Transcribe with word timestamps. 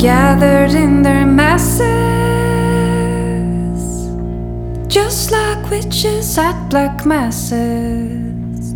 gathered 0.00 0.72
in 0.72 1.02
their 1.02 1.26
masses, 1.26 1.84
just 4.86 5.30
like 5.30 5.70
witches 5.70 6.38
at 6.38 6.70
black 6.70 7.04
masses. 7.04 8.72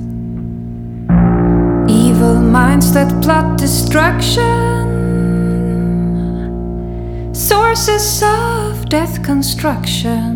Evil 1.89 2.37
minds 2.37 2.93
that 2.93 3.23
plot 3.23 3.57
destruction, 3.57 4.45
sources 7.35 8.23
of 8.23 8.87
death 8.91 9.23
construction. 9.25 10.35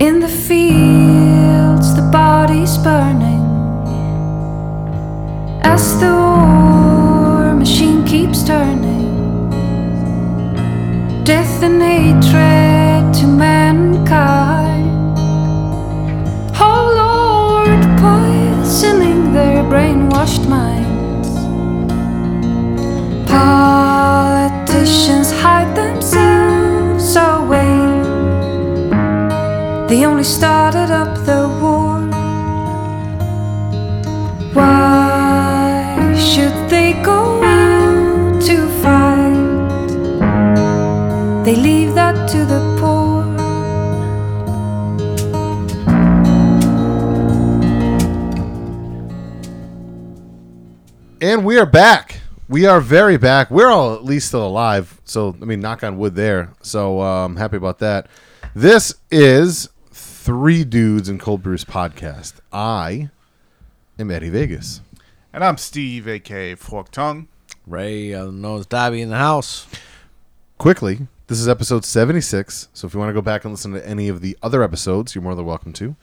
In 0.00 0.20
the 0.20 0.28
fields, 0.28 1.94
the 1.94 2.08
bodies 2.10 2.78
burning 2.78 3.42
as 5.62 6.00
the 6.00 6.06
war 6.06 7.54
machine 7.54 8.02
keeps 8.06 8.42
turning. 8.44 9.01
Death 11.24 11.62
and 11.62 11.80
hatred 11.80 13.14
to 13.14 13.26
mankind. 13.28 15.16
Oh 16.58 16.84
Lord, 17.02 17.80
poisoning 18.00 19.32
their 19.32 19.62
brainwashed 19.62 20.48
minds. 20.48 21.28
Politicians 23.30 25.30
hide 25.40 25.72
themselves 25.76 27.14
away. 27.14 28.02
They 29.88 30.04
only 30.04 30.24
started 30.24 30.61
And 51.32 51.46
we 51.46 51.58
are 51.58 51.64
back. 51.64 52.20
We 52.46 52.66
are 52.66 52.78
very 52.78 53.16
back. 53.16 53.50
We're 53.50 53.70
all 53.70 53.94
at 53.94 54.04
least 54.04 54.28
still 54.28 54.46
alive. 54.46 55.00
So, 55.06 55.34
I 55.40 55.46
mean, 55.46 55.60
knock 55.60 55.82
on 55.82 55.96
wood 55.96 56.14
there. 56.14 56.52
So, 56.60 57.00
uh, 57.00 57.24
I'm 57.24 57.36
happy 57.36 57.56
about 57.56 57.78
that. 57.78 58.06
This 58.54 58.96
is 59.10 59.70
Three 59.90 60.62
Dudes 60.62 61.08
in 61.08 61.18
Cold 61.18 61.42
Brews 61.42 61.64
podcast. 61.64 62.34
I 62.52 63.08
am 63.98 64.10
Eddie 64.10 64.28
Vegas. 64.28 64.82
And 65.32 65.42
I'm 65.42 65.56
Steve, 65.56 66.06
aka 66.06 66.54
Fork 66.54 66.90
Tongue. 66.90 67.28
Ray, 67.66 68.12
uh, 68.12 68.26
knows 68.26 68.66
Dobby 68.66 69.00
in 69.00 69.08
the 69.08 69.16
house. 69.16 69.66
Quickly, 70.58 71.08
this 71.28 71.40
is 71.40 71.48
episode 71.48 71.86
76. 71.86 72.68
So, 72.74 72.86
if 72.86 72.92
you 72.92 73.00
want 73.00 73.08
to 73.08 73.14
go 73.14 73.22
back 73.22 73.46
and 73.46 73.54
listen 73.54 73.72
to 73.72 73.88
any 73.88 74.08
of 74.10 74.20
the 74.20 74.36
other 74.42 74.62
episodes, 74.62 75.14
you're 75.14 75.24
more 75.24 75.34
than 75.34 75.46
welcome 75.46 75.72
to. 75.72 75.96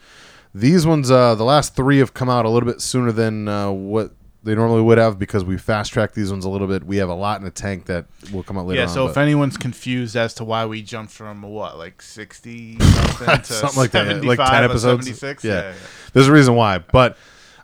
These 0.56 0.88
ones, 0.88 1.12
uh, 1.12 1.36
the 1.36 1.44
last 1.46 1.76
three 1.76 2.00
have 2.00 2.16
come 2.16 2.32
out 2.32 2.46
a 2.46 2.50
little 2.50 2.68
bit 2.68 2.82
sooner 2.82 3.12
than 3.12 3.48
uh, 3.48 3.70
what 3.70 4.14
they 4.50 4.56
normally 4.56 4.82
would 4.82 4.98
have 4.98 5.20
because 5.20 5.44
we 5.44 5.58
fast 5.58 5.94
tracked 5.94 6.16
these 6.16 6.32
ones 6.32 6.44
a 6.44 6.50
little 6.50 6.66
bit. 6.68 6.84
We 6.84 6.98
have 6.98 7.10
a 7.10 7.14
lot 7.14 7.38
in 7.40 7.46
the 7.46 7.52
tank 7.52 7.86
that 7.86 8.06
will 8.34 8.42
come 8.44 8.58
out 8.58 8.66
later 8.66 8.82
Yeah, 8.82 8.88
so 8.88 9.06
but- 9.06 9.12
if 9.12 9.18
anyone's 9.18 9.58
confused 9.58 10.16
as 10.16 10.34
to 10.36 10.44
why 10.44 10.66
we 10.66 10.82
jumped 10.82 11.14
from 11.14 11.44
what, 11.44 11.78
like 11.78 12.02
60 12.02 12.80
something 12.82 13.28
to 13.42 13.44
something 13.46 13.78
like 13.80 13.92
that, 13.92 14.26
like 14.26 14.40
ten 14.40 14.64
episodes. 14.64 15.06
76? 15.06 15.44
Yeah. 15.44 15.74
there's 16.14 16.28
a 16.28 16.32
reason 16.34 16.56
why, 16.56 16.80
but 16.80 17.16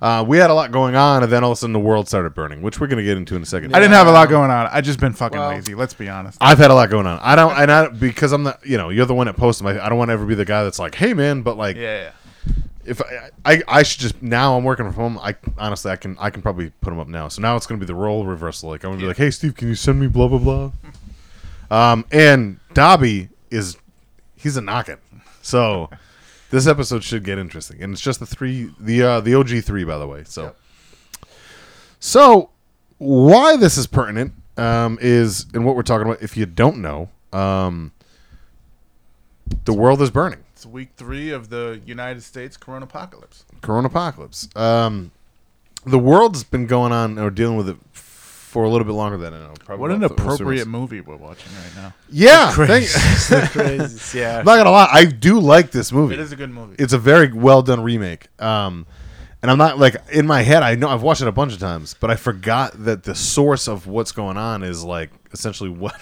uh, 0.01 0.23
we 0.27 0.37
had 0.37 0.49
a 0.49 0.53
lot 0.53 0.71
going 0.71 0.95
on, 0.95 1.23
and 1.23 1.31
then 1.31 1.43
all 1.43 1.51
of 1.51 1.57
a 1.57 1.59
sudden 1.59 1.73
the 1.73 1.79
world 1.79 2.07
started 2.07 2.35
burning, 2.35 2.61
which 2.61 2.79
we're 2.79 2.87
gonna 2.87 3.01
get 3.01 3.17
into 3.17 3.35
in 3.35 3.41
a 3.41 3.45
second. 3.45 3.75
I 3.75 3.79
didn't 3.79 3.93
have 3.93 4.07
a 4.07 4.11
lot 4.11 4.29
going 4.29 4.51
on. 4.51 4.67
I 4.71 4.81
just 4.81 4.99
been 4.99 5.13
fucking 5.13 5.39
Well- 5.39 5.49
lazy. 5.49 5.73
Let's 5.73 5.93
be 5.93 6.09
honest. 6.09 6.37
I've 6.41 6.57
had 6.59 6.69
a 6.69 6.75
lot 6.75 6.89
going 6.89 7.07
on. 7.07 7.17
I 7.23 7.35
don't, 7.35 7.57
and 7.57 7.71
I 7.71 7.87
because 7.87 8.31
I'm 8.31 8.43
the, 8.43 8.59
you 8.63 8.77
know, 8.77 8.89
you're 8.89 9.05
the 9.05 9.15
one 9.15 9.25
that 9.27 9.37
posts 9.37 9.61
them. 9.61 9.67
I, 9.67 9.83
I 9.83 9.89
don't 9.89 9.97
want 9.97 10.09
to 10.09 10.13
ever 10.13 10.25
be 10.25 10.35
the 10.35 10.45
guy 10.45 10.63
that's 10.63 10.79
like, 10.79 10.95
hey 10.95 11.13
man, 11.13 11.41
but 11.41 11.57
like, 11.57 11.77
Yeah, 11.77 11.81
yeah. 12.03 12.11
If 12.85 13.01
I, 13.01 13.29
I, 13.45 13.61
I 13.67 13.83
should 13.83 13.99
just 14.01 14.21
now 14.21 14.57
I'm 14.57 14.63
working 14.63 14.85
from 14.85 14.93
home. 14.95 15.19
I 15.21 15.35
honestly, 15.57 15.91
I 15.91 15.95
can, 15.95 16.15
I 16.19 16.29
can 16.29 16.41
probably 16.41 16.69
put 16.81 16.91
them 16.91 16.99
up 16.99 17.07
now. 17.07 17.27
So 17.27 17.41
now 17.41 17.55
it's 17.55 17.65
gonna 17.67 17.79
be 17.79 17.85
the 17.85 17.95
role 17.95 18.25
reversal. 18.25 18.69
Like 18.69 18.83
I'm 18.83 18.91
gonna 18.91 19.01
be 19.01 19.07
like, 19.07 19.17
hey 19.17 19.31
Steve, 19.31 19.55
can 19.55 19.67
you 19.67 19.75
send 19.75 19.99
me 19.99 20.07
blah 20.07 20.27
blah 20.27 20.39
blah. 20.39 20.71
Um, 21.71 22.05
and 22.11 22.59
Dobby 22.73 23.29
is, 23.49 23.75
he's 24.35 24.55
a 24.55 24.61
knockin'. 24.61 24.99
So 25.41 25.89
this 26.51 26.67
episode 26.67 27.03
should 27.03 27.23
get 27.23 27.37
interesting, 27.39 27.81
and 27.81 27.91
it's 27.93 28.01
just 28.01 28.19
the 28.19 28.25
three, 28.25 28.71
the 28.79 29.01
uh, 29.03 29.19
the 29.21 29.33
OG 29.35 29.63
three, 29.63 29.83
by 29.83 29.97
the 29.97 30.07
way. 30.07 30.23
So, 30.25 30.43
Yep. 30.43 30.55
so 31.99 32.49
why 32.99 33.57
this 33.57 33.77
is 33.77 33.87
pertinent 33.87 34.33
um, 34.57 34.97
is, 35.01 35.47
and 35.53 35.65
what 35.65 35.75
we're 35.75 35.81
talking 35.83 36.05
about. 36.07 36.21
If 36.21 36.37
you 36.37 36.45
don't 36.45 36.77
know, 36.77 37.09
um, 37.33 37.91
the 39.65 39.73
world 39.73 40.01
is 40.01 40.11
burning. 40.11 40.44
It's 40.65 40.73
week 40.73 40.89
three 40.97 41.29
of 41.29 41.49
the 41.49 41.79
United 41.85 42.23
States 42.23 42.57
Corona 42.57 42.85
apocalypse. 42.85 43.45
Corona 43.61 43.85
apocalypse. 43.85 44.49
Um, 44.55 45.11
the 45.85 45.99
world's 45.99 46.43
been 46.43 46.65
going 46.65 46.91
on 46.91 47.19
or 47.19 47.29
dealing 47.29 47.55
with 47.55 47.69
it 47.69 47.77
for 47.93 48.63
a 48.63 48.69
little 48.69 48.83
bit 48.85 48.93
longer 48.93 49.15
than 49.15 49.31
I 49.35 49.37
know. 49.41 49.53
Probably 49.63 49.81
What 49.81 49.91
an 49.91 50.03
about 50.03 50.19
appropriate 50.19 50.67
movie 50.67 51.01
we're 51.01 51.17
watching 51.17 51.51
right 51.53 51.83
now. 51.83 51.93
Yeah, 52.09 52.49
thank- 52.51 52.89
Crazy. 53.51 54.17
yeah. 54.17 54.39
I'm 54.39 54.45
not 54.45 54.57
gonna 54.57 54.71
lie. 54.71 54.89
I 54.91 55.05
do 55.05 55.39
like 55.39 55.69
this 55.69 55.91
movie. 55.91 56.15
It 56.15 56.19
is 56.19 56.31
a 56.31 56.35
good 56.35 56.49
movie. 56.49 56.77
It's 56.79 56.93
a 56.93 56.97
very 56.97 57.31
well 57.31 57.61
done 57.61 57.83
remake. 57.83 58.29
Um, 58.41 58.87
and 59.45 59.51
I'm 59.51 59.59
not 59.59 59.77
like 59.77 59.95
in 60.11 60.25
my 60.25 60.41
head. 60.41 60.63
I 60.63 60.73
know 60.73 60.89
I've 60.89 61.03
watched 61.03 61.21
it 61.21 61.27
a 61.27 61.31
bunch 61.31 61.53
of 61.53 61.59
times, 61.59 61.93
but 61.99 62.09
I 62.09 62.15
forgot 62.15 62.73
that 62.85 63.03
the 63.03 63.13
source 63.13 63.67
of 63.67 63.85
what's 63.85 64.11
going 64.11 64.37
on 64.37 64.63
is 64.63 64.83
like 64.83 65.11
essentially 65.31 65.69
what 65.83 65.93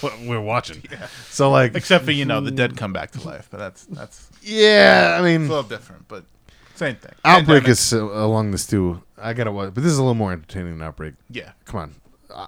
what 0.00 0.18
we're 0.22 0.40
watching. 0.40 0.82
Yeah. 0.90 1.06
So 1.28 1.50
like, 1.50 1.74
Except 1.74 2.06
for 2.06 2.10
you 2.12 2.24
know 2.24 2.40
the 2.40 2.50
dead 2.50 2.78
come 2.78 2.94
back 2.94 3.10
to 3.10 3.20
life, 3.26 3.48
but 3.50 3.58
that's 3.58 3.84
that's 3.84 4.30
yeah, 4.40 5.14
I 5.20 5.22
mean, 5.22 5.42
it's 5.42 5.50
a 5.50 5.52
little 5.52 5.68
different, 5.68 6.08
but 6.08 6.24
same 6.74 6.96
thing. 6.96 7.12
Outbreak 7.22 7.64
Pandemic. 7.64 7.68
is 7.68 7.92
uh, 7.92 8.02
along 8.02 8.52
this 8.52 8.66
too. 8.66 9.02
I 9.18 9.34
gotta 9.34 9.52
watch, 9.52 9.74
but 9.74 9.82
this 9.82 9.92
is 9.92 9.98
a 9.98 10.02
little 10.02 10.14
more 10.14 10.32
entertaining 10.32 10.78
than 10.78 10.82
Outbreak. 10.88 11.16
yeah. 11.28 11.52
Come 11.66 11.80
on, 11.80 11.94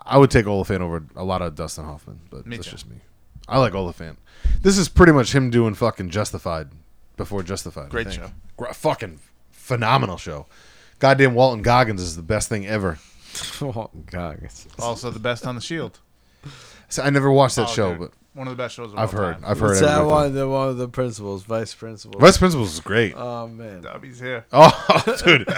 I, 0.07 0.17
would 0.17 0.31
take 0.31 0.47
Olyphant 0.47 0.81
over 0.81 1.05
a 1.15 1.25
lot 1.25 1.43
of 1.43 1.55
Dustin 1.55 1.85
Hoffman, 1.85 2.21
but 2.31 2.47
Me 2.47 2.57
that's 2.57 2.69
too. 2.69 2.73
just 2.73 2.89
me. 2.89 2.97
I 3.47 3.59
like 3.59 3.75
Olyphant. 3.75 4.19
This 4.63 4.79
is 4.79 4.89
pretty 4.89 5.13
much 5.13 5.35
him 5.35 5.51
doing 5.51 5.75
fucking 5.75 6.09
Justified 6.09 6.69
before 7.19 7.43
Justified. 7.43 7.91
Great 7.91 8.11
show. 8.11 8.31
Gra- 8.57 8.73
fucking 8.73 9.19
phenomenal 9.63 10.17
show. 10.19 10.47
Goddamn 10.99 11.35
Walton 11.35 11.63
Goggins 11.63 12.01
is 12.03 12.17
the 12.17 12.23
best 12.23 12.49
thing 12.49 12.67
ever. 12.67 12.99
oh, 13.63 13.91
God. 14.11 14.37
It's- 14.39 14.67
Also 14.79 15.11
the 15.11 15.19
best 15.19 15.47
on 15.47 15.55
the 15.55 15.61
Shield. 15.61 15.99
So 16.89 17.03
I 17.03 17.11
never 17.11 17.31
watched 17.33 17.57
that 17.57 17.69
Oh, 17.69 17.73
show, 17.73 17.91
dude, 17.93 18.01
but 18.01 18.11
one 18.35 18.47
of 18.49 18.57
the 18.57 18.63
best 18.63 18.75
shows. 18.75 18.93
Of 18.93 18.99
I've 18.99 19.15
all 19.15 19.21
heard. 19.21 19.35
Time. 19.41 19.45
I've 19.47 19.59
heard. 19.59 19.69
What's 19.69 19.81
that 19.81 19.99
everybody 19.99 20.11
one? 20.29 20.35
The 20.35 20.49
one 20.49 20.69
of 20.69 20.77
the 20.77 20.89
principals, 20.89 21.43
vice 21.45 21.75
principals. 21.75 22.21
Vice 22.21 22.37
Principals 22.39 22.75
is 22.75 22.81
great. 22.81 23.15
Oh 23.17 23.47
man. 23.49 23.81
Dobby's 23.83 24.19
here. 24.21 24.45
Oh, 24.53 25.17
dude, 25.25 25.49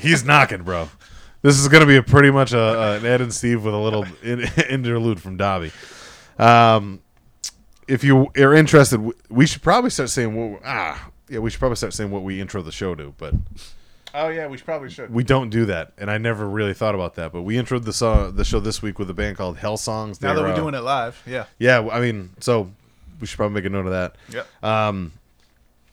he's 0.00 0.24
knocking, 0.24 0.62
bro. 0.62 0.88
This 1.42 1.58
is 1.58 1.68
going 1.68 1.80
to 1.80 1.86
be 1.86 1.96
a 1.96 2.02
pretty 2.02 2.30
much 2.30 2.52
a, 2.52 2.58
a, 2.58 2.96
an 2.98 3.06
Ed 3.06 3.22
and 3.22 3.32
Steve 3.32 3.64
with 3.64 3.72
a 3.72 3.78
little 3.78 4.04
in, 4.22 4.40
interlude 4.68 5.22
from 5.22 5.38
Dobby. 5.38 5.72
Um, 6.38 7.00
if 7.88 8.04
you 8.04 8.30
are 8.36 8.54
interested, 8.54 8.98
w- 8.98 9.14
we 9.30 9.46
should 9.46 9.62
probably 9.62 9.88
start 9.90 10.10
saying 10.10 10.34
what 10.52 10.60
ah 10.64 11.09
yeah 11.30 11.38
we 11.38 11.50
should 11.50 11.60
probably 11.60 11.76
start 11.76 11.94
saying 11.94 12.10
what 12.10 12.22
we 12.22 12.40
intro 12.40 12.60
the 12.60 12.72
show 12.72 12.94
to, 12.94 13.14
but 13.16 13.34
Oh 14.12 14.28
yeah, 14.28 14.48
we 14.48 14.58
probably 14.58 14.90
should. 14.90 15.12
we 15.12 15.22
don't 15.22 15.50
do 15.50 15.66
that, 15.66 15.92
and 15.96 16.10
I 16.10 16.18
never 16.18 16.48
really 16.48 16.74
thought 16.74 16.94
about 16.94 17.14
that. 17.14 17.32
But 17.32 17.42
we 17.42 17.54
introed 17.54 17.84
the 17.84 17.92
song 17.92 18.34
the 18.34 18.44
show 18.44 18.60
this 18.60 18.82
week 18.82 18.98
with 18.98 19.08
a 19.08 19.14
band 19.14 19.36
called 19.36 19.58
Hellsongs. 19.58 20.20
now 20.20 20.34
that 20.34 20.40
They're, 20.40 20.44
we're 20.48 20.52
uh, 20.52 20.56
doing 20.56 20.74
it 20.74 20.80
live, 20.80 21.22
yeah. 21.26 21.44
yeah, 21.58 21.88
I 21.90 22.00
mean, 22.00 22.30
so 22.40 22.72
we 23.20 23.26
should 23.26 23.36
probably 23.36 23.54
make 23.54 23.66
a 23.66 23.70
note 23.70 23.86
of 23.86 23.92
that. 23.92 24.16
Yep. 24.32 24.64
Um, 24.64 25.12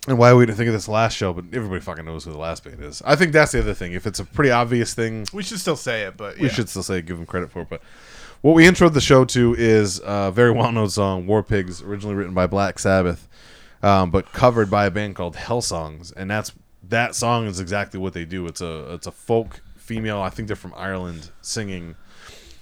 and 0.07 0.17
why 0.17 0.33
we 0.33 0.45
didn't 0.45 0.57
think 0.57 0.67
of 0.67 0.73
this 0.73 0.87
last 0.87 1.15
show, 1.17 1.33
but 1.33 1.45
everybody 1.53 1.81
fucking 1.81 2.05
knows 2.05 2.23
who 2.23 2.31
the 2.31 2.37
last 2.37 2.63
band 2.63 2.81
is. 2.81 3.01
I 3.05 3.15
think 3.15 3.33
that's 3.33 3.51
the 3.51 3.59
other 3.59 3.73
thing. 3.73 3.91
If 3.91 4.07
it's 4.07 4.19
a 4.19 4.25
pretty 4.25 4.51
obvious 4.51 4.93
thing, 4.93 5.27
we 5.33 5.43
should 5.43 5.59
still 5.59 5.75
say 5.75 6.03
it, 6.03 6.15
but 6.15 6.39
we 6.39 6.49
should 6.49 6.69
still 6.69 6.83
say 6.83 7.01
give 7.01 7.17
them 7.17 7.25
credit 7.25 7.51
for 7.51 7.61
it. 7.61 7.69
But 7.69 7.81
what 8.41 8.55
we 8.55 8.65
introed 8.65 8.93
the 8.93 9.01
show 9.01 9.25
to 9.25 9.53
is 9.57 10.01
a 10.03 10.31
very 10.31 10.51
well 10.51 10.71
known 10.71 10.89
song, 10.89 11.27
War 11.27 11.43
Pigs, 11.43 11.81
originally 11.81 12.15
written 12.15 12.33
by 12.33 12.47
Black 12.47 12.79
Sabbath, 12.79 13.27
um, 13.87 14.11
but 14.11 14.33
covered 14.33 14.69
by 14.69 14.85
a 14.85 14.91
band 14.91 15.15
called 15.15 15.35
Hellsongs, 15.35 16.11
and 16.15 16.29
that's 16.29 16.51
that 16.89 17.15
song 17.15 17.47
is 17.47 17.59
exactly 17.59 17.99
what 17.99 18.13
they 18.13 18.25
do. 18.25 18.45
It's 18.45 18.61
a 18.61 18.93
it's 18.93 19.07
a 19.07 19.11
folk 19.11 19.61
female. 19.77 20.19
I 20.19 20.29
think 20.29 20.47
they're 20.47 20.55
from 20.57 20.73
Ireland 20.75 21.31
singing. 21.41 21.95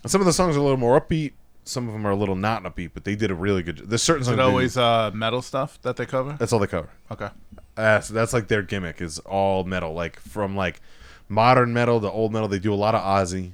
And 0.03 0.11
some 0.11 0.21
of 0.21 0.25
the 0.27 0.33
songs 0.33 0.55
are 0.55 0.59
a 0.59 0.61
little 0.61 0.77
more 0.77 0.99
upbeat. 0.99 1.33
Some 1.63 1.87
of 1.87 1.93
them 1.93 2.05
are 2.05 2.11
a 2.11 2.15
little 2.15 2.35
not 2.35 2.63
upbeat, 2.63 2.91
but 2.93 3.05
they 3.05 3.15
did 3.15 3.31
a 3.31 3.35
really 3.35 3.63
good. 3.63 3.77
There's 3.89 4.03
certain 4.03 4.21
Is 4.21 4.27
songs. 4.27 4.37
it 4.37 4.41
always 4.41 4.77
uh, 4.77 5.09
metal 5.15 5.41
stuff 5.41 5.81
that 5.81 5.95
they 5.95 6.05
cover? 6.05 6.35
that's 6.39 6.53
all 6.53 6.59
they 6.59 6.67
cover. 6.67 6.89
Okay. 7.09 7.29
Uh, 7.75 7.99
so 7.99 8.13
that's 8.13 8.31
like 8.31 8.47
their 8.47 8.61
gimmick 8.61 9.01
is 9.01 9.17
all 9.19 9.63
metal, 9.63 9.93
like 9.93 10.19
from 10.19 10.55
like 10.55 10.79
modern 11.27 11.73
metal 11.73 11.99
to 12.01 12.09
old 12.09 12.31
metal. 12.31 12.47
They 12.47 12.59
do 12.59 12.73
a 12.73 12.75
lot 12.75 12.93
of 12.93 13.01
Ozzy. 13.01 13.53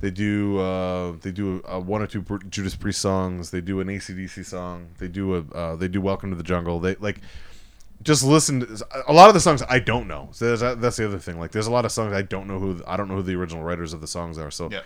They 0.00 0.10
do 0.10 0.58
uh, 0.58 1.12
they 1.20 1.30
do 1.30 1.62
uh, 1.64 1.78
one 1.80 2.02
or 2.02 2.06
two 2.06 2.24
Judas 2.48 2.74
Priest 2.74 3.00
songs. 3.00 3.50
They 3.50 3.60
do 3.60 3.80
an 3.80 3.88
ACDC 3.88 4.44
song. 4.44 4.88
They 4.98 5.08
do 5.08 5.36
a 5.36 5.54
uh, 5.56 5.76
they 5.76 5.88
do 5.88 6.00
Welcome 6.00 6.30
to 6.30 6.36
the 6.36 6.42
Jungle. 6.42 6.80
They 6.80 6.96
like 6.96 7.20
just 8.02 8.24
listen. 8.24 8.60
To, 8.60 8.86
a 9.06 9.12
lot 9.12 9.28
of 9.28 9.34
the 9.34 9.40
songs 9.40 9.62
I 9.68 9.78
don't 9.78 10.08
know. 10.08 10.28
So 10.32 10.46
there's, 10.56 10.78
that's 10.80 10.96
the 10.96 11.06
other 11.06 11.18
thing. 11.20 11.38
Like 11.38 11.52
there's 11.52 11.68
a 11.68 11.70
lot 11.70 11.84
of 11.84 11.92
songs 11.92 12.12
I 12.12 12.22
don't 12.22 12.48
know 12.48 12.58
who 12.58 12.82
I 12.86 12.96
don't 12.96 13.08
know 13.08 13.16
who 13.16 13.22
the 13.22 13.36
original 13.36 13.62
writers 13.62 13.92
of 13.92 14.00
the 14.00 14.08
songs 14.08 14.38
are. 14.38 14.50
So 14.50 14.70
Yeah. 14.72 14.80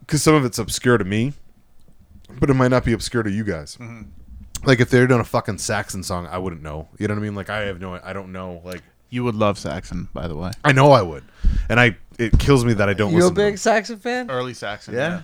because 0.00 0.22
some 0.22 0.34
of 0.34 0.44
it's 0.44 0.58
obscure 0.58 0.98
to 0.98 1.04
me. 1.04 1.32
but 2.38 2.48
it 2.48 2.54
might 2.54 2.68
not 2.68 2.84
be 2.84 2.92
obscure 2.92 3.24
to 3.24 3.30
you 3.30 3.42
guys. 3.42 3.76
Mm-hmm. 3.76 4.02
Like 4.66 4.78
if 4.80 4.90
they're 4.90 5.06
doing 5.08 5.20
a 5.20 5.24
fucking 5.24 5.58
Saxon 5.58 6.02
song, 6.04 6.26
I 6.26 6.38
wouldn't 6.38 6.62
know. 6.62 6.88
You 6.98 7.08
know 7.08 7.14
what 7.14 7.20
I 7.20 7.22
mean? 7.22 7.34
Like 7.34 7.50
I 7.50 7.60
have 7.62 7.80
no, 7.80 7.98
I 8.04 8.12
don't 8.12 8.30
know. 8.30 8.60
Like 8.64 8.82
You 9.10 9.24
would 9.24 9.34
love 9.34 9.58
Saxon, 9.58 10.08
by 10.12 10.28
the 10.28 10.36
way. 10.36 10.50
I 10.64 10.72
know 10.72 10.92
I 10.92 11.02
would, 11.02 11.24
and 11.68 11.80
I 11.80 11.96
it 12.18 12.38
kills 12.38 12.64
me 12.64 12.74
that 12.74 12.88
I 12.88 12.94
don't 12.94 13.12
You 13.12 13.18
a 13.18 13.20
listen. 13.20 13.34
to 13.34 13.40
big 13.40 13.52
them. 13.54 13.56
Saxon 13.58 13.98
fan? 13.98 14.30
Early 14.30 14.52
Saxon. 14.54 14.94
Yeah. 14.94 15.22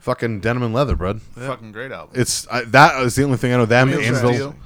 fucking 0.00 0.40
denim 0.40 0.62
and 0.62 0.74
leather, 0.74 0.96
bud. 0.96 1.20
Fucking 1.22 1.72
great 1.72 1.92
album. 1.92 2.18
It's 2.20 2.46
I, 2.48 2.62
that 2.64 3.00
is 3.02 3.14
the 3.14 3.22
only 3.24 3.36
thing 3.36 3.52
I 3.52 3.56
know. 3.58 3.66
Them 3.66 3.88
Wheels 3.90 4.08
of 4.08 4.14
Anvil. 4.16 4.34
Steel. 4.34 4.56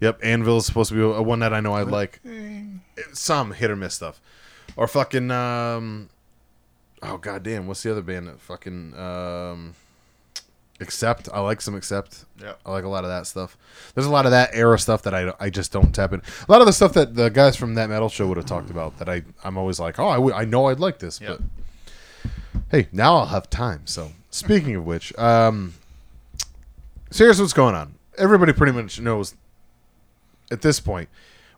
Yep, 0.00 0.20
Anvil 0.22 0.56
is 0.58 0.66
supposed 0.66 0.90
to 0.90 0.94
be 0.94 1.00
a, 1.00 1.06
a 1.06 1.22
one 1.22 1.40
that 1.40 1.52
I 1.54 1.60
know 1.60 1.72
I 1.72 1.82
like. 1.82 2.20
Some 3.12 3.52
hit 3.52 3.70
or 3.70 3.76
miss 3.76 3.94
stuff, 3.94 4.20
or 4.76 4.86
fucking 4.86 5.30
um, 5.30 6.08
oh 7.02 7.16
goddamn, 7.16 7.66
what's 7.66 7.82
the 7.82 7.90
other 7.92 8.02
band 8.02 8.26
that 8.28 8.40
fucking 8.40 8.94
um, 8.98 9.74
Accept? 10.80 11.28
I 11.32 11.40
like 11.40 11.60
some 11.60 11.74
Accept. 11.74 12.24
Yeah. 12.40 12.52
I 12.64 12.70
like 12.72 12.84
a 12.84 12.88
lot 12.88 13.02
of 13.04 13.10
that 13.10 13.26
stuff. 13.26 13.56
There's 13.94 14.06
a 14.06 14.10
lot 14.10 14.26
of 14.26 14.30
that 14.30 14.50
era 14.52 14.78
stuff 14.78 15.02
that 15.02 15.14
I, 15.14 15.32
I 15.40 15.50
just 15.50 15.72
don't 15.72 15.92
tap 15.92 16.12
in. 16.12 16.22
A 16.48 16.52
lot 16.52 16.60
of 16.60 16.66
the 16.66 16.72
stuff 16.72 16.92
that 16.92 17.14
the 17.16 17.30
guys 17.30 17.56
from 17.56 17.74
that 17.74 17.88
metal 17.88 18.08
show 18.08 18.26
would 18.28 18.36
have 18.36 18.46
talked 18.46 18.70
about 18.70 18.98
that 18.98 19.08
I 19.08 19.22
I'm 19.42 19.58
always 19.58 19.80
like, 19.80 19.98
oh, 19.98 20.08
I, 20.08 20.14
w- 20.14 20.34
I 20.34 20.44
know 20.44 20.66
I'd 20.66 20.78
like 20.80 20.98
this, 21.00 21.20
Yep. 21.20 21.40
but 22.22 22.30
hey, 22.70 22.88
now 22.92 23.16
I'll 23.16 23.26
have 23.26 23.50
time. 23.50 23.82
So 23.86 24.12
speaking 24.30 24.74
of 24.76 24.84
which, 24.86 25.16
um, 25.18 25.74
so 27.10 27.24
here's 27.24 27.40
what's 27.40 27.52
going 27.52 27.74
on. 27.74 27.94
Everybody 28.16 28.52
pretty 28.52 28.72
much 28.72 29.00
knows 29.00 29.34
at 30.50 30.62
this 30.62 30.78
point. 30.80 31.08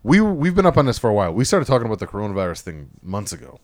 We 0.03 0.21
we've 0.21 0.55
been 0.55 0.65
up 0.67 0.79
on 0.79 0.87
this 0.87 0.99
for 0.99 1.11
a 1.11 1.13
while. 1.15 1.33
We 1.35 1.45
started 1.45 1.67
talking 1.67 1.87
about 1.87 1.99
the 1.99 2.07
coronavirus 2.07 2.61
thing 2.63 2.89
months 3.03 3.33
ago. 3.33 3.61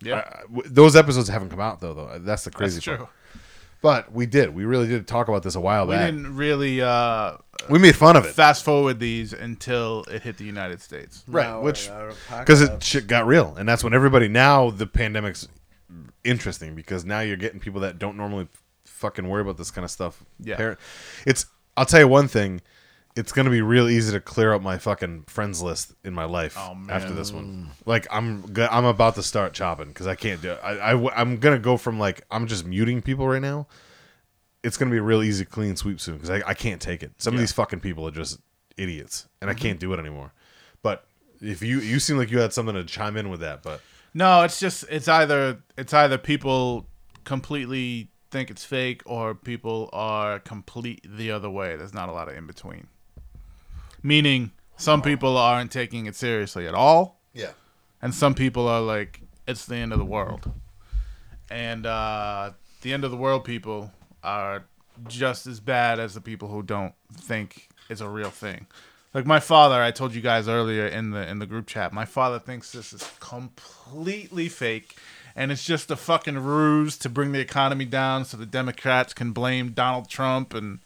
Yeah. 0.00 0.16
Uh, 0.54 0.60
those 0.66 0.94
episodes 0.94 1.28
haven't 1.28 1.48
come 1.50 1.58
out 1.60 1.80
though. 1.80 1.94
Though 1.94 2.18
that's 2.20 2.44
the 2.44 2.50
crazy 2.52 2.76
That's 2.80 2.98
part. 2.98 3.10
True. 3.80 3.90
But 3.90 4.12
we 4.12 4.26
did. 4.26 4.54
We 4.54 4.64
really 4.64 4.88
did 4.88 5.06
talk 5.06 5.28
about 5.28 5.42
this 5.42 5.54
a 5.54 5.60
while 5.60 5.86
We 5.86 5.94
back. 5.94 6.10
We 6.10 6.16
didn't 6.18 6.36
really 6.36 6.82
uh, 6.82 7.36
we 7.68 7.78
made 7.78 7.96
fun 7.96 8.16
of 8.16 8.24
it. 8.24 8.34
fast 8.34 8.64
forward 8.64 9.00
these 9.00 9.32
until 9.32 10.04
it 10.10 10.22
hit 10.22 10.36
the 10.38 10.44
United 10.44 10.80
States. 10.80 11.24
Right, 11.26 11.48
No, 11.48 11.60
which 11.60 11.88
we're 11.88 12.08
not 12.08 12.16
a 12.32 12.38
because 12.40 12.62
it 12.62 12.82
shit 12.82 13.06
got 13.06 13.26
real, 13.26 13.54
and 13.56 13.68
that's 13.68 13.84
when 13.84 13.94
everybody 13.94 14.28
now 14.28 14.70
the 14.70 14.86
pandemic's 14.86 15.48
interesting 16.24 16.74
because 16.74 17.04
now 17.04 17.20
you're 17.20 17.36
getting 17.36 17.60
people 17.60 17.80
that 17.80 17.98
don't 17.98 18.16
normally 18.16 18.48
fucking 18.84 19.28
worry 19.28 19.42
about 19.42 19.56
this 19.56 19.70
kind 19.70 19.84
of 19.84 19.90
stuff. 19.90 20.24
Yeah. 20.40 20.74
It's 21.26 21.46
I'll 21.76 21.86
tell 21.86 22.00
you 22.00 22.08
one 22.08 22.28
thing, 22.28 22.60
it's 23.16 23.32
gonna 23.32 23.50
be 23.50 23.62
real 23.62 23.88
easy 23.88 24.12
to 24.12 24.20
clear 24.20 24.52
up 24.52 24.60
my 24.62 24.76
fucking 24.78 25.24
friends 25.26 25.62
list 25.62 25.94
in 26.04 26.12
my 26.14 26.24
life 26.24 26.54
Oh, 26.58 26.76
after 26.90 27.12
this 27.14 27.32
one. 27.32 27.70
Like 27.86 28.06
I'm 28.10 28.42
go- 28.42 28.68
I'm 28.70 28.84
about 28.84 29.14
to 29.16 29.22
start 29.22 29.54
chopping 29.54 29.88
because 29.88 30.06
I 30.06 30.14
can't 30.14 30.40
do 30.42 30.52
it. 30.52 30.60
I, 30.62 30.72
I 30.92 31.20
am 31.20 31.38
gonna 31.38 31.58
go 31.58 31.76
from 31.76 31.98
like 31.98 32.22
I'm 32.30 32.46
just 32.46 32.66
muting 32.66 33.00
people 33.02 33.26
right 33.26 33.42
now. 33.42 33.66
It's 34.62 34.76
gonna 34.76 34.90
be 34.90 34.98
a 34.98 35.02
real 35.02 35.22
easy 35.22 35.44
clean 35.44 35.76
sweep 35.76 35.98
soon 36.00 36.14
because 36.16 36.30
I, 36.30 36.42
I 36.46 36.54
can't 36.54 36.80
take 36.80 37.02
it. 37.02 37.12
Some 37.18 37.34
of 37.34 37.40
these 37.40 37.52
fucking 37.52 37.80
people 37.80 38.06
are 38.06 38.10
just 38.10 38.38
idiots, 38.76 39.26
and 39.40 39.48
Mm-hmm. 39.50 39.58
I 39.58 39.60
can't 39.60 39.80
do 39.80 39.92
it 39.94 39.98
anymore. 39.98 40.32
But 40.82 41.06
if 41.40 41.62
you 41.62 41.80
you 41.80 41.98
seem 42.00 42.18
like 42.18 42.30
you 42.30 42.38
had 42.38 42.52
something 42.52 42.74
to 42.74 42.84
chime 42.84 43.16
in 43.16 43.30
with 43.30 43.40
that, 43.40 43.62
but 43.62 43.80
No, 44.12 44.42
it's 44.42 44.60
just 44.60 44.84
it's 44.90 45.08
either 45.08 45.62
it's 45.78 45.94
either 45.94 46.18
people 46.18 46.86
completely 47.24 48.10
think 48.30 48.50
it's 48.50 48.64
fake 48.64 49.02
or 49.06 49.34
people 49.34 49.88
are 49.92 50.38
complete 50.40 51.00
the 51.08 51.30
other 51.30 51.48
way. 51.48 51.76
There's 51.76 51.94
not 51.94 52.08
a 52.08 52.12
lot 52.12 52.28
of 52.28 52.36
in 52.36 52.46
between. 52.46 52.88
Meaning 54.02 54.52
some 54.76 55.02
people 55.02 55.36
aren't 55.36 55.72
taking 55.72 56.06
it 56.06 56.14
seriously 56.14 56.66
at 56.66 56.74
all, 56.74 57.20
yeah, 57.32 57.52
and 58.02 58.14
some 58.14 58.34
people 58.34 58.68
are 58.68 58.80
like 58.80 59.20
it's 59.46 59.66
the 59.66 59.76
end 59.76 59.92
of 59.92 59.98
the 59.98 60.04
world. 60.04 60.50
And 61.50 61.86
uh 61.86 62.52
the 62.82 62.92
end 62.92 63.04
of 63.04 63.10
the 63.10 63.16
world 63.16 63.44
people 63.44 63.92
are 64.22 64.64
just 65.08 65.46
as 65.46 65.60
bad 65.60 65.98
as 65.98 66.14
the 66.14 66.20
people 66.20 66.48
who 66.48 66.62
don't 66.62 66.94
think 67.12 67.68
it's 67.88 68.00
a 68.00 68.08
real 68.08 68.30
thing. 68.30 68.66
Like 69.14 69.26
my 69.26 69.40
father, 69.40 69.80
I 69.80 69.92
told 69.92 70.14
you 70.14 70.20
guys 70.20 70.48
earlier 70.48 70.86
in 70.86 71.10
the 71.10 71.26
in 71.26 71.38
the 71.38 71.46
group 71.46 71.66
chat, 71.66 71.92
my 71.92 72.04
father 72.04 72.38
thinks 72.38 72.72
this 72.72 72.92
is 72.92 73.08
completely 73.20 74.48
fake 74.48 74.96
and 75.34 75.52
it's 75.52 75.64
just 75.64 75.90
a 75.90 75.96
fucking 75.96 76.38
ruse 76.38 76.96
to 76.98 77.08
bring 77.08 77.32
the 77.32 77.40
economy 77.40 77.84
down 77.84 78.24
so 78.24 78.36
the 78.36 78.46
Democrats 78.46 79.12
can 79.12 79.32
blame 79.32 79.70
Donald 79.70 80.08
Trump 80.08 80.54
and 80.54 80.80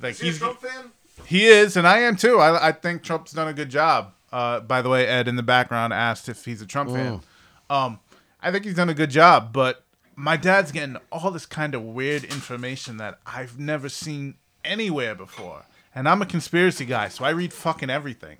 like 0.00 0.16
he's 0.16 0.38
fan. 0.38 0.92
He 1.26 1.46
is, 1.46 1.76
and 1.76 1.86
I 1.86 1.98
am 2.00 2.16
too. 2.16 2.38
I, 2.38 2.68
I 2.68 2.72
think 2.72 3.02
Trump's 3.02 3.32
done 3.32 3.48
a 3.48 3.52
good 3.52 3.70
job. 3.70 4.12
Uh, 4.32 4.60
by 4.60 4.80
the 4.82 4.88
way, 4.88 5.06
Ed 5.06 5.28
in 5.28 5.36
the 5.36 5.42
background 5.42 5.92
asked 5.92 6.28
if 6.28 6.44
he's 6.44 6.62
a 6.62 6.66
Trump 6.66 6.90
fan. 6.90 7.20
Um, 7.68 8.00
I 8.40 8.50
think 8.50 8.64
he's 8.64 8.74
done 8.74 8.88
a 8.88 8.94
good 8.94 9.10
job, 9.10 9.52
but 9.52 9.84
my 10.16 10.36
dad's 10.36 10.72
getting 10.72 10.96
all 11.10 11.30
this 11.30 11.46
kind 11.46 11.74
of 11.74 11.82
weird 11.82 12.24
information 12.24 12.96
that 12.96 13.18
I've 13.26 13.58
never 13.58 13.88
seen 13.88 14.34
anywhere 14.64 15.14
before. 15.14 15.64
And 15.94 16.08
I'm 16.08 16.22
a 16.22 16.26
conspiracy 16.26 16.86
guy, 16.86 17.08
so 17.08 17.24
I 17.24 17.30
read 17.30 17.52
fucking 17.52 17.90
everything. 17.90 18.38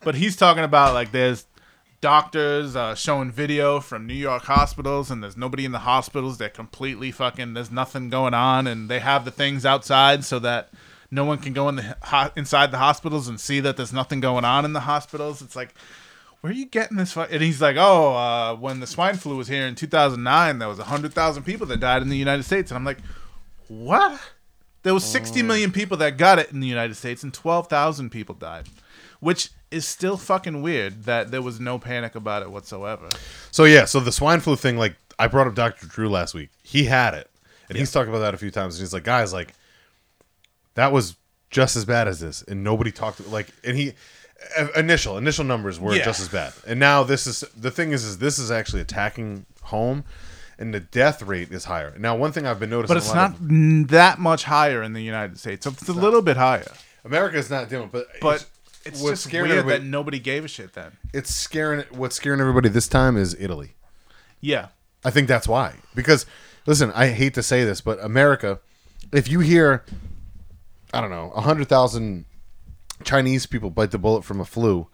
But 0.00 0.14
he's 0.14 0.36
talking 0.36 0.64
about 0.64 0.94
like 0.94 1.12
there's 1.12 1.46
doctors 2.00 2.76
uh, 2.76 2.94
showing 2.94 3.30
video 3.30 3.80
from 3.80 4.06
New 4.06 4.14
York 4.14 4.44
hospitals, 4.44 5.10
and 5.10 5.22
there's 5.22 5.36
nobody 5.36 5.64
in 5.64 5.72
the 5.72 5.80
hospitals. 5.80 6.38
They're 6.38 6.48
completely 6.48 7.10
fucking. 7.10 7.54
There's 7.54 7.70
nothing 7.70 8.08
going 8.10 8.34
on, 8.34 8.66
and 8.66 8.88
they 8.88 9.00
have 9.00 9.24
the 9.24 9.30
things 9.30 9.66
outside 9.66 10.24
so 10.24 10.38
that 10.38 10.70
no 11.10 11.24
one 11.24 11.38
can 11.38 11.52
go 11.52 11.68
in 11.68 11.76
the 11.76 11.96
ho- 12.02 12.30
inside 12.36 12.70
the 12.70 12.78
hospitals 12.78 13.28
and 13.28 13.40
see 13.40 13.60
that 13.60 13.76
there's 13.76 13.92
nothing 13.92 14.20
going 14.20 14.44
on 14.44 14.64
in 14.64 14.72
the 14.72 14.80
hospitals. 14.80 15.42
It's 15.42 15.56
like, 15.56 15.74
where 16.40 16.52
are 16.52 16.56
you 16.56 16.66
getting 16.66 16.96
this? 16.96 17.12
Fu-? 17.12 17.20
And 17.20 17.42
he's 17.42 17.60
like, 17.60 17.76
oh, 17.78 18.14
uh, 18.14 18.54
when 18.56 18.80
the 18.80 18.86
swine 18.86 19.16
flu 19.16 19.36
was 19.36 19.48
here 19.48 19.66
in 19.66 19.74
2009, 19.74 20.58
there 20.58 20.68
was 20.68 20.78
hundred 20.78 21.12
thousand 21.12 21.42
people 21.42 21.66
that 21.66 21.80
died 21.80 22.02
in 22.02 22.08
the 22.08 22.16
United 22.16 22.44
States, 22.44 22.70
and 22.70 22.76
I'm 22.76 22.84
like, 22.84 22.98
what? 23.68 24.20
There 24.82 24.94
was 24.94 25.04
60 25.04 25.42
million 25.42 25.72
people 25.72 25.98
that 25.98 26.16
got 26.16 26.38
it 26.38 26.50
in 26.52 26.60
the 26.60 26.66
United 26.66 26.94
States, 26.94 27.22
and 27.22 27.34
12,000 27.34 28.08
people 28.08 28.34
died, 28.34 28.66
which 29.20 29.50
is 29.70 29.86
still 29.86 30.16
fucking 30.16 30.62
weird 30.62 31.04
that 31.04 31.30
there 31.30 31.42
was 31.42 31.60
no 31.60 31.78
panic 31.78 32.14
about 32.14 32.42
it 32.42 32.50
whatsoever. 32.50 33.08
So 33.50 33.64
yeah, 33.64 33.84
so 33.84 34.00
the 34.00 34.10
swine 34.10 34.40
flu 34.40 34.56
thing, 34.56 34.78
like 34.78 34.94
I 35.18 35.26
brought 35.26 35.46
up 35.46 35.54
Dr. 35.54 35.86
Drew 35.86 36.08
last 36.08 36.32
week. 36.34 36.48
He 36.62 36.84
had 36.84 37.12
it, 37.12 37.30
and 37.68 37.76
he's 37.76 37.92
talked 37.92 38.08
about 38.08 38.20
that 38.20 38.32
a 38.32 38.38
few 38.38 38.50
times. 38.50 38.76
And 38.76 38.82
he's 38.82 38.94
like, 38.94 39.04
guys, 39.04 39.34
like 39.34 39.52
that 40.80 40.92
was 40.92 41.16
just 41.50 41.76
as 41.76 41.84
bad 41.84 42.08
as 42.08 42.20
this, 42.20 42.42
and 42.42 42.64
nobody 42.64 42.90
talked 42.90 43.26
like. 43.28 43.48
And 43.64 43.76
he 43.76 43.92
uh, 44.58 44.68
initial 44.76 45.18
initial 45.18 45.44
numbers 45.44 45.78
were 45.78 45.94
Yeah. 45.94 46.04
just 46.04 46.20
as 46.20 46.28
bad, 46.28 46.52
and 46.66 46.80
now 46.80 47.02
this 47.02 47.26
is 47.26 47.44
the 47.56 47.70
thing 47.70 47.92
is 47.92 48.04
is 48.04 48.18
this 48.18 48.38
is 48.38 48.50
actually 48.50 48.80
attacking 48.82 49.46
home, 49.64 50.04
and 50.58 50.72
the 50.72 50.80
death 50.80 51.22
rate 51.22 51.50
is 51.52 51.64
higher. 51.66 51.94
Now, 51.98 52.16
one 52.16 52.32
thing 52.32 52.46
I've 52.46 52.58
been 52.60 52.70
noticing, 52.70 52.94
But 52.94 53.02
it's 53.02 53.14
not 53.14 53.32
of- 53.32 53.88
that 53.88 54.18
much 54.18 54.44
higher 54.44 54.82
in 54.82 54.92
the 54.94 55.02
United 55.02 55.38
States. 55.38 55.66
It's 55.66 55.88
a 55.88 55.92
little 55.92 56.22
bit 56.22 56.36
higher. 56.36 56.70
America's 57.04 57.50
not 57.50 57.68
doing, 57.68 57.88
but 57.92 58.06
But 58.20 58.46
it's 58.84 59.00
what's 59.02 59.12
just 59.20 59.24
scaring 59.24 59.50
weird 59.50 59.66
that 59.68 59.82
nobody 59.84 60.18
gave 60.18 60.44
a 60.44 60.48
shit 60.48 60.72
then. 60.72 60.92
it's 61.12 61.34
scaring. 61.34 61.84
What's 61.90 62.16
scaring 62.16 62.40
everybody 62.40 62.68
this 62.70 62.88
time 62.88 63.16
is 63.18 63.36
Italy. 63.38 63.74
Yeah. 64.40 64.68
I 65.04 65.10
think 65.10 65.28
that's 65.28 65.48
why. 65.48 65.74
Because 65.94 66.24
listen, 66.66 66.90
I 66.94 67.08
hate 67.08 67.34
to 67.34 67.42
say 67.42 67.64
this, 67.64 67.80
but 67.82 68.02
America, 68.02 68.60
if 69.12 69.28
you 69.28 69.40
hear, 69.40 69.82
I 70.92 71.00
don't 71.00 71.10
know, 71.10 71.32
a 71.34 71.40
hundred 71.40 71.68
thousand 71.68 72.24
Chinese 73.04 73.46
people 73.46 73.70
bite 73.70 73.90
the 73.90 73.98
bullet 73.98 74.24
from 74.24 74.40
a 74.40 74.44
flu, 74.44 74.88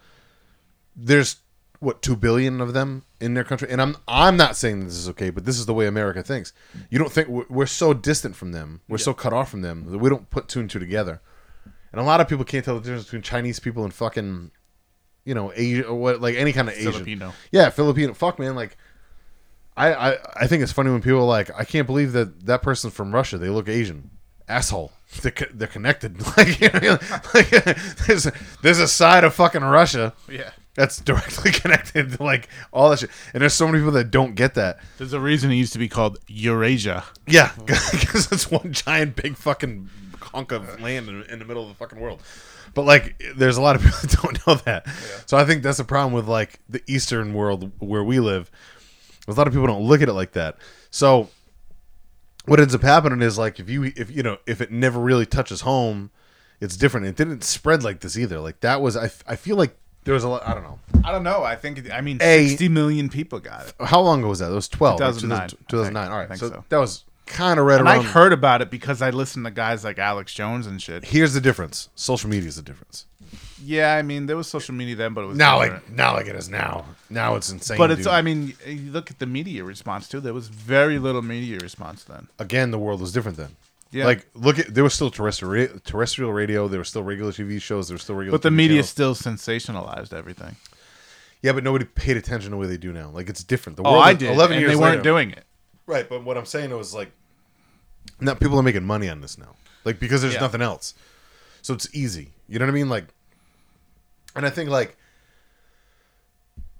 there's 0.95 1.37
what 1.79 2.03
two 2.03 2.17
billion 2.17 2.61
of 2.61 2.73
them 2.73 3.05
in 3.21 3.35
their 3.35 3.45
country, 3.45 3.69
and 3.71 3.81
I'm 3.81 3.97
I'm 4.09 4.37
not 4.37 4.57
saying 4.57 4.85
this 4.85 4.97
is 4.97 5.09
okay, 5.11 5.31
but 5.31 5.45
this 5.45 5.59
is 5.59 5.67
the 5.67 5.75
way 5.75 5.87
America 5.87 6.23
thinks. 6.23 6.53
You 6.91 6.99
don't 6.99 7.13
think 7.13 7.29
we're, 7.29 7.47
we're 7.49 7.67
so 7.67 7.95
distant 7.95 8.37
from 8.37 8.53
them, 8.53 8.81
we're 8.89 8.99
so 8.99 9.15
cut 9.15 9.33
off 9.33 9.51
from 9.51 9.63
them 9.63 9.91
that 9.91 9.99
we 9.99 10.09
don't 10.09 10.31
put 10.31 10.49
two 10.49 10.61
and 10.61 10.71
two 10.71 10.79
together, 10.79 11.21
and 11.93 12.01
a 12.01 12.05
lot 12.05 12.21
of 12.21 12.29
people 12.29 12.45
can't 12.45 12.65
tell 12.65 12.75
the 12.75 12.81
difference 12.81 13.05
between 13.05 13.23
Chinese 13.23 13.59
people 13.59 13.85
and 13.85 13.93
fucking, 13.93 14.51
you 15.25 15.35
know, 15.35 15.53
Asia 15.55 15.87
or 15.87 15.97
what 15.97 16.21
like 16.21 16.37
any 16.37 16.53
kind 16.53 16.69
of 16.69 16.75
Asian. 16.75 16.93
Filipino. 16.93 17.33
Yeah, 17.51 17.71
Filipino. 17.71 18.15
Fuck, 18.15 18.39
man. 18.39 18.55
Like, 18.55 18.77
I, 19.77 19.93
I, 19.93 20.19
I 20.35 20.47
think 20.47 20.63
it's 20.63 20.73
funny 20.73 20.91
when 20.91 21.03
people 21.03 21.21
are 21.21 21.25
like, 21.25 21.51
I 21.59 21.65
can't 21.65 21.87
believe 21.87 22.13
that 22.13 22.47
that 22.47 22.63
person's 22.63 22.95
from 22.95 23.15
Russia. 23.15 23.39
They 23.39 23.49
look 23.49 23.69
Asian. 23.69 24.11
Asshole. 24.49 24.93
They're, 25.23 25.33
they're 25.53 25.69
connected. 25.69 26.17
Like, 26.37 26.61
you 26.61 26.69
know, 26.69 26.99
like 27.35 27.49
there's, 28.07 28.29
there's 28.63 28.79
a 28.79 28.89
side 28.89 29.25
of 29.25 29.35
fucking 29.35 29.63
Russia 29.63 30.13
Yeah. 30.29 30.51
that's 30.75 30.99
directly 30.99 31.51
connected 31.63 32.13
to 32.13 32.23
like 32.23 32.49
all 32.73 32.91
that 32.91 32.99
shit. 32.99 33.11
And 33.33 33.41
there's 33.41 33.55
so 33.55 33.67
many 33.67 33.79
people 33.79 33.93
that 33.93 34.11
don't 34.11 34.35
get 34.35 34.55
that. 34.55 34.79
There's 34.99 35.13
a 35.13 35.21
reason 35.21 35.51
it 35.51 35.55
used 35.55 35.73
to 35.75 35.79
be 35.79 35.89
called 35.89 36.19
Eurasia. 36.29 37.05
Yeah, 37.27 37.53
because 37.65 38.31
it's 38.33 38.51
one 38.51 38.73
giant 38.73 39.17
big 39.17 39.37
fucking 39.37 39.89
hunk 40.21 40.53
of 40.53 40.81
land 40.81 41.09
in, 41.09 41.23
in 41.25 41.39
the 41.39 41.45
middle 41.45 41.63
of 41.63 41.69
the 41.71 41.75
fucking 41.77 41.99
world. 42.01 42.21
But 42.75 42.83
like, 42.83 43.23
there's 43.37 43.57
a 43.57 43.63
lot 43.63 43.77
of 43.77 43.83
people 43.83 43.99
that 44.03 44.11
don't 44.23 44.47
know 44.47 44.55
that. 44.67 44.83
Yeah. 44.87 44.93
So 45.25 45.37
I 45.39 45.45
think 45.47 45.63
that's 45.63 45.79
a 45.79 45.85
problem 45.85 46.13
with 46.13 46.29
like 46.29 46.61
the 46.69 46.83
Eastern 46.87 47.33
world 47.33 47.71
where 47.79 48.05
we 48.05 48.21
live. 48.21 48.51
A 49.29 49.33
lot 49.33 49.47
of 49.47 49.55
people 49.55 49.67
don't 49.67 49.83
look 49.85 50.03
at 50.03 50.09
it 50.09 50.13
like 50.13 50.33
that. 50.33 50.59
So 50.91 51.29
what 52.47 52.61
ends 52.61 52.75
up 52.75 52.83
happening 52.83 53.23
is 53.23 53.39
like 53.39 53.61
if 53.61 53.69
you 53.69 53.85
if 53.97 54.11
you 54.11 54.23
know 54.23 54.39
if 54.47 54.61
it 54.61 54.71
never 54.71 54.99
really 54.99 55.27
touches 55.27 55.63
home, 55.63 56.11
it's 56.61 56.77
different. 56.77 57.07
It 57.07 57.17
didn't 57.17 57.43
spread 57.45 57.83
like 57.83 58.01
this 58.01 58.17
either. 58.17 58.41
Like 58.41 58.61
that 58.61 58.81
was 58.81 58.97
I, 58.97 59.11
I 59.27 59.37
feel 59.37 59.57
like 59.57 59.77
there 60.05 60.15
was 60.15 60.25
a 60.25 60.29
lot. 60.29 60.47
I 60.47 60.55
don't 60.55 60.63
know 60.63 60.79
I 61.05 61.13
don't 61.13 61.23
know. 61.23 61.43
I 61.45 61.57
think 61.57 61.91
I 61.91 62.01
mean 62.01 62.19
A- 62.21 62.49
60 62.49 62.69
million 62.69 63.09
people 63.09 63.39
got 63.41 63.67
it. 63.69 63.75
how 63.87 64.01
long 64.01 64.21
ago 64.21 64.29
was 64.29 64.39
that. 64.41 64.51
It 64.51 64.55
was 64.55 64.69
twelve. 64.69 65.01
right? 65.01 65.13
2009, 65.15 65.49
2009. 65.69 66.09
I 66.09 66.11
All 66.13 66.19
right, 66.19 66.39
so, 66.39 66.49
so. 66.51 66.65
that 66.69 66.79
was 66.79 67.05
kind 67.27 67.59
of 67.59 67.67
read 67.67 67.81
And 67.81 67.89
I 67.89 68.03
heard 68.03 68.33
about 68.33 68.63
it 68.63 68.71
because 68.71 69.03
I 69.03 69.11
listened 69.11 69.45
to 69.47 69.51
guys 69.51 69.85
like 69.85 69.99
Alex 69.99 70.33
Jones 70.33 70.67
and 70.67 70.81
shit. 70.81 71.05
Here's 71.07 71.35
the 71.35 71.41
difference. 71.41 71.89
Social 71.95 72.31
media 72.31 72.49
is 72.49 72.57
the 72.57 72.63
difference. 72.63 73.07
Yeah, 73.63 73.95
I 73.95 74.03
mean 74.03 74.27
there 74.27 74.37
was 74.37 74.47
social 74.49 74.75
media 74.75 74.97
then, 74.97 75.15
but 75.15 75.23
it 75.25 75.27
was 75.29 75.39
Now, 75.39 75.61
different. 75.63 75.87
like 75.89 75.97
now, 75.97 76.13
like 76.15 76.27
it 76.27 76.37
is 76.37 76.49
now. 76.49 76.85
Now 77.09 77.37
it's 77.37 77.51
insane. 77.51 77.79
But 77.79 77.91
it's 77.91 78.03
dude. 78.03 78.09
I 78.13 78.23
mean 78.23 78.55
you 78.67 78.91
look 78.93 79.11
at 79.11 79.19
the 79.19 79.27
media 79.27 79.65
response 79.65 80.09
too. 80.09 80.21
There 80.21 80.35
was 80.35 80.49
very 80.49 80.99
little 80.99 81.23
media 81.23 81.59
response 81.61 82.05
then. 82.05 82.29
again, 82.39 82.71
the 82.71 82.79
world 82.79 83.01
was 83.01 83.13
different 83.13 83.37
then. 83.39 83.57
Yeah. 83.93 84.05
Like 84.05 84.27
look 84.35 84.59
at 84.59 84.75
there 84.75 84.85
was 84.85 84.93
still 84.95 85.11
terrestrial 85.11 85.79
terrestrial 85.85 86.33
radio. 86.33 86.69
There 86.69 86.81
were 86.81 86.85
still 86.85 87.03
regular 87.03 87.33
TV 87.33 87.61
shows. 87.63 87.89
There 87.89 87.95
were 87.95 87.99
still 88.01 88.15
regular. 88.17 88.37
But 88.37 88.43
the 88.43 88.51
TV 88.51 88.57
media 88.57 88.83
channels. 88.83 88.91
still 88.91 89.15
sensationalized 89.15 90.13
everything. 90.13 90.57
yeah, 91.41 91.53
but 91.53 91.65
nobody 91.65 91.85
paid 91.85 92.17
attention 92.17 92.51
the 92.51 92.57
way 92.59 92.67
they 92.67 92.77
do 92.77 92.93
now. 92.93 93.09
Like 93.11 93.29
it's 93.31 93.43
different. 93.45 93.77
The 93.77 93.83
world 93.85 93.95
Oh, 93.95 93.99
world 93.99 94.09
I 94.09 94.15
did. 94.15 94.31
Eleven 94.33 94.57
and 94.57 94.61
years 94.61 94.73
they 94.73 94.77
weren't 94.77 94.91
later- 94.97 95.03
doing 95.03 95.31
it. 95.31 95.45
Right, 95.87 96.09
but 96.09 96.25
what 96.25 96.37
I'm 96.37 96.47
saying 96.47 96.71
was 96.77 96.93
like, 96.93 97.13
now 98.21 98.35
people 98.35 98.59
are 98.59 98.63
making 98.63 98.85
money 98.85 99.09
on 99.09 99.21
this 99.21 99.39
now, 99.39 99.55
like 99.85 99.99
because 100.01 100.21
there's 100.23 100.35
Yeah. 100.35 100.41
nothing 100.41 100.61
else, 100.63 100.95
so 101.63 101.73
it's 101.75 101.89
easy. 101.95 102.33
You 102.49 102.59
know 102.59 102.65
what 102.67 102.71
I 102.73 102.75
mean? 102.75 102.89
Like, 102.89 103.07
and 104.37 104.47
I 104.47 104.51
think 104.51 104.71
like, 104.71 104.97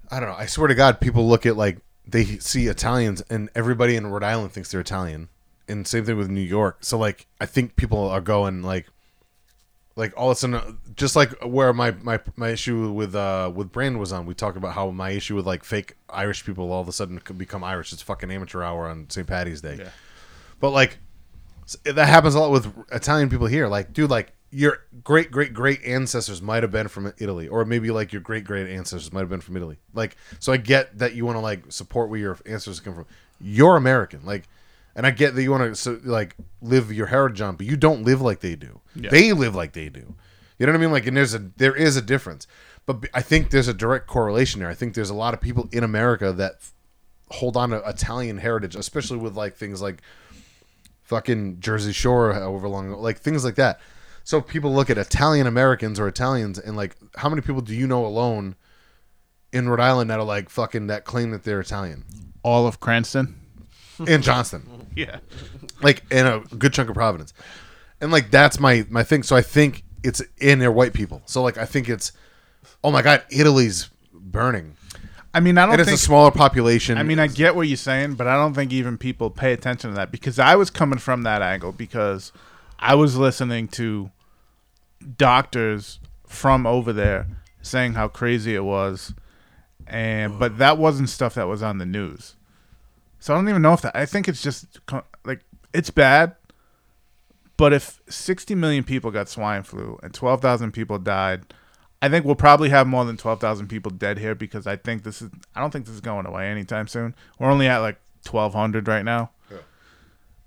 I 0.09 0.19
don't 0.19 0.29
know. 0.29 0.35
I 0.35 0.45
swear 0.45 0.67
to 0.67 0.75
God, 0.75 1.01
people 1.01 1.27
look 1.27 1.45
at 1.45 1.57
like 1.57 1.79
they 2.05 2.23
see 2.23 2.67
Italians, 2.67 3.21
and 3.29 3.49
everybody 3.55 3.95
in 3.95 4.07
Rhode 4.07 4.23
Island 4.23 4.53
thinks 4.53 4.71
they're 4.71 4.81
Italian, 4.81 5.29
and 5.67 5.85
same 5.85 6.05
thing 6.05 6.17
with 6.17 6.29
New 6.29 6.39
York. 6.41 6.77
So 6.81 6.97
like, 6.97 7.27
I 7.41 7.45
think 7.45 7.75
people 7.75 8.07
are 8.07 8.21
going 8.21 8.63
like. 8.63 8.87
Like 9.95 10.13
all 10.15 10.29
of 10.29 10.33
a 10.33 10.39
sudden, 10.39 10.77
just 10.95 11.15
like 11.15 11.31
where 11.43 11.73
my, 11.73 11.89
my, 12.03 12.19
my 12.35 12.49
issue 12.49 12.91
with 12.91 13.15
uh 13.15 13.51
with 13.51 13.71
Brand 13.71 13.99
was 13.99 14.11
on, 14.11 14.27
we 14.27 14.35
talked 14.35 14.55
about 14.55 14.73
how 14.73 14.91
my 14.91 15.09
issue 15.09 15.35
with 15.35 15.47
like 15.47 15.63
fake 15.63 15.95
Irish 16.07 16.45
people 16.45 16.71
all 16.71 16.81
of 16.81 16.87
a 16.87 16.91
sudden 16.91 17.17
could 17.17 17.39
become 17.39 17.63
Irish. 17.63 17.91
It's 17.91 18.03
fucking 18.03 18.29
amateur 18.29 18.61
hour 18.61 18.87
on 18.87 19.09
St. 19.09 19.25
Patty's 19.25 19.59
Day. 19.59 19.77
Yeah. 19.79 19.89
But 20.59 20.69
like 20.69 20.99
that 21.83 22.07
happens 22.07 22.35
a 22.35 22.39
lot 22.39 22.51
with 22.51 22.71
Italian 22.91 23.29
people 23.29 23.47
here. 23.47 23.67
Like, 23.67 23.91
dude, 23.91 24.11
like 24.11 24.33
your 24.49 24.83
great 25.03 25.29
great 25.29 25.53
great 25.53 25.83
ancestors 25.83 26.41
might 26.41 26.63
have 26.63 26.71
been 26.71 26.87
from 26.87 27.13
Italy, 27.17 27.47
or 27.47 27.65
maybe 27.65 27.91
like 27.91 28.13
your 28.13 28.21
great 28.21 28.45
great 28.45 28.69
ancestors 28.69 29.11
might 29.11 29.21
have 29.21 29.29
been 29.29 29.41
from 29.41 29.57
Italy. 29.57 29.77
Like, 29.93 30.15
so 30.39 30.53
I 30.53 30.57
get 30.57 30.97
that 30.99 31.15
you 31.15 31.25
want 31.25 31.35
to 31.35 31.41
like 31.41 31.71
support 31.71 32.09
where 32.09 32.19
your 32.19 32.37
ancestors 32.45 32.79
come 32.79 32.95
from. 32.95 33.05
You're 33.39 33.75
American, 33.75 34.25
like, 34.25 34.47
and 34.95 35.05
I 35.05 35.11
get 35.11 35.35
that 35.35 35.43
you 35.43 35.51
want 35.51 35.63
to 35.63 35.75
so, 35.75 35.99
like 36.03 36.35
live 36.61 36.91
your 36.91 37.07
heritage 37.07 37.41
on, 37.41 37.55
but 37.55 37.65
you 37.65 37.75
don't 37.75 38.03
live 38.03 38.21
like 38.21 38.39
they 38.39 38.55
do. 38.55 38.79
Yeah. 38.95 39.09
They 39.09 39.33
live 39.33 39.53
like 39.53 39.73
they 39.73 39.89
do. 39.89 40.15
You 40.57 40.65
know 40.65 40.71
what 40.71 40.79
I 40.79 40.81
mean? 40.81 40.91
Like, 40.91 41.05
and 41.05 41.15
there's 41.15 41.35
a 41.35 41.39
there 41.57 41.75
is 41.75 41.97
a 41.97 42.01
difference, 42.01 42.47
but 42.85 43.05
I 43.13 43.21
think 43.21 43.51
there's 43.51 43.67
a 43.67 43.73
direct 43.73 44.07
correlation 44.07 44.61
there. 44.61 44.69
I 44.69 44.73
think 44.73 44.93
there's 44.95 45.09
a 45.09 45.15
lot 45.15 45.33
of 45.33 45.41
people 45.41 45.69
in 45.71 45.83
America 45.83 46.31
that 46.33 46.55
hold 47.29 47.57
on 47.57 47.71
to 47.71 47.87
Italian 47.87 48.37
heritage, 48.37 48.75
especially 48.75 49.17
with 49.17 49.35
like 49.35 49.55
things 49.55 49.81
like 49.81 50.01
fucking 51.03 51.59
Jersey 51.59 51.93
Shore, 51.93 52.33
however 52.33 52.67
long, 52.67 52.91
like 52.91 53.19
things 53.19 53.43
like 53.43 53.55
that. 53.55 53.79
So 54.27 54.41
people 54.41 54.73
look 54.73 54.89
at 54.89 54.97
Italian 54.97 55.47
Americans 55.47 56.01
or 56.01 56.07
Italians 56.09 56.59
and 56.59 56.75
like, 56.75 56.97
how 57.15 57.29
many 57.29 57.41
people 57.41 57.61
do 57.61 57.73
you 57.73 57.87
know 57.87 58.05
alone 58.05 58.57
in 59.53 59.69
Rhode 59.69 59.79
Island 59.79 60.09
that 60.09 60.19
are 60.19 60.25
like 60.25 60.49
fucking 60.49 60.87
that 60.87 61.05
claim 61.05 61.31
that 61.31 61.45
they're 61.45 61.61
Italian? 61.61 62.03
All 62.43 62.67
of 62.67 62.81
Cranston. 62.81 63.39
and 64.05 64.21
Johnston, 64.21 64.87
Yeah. 64.97 65.19
like 65.81 66.03
in 66.11 66.25
a 66.25 66.41
good 66.57 66.73
chunk 66.73 66.89
of 66.89 66.95
Providence, 66.95 67.33
and 68.01 68.11
like 68.11 68.29
that's 68.29 68.59
my 68.59 68.85
my 68.89 69.01
thing. 69.01 69.23
So 69.23 69.33
I 69.33 69.41
think 69.41 69.83
it's 70.03 70.21
in 70.41 70.59
their 70.59 70.73
white 70.73 70.91
people. 70.91 71.21
So 71.25 71.41
like 71.41 71.57
I 71.57 71.63
think 71.63 71.87
it's, 71.87 72.11
oh 72.83 72.91
my 72.91 73.01
god, 73.01 73.23
Italy's 73.31 73.89
burning, 74.13 74.75
I 75.33 75.39
mean, 75.39 75.57
I 75.57 75.61
don't 75.61 75.71
and 75.75 75.79
it's 75.79 75.89
think 75.89 75.99
a 75.99 76.03
smaller 76.03 76.31
population. 76.31 76.97
I 76.97 77.03
mean, 77.03 77.17
I 77.17 77.27
get 77.27 77.55
what 77.55 77.69
you're 77.69 77.77
saying, 77.77 78.15
but 78.15 78.27
I 78.27 78.35
don't 78.35 78.53
think 78.53 78.73
even 78.73 78.97
people 78.97 79.29
pay 79.29 79.53
attention 79.53 79.91
to 79.91 79.95
that 79.95 80.11
because 80.11 80.37
I 80.37 80.57
was 80.57 80.69
coming 80.69 80.99
from 80.99 81.23
that 81.23 81.41
angle 81.41 81.71
because 81.71 82.33
I 82.77 82.93
was 82.95 83.15
listening 83.15 83.69
to 83.69 84.11
doctors 85.17 85.99
from 86.25 86.65
over 86.65 86.91
there 86.93 87.27
saying 87.61 87.93
how 87.93 88.07
crazy 88.07 88.55
it 88.55 88.63
was, 88.63 89.13
and 89.85 90.39
but 90.39 90.57
that 90.57 90.77
wasn't 90.77 91.09
stuff 91.09 91.35
that 91.35 91.47
was 91.47 91.61
on 91.61 91.77
the 91.77 91.85
news. 91.85 92.35
So 93.19 93.33
I 93.33 93.37
don't 93.37 93.49
even 93.49 93.61
know 93.61 93.73
if 93.73 93.81
that. 93.81 93.95
I 93.95 94.05
think 94.05 94.27
it's 94.27 94.41
just 94.41 94.79
like 95.25 95.41
it's 95.73 95.89
bad, 95.89 96.35
but 97.57 97.73
if 97.73 97.99
60 98.07 98.55
million 98.55 98.83
people 98.83 99.11
got 99.11 99.29
swine 99.29 99.63
flu 99.63 99.99
and 100.03 100.13
12,000 100.13 100.71
people 100.71 100.99
died. 100.99 101.53
I 101.99 102.09
think 102.09 102.25
we'll 102.25 102.35
probably 102.35 102.69
have 102.69 102.85
more 102.85 103.05
than 103.05 103.17
twelve 103.17 103.39
thousand 103.41 103.69
people 103.69 103.89
dead 103.91 104.19
here 104.19 104.35
because 104.35 104.67
I 104.67 104.75
think 104.75 105.01
this 105.03 105.19
is. 105.19 105.31
I 105.55 105.61
don't 105.61 105.71
think 105.71 105.87
this 105.87 105.95
is 105.95 106.01
going 106.01 106.27
away 106.27 106.47
anytime 106.47 106.87
soon. 106.87 107.15
We're 107.39 107.49
only 107.49 107.67
at 107.67 107.79
like 107.79 107.99
twelve 108.23 108.53
hundred 108.53 108.87
right 108.87 109.03
now, 109.03 109.31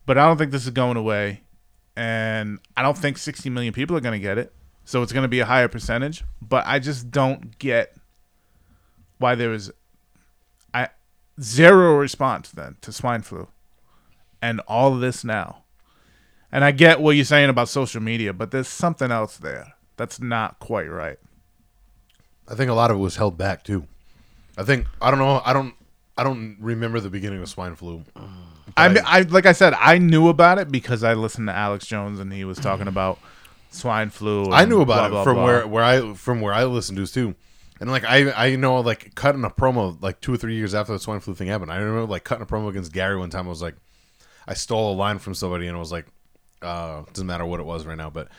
but 0.06 0.16
I 0.16 0.28
don't 0.28 0.36
think 0.36 0.52
this 0.52 0.62
is 0.64 0.70
going 0.70 0.96
away, 0.96 1.40
and 2.00 2.58
I 2.78 2.82
don't 2.82 2.96
think 2.96 3.18
sixty 3.18 3.50
million 3.50 3.74
people 3.74 3.94
are 3.94 4.00
going 4.00 4.18
to 4.18 4.22
get 4.22 4.38
it. 4.38 4.54
So 4.86 5.02
it's 5.02 5.12
going 5.12 5.24
to 5.24 5.28
be 5.28 5.40
a 5.40 5.44
higher 5.44 5.68
percentage. 5.68 6.24
But 6.40 6.66
I 6.66 6.78
just 6.78 7.10
don't 7.10 7.58
get 7.58 7.94
why 9.18 9.34
there 9.34 9.52
is, 9.52 9.70
I 10.72 10.88
zero 11.38 11.98
response 11.98 12.50
then 12.52 12.76
to 12.80 12.90
swine 12.90 13.20
flu, 13.20 13.48
and 14.40 14.60
all 14.66 14.94
of 14.94 15.00
this 15.00 15.24
now. 15.24 15.64
And 16.50 16.64
I 16.64 16.70
get 16.70 17.02
what 17.02 17.16
you're 17.16 17.26
saying 17.26 17.50
about 17.50 17.68
social 17.68 18.00
media, 18.00 18.32
but 18.32 18.50
there's 18.50 18.66
something 18.66 19.10
else 19.10 19.36
there 19.36 19.74
that's 19.98 20.20
not 20.20 20.58
quite 20.58 20.90
right. 20.90 21.18
I 22.48 22.54
think 22.54 22.70
a 22.70 22.74
lot 22.74 22.90
of 22.90 22.96
it 22.96 23.00
was 23.00 23.16
held 23.16 23.36
back 23.36 23.62
too. 23.62 23.86
I 24.56 24.64
think 24.64 24.86
I 25.02 25.10
don't 25.10 25.20
know. 25.20 25.42
I 25.44 25.52
don't. 25.52 25.74
I 26.16 26.24
don't 26.24 26.56
remember 26.60 26.98
the 26.98 27.10
beginning 27.10 27.42
of 27.42 27.48
swine 27.50 27.76
flu. 27.76 28.04
I 28.76 29.20
like 29.22 29.46
I 29.46 29.52
said, 29.52 29.74
I 29.74 29.98
knew 29.98 30.28
about 30.28 30.58
it 30.58 30.70
because 30.70 31.04
I 31.04 31.14
listened 31.14 31.48
to 31.48 31.54
Alex 31.54 31.86
Jones 31.86 32.20
and 32.20 32.32
he 32.32 32.44
was 32.44 32.58
talking 32.58 32.88
about 32.88 33.18
swine 33.70 34.10
flu. 34.10 34.44
and 34.44 34.54
I 34.54 34.64
knew 34.64 34.84
blah, 34.84 34.96
about 34.96 35.06
it 35.06 35.10
blah, 35.10 35.24
from 35.24 35.36
blah. 35.36 35.44
where 35.44 35.66
where 35.66 35.84
I 35.84 36.14
from 36.14 36.40
where 36.40 36.52
I 36.52 36.64
listened 36.64 36.98
to 36.98 37.06
too, 37.06 37.34
and 37.80 37.90
like 37.90 38.04
I 38.04 38.30
I 38.32 38.56
know 38.56 38.80
like 38.80 39.14
cutting 39.14 39.44
a 39.44 39.50
promo 39.50 40.00
like 40.02 40.20
two 40.20 40.34
or 40.34 40.36
three 40.36 40.56
years 40.56 40.74
after 40.74 40.92
the 40.92 40.98
swine 40.98 41.20
flu 41.20 41.34
thing 41.34 41.48
happened. 41.48 41.72
I 41.72 41.76
remember 41.76 42.06
like 42.06 42.24
cutting 42.24 42.42
a 42.42 42.46
promo 42.46 42.68
against 42.68 42.92
Gary 42.92 43.16
one 43.16 43.30
time. 43.30 43.46
I 43.46 43.50
was 43.50 43.62
like, 43.62 43.76
I 44.46 44.54
stole 44.54 44.92
a 44.92 44.96
line 44.96 45.18
from 45.18 45.34
somebody 45.34 45.66
and 45.66 45.76
I 45.76 45.80
was 45.80 45.92
like, 45.92 46.06
uh, 46.62 47.02
doesn't 47.12 47.26
matter 47.26 47.46
what 47.46 47.60
it 47.60 47.66
was 47.66 47.86
right 47.86 47.98
now, 47.98 48.10
but 48.10 48.28
I 48.28 48.30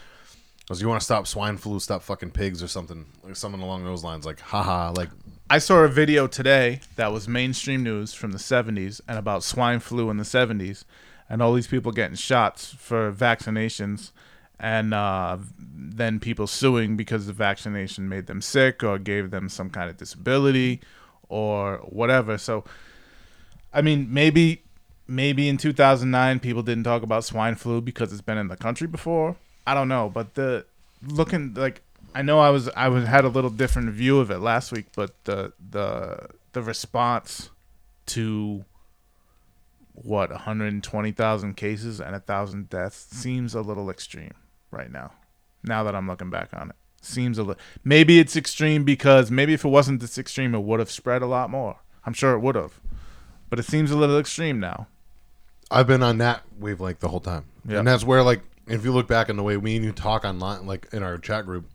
was 0.70 0.82
you 0.82 0.88
want 0.88 1.02
to 1.02 1.06
stop 1.06 1.28
swine 1.28 1.58
flu, 1.58 1.80
stop 1.80 2.02
fucking 2.04 2.32
pigs 2.32 2.64
or 2.64 2.68
something 2.68 3.06
like 3.24 3.36
something 3.36 3.62
along 3.62 3.84
those 3.84 4.04
lines. 4.04 4.26
Like 4.26 4.40
haha, 4.40 4.92
like 4.92 5.10
I 5.52 5.58
saw 5.58 5.80
a 5.80 5.90
video 5.90 6.28
today 6.28 6.80
that 6.96 7.12
was 7.12 7.28
mainstream 7.28 7.84
news 7.84 8.14
from 8.14 8.32
the 8.32 8.38
70s 8.38 9.02
and 9.06 9.20
about 9.20 9.44
swine 9.44 9.82
flu 9.82 10.10
in 10.10 10.16
the 10.16 10.24
70s 10.24 10.86
and 11.30 11.42
all 11.42 11.52
these 11.52 11.68
people 11.68 11.92
getting 11.92 12.16
shots 12.16 12.74
for 12.74 13.12
vaccinations 13.12 14.12
and 14.58 14.94
uh, 14.94 15.38
then 15.60 16.22
people 16.22 16.48
suing 16.48 16.96
because 16.96 17.28
the 17.28 17.34
vaccination 17.34 18.08
made 18.08 18.28
them 18.28 18.42
sick 18.42 18.82
or 18.82 18.98
gave 18.98 19.32
them 19.32 19.50
some 19.50 19.70
kind 19.70 19.90
of 19.90 19.98
disability 19.98 20.80
or 21.28 21.80
whatever. 21.80 22.38
So, 22.38 22.64
I 23.74 23.82
mean, 23.82 24.08
maybe 24.10 24.64
maybe 25.06 25.50
in 25.50 25.58
2009 25.58 26.40
people 26.40 26.64
didn't 26.64 26.86
talk 26.86 27.04
about 27.04 27.26
swine 27.26 27.56
flu 27.56 27.82
because 27.82 28.14
it's 28.14 28.22
been 28.22 28.38
in 28.38 28.48
the 28.48 28.56
country 28.56 28.88
before. 28.88 29.36
I 29.68 29.74
don't 29.74 29.90
know, 29.90 30.10
but 30.10 30.36
the 30.36 30.66
looking 31.06 31.56
like 31.56 31.82
I 32.14 32.22
know 32.22 32.40
I 32.40 32.50
was 32.50 32.70
I 32.70 32.90
was 32.90 33.06
had 33.08 33.24
a 33.26 33.30
little 33.30 33.50
different 33.50 33.90
view 33.92 34.20
of 34.20 34.32
it 34.32 34.40
last 34.40 34.72
week, 34.72 34.88
but 34.96 35.12
the 35.26 35.54
the 35.70 36.28
the 36.54 36.62
response 36.62 37.50
to 38.08 38.66
what 39.94 40.30
120,000 40.32 41.56
cases 41.56 42.02
and 42.02 42.16
a 42.16 42.20
thousand 42.20 42.70
deaths 42.70 42.98
seems 43.12 43.54
a 43.54 43.62
little 43.62 43.90
extreme 43.90 44.34
right 44.72 44.92
now. 44.92 45.12
Now 45.64 45.84
that 45.84 45.96
I'm 45.96 46.08
looking 46.08 46.30
back 46.30 46.50
on 46.54 46.70
it, 46.72 46.76
seems 47.02 47.38
a 47.38 47.44
little. 47.44 47.62
Maybe 47.84 48.20
it's 48.20 48.36
extreme 48.36 48.84
because 48.84 49.30
maybe 49.30 49.54
if 49.54 49.64
it 49.64 49.70
wasn't 49.70 50.02
this 50.02 50.18
extreme, 50.18 50.56
it 50.56 50.64
would 50.64 50.80
have 50.80 50.90
spread 50.92 51.22
a 51.22 51.28
lot 51.28 51.50
more. 51.50 51.78
I'm 52.06 52.14
sure 52.14 52.34
it 52.34 52.40
would 52.40 52.56
have, 52.56 52.80
but 53.50 53.60
it 53.60 53.64
seems 53.66 53.92
a 53.92 53.98
little 53.98 54.18
extreme 54.18 54.60
now. 54.60 54.88
I've 55.70 55.88
been 55.88 56.04
on 56.04 56.18
that 56.18 56.42
wavelength 56.60 57.00
the 57.00 57.10
whole 57.10 57.20
time, 57.22 57.46
Yeah. 57.66 57.80
and 57.80 57.88
that's 57.88 58.04
where 58.04 58.24
like 58.24 58.42
if 58.68 58.84
you 58.84 58.92
look 58.92 59.08
back 59.08 59.30
on 59.30 59.38
the 59.38 59.44
way 59.44 59.56
we 59.56 59.76
and 59.76 59.86
you 59.86 59.92
talk 59.92 60.26
online, 60.26 60.66
like 60.66 60.88
in 60.92 61.04
our 61.04 61.18
chat 61.18 61.46
group, 61.46 61.66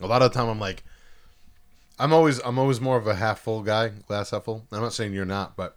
a 0.00 0.06
lot 0.06 0.22
of 0.22 0.32
the 0.32 0.38
time 0.38 0.48
I'm 0.48 0.60
like, 0.60 0.84
I'm 1.98 2.12
always 2.12 2.40
I'm 2.44 2.58
always 2.58 2.80
more 2.80 2.96
of 2.96 3.06
a 3.06 3.14
half 3.14 3.40
full 3.40 3.62
guy, 3.62 3.88
glass 3.88 4.30
half 4.30 4.44
full. 4.44 4.66
I'm 4.70 4.80
not 4.80 4.92
saying 4.92 5.12
you're 5.12 5.24
not, 5.24 5.56
but 5.56 5.76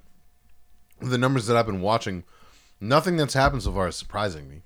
the 0.99 1.17
numbers 1.17 1.47
that 1.47 1.57
I've 1.57 1.65
been 1.65 1.81
watching, 1.81 2.23
nothing 2.79 3.17
that's 3.17 3.33
happened 3.33 3.63
so 3.63 3.71
far 3.71 3.87
is 3.87 3.95
surprising 3.95 4.49
me. 4.49 4.61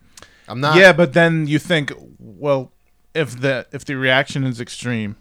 I'm 0.47 0.59
not. 0.59 0.77
yeah, 0.77 0.93
but 0.93 1.13
then 1.13 1.47
you 1.47 1.57
think, 1.59 1.91
well, 2.19 2.71
if 3.13 3.39
the 3.39 3.67
if 3.71 3.85
the 3.85 3.95
reaction 3.95 4.43
is 4.43 4.59
extreme, 4.59 5.15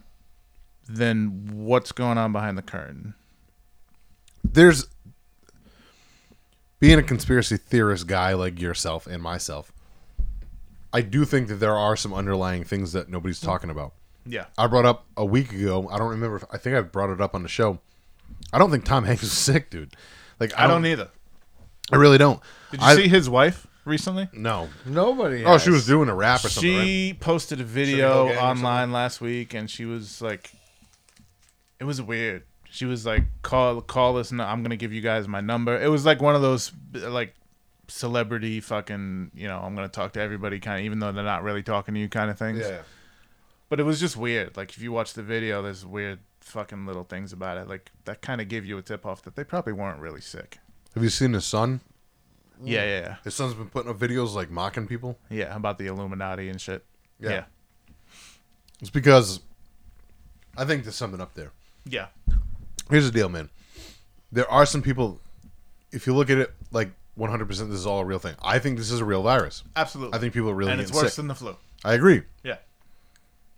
then 0.88 1.48
what's 1.52 1.92
going 1.92 2.18
on 2.18 2.32
behind 2.32 2.58
the 2.58 2.62
curtain? 2.62 3.14
there's 4.44 4.86
being 6.78 6.98
a 6.98 7.02
conspiracy 7.02 7.56
theorist 7.56 8.06
guy 8.06 8.34
like 8.34 8.60
yourself 8.60 9.06
and 9.06 9.22
myself. 9.22 9.72
I 10.92 11.00
do 11.00 11.24
think 11.24 11.48
that 11.48 11.56
there 11.56 11.76
are 11.76 11.96
some 11.96 12.12
underlying 12.12 12.62
things 12.62 12.92
that 12.92 13.08
nobody's 13.08 13.40
talking 13.40 13.70
about. 13.70 13.94
Yeah, 14.26 14.46
I 14.56 14.66
brought 14.66 14.86
up 14.86 15.06
a 15.16 15.24
week 15.24 15.52
ago. 15.52 15.88
I 15.90 15.98
don't 15.98 16.10
remember. 16.10 16.36
If, 16.36 16.44
I 16.50 16.58
think 16.58 16.76
I 16.76 16.80
brought 16.80 17.10
it 17.10 17.20
up 17.20 17.34
on 17.34 17.42
the 17.42 17.48
show. 17.48 17.80
I 18.52 18.58
don't 18.58 18.70
think 18.70 18.84
Tom 18.84 19.04
Hanks 19.04 19.22
is 19.22 19.32
sick, 19.36 19.70
dude. 19.70 19.94
Like 20.40 20.58
I 20.58 20.66
don't 20.66 20.86
either. 20.86 21.08
I 21.92 21.96
really 21.96 22.18
don't. 22.18 22.40
Did 22.70 22.80
you 22.80 22.86
I, 22.86 22.96
see 22.96 23.08
his 23.08 23.28
wife 23.28 23.66
recently? 23.84 24.28
No. 24.32 24.68
Nobody. 24.86 25.44
Oh, 25.44 25.58
she 25.58 25.70
was 25.70 25.86
doing 25.86 26.08
a 26.08 26.14
rap 26.14 26.44
or 26.44 26.48
something. 26.48 26.76
right? 26.76 26.84
She 26.84 27.16
posted 27.20 27.60
a 27.60 27.64
video 27.64 28.26
Hill 28.26 28.28
Gang 28.28 28.36
or 28.36 28.40
online 28.40 28.92
last 28.92 29.20
week, 29.20 29.54
and 29.54 29.70
she 29.70 29.84
was 29.84 30.22
like, 30.22 30.50
"It 31.78 31.84
was 31.84 32.00
weird." 32.00 32.44
She 32.70 32.86
was 32.86 33.04
like, 33.06 33.24
"Call, 33.42 33.80
call 33.82 34.14
this. 34.14 34.32
I'm 34.32 34.62
gonna 34.62 34.76
give 34.76 34.92
you 34.92 35.00
guys 35.00 35.28
my 35.28 35.40
number." 35.40 35.80
It 35.80 35.88
was 35.88 36.04
like 36.06 36.20
one 36.20 36.34
of 36.34 36.42
those 36.42 36.72
like 36.94 37.34
celebrity 37.88 38.60
fucking, 38.60 39.30
you 39.34 39.46
know, 39.46 39.58
I'm 39.58 39.74
gonna 39.74 39.88
talk 39.88 40.12
to 40.14 40.20
everybody 40.20 40.58
kind 40.58 40.80
of, 40.80 40.86
even 40.86 40.98
though 40.98 41.12
they're 41.12 41.24
not 41.24 41.42
really 41.42 41.62
talking 41.62 41.94
to 41.94 42.00
you 42.00 42.08
kind 42.08 42.30
of 42.30 42.38
things. 42.38 42.60
Yeah. 42.60 42.80
But 43.74 43.80
it 43.80 43.86
was 43.86 43.98
just 43.98 44.16
weird. 44.16 44.56
Like 44.56 44.70
if 44.70 44.80
you 44.80 44.92
watch 44.92 45.14
the 45.14 45.22
video, 45.24 45.60
there's 45.60 45.84
weird 45.84 46.20
fucking 46.38 46.86
little 46.86 47.02
things 47.02 47.32
about 47.32 47.58
it. 47.58 47.68
Like 47.68 47.90
that 48.04 48.22
kind 48.22 48.40
of 48.40 48.46
give 48.46 48.64
you 48.64 48.78
a 48.78 48.82
tip 48.82 49.04
off 49.04 49.22
that 49.22 49.34
they 49.34 49.42
probably 49.42 49.72
weren't 49.72 49.98
really 49.98 50.20
sick. 50.20 50.58
Have 50.94 51.02
you 51.02 51.08
seen 51.08 51.32
his 51.32 51.44
son? 51.44 51.80
Yeah, 52.62 52.84
yeah, 52.84 53.00
yeah. 53.00 53.16
His 53.24 53.34
son's 53.34 53.54
been 53.54 53.68
putting 53.68 53.90
up 53.90 53.98
videos 53.98 54.32
like 54.32 54.48
mocking 54.48 54.86
people. 54.86 55.18
Yeah, 55.28 55.56
about 55.56 55.78
the 55.78 55.88
Illuminati 55.88 56.48
and 56.48 56.60
shit. 56.60 56.84
Yeah. 57.18 57.46
It's 58.80 58.90
because 58.90 59.40
I 60.56 60.64
think 60.64 60.84
there's 60.84 60.94
something 60.94 61.20
up 61.20 61.34
there. 61.34 61.50
Yeah. 61.84 62.06
Here's 62.90 63.06
the 63.06 63.10
deal, 63.10 63.28
man. 63.28 63.50
There 64.30 64.48
are 64.48 64.66
some 64.66 64.82
people. 64.82 65.20
If 65.90 66.06
you 66.06 66.14
look 66.14 66.30
at 66.30 66.38
it 66.38 66.54
like 66.70 66.92
100, 67.16 67.44
percent 67.48 67.70
this 67.70 67.80
is 67.80 67.86
all 67.86 67.98
a 67.98 68.04
real 68.04 68.20
thing. 68.20 68.36
I 68.40 68.60
think 68.60 68.78
this 68.78 68.92
is 68.92 69.00
a 69.00 69.04
real 69.04 69.24
virus. 69.24 69.64
Absolutely. 69.74 70.16
I 70.16 70.20
think 70.20 70.32
people 70.32 70.48
are 70.50 70.54
really 70.54 70.70
and 70.70 70.80
it's 70.80 70.92
worse 70.92 71.06
sick. 71.06 71.16
than 71.16 71.26
the 71.26 71.34
flu. 71.34 71.56
I 71.84 71.94
agree. 71.94 72.22
Yeah. 72.44 72.58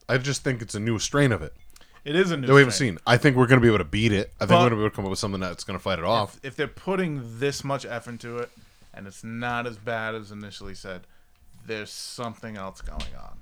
I 0.09 0.19
just 0.19 0.43
think 0.45 0.63
it's 0.63 0.75
a 0.75 0.81
new 0.81 0.99
strain 0.99 1.33
of 1.33 1.43
it 1.43 1.53
It 2.05 2.15
is 2.17 2.31
a 2.31 2.37
new 2.37 2.47
that 2.47 2.53
we 2.55 2.61
haven't 2.61 2.73
strain. 2.75 2.95
seen. 2.95 2.99
I 3.07 3.17
think 3.17 3.37
we're 3.37 3.47
going 3.47 3.61
to 3.61 3.63
be 3.63 3.69
able 3.69 3.79
to 3.79 3.85
beat 3.85 4.13
it. 4.13 4.33
I 4.41 4.47
think 4.47 4.51
But- 4.51 4.55
we're 4.57 4.59
going 4.59 4.71
to 4.71 4.77
be 4.77 4.81
able 4.83 4.91
to 4.91 4.97
come 4.97 5.05
up 5.07 5.11
with 5.11 5.19
something 5.19 5.41
that's 5.41 5.65
going 5.65 5.79
to 5.79 5.83
fight 5.83 5.99
it 5.99 6.05
off. 6.05 6.37
if, 6.39 6.45
if 6.45 6.57
they're 6.57 6.69
putting 6.69 7.39
this 7.39 7.65
much 7.65 7.85
effort 7.85 8.11
into 8.11 8.39
it 8.39 8.51
and 8.95 9.07
it's 9.07 9.23
not 9.25 9.67
as 9.67 9.77
bad 9.79 10.15
as 10.15 10.31
initially 10.31 10.75
said, 10.75 11.03
there's 11.67 11.91
something 11.91 12.57
else 12.57 12.81
going 12.81 13.01
on. 13.19 13.37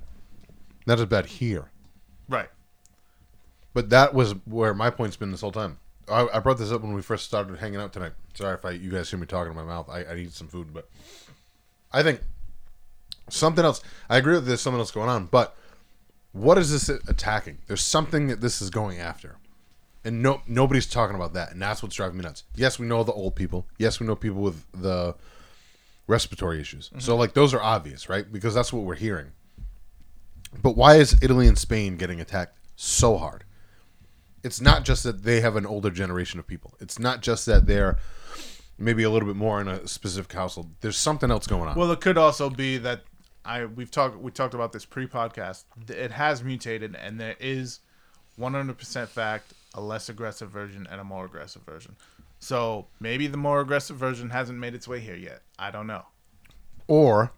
Not 0.87 0.99
as 0.99 1.06
bad 1.06 1.26
here, 1.26 1.71
Right. 2.28 2.49
but 3.73 3.90
that 3.90 4.14
was 4.14 4.33
where 4.47 4.73
my 4.75 4.90
point's 4.90 5.16
been 5.16 5.30
this 5.30 5.40
whole 5.42 5.52
time. 5.52 5.78
I, 6.09 6.28
I 6.35 6.38
brought 6.40 6.59
this 6.59 6.71
up 6.73 6.83
when 6.83 6.92
we 6.94 7.00
first 7.02 7.25
started 7.25 7.59
hanging 7.59 7.80
out 7.80 7.92
tonight. 7.92 8.12
Sorry 8.35 8.54
if 8.54 8.64
I, 8.64 8.71
you 8.71 8.90
guys 8.90 9.09
hear 9.11 9.18
me 9.18 9.26
talking 9.26 9.50
in 9.52 9.56
my 9.56 9.62
mouth. 9.64 9.88
I, 9.88 10.04
I 10.04 10.14
need 10.14 10.33
some 10.33 10.49
food, 10.49 10.75
but 10.75 10.88
I 11.92 12.02
think 12.02 12.21
something 13.30 13.64
else. 13.64 13.83
I 14.11 14.18
agree 14.18 14.35
that 14.35 14.42
there's 14.42 14.61
something 14.61 14.80
else 14.80 14.90
going 14.90 15.09
on, 15.09 15.26
but 15.26 15.56
what 16.35 16.59
is 16.59 16.71
this 16.71 16.88
attacking? 17.09 17.59
There's 17.69 17.81
something 17.81 18.26
that 18.26 18.41
this 18.41 18.61
is 18.61 18.69
going 18.69 18.99
after, 18.99 19.37
and 20.05 20.21
no 20.21 20.43
nobody's 20.47 20.87
talking 20.87 21.14
about 21.14 21.33
that, 21.35 21.53
and 21.53 21.62
that's 21.62 21.83
what's 21.83 21.95
driving 21.95 22.19
me 22.19 22.25
nuts. 22.25 22.43
Yes, 22.57 22.79
we 22.79 22.87
know 22.87 23.05
the 23.05 23.12
old 23.12 23.37
people. 23.37 23.67
Yes, 23.79 24.00
we 24.00 24.07
know 24.07 24.17
people 24.17 24.43
with 24.43 24.67
the 24.73 25.14
respiratory 26.09 26.61
issues. 26.61 26.91
So 26.99 27.12
mm-hmm. 27.12 27.21
like 27.21 27.35
those 27.35 27.55
are 27.55 27.62
obvious, 27.62 28.09
right? 28.09 28.31
Because 28.31 28.53
that's 28.53 28.73
what 28.73 28.83
we're 28.83 28.97
hearing. 28.97 29.31
But 30.61 30.76
why 30.76 30.97
is 30.97 31.17
Italy 31.23 31.47
and 31.47 31.57
Spain 31.57 31.97
getting 31.97 32.21
attacked 32.21 32.59
so 32.75 33.17
hard? 33.17 33.45
It's 34.43 34.61
not 34.61 34.85
just 34.85 35.05
that 35.05 35.23
they 35.23 35.41
have 35.41 35.55
an 35.57 35.64
older 35.64 35.91
generation 35.91 36.41
of 36.41 36.47
people. 36.47 36.75
It's 36.81 36.99
not 36.99 37.23
just 37.23 37.47
that 37.47 37.67
they're 37.67 37.97
maybe 38.76 39.05
a 39.05 39.11
little 39.11 39.26
bit 39.26 39.37
more 39.37 39.61
in 39.61 39.69
a 39.69 39.87
specific 39.87 40.33
household. 40.33 40.71
There's 40.81 40.97
something 40.97 41.31
else 41.31 41.47
going 41.47 41.69
on. 41.69 41.76
Well, 41.76 41.91
it 41.93 42.00
could 42.00 42.19
also 42.19 42.50
be 42.50 42.76
that 42.79 43.03
I 43.45 43.65
we've 43.67 43.91
talked 43.91 44.19
we 44.19 44.31
talked 44.31 44.55
about 44.55 44.73
this 44.73 44.85
pre-podcast. 44.85 45.65
It 45.89 46.11
has 46.13 46.43
mutated, 46.43 46.97
and 46.97 47.21
there 47.21 47.37
is 47.41 47.81
100% 48.39 49.09
fact 49.09 49.53
a 49.75 49.81
less 49.81 50.09
aggressive 50.09 50.51
version 50.51 50.87
and 50.91 51.01
a 51.01 51.05
more 51.05 51.25
aggressive 51.25 51.63
version. 51.63 51.97
So 52.39 52.87
maybe 53.01 53.27
the 53.27 53.37
more 53.37 53.61
aggressive 53.61 53.97
version 53.97 54.31
hasn't 54.31 54.59
made 54.59 54.75
its 54.75 54.87
way 54.89 55.01
here 55.01 55.17
yet. 55.17 55.43
I 55.59 55.71
don't 55.71 55.87
know. 55.87 56.05
or 56.89 57.33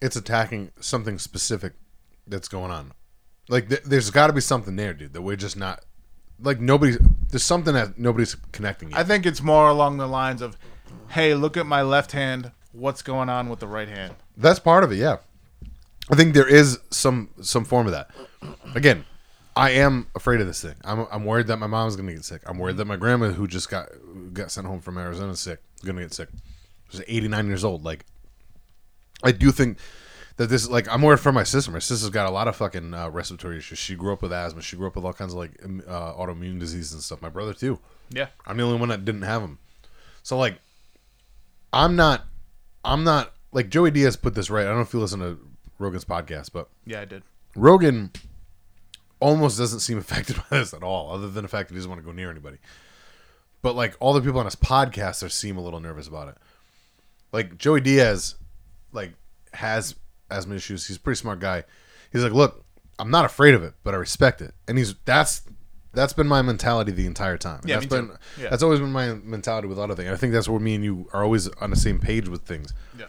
it's 0.00 0.16
attacking 0.16 0.70
something 0.80 1.18
specific 1.18 1.74
that's 2.26 2.48
going 2.48 2.70
on. 2.70 2.92
Like 3.48 3.68
th- 3.68 3.82
there's 3.84 4.10
got 4.10 4.28
to 4.28 4.32
be 4.32 4.40
something 4.40 4.76
there, 4.76 4.94
dude. 4.94 5.12
That 5.12 5.22
we're 5.22 5.36
just 5.36 5.56
not 5.56 5.84
like 6.42 6.60
nobody's. 6.60 6.98
There's 7.28 7.42
something 7.42 7.74
that 7.74 7.98
nobody's 7.98 8.34
connecting. 8.52 8.90
Yet. 8.90 8.98
I 8.98 9.04
think 9.04 9.26
it's 9.26 9.42
more 9.42 9.68
along 9.68 9.98
the 9.98 10.06
lines 10.06 10.40
of, 10.40 10.56
"Hey, 11.08 11.34
look 11.34 11.56
at 11.56 11.66
my 11.66 11.82
left 11.82 12.12
hand. 12.12 12.52
What's 12.72 13.02
going 13.02 13.28
on 13.28 13.48
with 13.48 13.60
the 13.60 13.66
right 13.66 13.88
hand?" 13.88 14.14
That's 14.36 14.58
part 14.58 14.84
of 14.84 14.92
it, 14.92 14.96
yeah. 14.96 15.18
I 16.10 16.16
think 16.16 16.34
there 16.34 16.48
is 16.48 16.78
some 16.90 17.30
some 17.40 17.64
form 17.64 17.86
of 17.86 17.92
that. 17.92 18.10
Again, 18.74 19.04
I 19.56 19.70
am 19.70 20.06
afraid 20.14 20.40
of 20.40 20.46
this 20.46 20.62
thing. 20.62 20.74
I'm 20.84 21.06
I'm 21.10 21.24
worried 21.24 21.46
that 21.48 21.58
my 21.58 21.66
mom's 21.66 21.96
gonna 21.96 22.12
get 22.12 22.24
sick. 22.24 22.42
I'm 22.46 22.58
worried 22.58 22.76
that 22.78 22.86
my 22.86 22.96
grandma, 22.96 23.30
who 23.30 23.46
just 23.46 23.70
got 23.70 23.88
got 24.32 24.50
sent 24.50 24.66
home 24.66 24.80
from 24.80 24.98
Arizona, 24.98 25.36
sick, 25.36 25.60
is 25.76 25.82
gonna 25.82 26.00
get 26.00 26.14
sick. 26.14 26.28
She's 26.90 27.02
89 27.06 27.46
years 27.46 27.64
old. 27.64 27.84
Like, 27.84 28.04
I 29.22 29.30
do 29.30 29.52
think 29.52 29.78
that 30.36 30.48
this 30.48 30.68
like 30.68 30.88
I'm 30.88 31.02
worried 31.02 31.20
for 31.20 31.32
my 31.32 31.44
sister. 31.44 31.70
My 31.70 31.78
sister's 31.78 32.10
got 32.10 32.26
a 32.26 32.30
lot 32.30 32.48
of 32.48 32.56
fucking 32.56 32.94
uh, 32.94 33.10
respiratory 33.10 33.58
issues. 33.58 33.78
She 33.78 33.94
grew 33.94 34.12
up 34.12 34.22
with 34.22 34.32
asthma. 34.32 34.62
She 34.62 34.74
grew 34.76 34.86
up 34.86 34.96
with 34.96 35.04
all 35.04 35.12
kinds 35.12 35.32
of 35.32 35.38
like 35.38 35.52
uh, 35.62 36.14
autoimmune 36.14 36.58
diseases 36.58 36.94
and 36.94 37.02
stuff. 37.02 37.20
My 37.20 37.28
brother 37.28 37.52
too. 37.52 37.78
Yeah. 38.10 38.28
I'm 38.46 38.56
the 38.56 38.62
only 38.62 38.78
one 38.78 38.88
that 38.88 39.04
didn't 39.04 39.22
have 39.22 39.42
them. 39.42 39.58
So 40.22 40.38
like, 40.38 40.58
I'm 41.72 41.94
not, 41.94 42.24
I'm 42.84 43.04
not 43.04 43.32
like 43.52 43.68
Joey 43.68 43.90
Diaz 43.90 44.16
put 44.16 44.34
this 44.34 44.50
right. 44.50 44.62
I 44.62 44.68
don't 44.68 44.76
know 44.76 44.82
if 44.82 44.92
you 44.92 45.00
listen 45.00 45.20
to 45.20 45.38
Rogan's 45.78 46.04
podcast, 46.04 46.52
but 46.52 46.68
Yeah, 46.86 47.00
I 47.00 47.04
did. 47.04 47.22
Rogan 47.56 48.10
almost 49.18 49.58
doesn't 49.58 49.80
seem 49.80 49.98
affected 49.98 50.36
by 50.50 50.58
this 50.58 50.72
at 50.74 50.82
all, 50.82 51.12
other 51.12 51.28
than 51.28 51.42
the 51.42 51.48
fact 51.48 51.68
that 51.68 51.74
he 51.74 51.78
doesn't 51.78 51.90
want 51.90 52.00
to 52.00 52.06
go 52.06 52.12
near 52.12 52.30
anybody. 52.30 52.58
But 53.62 53.76
like 53.76 53.96
all 54.00 54.14
the 54.14 54.22
people 54.22 54.40
on 54.40 54.46
his 54.46 54.56
podcast 54.56 55.22
are 55.22 55.28
seem 55.28 55.56
a 55.56 55.60
little 55.60 55.80
nervous 55.80 56.08
about 56.08 56.28
it. 56.28 56.36
Like 57.32 57.58
Joey 57.58 57.80
Diaz, 57.80 58.36
like 58.92 59.12
has 59.52 59.94
asthma 60.30 60.54
issues. 60.54 60.86
He's 60.86 60.96
a 60.96 61.00
pretty 61.00 61.18
smart 61.18 61.40
guy. 61.40 61.64
He's 62.12 62.22
like, 62.22 62.32
look, 62.32 62.64
I'm 62.98 63.10
not 63.10 63.24
afraid 63.24 63.54
of 63.54 63.62
it, 63.62 63.74
but 63.82 63.94
I 63.94 63.98
respect 63.98 64.40
it. 64.40 64.54
And 64.66 64.78
he's 64.78 64.94
that's 65.04 65.42
that's 65.92 66.12
been 66.12 66.28
my 66.28 66.40
mentality 66.42 66.92
the 66.92 67.06
entire 67.06 67.36
time. 67.36 67.60
Yeah, 67.64 67.80
that's 67.80 67.90
me 67.90 67.98
been 67.98 68.08
too. 68.08 68.42
Yeah. 68.42 68.50
that's 68.50 68.62
always 68.62 68.80
been 68.80 68.92
my 68.92 69.14
mentality 69.14 69.66
with 69.68 69.76
a 69.78 69.80
lot 69.80 69.90
of 69.90 69.96
things. 69.96 70.10
I 70.10 70.16
think 70.16 70.32
that's 70.32 70.48
where 70.48 70.60
me 70.60 70.74
and 70.76 70.84
you 70.84 71.08
are 71.12 71.24
always 71.24 71.48
on 71.48 71.70
the 71.70 71.76
same 71.76 71.98
page 71.98 72.28
with 72.28 72.42
things 72.42 72.72
Yeah. 72.98 73.06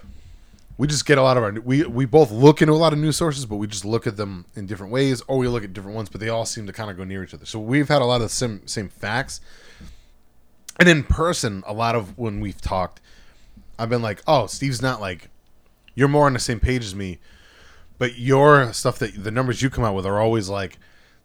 we 0.78 0.88
just 0.88 1.06
get 1.06 1.17
a 1.20 1.22
lot 1.22 1.38
of 1.38 1.44
our 1.44 1.52
we 1.52 1.84
we 1.84 2.06
both 2.06 2.32
look 2.32 2.62
into 2.62 2.74
a 2.74 2.76
lot 2.76 2.91
of 2.94 2.98
news 3.00 3.17
sources, 3.17 3.46
but 3.46 3.58
we 3.58 3.67
just 3.67 3.86
look 3.86 4.08
at 4.08 4.17
them 4.17 4.46
in 4.56 4.65
different 4.65 4.91
ways, 4.91 5.22
or 5.28 5.38
we 5.38 5.48
look 5.48 5.63
at 5.63 5.74
different 5.74 5.96
ones, 5.96 6.10
but 6.10 6.20
they 6.22 6.30
all 6.30 6.46
seem 6.46 6.65
to 6.67 6.74
kind 6.74 6.89
of 6.89 6.98
go 6.98 7.04
near 7.04 7.24
each 7.24 7.34
other. 7.36 7.46
So 7.46 7.60
we've 7.60 7.88
had 7.88 8.02
a 8.02 8.06
lot 8.06 8.15
of 8.15 8.22
the 8.24 8.30
same 8.30 8.65
same 8.67 8.89
facts, 8.89 9.41
and 10.80 10.89
in 10.89 11.04
person, 11.04 11.63
a 11.67 11.74
lot 11.74 11.96
of 11.96 12.17
when 12.17 12.39
we've 12.39 12.60
talked, 12.60 13.00
I've 13.78 13.89
been 13.89 14.02
like, 14.02 14.22
"Oh, 14.26 14.48
Steve's 14.48 14.82
not 14.82 15.00
like 15.00 15.30
you're 15.94 16.08
more 16.08 16.26
on 16.26 16.34
the 16.34 16.39
same 16.39 16.60
page 16.60 16.84
as 16.84 16.96
me," 16.96 17.20
but 18.00 18.17
your 18.17 18.74
stuff 18.74 18.98
that 19.00 19.24
the 19.24 19.30
numbers 19.32 19.62
you 19.62 19.70
come 19.70 19.84
out 19.84 19.94
with 19.96 20.06
are 20.08 20.20
always 20.20 20.50
like. 20.50 20.80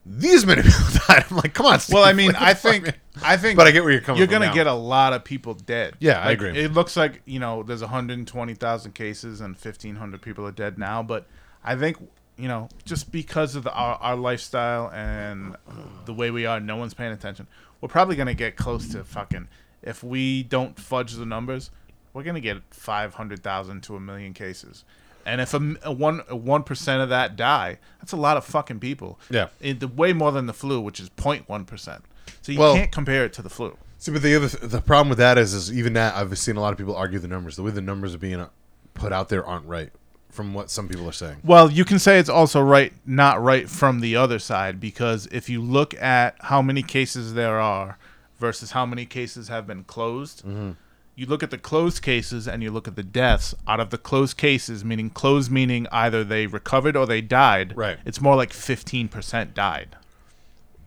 These 0.09 0.47
many 0.47 0.62
people 0.62 0.85
died. 1.09 1.25
I'm 1.29 1.37
like, 1.37 1.53
come 1.53 1.66
on. 1.66 1.81
Steve. 1.81 1.95
Well, 1.95 2.05
I 2.05 2.12
mean, 2.12 2.33
I 2.37 2.55
think? 2.55 2.97
I 3.23 3.37
think, 3.37 3.57
But 3.57 3.66
I 3.66 3.73
get 3.73 3.83
where 3.83 3.90
you're 3.92 4.01
coming 4.01 4.19
You're 4.19 4.29
gonna 4.29 4.47
now. 4.47 4.55
get 4.55 4.66
a 4.66 4.73
lot 4.73 5.12
of 5.12 5.25
people 5.25 5.55
dead. 5.55 5.97
Yeah, 5.99 6.21
I 6.21 6.31
agree. 6.31 6.57
It 6.57 6.73
looks 6.73 6.97
like 6.97 7.23
you 7.25 7.40
know 7.40 7.62
there's 7.62 7.81
120,000 7.81 8.92
cases 8.95 9.40
and 9.40 9.55
1,500 9.55 10.23
people 10.23 10.47
are 10.47 10.53
dead 10.53 10.79
now, 10.79 11.03
but 11.03 11.27
I 11.64 11.75
think 11.77 11.97
you 12.37 12.47
know 12.47 12.69
just 12.85 13.11
because 13.11 13.57
of 13.57 13.64
the, 13.64 13.73
our 13.73 13.97
our 13.97 14.16
lifestyle 14.16 14.90
and 14.92 15.57
the 16.05 16.14
way 16.14 16.31
we 16.31 16.47
are, 16.47 16.61
no 16.61 16.77
one's 16.77 16.95
paying 16.95 17.12
attention. 17.12 17.49
We're 17.81 17.88
probably 17.88 18.16
gonna 18.16 18.35
get 18.35 18.57
close 18.57 18.88
to 18.90 19.03
fucking. 19.03 19.49
If 19.83 20.05
we 20.05 20.42
don't 20.42 20.79
fudge 20.79 21.14
the 21.14 21.27
numbers, 21.27 21.71
we're 22.12 22.23
gonna 22.23 22.40
get 22.40 22.59
500,000 22.71 23.83
to 23.85 23.97
a 23.97 24.01
million 24.01 24.35
cases. 24.35 24.85
And 25.27 25.41
if 25.41 25.53
a, 25.53 25.75
a 25.83 25.93
one 25.93 26.21
one 26.31 26.62
percent 26.62 27.03
of 27.03 27.09
that 27.11 27.37
die, 27.37 27.79
that's 28.01 28.12
a 28.12 28.17
lot 28.17 28.37
of 28.37 28.45
fucking 28.45 28.81
people. 28.81 29.19
Yeah. 29.29 29.49
it, 29.61 29.81
the, 29.81 29.89
way 29.89 30.12
more 30.12 30.31
than 30.33 30.47
the 30.47 30.53
flu, 30.55 30.81
which 30.81 31.01
is 31.01 31.11
0.1 31.11 31.67
percent. 31.67 32.05
So 32.43 32.53
you 32.53 32.59
Well- 32.61 32.75
can't 32.75 32.93
compare 32.93 33.25
it 33.25 33.33
to 33.35 33.43
the 33.43 33.51
flu. 33.51 33.77
See, 33.99 34.12
but 34.12 34.23
the 34.23 34.37
other 34.37 34.49
the 34.49 34.81
problem 34.83 35.09
with 35.09 35.19
that 35.19 35.37
is, 35.39 35.53
is 35.55 35.73
even 35.73 35.95
that 35.95 36.15
I've 36.15 36.39
seen 36.39 36.57
a 36.57 36.61
lot 36.61 36.71
of 36.73 36.79
people 36.79 36.95
argue 36.95 37.19
the 37.19 37.29
numbers. 37.29 37.57
The 37.57 37.62
way 37.62 37.71
the 37.71 37.81
numbers 37.81 38.15
are 38.15 38.19
being 38.19 38.47
put 38.95 39.11
out 39.12 39.31
there 39.31 39.45
aren't 39.45 39.67
right, 39.67 39.91
from 40.31 40.53
what 40.55 40.71
some 40.71 40.87
people 40.87 41.09
are 41.09 41.12
saying. 41.12 41.39
Well, 41.43 41.71
you 41.71 41.85
can 41.85 41.99
say 41.99 42.19
it's 42.19 42.29
also 42.29 42.61
right, 42.61 42.93
not 43.07 43.43
right 43.43 43.69
from 43.71 44.01
the 44.01 44.15
other 44.15 44.39
side, 44.39 44.79
because 44.81 45.27
if 45.33 45.49
you 45.49 45.62
look 45.62 45.95
at 45.95 46.37
how 46.41 46.61
many 46.61 46.83
cases 46.83 47.33
there 47.35 47.59
are 47.59 47.97
versus 48.39 48.73
how 48.73 48.85
many 48.85 49.07
cases 49.07 49.49
have 49.49 49.67
been 49.67 49.83
closed, 49.85 50.45
Mm-hmm. 50.45 50.73
You 51.17 51.25
look 51.25 51.43
at 51.43 51.51
the 51.51 51.59
closed 51.59 52.03
cases 52.03 52.47
and 52.47 52.63
you 52.63 52.71
look 52.71 52.87
at 52.87 52.95
the 52.95 53.03
deaths. 53.03 53.55
Out 53.67 53.81
of 53.81 53.89
the 53.89 53.99
closed 53.99 54.37
cases, 54.37 54.85
meaning 54.85 55.09
closed 55.09 55.51
meaning 55.51 55.87
either 55.91 56.23
they 56.23 56.47
recovered 56.47 56.95
or 56.95 57.07
they 57.07 57.23
died, 57.23 57.75
Right. 57.75 57.99
It's 58.05 58.21
more 58.21 58.37
like 58.37 58.51
15% 58.51 59.55
died. 59.55 59.97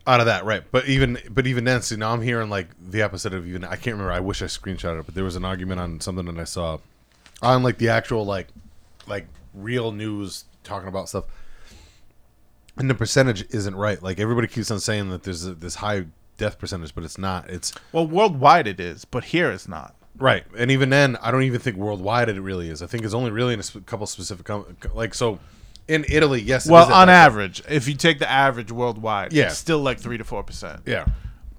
Out 0.05 0.19
of 0.19 0.27
that, 0.27 0.45
right? 0.45 0.63
But 0.71 0.87
even 0.87 1.19
but 1.29 1.45
even 1.45 1.65
then, 1.65 1.81
see 1.81 1.95
now 1.95 2.13
I'm 2.13 2.21
hearing 2.21 2.49
like 2.49 2.67
the 2.79 3.01
opposite 3.01 3.33
of 3.33 3.47
even. 3.47 3.63
I 3.63 3.75
can't 3.75 3.95
remember. 3.95 4.11
I 4.11 4.19
wish 4.19 4.41
I 4.41 4.45
screenshot 4.45 4.99
it, 4.99 5.05
but 5.05 5.13
there 5.13 5.23
was 5.23 5.35
an 5.35 5.45
argument 5.45 5.79
on 5.81 5.99
something 5.99 6.25
that 6.25 6.39
I 6.39 6.45
saw 6.45 6.79
on 7.43 7.61
like 7.61 7.77
the 7.77 7.89
actual 7.89 8.25
like 8.25 8.47
like 9.05 9.27
real 9.53 9.91
news 9.91 10.45
talking 10.63 10.87
about 10.87 11.09
stuff, 11.09 11.25
and 12.77 12.89
the 12.89 12.95
percentage 12.95 13.45
isn't 13.53 13.75
right. 13.75 14.01
Like 14.01 14.19
everybody 14.19 14.47
keeps 14.47 14.71
on 14.71 14.79
saying 14.79 15.09
that 15.09 15.23
there's 15.23 15.45
a, 15.45 15.53
this 15.53 15.75
high 15.75 16.05
death 16.37 16.57
percentage, 16.57 16.95
but 16.95 17.03
it's 17.03 17.19
not. 17.19 17.47
It's 17.49 17.73
Well, 17.91 18.07
worldwide 18.07 18.65
it 18.65 18.79
is, 18.79 19.05
but 19.05 19.25
here 19.25 19.51
it's 19.51 19.67
not. 19.67 19.95
Right, 20.19 20.43
and 20.57 20.69
even 20.71 20.89
then, 20.89 21.15
I 21.21 21.31
don't 21.31 21.43
even 21.43 21.59
think 21.59 21.77
worldwide 21.77 22.29
it 22.29 22.39
really 22.41 22.69
is. 22.69 22.81
I 22.81 22.87
think 22.87 23.03
it's 23.05 23.13
only 23.13 23.31
really 23.31 23.53
in 23.53 23.59
a 23.59 23.63
sp- 23.63 23.85
couple 23.85 24.05
specific, 24.07 24.45
com- 24.45 24.77
like 24.93 25.13
so. 25.13 25.39
In 25.87 26.05
Italy, 26.07 26.39
yes. 26.41 26.67
it 26.67 26.71
Well, 26.71 26.83
is 26.83 26.89
at 26.89 26.95
on 26.95 27.07
that- 27.07 27.25
average, 27.25 27.63
if 27.67 27.87
you 27.87 27.95
take 27.95 28.19
the 28.19 28.29
average 28.29 28.71
worldwide, 28.71 29.33
Yeah. 29.33 29.45
it's 29.45 29.57
still 29.57 29.79
like 29.79 29.97
three 29.99 30.17
to 30.19 30.23
four 30.23 30.43
percent. 30.43 30.81
yeah, 30.85 31.05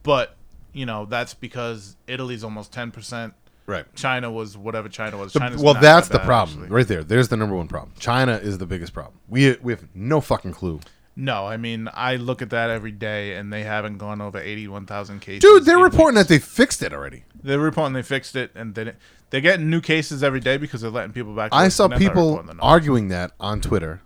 But 0.04 0.36
you 0.72 0.86
know 0.86 1.04
that's 1.06 1.34
because 1.34 1.96
Italy's 2.06 2.44
almost 2.44 2.72
ten 2.72 2.90
percent. 2.92 3.34
right. 3.66 3.86
China 3.96 4.30
was 4.30 4.56
whatever 4.56 4.88
China 4.88 5.16
was. 5.16 5.32
The- 5.32 5.40
China's 5.40 5.60
well, 5.62 5.74
not 5.74 5.82
that's 5.82 6.06
that 6.08 6.12
the 6.12 6.18
bad, 6.18 6.26
problem 6.26 6.58
actually. 6.62 6.76
right 6.76 6.86
there. 6.86 7.02
There's 7.02 7.28
the 7.28 7.36
number 7.36 7.56
one 7.56 7.66
problem. 7.66 7.92
China 7.98 8.34
is 8.34 8.58
the 8.58 8.66
biggest 8.66 8.92
problem. 8.92 9.14
We 9.28 9.56
we 9.62 9.72
have 9.72 9.84
no 9.94 10.20
fucking 10.20 10.52
clue, 10.52 10.78
No, 11.16 11.46
I 11.46 11.56
mean 11.56 11.88
I 11.92 12.16
look 12.16 12.40
at 12.42 12.50
that 12.50 12.70
every 12.70 12.92
day, 12.92 13.34
and 13.36 13.52
they 13.52 13.62
haven't 13.62 13.98
gone 13.98 14.20
over 14.20 14.38
eighty-one 14.38 14.86
thousand 14.86 15.20
cases. 15.20 15.40
dude. 15.40 15.64
They're 15.64 15.78
reporting 15.78 16.16
weeks. 16.16 16.28
that 16.28 16.34
they 16.34 16.38
fixed 16.38 16.82
it 16.82 16.92
already. 16.92 17.24
They're 17.42 17.58
reporting 17.58 17.92
they 17.94 18.02
fixed 18.02 18.36
it, 18.36 18.52
and 18.54 18.74
they 18.74 18.92
they're 19.30 19.40
getting 19.40 19.68
new 19.70 19.80
cases 19.80 20.22
every 20.22 20.40
day 20.40 20.56
because 20.56 20.80
they're 20.80 20.90
letting 20.90 21.12
people 21.12 21.34
back. 21.34 21.50
I 21.52 21.68
saw 21.68 21.84
and 21.84 21.92
they're 21.92 21.98
not 22.00 22.08
people 22.08 22.22
reporting 22.28 22.46
the 22.46 22.54
numbers. 22.54 22.64
arguing 22.64 23.08
that 23.08 23.32
on 23.38 23.60
Twitter, 23.60 24.02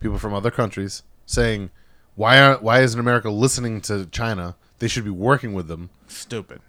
people 0.00 0.18
from 0.18 0.34
other 0.34 0.50
countries 0.50 1.02
saying, 1.26 1.70
"Why 2.14 2.40
aren't 2.40 2.62
why 2.62 2.80
isn't 2.80 2.98
America 2.98 3.30
listening 3.30 3.80
to 3.82 4.06
China? 4.06 4.56
They 4.80 4.88
should 4.88 5.04
be 5.04 5.10
working 5.10 5.52
with 5.54 5.68
them." 5.68 5.90
Stupid. 6.08 6.60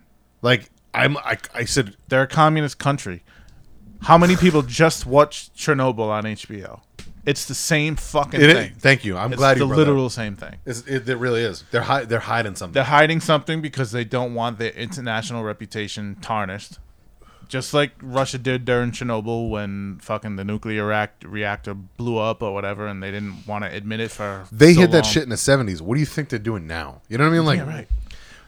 Like 0.42 0.70
I'm, 0.94 1.18
I, 1.18 1.38
I 1.54 1.66
said, 1.66 1.96
They're 2.10 2.24
a 2.24 2.28
communist 2.28 2.78
country. 2.78 3.24
How 4.02 4.18
many 4.18 4.36
people 4.36 4.62
just 4.64 5.06
watched 5.06 5.56
Chernobyl 5.56 6.10
on 6.10 6.24
HBO? 6.24 6.82
It's 7.26 7.46
the 7.46 7.54
same 7.56 7.96
fucking 7.98 8.42
it, 8.42 8.52
thing. 8.54 8.74
thank 8.80 9.06
you. 9.06 9.16
I'm 9.18 9.32
it's 9.32 9.40
glad 9.40 9.58
the 9.58 9.62
you 9.62 9.68
that 9.68 9.74
up. 9.74 9.78
literal 9.78 10.10
same 10.10 10.36
thing. 10.36 10.56
It, 10.66 11.08
it 11.08 11.18
really 11.18 11.42
is. 11.44 11.64
They're 11.72 11.82
hi- 11.84 12.06
they're 12.06 12.20
hiding 12.20 12.56
something. 12.56 12.74
They're 12.74 12.84
hiding 12.84 13.20
something 13.20 13.62
because 13.62 13.92
they 13.92 14.04
don't 14.04 14.34
want 14.34 14.58
their 14.58 14.72
international 14.72 15.44
reputation 15.44 16.18
tarnished. 16.22 16.80
Just 17.48 17.74
like 17.74 17.92
Russia 18.02 18.38
did 18.38 18.64
during 18.64 18.92
Chernobyl 18.92 19.50
when 19.50 20.00
fucking 20.02 20.38
the 20.38 20.46
nuclear 20.46 20.86
react- 20.86 21.26
reactor 21.26 21.74
blew 21.74 22.18
up 22.18 22.42
or 22.42 22.54
whatever, 22.54 22.88
and 22.88 23.04
they 23.04 23.12
didn't 23.12 23.46
want 23.46 23.66
to 23.66 23.70
admit 23.76 24.00
it 24.00 24.10
for. 24.10 24.46
they 24.52 24.74
so 24.74 24.82
hid 24.82 24.92
that 24.94 25.04
long. 25.04 25.12
shit 25.14 25.24
in 25.24 25.30
the 25.30 25.36
70s. 25.36 25.82
What 25.82 25.96
do 25.96 26.00
you 26.00 26.06
think 26.06 26.30
they're 26.30 26.40
doing 26.40 26.66
now? 26.66 27.02
You 27.10 27.18
know 27.18 27.26
what 27.26 27.32
I 27.32 27.34
mean? 27.38 27.46
Like, 27.46 27.58
Yeah, 27.60 27.68
right. 27.68 27.88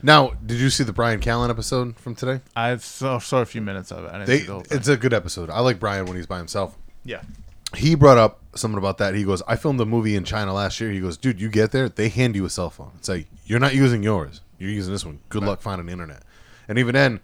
now, 0.02 0.32
did 0.46 0.58
you 0.58 0.70
see 0.70 0.86
the 0.86 0.94
Bryan 0.94 1.20
Callen 1.20 1.50
episode 1.50 1.98
from 2.00 2.16
today? 2.16 2.40
I 2.56 2.78
saw, 2.78 3.20
saw 3.20 3.40
a 3.42 3.46
few 3.46 3.60
minutes 3.62 3.92
of 3.92 4.06
it. 4.06 4.26
They, 4.26 4.40
the 4.40 4.66
it's 4.72 4.88
a 4.88 4.96
good 4.96 5.14
episode. 5.14 5.50
I 5.50 5.60
like 5.60 5.82
Bryan 5.82 6.06
when 6.06 6.16
he's 6.16 6.26
by 6.26 6.38
himself. 6.38 6.78
yeah. 7.04 7.22
He 7.76 7.96
brought 7.96 8.18
up 8.18 8.42
something 8.56 8.78
about 8.78 8.98
that. 9.00 9.16
He 9.16 9.24
goes, 9.24 9.42
I 9.48 9.56
filmed 9.56 9.80
a 9.82 9.86
movie 9.86 10.16
in 10.16 10.24
China 10.24 10.54
last 10.54 10.80
year. 10.80 10.92
He 10.92 11.00
goes, 11.00 11.18
dude, 11.18 11.42
you 11.42 11.50
get 11.50 11.72
there, 11.72 11.90
they 11.90 12.10
hand 12.10 12.36
you 12.36 12.46
a 12.46 12.50
cell 12.50 12.70
phone. 12.70 12.92
It's 12.98 13.10
like, 13.10 13.28
you're 13.46 13.60
not 13.60 13.74
using 13.74 14.04
yours. 14.04 14.42
You're 14.60 14.70
using 14.70 14.94
this 14.94 15.06
one. 15.06 15.20
Good 15.30 15.44
luck 15.44 15.62
finding 15.62 15.88
the 15.88 15.92
internet. 15.92 16.24
And 16.68 16.80
even 16.80 16.94
then, 16.94 17.20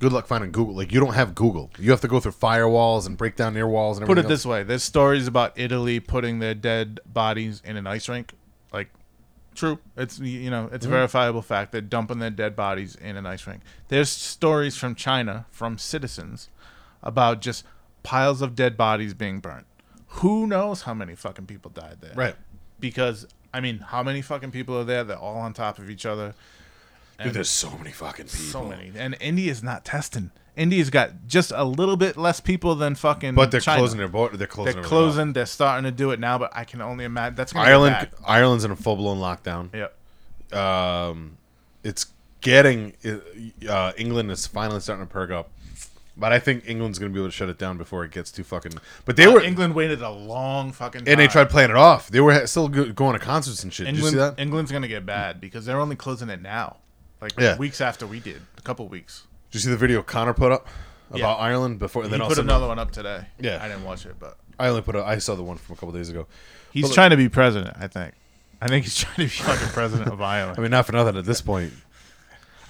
good 0.00 0.12
luck 0.12 0.26
finding 0.26 0.50
Google. 0.50 0.74
Like, 0.74 0.92
you 0.92 1.00
don't 1.00 1.14
have 1.14 1.34
Google. 1.34 1.70
You 1.78 1.90
have 1.90 2.00
to 2.00 2.08
go 2.08 2.20
through 2.20 2.32
firewalls 2.32 3.06
and 3.06 3.16
break 3.16 3.36
down 3.36 3.54
their 3.54 3.68
walls 3.68 3.98
and 3.98 4.06
Put 4.06 4.18
it 4.18 4.28
this 4.28 4.44
way: 4.44 4.62
there's 4.64 4.82
stories 4.82 5.26
about 5.26 5.52
Italy 5.56 6.00
putting 6.00 6.40
their 6.40 6.54
dead 6.54 7.00
bodies 7.06 7.62
in 7.64 7.76
an 7.76 7.86
ice 7.86 8.08
rink. 8.08 8.32
Like, 8.72 8.88
true. 9.54 9.78
It's 9.96 10.18
you 10.18 10.50
know 10.50 10.68
it's 10.72 10.84
a 10.84 10.88
verifiable 10.88 11.42
fact. 11.42 11.70
They're 11.72 11.80
dumping 11.80 12.18
their 12.18 12.30
dead 12.30 12.56
bodies 12.56 12.96
in 12.96 13.16
an 13.16 13.26
ice 13.26 13.46
rink. 13.46 13.62
There's 13.88 14.08
stories 14.08 14.76
from 14.76 14.96
China 14.96 15.46
from 15.50 15.78
citizens 15.78 16.48
about 17.02 17.40
just 17.40 17.64
piles 18.02 18.42
of 18.42 18.56
dead 18.56 18.76
bodies 18.76 19.14
being 19.14 19.38
burnt. 19.38 19.66
Who 20.16 20.46
knows 20.46 20.82
how 20.82 20.94
many 20.94 21.14
fucking 21.14 21.46
people 21.46 21.70
died 21.70 21.98
there? 22.00 22.12
Right. 22.14 22.34
Because 22.80 23.26
I 23.54 23.60
mean, 23.60 23.78
how 23.78 24.02
many 24.02 24.22
fucking 24.22 24.50
people 24.50 24.78
are 24.78 24.84
there? 24.84 25.04
They're 25.04 25.18
all 25.18 25.38
on 25.38 25.52
top 25.52 25.78
of 25.78 25.90
each 25.90 26.06
other. 26.06 26.34
Dude, 27.22 27.34
there's 27.34 27.50
so 27.50 27.70
many 27.78 27.92
fucking 27.92 28.26
people. 28.26 28.38
So 28.38 28.64
many. 28.64 28.92
And 28.96 29.16
India's 29.20 29.62
not 29.62 29.84
testing. 29.84 30.30
India's 30.56 30.90
got 30.90 31.26
just 31.26 31.52
a 31.54 31.64
little 31.64 31.96
bit 31.96 32.16
less 32.16 32.40
people 32.40 32.74
than 32.74 32.94
fucking. 32.94 33.34
But 33.34 33.50
they're 33.50 33.60
China. 33.60 33.80
closing 33.80 33.98
their 33.98 34.08
border. 34.08 34.36
They're 34.36 34.46
closing. 34.46 34.74
They're 34.74 34.82
closing. 34.82 35.32
They're 35.32 35.46
starting 35.46 35.84
to 35.84 35.90
do 35.90 36.10
it 36.10 36.20
now, 36.20 36.38
but 36.38 36.50
I 36.54 36.64
can 36.64 36.80
only 36.80 37.04
imagine 37.04 37.36
that's 37.36 37.52
gonna 37.52 37.68
Ireland. 37.68 38.08
Ireland's 38.26 38.64
in 38.64 38.70
a 38.70 38.76
full 38.76 38.96
blown 38.96 39.18
lockdown. 39.18 39.70
Yep. 39.72 40.58
Um, 40.58 41.38
it's 41.82 42.06
getting 42.42 42.94
uh, 43.68 43.92
England 43.96 44.30
is 44.30 44.46
finally 44.46 44.80
starting 44.80 45.06
to 45.06 45.10
perk 45.10 45.30
up, 45.30 45.50
but 46.22 46.32
I 46.32 46.38
think 46.38 46.64
England's 46.66 46.98
going 46.98 47.12
to 47.12 47.14
be 47.14 47.20
able 47.20 47.28
to 47.28 47.36
shut 47.36 47.48
it 47.50 47.58
down 47.58 47.76
before 47.76 48.04
it 48.04 48.12
gets 48.12 48.30
too 48.32 48.44
fucking. 48.44 48.72
But 49.04 49.16
they 49.16 49.26
Uh, 49.26 49.32
were 49.32 49.40
England 49.42 49.74
waited 49.74 50.00
a 50.00 50.08
long 50.10 50.72
fucking. 50.72 51.00
Time. 51.04 51.08
and 51.12 51.20
they 51.20 51.26
tried 51.26 51.50
playing 51.50 51.70
it 51.70 51.76
off. 51.76 52.08
They 52.08 52.20
were 52.20 52.46
still 52.46 52.68
going 52.68 52.94
to 53.12 53.18
concerts 53.18 53.62
and 53.64 53.72
shit. 53.72 53.86
Did 53.86 53.96
you 53.96 54.06
England, 54.06 54.12
see 54.14 54.18
that? 54.18 54.40
England's 54.40 54.72
gonna 54.72 54.88
get 54.88 55.04
bad 55.04 55.40
because 55.40 55.66
they're 55.66 55.80
only 55.80 55.96
closing 55.96 56.30
it 56.30 56.40
now, 56.40 56.76
like 57.20 57.32
Yeah. 57.38 57.58
weeks 57.58 57.80
after 57.80 58.06
we 58.06 58.20
did, 58.20 58.40
a 58.56 58.62
couple 58.62 58.88
weeks. 58.88 59.24
Did 59.50 59.58
you 59.58 59.60
see 59.64 59.70
the 59.70 59.76
video 59.76 60.02
Conor 60.02 60.32
put 60.32 60.50
up 60.52 60.66
about 61.10 61.18
Yeah. 61.18 61.44
Ireland 61.44 61.78
before? 61.78 62.04
And 62.04 62.12
then 62.12 62.20
He 62.22 62.26
put 62.28 62.38
another 62.38 62.68
one 62.68 62.78
up 62.78 62.90
today. 62.92 63.26
Yeah. 63.38 63.58
I 63.62 63.68
didn't 63.68 63.84
watch 63.84 64.06
it, 64.06 64.16
but 64.18 64.38
I 64.58 64.68
only 64.68 64.80
put. 64.82 64.96
A, 64.96 65.04
I 65.04 65.18
saw 65.18 65.34
the 65.34 65.42
one 65.42 65.58
from 65.58 65.74
a 65.74 65.76
couple 65.76 65.92
days 65.92 66.08
ago. 66.08 66.26
he's 66.70 66.86
But- 66.88 66.94
trying 66.94 67.10
to 67.10 67.16
be 67.16 67.28
president. 67.28 67.76
I 67.78 67.86
think. 67.88 68.14
I 68.62 68.68
think 68.68 68.84
he's 68.84 68.96
trying 69.02 69.16
to 69.16 69.22
be 69.22 69.28
fucking 69.28 69.68
president 69.70 70.08
of 70.12 70.22
Ireland. 70.36 70.56
I 70.56 70.62
mean, 70.62 70.70
not 70.70 70.86
for 70.86 70.92
nothing 70.92 71.16
at 71.16 71.24
this 71.24 71.40
point. 71.42 71.72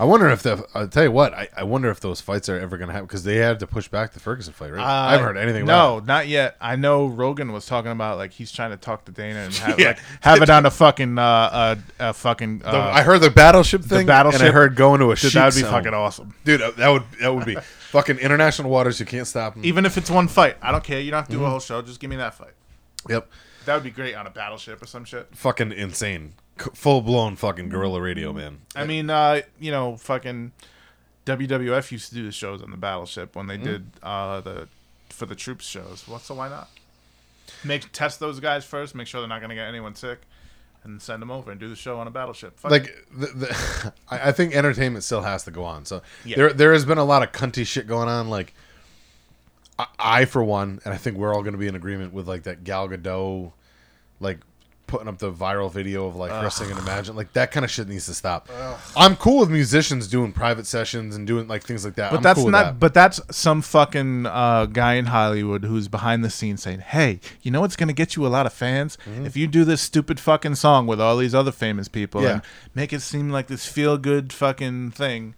I 0.03 0.05
wonder 0.05 0.29
if 0.31 0.43
the. 0.43 0.67
I'll 0.75 0.88
tell 0.88 1.05
you 1.05 1.12
what. 1.12 1.33
I, 1.33 1.47
I 1.57 1.62
wonder 1.62 1.88
if 1.88 2.01
those 2.01 2.21
fights 2.21 2.49
are 2.49 2.59
ever 2.59 2.77
going 2.77 2.88
to 2.88 2.93
happen 2.93 3.07
because 3.07 3.23
they 3.23 3.37
had 3.37 3.61
to 3.61 3.69
push 3.69 3.87
back 3.87 4.12
the 4.12 4.19
Ferguson 4.19 4.53
fight, 4.53 4.73
right? 4.73 4.81
I 4.85 5.12
haven't 5.12 5.27
heard 5.27 5.37
anything. 5.37 5.65
No, 5.65 6.01
not 6.01 6.27
yet. 6.27 6.57
I 6.61 6.75
know 6.75 7.07
Rogan 7.07 7.53
was 7.53 7.67
talking 7.67 7.93
about 7.93 8.19
like 8.19 8.33
he's 8.33 8.51
trying 8.51 8.73
to 8.73 8.77
talk 8.77 9.05
to 9.05 9.12
Dana 9.12 9.38
and 9.45 9.55
have, 9.59 9.79
Yeah. 9.79 9.87
like, 9.91 9.99
have 10.23 10.43
it 10.43 10.51
on 10.51 10.67
a 10.67 10.73
fucking 10.73 11.17
uh, 11.19 11.23
uh, 11.23 11.77
uh 12.01 12.12
fucking. 12.15 12.62
Uh. 12.65 12.73
The- 12.73 12.79
I 12.79 13.03
heard 13.03 13.21
the 13.21 13.31
battleship 13.31 13.83
thing. 13.85 14.07
battleship- 14.09 14.41
And 14.41 14.49
I 14.49 14.53
heard 14.53 14.75
going 14.75 14.99
to 14.99 15.12
a 15.12 15.15
dude, 15.15 15.19
sheep 15.19 15.33
that 15.35 15.45
would 15.45 15.55
be 15.55 15.61
zone. 15.61 15.71
fucking 15.71 15.95
awesome. 15.95 16.35
dude. 16.45 16.62
uh, 16.62 16.73
That 16.73 16.88
would 16.88 17.05
that 17.21 17.33
would 17.33 17.47
be 17.47 17.55
fucking 17.91 18.19
international 18.19 18.71
waters. 18.71 18.99
You 18.99 19.07
can't 19.07 19.29
stop 19.29 19.55
them. 19.55 19.65
Even 19.65 19.87
if 19.87 19.97
it's 19.97 20.11
one 20.11 20.27
fight, 20.27 20.57
I 20.61 20.73
don't 20.73 20.83
care. 20.83 20.99
You 21.01 21.12
don't 21.12 21.19
have 21.19 21.27
to 21.27 21.33
do 21.33 21.37
Mm-hmm. 21.38 21.47
a 21.47 21.51
whole 21.51 21.61
show. 21.61 21.81
Just 21.81 22.01
give 22.01 22.11
me 22.11 22.17
that 22.17 22.35
fight. 22.35 22.55
Yep, 23.09 23.31
That 23.67 23.75
would 23.75 23.85
be 23.85 23.91
great 23.91 24.17
on 24.17 24.27
a 24.27 24.31
battleship 24.31 24.83
or 24.83 24.87
some 24.87 25.05
shit. 25.05 25.29
fucking 25.33 25.71
insane, 25.73 26.33
full 26.75 27.01
blown 27.01 27.37
fucking 27.37 27.69
guerrilla 27.69 28.01
radio, 28.01 28.33
man. 28.33 28.59
I 28.77 28.85
mean, 28.87 29.11
uh, 29.11 29.41
you 29.61 29.71
know, 29.71 29.97
fucking 29.97 30.53
WWF 31.27 31.91
used 31.93 32.09
to 32.11 32.15
do 32.15 32.25
the 32.25 32.33
shows 32.33 32.62
on 32.62 32.71
the 32.71 32.77
battleship 32.77 33.35
when 33.37 33.47
they 33.47 33.57
Mm-hmm. 33.57 33.65
did 33.67 33.87
uh, 34.03 34.41
the 34.41 34.69
for 35.11 35.27
the 35.27 35.35
troops 35.35 35.67
shows. 35.67 36.05
What? 36.09 36.23
So 36.23 36.35
why 36.35 36.49
not? 36.49 36.69
Make 37.65 37.93
test 37.93 38.19
those 38.21 38.41
guys 38.41 38.65
first. 38.65 38.95
Make 38.95 39.07
sure 39.07 39.21
they're 39.21 39.29
not 39.29 39.41
going 39.41 39.51
to 39.51 39.55
get 39.57 39.67
anyone 39.69 39.95
sick, 39.95 40.21
and 40.85 41.01
send 41.03 41.21
them 41.23 41.31
over 41.31 41.51
and 41.51 41.61
do 41.61 41.69
the 41.69 41.77
show 41.77 41.99
on 42.01 42.07
a 42.07 42.11
battleship. 42.11 42.59
Fuck. 42.59 42.71
Like 42.71 42.95
the, 43.15 43.27
the, 43.27 43.93
I, 44.09 44.29
I 44.29 44.33
think 44.33 44.55
entertainment 44.55 45.05
still 45.05 45.23
has 45.23 45.45
to 45.45 45.51
go 45.51 45.65
on. 45.65 45.85
So 45.85 46.03
Yeah. 46.25 46.37
there 46.37 46.53
there 46.53 46.73
has 46.73 46.85
been 46.85 46.99
a 46.99 47.05
lot 47.05 47.23
of 47.23 47.33
cunty 47.33 47.67
shit 47.67 47.87
going 47.87 48.09
on. 48.09 48.31
Like 48.31 48.55
I, 49.79 49.87
I 49.99 50.25
for 50.25 50.43
one, 50.43 50.81
and 50.85 50.93
I 50.95 50.97
think 50.97 51.17
we're 51.17 51.35
all 51.35 51.43
going 51.43 51.53
to 51.55 51.59
be 51.59 51.67
in 51.69 51.75
agreement 51.75 52.12
with 52.12 52.27
like 52.29 52.45
that 52.45 52.65
Gal 52.65 52.88
Gadot, 52.88 53.53
like 54.21 54.38
putting 54.93 55.09
up 55.09 55.17
the 55.19 55.33
viral 55.33 55.73
video 55.73 56.07
of 56.07 56.15
like 56.17 56.31
her 56.31 56.51
singing 56.51 56.77
Imagine. 56.77 57.17
Like 57.17 57.33
that 57.33 57.51
kind 57.51 57.65
of 57.65 57.71
shit 57.71 57.89
needs 57.89 58.05
to 58.07 58.15
stop. 58.15 58.49
I'm 58.95 59.17
cool 59.17 59.39
with 59.41 59.51
musicians 59.51 60.07
doing 60.07 60.33
private 60.33 60.67
sessions 60.67 61.17
and 61.17 61.27
doing 61.27 61.49
like 61.49 61.63
things 61.65 61.85
like 61.85 61.95
that. 61.95 62.11
But 62.11 62.19
I'm 62.19 62.23
that's 62.23 62.37
cool 62.37 62.45
with 62.47 62.53
not. 62.53 62.65
that. 62.65 62.79
But 62.79 62.93
that's 62.95 63.21
some 63.35 63.63
fucking 63.63 64.27
uh, 64.27 64.67
guy 64.67 64.95
in 64.95 65.07
Hollywood 65.07 65.65
who's 65.65 65.89
behind 65.89 66.23
the 66.23 66.31
scenes 66.31 66.63
saying, 66.63 66.81
"Hey, 66.81 67.21
you 67.41 67.51
know 67.51 67.63
what's 67.63 67.75
gonna 67.77 67.95
get 67.95 68.15
you 68.17 68.27
a 68.27 68.29
lot 68.29 68.45
of 68.47 68.53
fans 68.53 68.99
Mm-hmm. 69.07 69.25
if 69.27 69.37
you 69.37 69.47
do 69.47 69.65
this 69.65 69.81
stupid 69.81 70.21
fucking 70.21 70.55
song 70.57 70.87
with 70.87 71.01
all 71.01 71.17
these 71.17 71.35
other 71.35 71.53
famous 71.53 71.89
people 71.89 72.23
Yeah. 72.23 72.33
and 72.35 72.43
make 72.75 72.93
it 72.93 73.01
seem 73.01 73.31
like 73.31 73.47
this 73.47 73.67
feel 73.67 73.97
good 73.99 74.33
fucking 74.33 74.91
thing." 74.93 75.35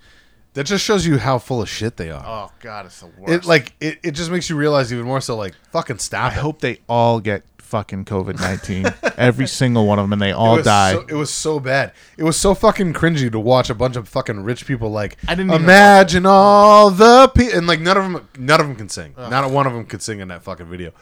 that 0.55 0.67
just 0.67 0.85
shows 0.85 1.05
you 1.05 1.19
how 1.19 1.37
full 1.37 1.61
of 1.61 1.69
shit 1.69 1.97
they 1.97 2.13
are. 2.13 2.23
Oh 2.25 2.53
God, 2.61 2.87
it's 2.87 3.01
the 3.01 3.07
worst. 3.19 3.33
it 3.33 3.45
like 3.45 3.73
it, 3.81 3.99
it 4.05 4.13
just 4.13 4.31
makes 4.31 4.49
you 4.49 4.55
realize 4.55 4.93
even 4.93 5.05
more 5.05 5.21
so 5.21 5.35
like 5.37 5.53
fucking 5.73 5.99
stop 5.99 6.31
I 6.33 6.37
it. 6.37 6.41
hope 6.41 6.61
they 6.61 6.79
all 6.89 7.19
get 7.19 7.43
fucking 7.75 8.05
COVID 8.05 8.39
nineteen. 8.39 8.87
Every 9.19 9.49
single 9.49 9.85
one 9.85 9.99
of 9.99 10.05
them, 10.05 10.13
and 10.13 10.23
they 10.23 10.31
It 10.31 10.35
all 10.35 10.55
was 10.57 10.65
die. 10.65 10.93
So, 10.93 11.05
it 11.09 11.15
was 11.15 11.31
so 11.33 11.59
bad. 11.59 11.91
It 12.17 12.23
was 12.23 12.37
so 12.37 12.55
fucking 12.55 12.93
cringy 12.93 13.33
to 13.33 13.41
watch 13.41 13.69
a 13.69 13.75
bunch 13.75 13.97
of 13.97 14.09
fucking 14.09 14.45
rich 14.45 14.65
people 14.65 14.91
like 14.91 15.17
I 15.27 15.35
didn't 15.35 15.53
imagine 15.53 16.25
all 16.25 16.91
the 16.91 17.29
people 17.35 17.59
and 17.59 17.67
like 17.67 17.81
none 17.81 17.97
of 17.97 18.05
them 18.05 18.29
none 18.39 18.61
of 18.61 18.69
them 18.69 18.77
can 18.77 18.89
sing. 18.89 19.15
Not 19.19 19.51
one 19.51 19.67
of 19.67 19.73
them 19.73 19.87
could 19.87 20.03
sing 20.03 20.21
in 20.21 20.29
that 20.29 20.43
fucking 20.45 20.67
video. 20.67 20.93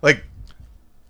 Like 0.00 0.24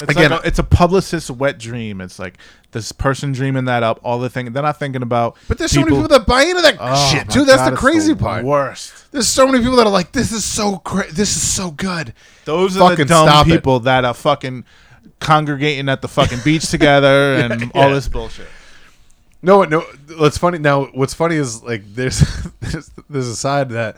It's 0.00 0.11
Again, 0.11 0.33
like 0.33 0.44
a, 0.44 0.48
it's 0.48 0.59
a 0.59 0.64
publicist's 0.64 1.31
wet 1.31 1.59
dream. 1.59 2.00
It's 2.00 2.18
like 2.18 2.38
this 2.72 2.90
person 2.90 3.31
dreaming 3.31 3.66
that 3.66 3.85
up. 3.85 4.00
All 4.03 4.18
the 4.18 4.29
thing 4.29 4.53
they're 4.53 4.62
not 4.64 4.81
thinking 4.81 5.03
about. 5.03 5.37
but 5.46 5.59
there's 5.59 5.70
so 5.70 5.79
many 5.81 5.92
people 5.92 6.09
that 6.09 6.27
buy 6.27 6.42
into 6.42 6.61
that 6.62 6.77
Oh, 6.81 7.11
shit 7.12 7.31
too. 7.31 7.44
That's 7.44 7.62
God, 7.62 7.72
the 7.72 7.77
crazy 7.77 8.16
part. 8.16 8.44
Worst. 8.44 9.12
There's 9.12 9.29
so 9.29 9.46
many 9.46 9.61
people 9.61 9.77
that 9.77 9.87
are 9.87 9.92
like 9.92 10.11
this 10.11 10.33
is 10.33 10.44
so 10.44 10.79
cra- 10.79 11.12
this 11.12 11.37
is 11.37 11.42
so 11.48 11.70
good. 11.70 12.12
Those 12.44 12.77
are 12.77 12.81
the 12.81 12.88
Fucking 12.90 13.07
dumb 13.07 13.29
stop 13.29 13.46
it. 13.46 13.50
people 13.50 13.79
that 13.81 14.05
are 14.05 14.12
fucking 14.12 14.64
congregating 15.20 15.88
at 15.88 16.03
the 16.03 16.09
fucking 16.09 16.40
beach 16.44 16.70
together 16.70 17.35
and 17.37 17.70
all 17.74 17.88
yeah. 17.88 17.94
this 17.94 18.09
bullshit. 18.09 18.48
No, 19.42 19.64
no. 19.64 19.81
What's 20.16 20.38
funny 20.38 20.59
now? 20.59 20.87
What's 20.87 21.14
funny 21.14 21.37
is 21.37 21.62
like 21.62 21.83
there's 21.94 22.18
there's, 22.61 22.90
there's 23.11 23.29
a 23.29 23.37
side 23.37 23.70
that 23.70 23.96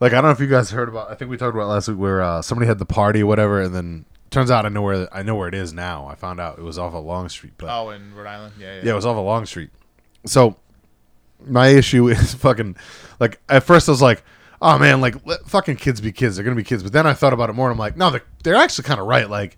like 0.00 0.12
I 0.12 0.16
don't 0.16 0.24
know 0.24 0.30
if 0.30 0.40
you 0.40 0.46
guys 0.48 0.70
heard 0.70 0.88
about. 0.88 1.10
I 1.10 1.14
think 1.14 1.30
we 1.30 1.36
talked 1.36 1.54
about 1.54 1.68
last 1.68 1.88
week 1.88 1.98
where 1.98 2.22
uh, 2.22 2.42
somebody 2.42 2.66
had 2.66 2.78
the 2.78 2.86
party 2.86 3.22
or 3.22 3.26
whatever, 3.26 3.60
and 3.60 3.74
then 3.74 4.04
turns 4.30 4.50
out 4.50 4.64
I 4.66 4.68
know 4.68 4.82
where 4.82 5.08
I 5.14 5.22
know 5.22 5.34
where 5.36 5.48
it 5.48 5.54
is 5.54 5.72
now. 5.72 6.06
I 6.06 6.14
found 6.16 6.40
out 6.40 6.58
it 6.58 6.62
was 6.64 6.78
off 6.78 6.94
of 6.94 7.04
Long 7.04 7.28
Street, 7.28 7.52
but 7.56 7.68
Oh, 7.70 7.90
in 7.90 8.14
Rhode 8.14 8.26
Island, 8.26 8.54
yeah, 8.58 8.76
yeah. 8.76 8.80
yeah, 8.84 8.92
it 8.92 8.94
was 8.94 9.06
off 9.06 9.16
of 9.16 9.24
Long 9.24 9.46
Street. 9.46 9.70
So 10.26 10.56
my 11.46 11.68
issue 11.68 12.08
is 12.10 12.34
fucking 12.34 12.76
like 13.20 13.40
at 13.48 13.62
first 13.62 13.88
I 13.88 13.92
was 13.92 14.02
like, 14.02 14.24
oh 14.60 14.78
man, 14.78 15.00
like 15.00 15.24
let 15.24 15.46
fucking 15.46 15.76
kids 15.76 16.00
be 16.00 16.10
kids. 16.12 16.34
They're 16.36 16.44
gonna 16.44 16.56
be 16.56 16.64
kids. 16.64 16.82
But 16.82 16.92
then 16.92 17.06
I 17.06 17.12
thought 17.14 17.32
about 17.32 17.48
it 17.50 17.52
more. 17.52 17.68
and 17.70 17.74
I'm 17.74 17.78
like, 17.78 17.96
no, 17.96 18.10
they're 18.10 18.24
they're 18.42 18.56
actually 18.56 18.84
kind 18.84 18.98
of 19.00 19.06
right. 19.06 19.28
Like, 19.30 19.56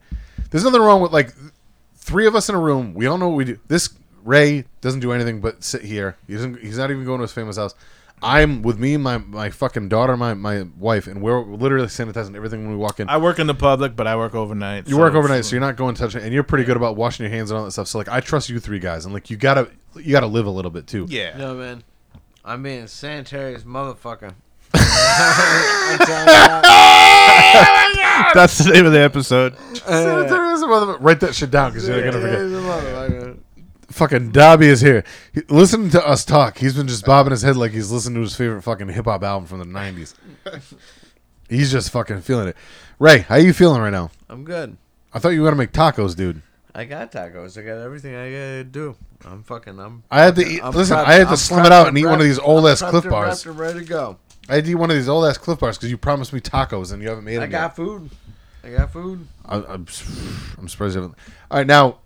there's 0.51 0.65
nothing 0.65 0.81
wrong 0.81 1.01
with 1.01 1.13
like 1.13 1.33
three 1.97 2.27
of 2.27 2.35
us 2.35 2.49
in 2.49 2.55
a 2.55 2.61
room. 2.61 2.95
We 2.95 3.07
all 3.07 3.19
know 3.19 3.29
what 3.29 3.37
we 3.37 3.45
do. 3.45 3.59
This 3.69 3.91
Ray 4.25 4.65
doesn't 4.81 5.01
do 5.01 5.13
anything 5.13 5.41
but 5.41 5.65
sit 5.65 5.83
here. 5.83 6.17
He 6.27 6.35
doesn't. 6.35 6.61
He's 6.61 6.79
not 6.79 6.91
even 6.91 7.05
going 7.05 7.19
to 7.19 7.23
his 7.23 7.33
famous 7.33 7.57
house. 7.57 7.75
I'm 8.25 8.63
with 8.63 8.79
me, 8.79 8.97
my 8.97 9.19
my 9.19 9.51
fucking 9.51 9.89
daughter, 9.89 10.17
my 10.17 10.35
my 10.35 10.65
wife, 10.79 11.09
and 11.09 11.21
we're 11.21 11.43
literally 11.45 11.89
sanitizing 11.89 12.37
everything 12.37 12.61
when 12.61 12.71
we 12.71 12.77
walk 12.77 13.01
in. 13.01 13.09
I 13.09 13.17
work 13.17 13.41
in 13.41 13.49
the 13.49 13.55
public, 13.55 13.97
but 13.97 14.07
I 14.07 14.15
work 14.15 14.35
overnight. 14.37 14.89
You 14.89 14.97
work 14.97 15.15
overnight, 15.15 15.45
so 15.45 15.57
you're 15.57 15.61
not 15.61 15.77
going 15.77 15.97
to 15.97 16.01
touch 16.03 16.15
it, 16.15 16.23
and 16.23 16.33
you're 16.33 16.45
pretty 16.45 16.63
good 16.63 16.77
about 16.77 16.95
washing 16.95 17.25
your 17.25 17.35
hands 17.35 17.51
and 17.51 17.59
all 17.59 17.65
that 17.65 17.73
stuff. 17.73 17.89
So 17.89 17.99
like, 17.99 18.09
I 18.09 18.21
trust 18.21 18.49
you 18.49 18.61
three 18.61 18.79
guys, 18.79 19.05
and 19.05 19.13
like, 19.13 19.29
you 19.29 19.37
gotta 19.37 19.71
you 19.97 20.13
gotta 20.13 20.29
live 20.29 20.47
a 20.47 20.51
little 20.51 20.71
bit 20.71 20.87
too. 20.87 21.07
yeah. 21.09 21.37
No 21.37 21.55
man, 21.57 21.83
I'm 22.45 22.63
being 22.63 22.87
sanitary 22.87 23.57
as 23.57 23.65
motherfucker. 23.65 24.35
I'm 24.75 25.99
telling 25.99 26.27
you 26.29 26.37
that. 26.37 28.31
That's 28.35 28.59
the 28.59 28.73
name 28.73 28.87
of 28.87 28.93
the 28.93 29.01
episode. 29.01 29.55
Uh, 29.87 30.03
Sanitary 30.03 30.53
is. 30.53 30.63
Write 31.01 31.21
that 31.21 31.35
shit 31.35 31.51
down 31.51 31.71
because 31.73 31.87
you're 31.89 31.99
gonna 32.01 32.13
forget. 32.13 32.39
Sanitary 32.39 32.57
as 32.57 32.65
a 32.65 32.67
motherfucker. 32.67 33.39
Fucking 33.91 34.31
Dobby 34.33 34.67
is 34.69 34.81
here. 34.81 35.05
He, 35.35 35.43
listen 35.49 35.91
to 35.91 36.07
us 36.07 36.25
talk. 36.25 36.57
He's 36.59 36.75
been 36.75 36.89
just 36.89 37.05
bobbing 37.05 37.31
his 37.33 37.43
head 37.43 37.57
like 37.57 37.73
he's 37.73 37.91
listening 37.91 38.15
to 38.15 38.21
his 38.23 38.35
favorite 38.35 38.63
fucking 38.63 38.89
hip 38.89 39.05
hop 39.05 39.23
album 39.23 39.47
from 39.47 39.59
the 39.59 39.67
'90s. 39.67 40.15
He's 41.49 41.71
just 41.71 41.91
fucking 41.91 42.23
feeling 42.23 42.49
it. 42.49 42.57
Ray, 42.99 43.19
how 43.19 43.35
you 43.37 43.53
feeling 43.53 43.83
right 43.83 43.91
now? 43.91 44.11
I'm 44.31 44.43
good. 44.45 44.79
I 45.13 45.19
thought 45.19 45.31
you 45.31 45.43
were 45.43 45.47
gonna 45.49 45.59
make 45.59 45.73
tacos, 45.73 46.17
dude. 46.17 46.41
I 46.75 46.87
got 46.87 47.13
tacos. 47.13 47.59
I 47.59 47.63
got 47.63 47.77
everything 47.83 48.15
I 48.15 48.31
gotta 48.31 48.65
do. 48.65 48.97
I'm 49.27 49.43
fucking. 49.43 49.79
I'm. 49.79 50.03
I 50.11 50.23
had 50.23 50.37
to 50.37 50.47
eat. 50.47 50.63
I'm 50.65 50.73
listen, 50.73 50.97
prepped- 50.97 51.05
I 51.05 51.13
had 51.15 51.25
to 51.25 51.31
I'm 51.31 51.37
slim 51.37 51.61
prepped 51.61 51.67
it 51.67 51.73
out 51.73 51.89
and 51.89 51.99
and 51.99 51.99
eat 51.99 52.07
one 52.07 52.15
of 52.21 52.25
these 52.25 52.39
old 52.39 52.67
ass 52.67 52.81
I'm 52.81 52.89
Clif 52.91 53.05
bars. 53.11 53.43
prepped 53.45 53.51
and 53.51 53.59
ready 53.59 53.81
to 53.81 53.85
go. 53.85 54.19
I 54.53 54.61
eat 54.61 54.75
one 54.75 54.91
of 54.91 54.97
these 54.97 55.09
old 55.09 55.25
ass 55.25 55.39
Clif 55.39 55.59
bars 55.59 55.79
because 55.79 55.91
you 55.91 55.97
promised 55.99 56.33
me 56.33 56.41
tacos 56.41 56.93
and 56.93 57.03
you 57.03 57.09
haven't 57.09 57.25
made 57.25 57.37
them 57.37 57.45
I 57.45 57.47
got 57.47 57.63
yet. 57.71 57.77
food. 57.77 58.11
I 58.65 58.71
got 58.71 58.93
food. 58.93 59.27
I, 59.47 59.57
I'm, 59.57 59.87
I'm 60.59 60.69
surprised 60.69 60.95
you 60.95 61.03
haven't. 61.03 61.19
All 61.51 61.59
right, 61.59 61.67
now, 61.67 61.99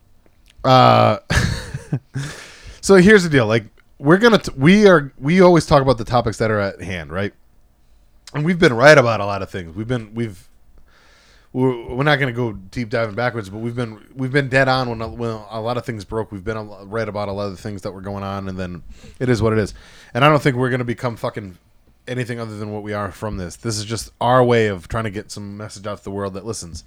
uh, 0.65 1.19
so 2.81 2.95
here's 2.97 3.25
the 3.25 3.31
deal. 3.31 3.47
Like, 3.47 3.65
we're 3.99 4.19
gonna, 4.19 4.39
t- 4.39 4.53
we 4.57 4.87
are, 4.87 5.13
we 5.19 5.41
always 5.41 5.67
talk 5.67 5.83
about 5.83 5.99
the 5.99 6.05
topics 6.05 6.39
that 6.39 6.51
are 6.51 6.61
at 6.61 6.81
hand, 6.81 7.11
right? 7.11 7.33
And 8.35 8.45
we've 8.45 8.59
been 8.59 8.73
right 8.75 8.97
about 8.97 9.21
a 9.21 9.27
lot 9.27 9.43
of 9.43 9.51
things. 9.51 9.75
We've 9.75 9.89
been, 9.89 10.15
we've, 10.15 10.49
we're, 11.53 11.95
we're 11.95 12.05
not 12.05 12.17
gonna 12.19 12.33
go 12.33 12.53
deep 12.53 12.91
diving 12.91 13.15
backwards, 13.15 13.49
but 13.49 13.59
we've 13.59 13.77
been, 13.77 14.05
we've 14.15 14.33
been 14.33 14.49
dead 14.49 14.69
on 14.69 14.89
when, 14.91 15.01
a- 15.03 15.09
when 15.09 15.31
a 15.51 15.61
lot 15.61 15.77
of 15.79 15.85
things 15.87 16.05
broke. 16.05 16.31
We've 16.33 16.45
been 16.45 16.57
a- 16.57 16.85
right 16.85 17.09
about 17.09 17.29
a 17.29 17.33
lot 17.33 17.47
of 17.47 17.53
the 17.57 17.63
things 17.63 17.83
that 17.83 17.93
were 17.93 18.01
going 18.03 18.23
on, 18.25 18.49
and 18.49 18.59
then 18.59 18.83
it 19.19 19.29
is 19.29 19.41
what 19.41 19.53
it 19.53 19.59
is. 19.59 19.73
And 20.15 20.25
I 20.25 20.29
don't 20.29 20.43
think 20.43 20.57
we're 20.57 20.71
gonna 20.71 20.85
become 20.85 21.17
fucking 21.17 21.57
anything 22.09 22.39
other 22.41 22.57
than 22.57 22.73
what 22.73 22.83
we 22.83 22.93
are 22.93 23.11
from 23.13 23.37
this. 23.37 23.57
This 23.57 23.79
is 23.79 23.85
just 23.85 24.11
our 24.21 24.43
way 24.45 24.67
of 24.69 24.89
trying 24.89 25.05
to 25.05 25.11
get 25.11 25.31
some 25.31 25.57
message 25.57 25.87
out 25.87 25.99
to 25.99 26.05
the 26.05 26.11
world 26.11 26.35
that 26.35 26.45
listens. 26.47 26.85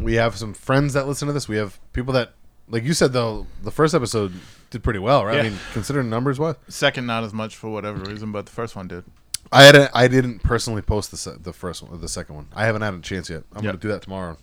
We 0.00 0.14
have 0.14 0.36
some 0.36 0.54
friends 0.54 0.92
that 0.94 1.06
listen 1.06 1.26
to 1.26 1.32
this. 1.32 1.48
We 1.48 1.56
have 1.56 1.78
people 1.92 2.12
that, 2.14 2.32
like 2.68 2.84
you 2.84 2.92
said, 2.94 3.12
though, 3.12 3.46
the 3.62 3.70
first 3.70 3.94
episode 3.94 4.32
did 4.70 4.82
pretty 4.82 4.98
well, 4.98 5.24
right? 5.24 5.40
I 5.40 5.42
mean, 5.44 5.58
considering 5.72 6.10
numbers, 6.10 6.38
what 6.38 6.58
Second, 6.70 7.06
not 7.06 7.24
as 7.24 7.32
much 7.32 7.56
for 7.56 7.70
whatever 7.70 7.98
reason, 8.10 8.32
but 8.32 8.46
the 8.46 8.52
first 8.52 8.74
one 8.76 8.88
did. 8.88 9.04
I 9.52 9.62
had, 9.64 9.76
a, 9.76 9.90
I 9.96 10.08
didn't 10.08 10.42
personally 10.42 10.82
post 10.82 11.10
the 11.10 11.16
se- 11.16 11.36
the 11.42 11.52
first 11.52 11.82
one, 11.82 11.92
or 11.92 11.98
the 11.98 12.08
second 12.08 12.34
one. 12.34 12.46
I 12.54 12.64
haven't 12.66 12.82
had 12.82 12.94
a 12.94 13.00
chance 13.00 13.28
yet. 13.30 13.44
I'm 13.52 13.62
Yep. 13.62 13.72
gonna 13.72 13.78
do 13.78 13.88
that 13.88 14.02
tomorrow. 14.02 14.36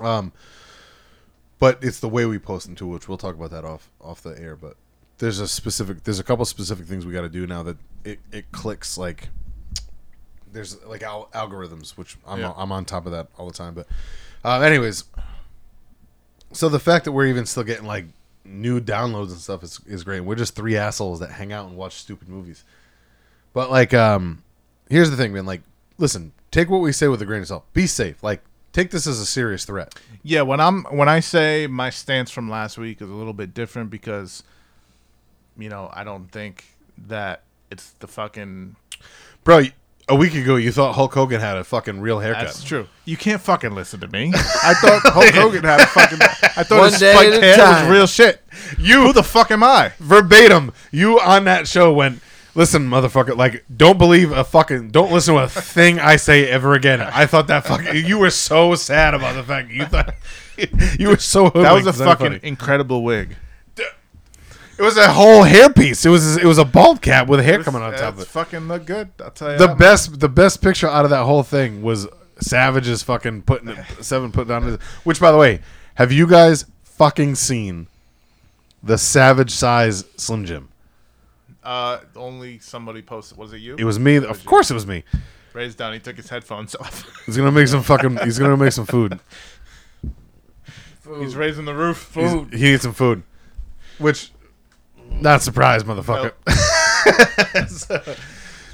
Um, 0.00 0.32
but 1.58 1.78
it's 1.82 2.00
the 2.00 2.08
way 2.08 2.24
we 2.24 2.38
post 2.38 2.66
them 2.66 2.74
too, 2.76 2.86
which 2.86 3.08
we'll 3.08 3.18
talk 3.18 3.34
about 3.34 3.50
that 3.50 3.64
off 3.64 3.90
off 4.00 4.22
the 4.22 4.38
air. 4.40 4.56
But 4.56 4.76
there's 5.18 5.40
a 5.40 5.48
specific, 5.48 6.04
there's 6.04 6.18
a 6.18 6.24
couple 6.24 6.44
specific 6.44 6.86
things 6.86 7.06
we 7.06 7.12
got 7.12 7.22
to 7.22 7.28
do 7.28 7.46
now 7.46 7.62
that 7.62 7.76
it, 8.04 8.18
it 8.32 8.50
clicks 8.52 8.96
like. 8.98 9.28
There's 10.52 10.80
like 10.84 11.02
al- 11.02 11.28
algorithms, 11.34 11.96
which 11.96 12.16
I'm 12.26 12.38
Yeah. 12.40 12.52
I'm 12.56 12.70
on 12.70 12.84
top 12.84 13.06
of 13.06 13.12
that 13.12 13.26
all 13.36 13.46
the 13.48 13.52
time. 13.54 13.74
But, 13.74 13.88
uh, 14.44 14.60
anyways, 14.60 15.04
so 16.52 16.68
the 16.68 16.78
fact 16.78 17.04
that 17.06 17.12
we're 17.12 17.26
even 17.26 17.44
still 17.46 17.64
getting 17.64 17.86
like 17.86 18.06
new 18.44 18.80
downloads 18.80 19.30
and 19.30 19.38
stuff 19.38 19.62
is 19.64 19.80
is 19.86 20.04
great. 20.04 20.20
We're 20.20 20.36
just 20.36 20.54
three 20.54 20.76
assholes 20.76 21.18
that 21.20 21.30
hang 21.32 21.52
out 21.52 21.66
and 21.66 21.76
watch 21.76 21.94
stupid 21.94 22.28
movies. 22.28 22.62
But 23.52 23.70
like, 23.70 23.92
um, 23.94 24.42
here's 24.88 25.10
the 25.10 25.16
thing, 25.16 25.32
man. 25.32 25.44
Like, 25.46 25.62
listen, 25.98 26.32
take 26.52 26.68
what 26.70 26.78
we 26.78 26.92
say 26.92 27.08
with 27.08 27.20
a 27.22 27.26
grain 27.26 27.40
of 27.40 27.48
salt. 27.48 27.64
Be 27.72 27.86
safe. 27.88 28.22
Like, 28.22 28.42
take 28.72 28.90
this 28.92 29.06
as 29.08 29.18
a 29.18 29.26
serious 29.26 29.64
threat. 29.64 29.94
Yeah, 30.22 30.42
when 30.42 30.60
I'm 30.60 30.84
when 30.84 31.08
I 31.08 31.18
say 31.18 31.66
my 31.66 31.90
stance 31.90 32.30
from 32.30 32.48
last 32.48 32.78
week 32.78 33.02
is 33.02 33.10
a 33.10 33.14
little 33.14 33.32
bit 33.32 33.54
different 33.54 33.90
because, 33.90 34.44
you 35.58 35.68
know, 35.68 35.90
I 35.92 36.04
don't 36.04 36.30
think 36.30 36.64
that 37.08 37.42
it's 37.70 37.90
the 38.00 38.06
fucking. 38.06 38.76
Bro, 39.44 39.64
a 40.08 40.14
week 40.16 40.34
ago 40.34 40.56
you 40.56 40.70
thought 40.72 40.94
Hulk 40.94 41.14
Hogan 41.14 41.40
had 41.40 41.56
a 41.56 41.64
fucking 41.64 42.00
real 42.00 42.20
haircut. 42.20 42.44
That's 42.44 42.64
true. 42.64 42.86
You 43.04 43.16
can't 43.16 43.40
fucking 43.40 43.74
listen 43.74 44.00
to 44.00 44.08
me. 44.08 44.32
I 44.34 44.74
thought 44.74 45.02
Hulk 45.12 45.26
Hogan 45.34 45.64
had 45.64 45.80
a 45.80 45.86
fucking. 45.86 46.18
I 46.20 46.62
thought 46.62 46.78
One 46.80 46.90
his 46.90 47.00
day 47.00 47.12
spiked 47.12 47.32
at 47.34 47.42
a 47.42 47.46
hair 47.46 47.56
time. 47.56 47.88
was 47.88 47.96
real 47.96 48.06
shit. 48.06 48.42
You 48.78 49.02
Who 49.06 49.12
the 49.12 49.22
fuck 49.22 49.50
am 49.50 49.62
I? 49.62 49.92
verbatim, 49.98 50.72
you 50.90 51.18
on 51.20 51.44
that 51.44 51.66
show 51.66 51.92
went, 51.92 52.20
listen, 52.54 52.88
motherfucker, 52.88 53.36
like, 53.36 53.64
don't 53.74 53.98
believe 53.98 54.30
a 54.30 54.44
fucking, 54.44 54.90
don't 54.90 55.10
listen 55.12 55.34
to 55.34 55.42
a 55.42 55.48
thing 55.48 55.98
I 55.98 56.16
say 56.16 56.48
ever 56.48 56.74
again. 56.74 57.00
I 57.00 57.26
thought 57.26 57.48
that 57.48 57.66
fucking, 57.66 58.06
you 58.06 58.18
were 58.18 58.30
so 58.30 58.74
sad 58.76 59.12
about 59.14 59.34
the 59.34 59.42
fact 59.42 59.70
you 59.70 59.84
thought, 59.86 60.14
you 60.98 61.08
were 61.08 61.16
so 61.18 61.50
That 61.50 61.72
was 61.72 61.86
a 61.86 61.86
hoodwinked. 61.86 61.88
It's 61.88 61.98
not 61.98 62.06
fucking 62.18 62.26
funny. 62.38 62.40
incredible 62.42 63.02
wig. 63.02 63.36
It 64.78 64.82
was 64.82 64.96
a 64.96 65.12
whole 65.12 65.42
hairpiece. 65.44 66.04
It 66.04 66.08
was, 66.08 66.36
it 66.36 66.44
was 66.44 66.58
a 66.58 66.64
bald 66.64 67.00
cap 67.00 67.28
with 67.28 67.44
hair 67.44 67.62
coming 67.62 67.82
on 67.82 67.92
top 67.92 68.14
of 68.14 68.20
it. 68.20 68.26
fucking 68.26 68.66
look 68.68 68.86
good. 68.86 69.10
I'll 69.22 69.30
tell 69.30 69.52
you. 69.52 69.58
the 69.58 69.68
that. 69.68 69.78
best 69.78 70.18
the 70.20 70.28
best 70.28 70.60
picture 70.62 70.88
out 70.88 71.04
of 71.04 71.10
that 71.10 71.24
whole 71.24 71.42
thing 71.44 71.82
was 71.82 72.08
Savage's 72.40 73.02
fucking 73.02 73.42
putting 73.42 73.68
it, 73.68 73.78
seven 74.00 74.32
put 74.32 74.48
down 74.48 74.62
his 74.64 74.78
which 75.04 75.20
by 75.20 75.30
the 75.30 75.38
way, 75.38 75.60
have 75.94 76.10
you 76.10 76.26
guys 76.26 76.66
fucking 76.82 77.36
seen 77.36 77.86
the 78.82 78.98
Savage 78.98 79.50
size 79.52 80.04
Slim 80.16 80.44
Jim? 80.44 80.68
Uh, 81.62 82.00
only 82.16 82.58
somebody 82.58 83.00
posted. 83.00 83.38
Was 83.38 83.52
it 83.52 83.58
you? 83.58 83.76
It 83.78 83.84
was 83.84 83.98
me. 83.98 84.16
Of 84.16 84.44
course 84.44 84.70
it 84.70 84.74
was 84.74 84.86
me. 84.86 85.04
Raised 85.54 85.78
down. 85.78 85.92
He 85.94 85.98
took 86.00 86.16
his 86.16 86.28
headphones 86.28 86.74
off. 86.80 87.10
He's 87.26 87.36
gonna 87.36 87.52
make 87.52 87.68
some 87.68 87.82
fucking 87.82 88.18
he's 88.24 88.38
gonna 88.40 88.56
make 88.56 88.72
some 88.72 88.86
food. 88.86 89.20
He's 91.20 91.36
raising 91.36 91.64
the 91.64 91.74
roof. 91.74 92.12
He's- 92.14 92.46
he 92.52 92.62
needs 92.70 92.82
some 92.82 92.92
food. 92.94 93.22
Which 93.98 94.32
not 95.20 95.42
surprised, 95.42 95.86
motherfucker. 95.86 96.32
so, 97.68 98.14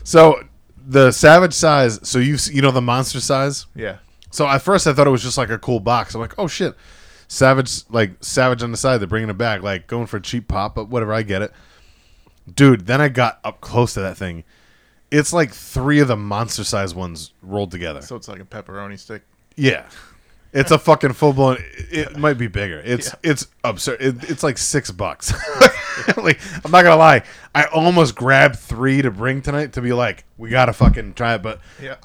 so 0.05 0.43
the 0.87 1.13
Savage 1.13 1.53
size, 1.53 2.01
so 2.09 2.19
you 2.19 2.37
you 2.51 2.63
know 2.63 2.71
the 2.71 2.81
monster 2.81 3.21
size? 3.21 3.67
Yeah. 3.75 3.99
So 4.31 4.47
at 4.47 4.63
first 4.63 4.87
I 4.87 4.93
thought 4.93 5.07
it 5.07 5.11
was 5.11 5.23
just 5.23 5.39
like 5.39 5.51
a 5.51 5.59
cool 5.59 5.81
box. 5.81 6.15
I'm 6.15 6.21
like, 6.21 6.39
oh 6.39 6.49
shit, 6.49 6.75
Savage 7.29 7.89
like 7.91 8.13
Savage 8.21 8.63
on 8.63 8.71
the 8.71 8.77
side. 8.77 8.99
They're 8.99 9.07
bringing 9.07 9.31
it 9.31 9.39
back, 9.39 9.63
like 9.63 9.87
going 9.87 10.07
for 10.07 10.17
a 10.17 10.23
cheap 10.23 10.49
pop, 10.49 10.75
but 10.75 10.89
whatever. 10.89 11.13
I 11.13 11.23
get 11.23 11.43
it, 11.43 11.53
dude. 12.53 12.87
Then 12.87 13.01
I 13.01 13.09
got 13.09 13.41
up 13.45 13.61
close 13.61 13.95
to 13.95 14.01
that 14.01 14.17
thing. 14.17 14.45
It's 15.11 15.33
like 15.33 15.53
three 15.53 16.01
of 16.01 16.09
the 16.09 16.17
monster 16.17 16.65
size 16.65 16.95
ones 16.95 17.33
rolled 17.43 17.71
together. 17.73 18.03
So 18.03 18.17
it's 18.17 18.29
like 18.29 18.41
a 18.41 18.45
pepperoni 18.45 18.99
stick. 18.99 19.23
Yeah, 19.57 19.87
it's 20.53 20.71
a 20.71 20.79
fucking 20.79 21.13
full 21.13 21.33
blown. 21.33 21.59
It 21.91 22.17
might 22.17 22.35
be 22.39 22.47
bigger. 22.47 22.81
It's 22.85 23.15
it's 23.23 23.47
absurd. 23.65 24.01
It, 24.01 24.31
it's 24.31 24.43
like 24.43 24.59
six 24.59 24.91
bucks. 24.91 25.33
like 26.17 26.41
I'm 26.65 26.71
not 26.71 26.83
gonna 26.83 26.97
lie. 26.97 27.23
I 27.55 27.65
almost 27.67 28.15
grabbed 28.15 28.57
three 28.59 29.03
to 29.03 29.11
bring 29.11 29.43
tonight 29.43 29.75
to 29.75 29.81
be 29.83 29.93
like, 29.93 30.25
we 30.39 30.51
gotta 30.51 30.73
fucking 30.73 31.15
try 31.15 31.35
it, 31.35 31.43
but. 31.43 31.61
Yeah. 31.83 31.97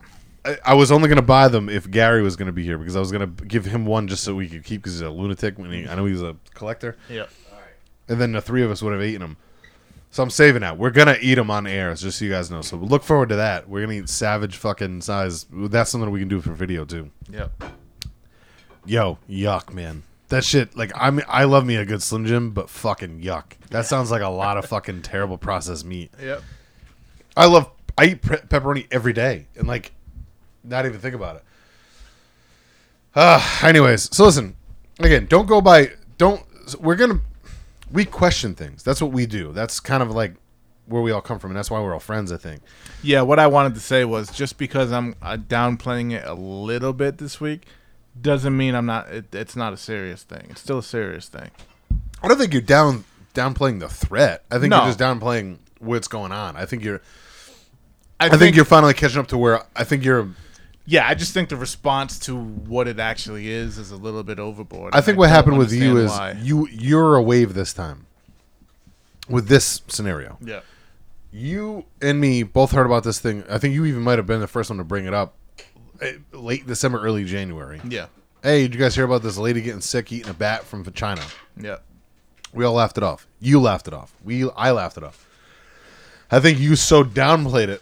I, 0.44 0.58
I 0.64 0.74
was 0.76 0.92
only 0.92 1.10
gonna 1.10 1.24
buy 1.24 1.48
them 1.48 1.70
if 1.70 1.90
Gary 1.90 2.22
was 2.22 2.36
gonna 2.36 2.52
be 2.52 2.64
here 2.64 2.78
because 2.78 2.96
I 2.96 3.00
was 3.00 3.12
gonna 3.12 3.26
give 3.26 3.66
him 3.66 3.86
one 3.88 4.08
just 4.08 4.24
so 4.24 4.36
we 4.36 4.48
could 4.48 4.64
keep 4.64 4.82
because 4.84 4.94
he's 4.94 5.02
a 5.02 5.10
lunatic. 5.10 5.58
When 5.58 5.72
he, 5.72 5.88
I 5.88 5.96
know 5.96 6.06
he's 6.06 6.22
a 6.22 6.36
collector, 6.54 6.98
Yeah. 7.10 7.26
and 8.08 8.22
then 8.22 8.32
the 8.34 8.42
three 8.42 8.62
of 8.62 8.70
us 8.70 8.84
would 8.84 8.94
have 8.94 9.02
eaten 9.02 9.22
them. 9.22 9.38
So 10.12 10.22
I'm 10.22 10.30
saving 10.30 10.62
that. 10.62 10.78
We're 10.78 10.92
gonna 10.92 11.18
eat 11.20 11.34
them 11.36 11.50
on 11.50 11.66
air, 11.66 11.94
just 11.96 12.20
so 12.20 12.26
you 12.26 12.32
guys 12.32 12.52
know. 12.52 12.62
So 12.62 12.78
look 12.78 13.02
forward 13.04 13.30
to 13.30 13.38
that. 13.38 13.68
We're 13.68 13.82
gonna 13.82 13.94
eat 13.98 14.08
savage 14.08 14.56
fucking 14.58 15.02
size. 15.02 15.48
That's 15.52 15.90
something 15.90 16.12
we 16.12 16.20
can 16.20 16.28
do 16.30 16.40
for 16.42 16.54
video 16.54 16.86
too. 16.86 17.10
Yeah. 17.28 17.48
Yo, 18.86 19.18
yuck, 19.30 19.74
man. 19.74 20.04
That 20.30 20.44
shit, 20.44 20.76
like 20.76 20.92
I 20.96 21.12
mean, 21.12 21.26
I 21.28 21.44
love 21.44 21.66
me 21.66 21.76
a 21.76 21.86
good 21.86 22.02
Slim 22.02 22.26
Jim, 22.26 22.52
but 22.52 22.70
fucking 22.70 23.22
yuck. 23.22 23.44
That 23.70 23.86
sounds 23.86 24.10
like 24.12 24.22
a 24.22 24.30
lot 24.30 24.58
of 24.58 24.66
fucking 24.70 25.02
terrible 25.04 25.38
processed 25.38 25.86
meat. 25.86 26.12
Yep. 26.22 26.42
I 27.38 27.46
love. 27.46 27.70
I 27.98 28.06
eat 28.06 28.22
pe- 28.22 28.42
pepperoni 28.42 28.88
every 28.92 29.14
day, 29.14 29.48
and 29.56 29.68
like, 29.68 29.92
not 30.64 30.86
even 30.86 31.00
think 31.00 31.16
about 31.16 31.38
it. 31.38 31.44
Uh, 33.14 33.60
anyways, 33.64 34.16
so 34.16 34.26
listen. 34.26 34.56
Again, 35.00 35.28
don't 35.28 35.46
go 35.46 35.62
by. 35.62 35.92
Don't. 36.18 36.42
We're 36.80 36.96
gonna. 36.96 37.22
We 37.92 38.06
question 38.06 38.56
things. 38.56 38.84
That's 38.84 39.02
what 39.02 39.12
we 39.12 39.26
do. 39.26 39.52
That's 39.52 39.80
kind 39.80 40.02
of 40.02 40.12
like 40.12 40.36
where 40.88 41.02
we 41.02 41.12
all 41.12 41.22
come 41.22 41.38
from, 41.38 41.52
and 41.52 41.58
that's 41.58 41.70
why 41.70 41.80
we're 41.82 41.94
all 41.94 42.00
friends. 42.00 42.32
I 42.32 42.38
think. 42.38 42.62
Yeah, 43.04 43.22
what 43.22 43.38
I 43.40 43.48
wanted 43.48 43.76
to 43.76 43.80
say 43.80 44.06
was 44.06 44.32
just 44.32 44.58
because 44.58 44.92
I'm 44.92 45.16
uh, 45.22 45.38
downplaying 45.38 46.14
it 46.14 46.26
a 46.26 46.34
little 46.34 46.94
bit 46.94 47.20
this 47.20 47.40
week 47.40 47.68
doesn't 48.20 48.56
mean 48.56 48.76
I'm 48.76 48.86
not. 48.86 49.10
It, 49.10 49.34
it's 49.36 49.56
not 49.56 49.74
a 49.74 49.78
serious 49.78 50.24
thing. 50.24 50.48
It's 50.50 50.62
still 50.62 50.80
a 50.80 50.84
serious 50.84 51.28
thing. 51.28 51.52
I 52.24 52.28
don't 52.28 52.38
think 52.38 52.54
you're 52.54 52.62
down 52.62 53.04
downplaying 53.34 53.80
the 53.80 53.90
threat. 53.90 54.44
I 54.50 54.58
think 54.60 54.72
No. 54.72 54.78
you're 54.78 54.88
just 54.88 55.00
downplaying 55.00 55.58
what's 55.80 56.08
going 56.08 56.32
on. 56.32 56.56
I 56.56 56.66
think 56.66 56.84
you're. 56.84 57.02
I, 58.18 58.28
I 58.28 58.38
think, 58.38 58.56
you're 58.56 58.64
finally 58.64 58.94
catching 58.94 59.20
up 59.20 59.28
to 59.28 59.38
where 59.38 59.64
I 59.76 59.84
think 59.84 60.06
you're. 60.06 60.30
Yeah, 60.86 61.06
I 61.08 61.16
just 61.16 61.34
think 61.34 61.50
the 61.50 61.58
response 61.58 62.18
to 62.20 62.36
what 62.36 62.88
it 62.88 62.98
actually 63.00 63.50
is 63.50 63.78
is 63.78 63.92
a 63.92 63.98
little 63.98 64.24
bit 64.24 64.40
overboard. 64.40 64.94
I 64.94 64.98
and 65.00 65.06
think 65.06 65.18
what 65.18 65.26
don't 65.26 65.36
happened 65.36 65.58
with 65.58 65.74
you 65.74 65.98
is 65.98 66.12
understand 66.12 66.40
why. 66.40 66.46
you 66.46 66.68
you're 66.70 67.16
a 67.16 67.22
wave 67.22 67.54
this 67.54 67.74
time. 67.74 68.06
With 69.28 69.48
this 69.48 69.82
scenario, 69.88 70.38
yeah, 70.40 70.60
you 71.32 71.86
and 72.00 72.22
me 72.22 72.44
both 72.44 72.72
heard 72.72 72.86
about 72.86 73.04
this 73.04 73.20
thing. 73.20 73.44
I 73.50 73.58
think 73.58 73.74
you 73.74 73.84
even 73.86 74.04
might 74.04 74.20
have 74.20 74.28
been 74.28 74.40
the 74.40 74.48
first 74.48 74.70
one 74.70 74.78
to 74.78 74.84
bring 74.84 75.06
it 75.06 75.14
up. 75.16 75.34
Eh, 76.02 76.14
Late 76.32 76.66
December, 76.68 77.02
early 77.02 77.24
January. 77.26 77.82
yeah, 77.88 78.08
Hey, 78.44 78.64
did 78.64 78.74
you 78.76 78.80
guys 78.80 78.96
hear 78.96 79.06
about 79.06 79.24
this 79.24 79.38
lady 79.38 79.62
getting 79.62 79.82
sick 79.82 80.12
eating 80.12 80.30
a 80.30 80.34
bat 80.34 80.64
from 80.64 80.84
China? 80.94 81.22
yeah. 81.60 81.78
We 82.54 82.64
all 82.64 82.74
laughed 82.74 82.98
it 82.98 83.04
off. 83.04 83.28
You 83.42 83.60
laughed 83.60 83.88
it 83.90 83.94
off. 83.94 84.14
We 84.24 84.50
I 84.52 84.72
laughed 84.72 84.96
it 84.98 85.04
off. 85.04 85.28
I 86.32 86.40
think 86.40 86.58
you 86.58 86.76
so 86.78 87.04
downplayed 87.04 87.68
it 87.68 87.82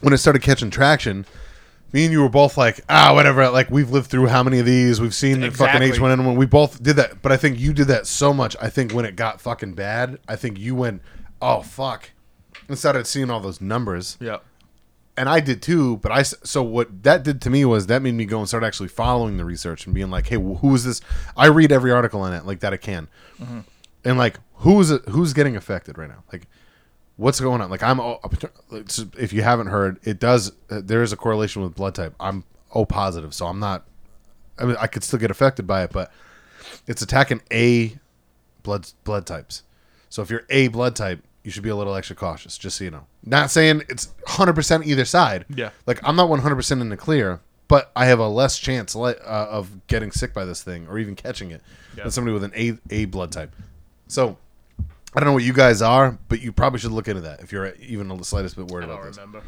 when 0.00 0.12
it 0.12 0.18
started 0.18 0.42
catching 0.42 0.70
traction. 0.70 1.26
Me 1.92 2.04
and 2.04 2.12
you 2.12 2.22
were 2.22 2.28
both 2.28 2.56
like, 2.56 2.80
ah, 2.88 3.12
whatever. 3.14 3.48
Like 3.50 3.70
we've 3.70 3.90
lived 3.90 4.06
through 4.10 4.28
how 4.28 4.42
many 4.42 4.58
of 4.60 4.64
these? 4.66 5.00
We've 5.00 5.14
seen 5.14 5.40
the 5.40 5.48
Exactly. 5.48 5.90
fucking 5.90 6.02
H1N1. 6.02 6.36
We 6.36 6.46
both 6.46 6.82
did 6.82 6.96
that, 6.96 7.20
but 7.20 7.32
I 7.32 7.36
think 7.36 7.58
you 7.58 7.72
did 7.72 7.88
that 7.88 8.06
so 8.06 8.32
much. 8.32 8.56
I 8.62 8.70
think 8.70 8.92
when 8.92 9.04
it 9.04 9.16
got 9.16 9.40
fucking 9.40 9.74
bad, 9.74 10.18
I 10.28 10.36
think 10.36 10.58
you 10.58 10.74
went, 10.74 11.02
oh 11.42 11.62
fuck, 11.62 12.10
and 12.68 12.78
started 12.78 13.06
seeing 13.06 13.28
all 13.28 13.40
those 13.40 13.60
numbers 13.60 14.16
Yeah. 14.20 14.38
And 15.16 15.28
I 15.28 15.40
did 15.40 15.62
too. 15.62 15.98
But 15.98 16.12
I 16.12 16.22
so 16.22 16.62
what 16.62 17.02
that 17.02 17.22
did 17.22 17.40
to 17.42 17.50
me 17.50 17.64
was 17.64 17.86
that 17.86 18.02
made 18.02 18.14
me 18.14 18.24
go 18.24 18.38
and 18.38 18.48
start 18.48 18.64
actually 18.64 18.88
following 18.88 19.36
the 19.36 19.44
research 19.44 19.86
and 19.86 19.94
being 19.94 20.10
like, 20.10 20.26
hey, 20.26 20.36
who 20.36 20.74
is 20.74 20.84
this? 20.84 21.00
I 21.36 21.46
read 21.46 21.72
every 21.72 21.90
article 21.90 22.20
on 22.20 22.32
it 22.32 22.46
like 22.46 22.60
that 22.60 22.72
I 22.72 22.76
can, 22.76 23.08
and 24.04 24.18
like 24.18 24.38
who's 24.56 24.90
it, 24.90 25.02
who's 25.08 25.32
getting 25.32 25.56
affected 25.56 25.98
right 25.98 26.08
now? 26.08 26.24
Like 26.32 26.46
what's 27.16 27.40
going 27.40 27.60
on? 27.60 27.70
Like 27.70 27.82
I'm 27.82 28.00
if 28.00 29.32
you 29.32 29.42
haven't 29.42 29.68
heard, 29.68 29.98
it 30.02 30.18
does 30.18 30.52
uh, 30.70 30.80
there 30.82 31.02
is 31.02 31.12
a 31.12 31.16
correlation 31.16 31.62
with 31.62 31.74
blood 31.74 31.94
type. 31.94 32.14
I'm 32.18 32.44
O 32.74 32.84
positive, 32.84 33.34
so 33.34 33.46
I'm 33.46 33.58
not. 33.58 33.86
I 34.58 34.64
mean, 34.64 34.76
I 34.80 34.86
could 34.86 35.04
still 35.04 35.18
get 35.18 35.30
affected 35.30 35.66
by 35.66 35.84
it, 35.84 35.92
but 35.92 36.12
it's 36.86 37.02
attacking 37.02 37.42
A 37.52 37.98
blood 38.62 38.88
blood 39.04 39.26
types. 39.26 39.62
So 40.08 40.22
if 40.22 40.30
you're 40.30 40.44
A 40.50 40.68
blood 40.68 40.96
type, 40.96 41.22
you 41.44 41.50
should 41.50 41.62
be 41.62 41.68
a 41.70 41.76
little 41.76 41.94
extra 41.94 42.14
cautious, 42.16 42.56
just 42.58 42.76
so 42.78 42.84
you 42.84 42.90
know. 42.90 43.06
Not 43.24 43.50
saying 43.50 43.82
it's 43.88 44.08
100% 44.26 44.86
either 44.86 45.04
side. 45.04 45.44
Yeah. 45.48 45.70
Like 45.86 46.00
I'm 46.06 46.16
not 46.16 46.28
100% 46.30 46.80
in 46.80 46.88
the 46.88 46.96
clear, 46.96 47.40
but 47.68 47.90
I 47.96 48.06
have 48.06 48.18
a 48.18 48.28
less 48.28 48.58
chance 48.58 48.94
uh, 48.94 49.14
of 49.26 49.86
getting 49.86 50.10
sick 50.12 50.32
by 50.34 50.44
this 50.44 50.62
thing 50.62 50.86
or 50.88 50.98
even 50.98 51.16
catching 51.16 51.50
it 51.50 51.60
Yeah. 51.96 52.04
than 52.04 52.12
somebody 52.12 52.32
with 52.34 52.44
an 52.44 52.52
A 52.56 52.78
A 52.94 53.04
blood 53.06 53.32
type. 53.32 53.54
So 54.08 54.36
I 55.14 55.20
don't 55.20 55.26
know 55.26 55.32
what 55.32 55.42
you 55.44 55.52
guys 55.52 55.82
are, 55.82 56.18
but 56.28 56.40
you 56.40 56.52
probably 56.52 56.78
should 56.78 56.92
look 56.92 57.08
into 57.08 57.22
that 57.22 57.40
if 57.40 57.50
you're 57.52 57.74
even 57.76 58.08
the 58.08 58.24
slightest 58.24 58.56
bit 58.56 58.68
worried 58.68 58.88
I 58.88 58.92
about 58.94 59.04
this. 59.04 59.16
remember. 59.16 59.42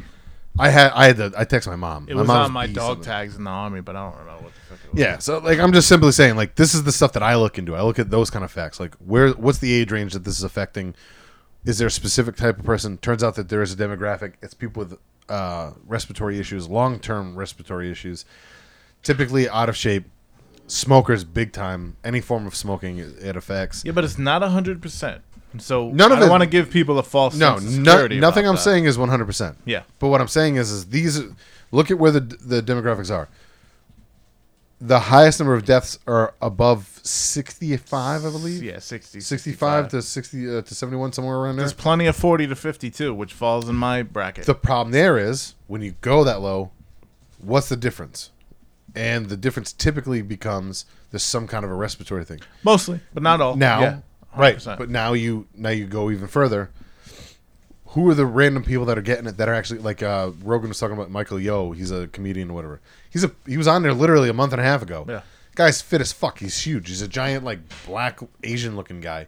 I 0.57 0.69
had 0.69 0.91
I 0.93 1.07
had 1.07 1.17
to 1.17 1.31
I 1.37 1.43
text 1.43 1.67
my 1.67 1.75
mom. 1.75 2.07
It 2.07 2.13
my 2.15 2.21
was 2.21 2.27
mom 2.27 2.45
on 2.45 2.51
my 2.53 2.65
dog 2.67 3.03
tags 3.03 3.35
in 3.35 3.43
the 3.43 3.49
army, 3.49 3.81
but 3.81 3.95
I 3.97 4.09
don't 4.09 4.19
remember 4.19 4.43
what 4.43 4.53
the 4.53 4.59
fuck 4.75 4.79
it 4.85 4.93
was. 4.93 4.99
Yeah, 5.01 5.17
so 5.17 5.39
like 5.39 5.59
I'm 5.59 5.73
just 5.73 5.87
simply 5.89 6.11
saying 6.13 6.35
like 6.37 6.55
this 6.55 6.73
is 6.73 6.83
the 6.83 6.91
stuff 6.93 7.11
that 7.13 7.23
I 7.23 7.35
look 7.35 7.57
into. 7.57 7.75
I 7.75 7.81
look 7.81 7.99
at 7.99 8.09
those 8.09 8.29
kind 8.29 8.45
of 8.45 8.51
facts. 8.51 8.79
Like 8.79 8.95
where 8.95 9.31
what's 9.31 9.57
the 9.59 9.73
age 9.73 9.91
range 9.91 10.13
that 10.13 10.23
this 10.23 10.37
is 10.37 10.43
affecting? 10.43 10.95
Is 11.65 11.77
there 11.79 11.87
a 11.87 11.91
specific 11.91 12.35
type 12.35 12.59
of 12.59 12.65
person? 12.65 12.97
Turns 12.97 13.23
out 13.23 13.35
that 13.35 13.49
there 13.49 13.61
is 13.61 13.73
a 13.73 13.75
demographic. 13.75 14.33
It's 14.41 14.53
people 14.53 14.83
with 14.83 14.97
uh, 15.29 15.71
respiratory 15.87 16.39
issues, 16.39 16.69
long 16.69 16.99
term 16.99 17.35
respiratory 17.35 17.89
issues, 17.91 18.25
typically 19.03 19.49
out 19.49 19.67
of 19.69 19.75
shape, 19.75 20.05
smokers 20.67 21.23
big 21.23 21.51
time. 21.51 21.97
Any 22.03 22.21
form 22.21 22.45
of 22.45 22.55
smoking 22.55 22.97
it 22.99 23.35
affects. 23.35 23.83
Yeah, 23.83 23.93
but 23.93 24.03
it's 24.03 24.17
not 24.19 24.41
hundred 24.43 24.81
percent. 24.81 25.21
So 25.57 25.89
None 25.91 26.11
of 26.11 26.19
I 26.19 26.25
it- 26.25 26.29
want 26.29 26.43
to 26.43 26.47
give 26.49 26.69
people 26.69 26.99
a 26.99 27.03
false 27.03 27.33
No, 27.35 27.57
no 27.57 28.07
nothing 28.07 28.45
I'm 28.45 28.55
that. 28.55 28.61
saying 28.61 28.83
is 28.85 28.97
100. 28.97 29.25
percent 29.25 29.57
Yeah, 29.63 29.83
But 29.99 30.09
what 30.09 30.19
I'm 30.19 30.27
saying 30.27 30.57
is, 30.57 30.69
is 30.69 30.87
these 30.87 31.21
look 31.71 31.89
at 31.89 31.97
where 31.97 32.11
the 32.11 32.19
the 32.19 32.61
demographics 32.61 33.09
are. 33.09 33.29
The 34.81 34.99
highest 34.99 35.39
number 35.39 35.53
of 35.53 35.65
deaths 35.65 35.97
are 36.05 36.33
above 36.41 36.99
65, 37.03 38.25
I 38.25 38.29
believe. 38.29 38.61
yeah, 38.61 38.79
60, 38.79 39.21
65 39.21 39.87
to 39.89 40.01
60 40.01 40.57
uh, 40.57 40.61
to 40.63 40.75
71 40.75 41.13
somewhere 41.13 41.37
around 41.37 41.55
there. 41.55 41.63
There's 41.63 41.73
plenty 41.73 42.07
of 42.07 42.15
forty 42.15 42.45
to 42.47 42.55
fifty-two, 42.55 43.13
which 43.13 43.33
falls 43.33 43.69
in 43.69 43.75
my 43.75 44.03
bracket. 44.03 44.45
The 44.45 44.53
problem 44.55 44.91
there 44.91 45.17
is 45.17 45.55
when 45.67 45.81
you 45.81 45.95
go 46.01 46.23
that 46.25 46.41
low, 46.41 46.71
what's 47.39 47.69
the 47.69 47.77
difference? 47.77 48.31
And 48.93 49.27
the 49.27 49.37
difference 49.37 49.71
typically 49.73 50.21
becomes 50.21 50.85
there's 51.11 51.23
some 51.23 51.47
kind 51.47 51.63
of 51.65 51.71
a 51.71 51.75
respiratory 51.75 52.25
thing. 52.25 52.41
Mostly, 52.63 52.99
but 53.13 53.23
not 53.23 53.41
all. 53.41 53.55
Now, 53.55 53.79
Yeah, 53.81 53.99
right, 54.37 54.57
100%. 54.57 54.77
but 54.77 54.89
now 54.89 55.13
you 55.13 55.47
now 55.55 55.69
you 55.69 55.85
go 55.85 56.11
even 56.11 56.27
further. 56.27 56.69
Who 57.95 58.09
are 58.09 58.13
the 58.13 58.25
random 58.25 58.63
people 58.63 58.85
that 58.85 58.97
are 58.97 59.01
getting 59.01 59.25
it 59.25 59.37
that 59.37 59.49
are 59.49 59.53
actually 59.53 59.79
like 59.79 60.03
uh, 60.03 60.31
Rogan 60.43 60.69
was 60.69 60.79
talking 60.79 60.95
about 60.95 61.09
Michael 61.09 61.39
Yo, 61.39 61.71
he's 61.71 61.91
a 61.91 62.07
comedian 62.07 62.51
or 62.51 62.53
whatever. 62.53 62.81
He's 63.09 63.23
a 63.23 63.31
he 63.45 63.57
was 63.57 63.67
on 63.67 63.83
there 63.83 63.93
literally 63.93 64.29
a 64.29 64.33
month 64.33 64.51
and 64.51 64.61
a 64.61 64.65
half 64.65 64.81
ago. 64.81 65.05
Yeah. 65.07 65.21
Guy's 65.55 65.81
fit 65.81 66.01
as 66.01 66.11
fuck. 66.11 66.39
He's 66.39 66.61
huge. 66.61 66.89
He's 66.89 67.01
a 67.01 67.07
giant 67.07 67.45
like 67.45 67.59
black 67.85 68.19
Asian 68.43 68.75
looking 68.75 68.99
guy. 68.99 69.27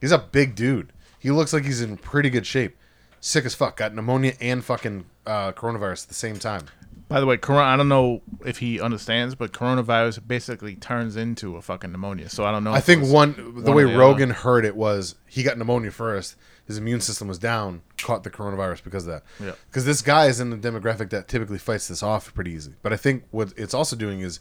He's 0.00 0.12
a 0.12 0.18
big 0.18 0.54
dude. 0.54 0.92
He 1.18 1.30
looks 1.30 1.52
like 1.52 1.64
he's 1.64 1.80
in 1.80 1.96
pretty 1.96 2.30
good 2.30 2.46
shape. 2.46 2.76
Sick 3.20 3.44
as 3.44 3.54
fuck. 3.54 3.78
Got 3.78 3.94
pneumonia 3.94 4.34
and 4.40 4.62
fucking 4.62 5.06
uh, 5.26 5.52
coronavirus 5.52 6.04
at 6.04 6.08
the 6.08 6.14
same 6.14 6.38
time. 6.38 6.66
By 7.08 7.20
the 7.20 7.26
way, 7.26 7.38
corona, 7.38 7.64
I 7.64 7.76
don't 7.76 7.88
know 7.88 8.20
if 8.44 8.58
he 8.58 8.80
understands, 8.80 9.34
but 9.34 9.52
coronavirus 9.52 10.26
basically 10.28 10.74
turns 10.74 11.16
into 11.16 11.56
a 11.56 11.62
fucking 11.62 11.90
pneumonia. 11.90 12.28
So 12.28 12.44
I 12.44 12.52
don't 12.52 12.64
know. 12.64 12.72
I 12.72 12.80
think 12.80 13.08
one 13.08 13.34
the 13.36 13.72
one 13.72 13.74
way 13.74 13.84
or 13.84 13.92
the 13.92 13.98
Rogan 13.98 14.30
heard 14.30 14.66
it 14.66 14.76
was 14.76 15.14
he 15.26 15.42
got 15.42 15.56
pneumonia 15.56 15.90
first. 15.90 16.36
His 16.66 16.76
immune 16.76 17.00
system 17.00 17.26
was 17.26 17.38
down, 17.38 17.80
caught 17.96 18.24
the 18.24 18.30
coronavirus 18.30 18.84
because 18.84 19.06
of 19.06 19.14
that. 19.14 19.22
Yeah. 19.42 19.52
Because 19.70 19.86
this 19.86 20.02
guy 20.02 20.26
is 20.26 20.38
in 20.38 20.50
the 20.50 20.56
demographic 20.56 21.08
that 21.10 21.26
typically 21.26 21.56
fights 21.56 21.88
this 21.88 22.02
off 22.02 22.34
pretty 22.34 22.50
easy. 22.50 22.74
But 22.82 22.92
I 22.92 22.98
think 22.98 23.24
what 23.30 23.54
it's 23.56 23.72
also 23.72 23.96
doing 23.96 24.20
is 24.20 24.38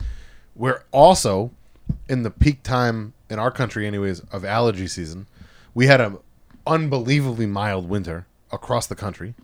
we're 0.54 0.84
also 0.92 1.52
in 2.10 2.24
the 2.24 2.32
peak 2.32 2.64
time 2.64 3.14
in 3.30 3.40
our 3.40 3.50
country, 3.50 3.88
anyways, 3.88 4.20
of 4.32 4.44
allergy 4.44 4.88
season. 4.88 5.28
We 5.74 5.88
had 5.88 6.02
an 6.02 6.18
unbelievably 6.66 7.46
mild 7.46 7.88
winter 7.88 8.28
across 8.52 8.88
the 8.88 8.96
country. 8.96 9.36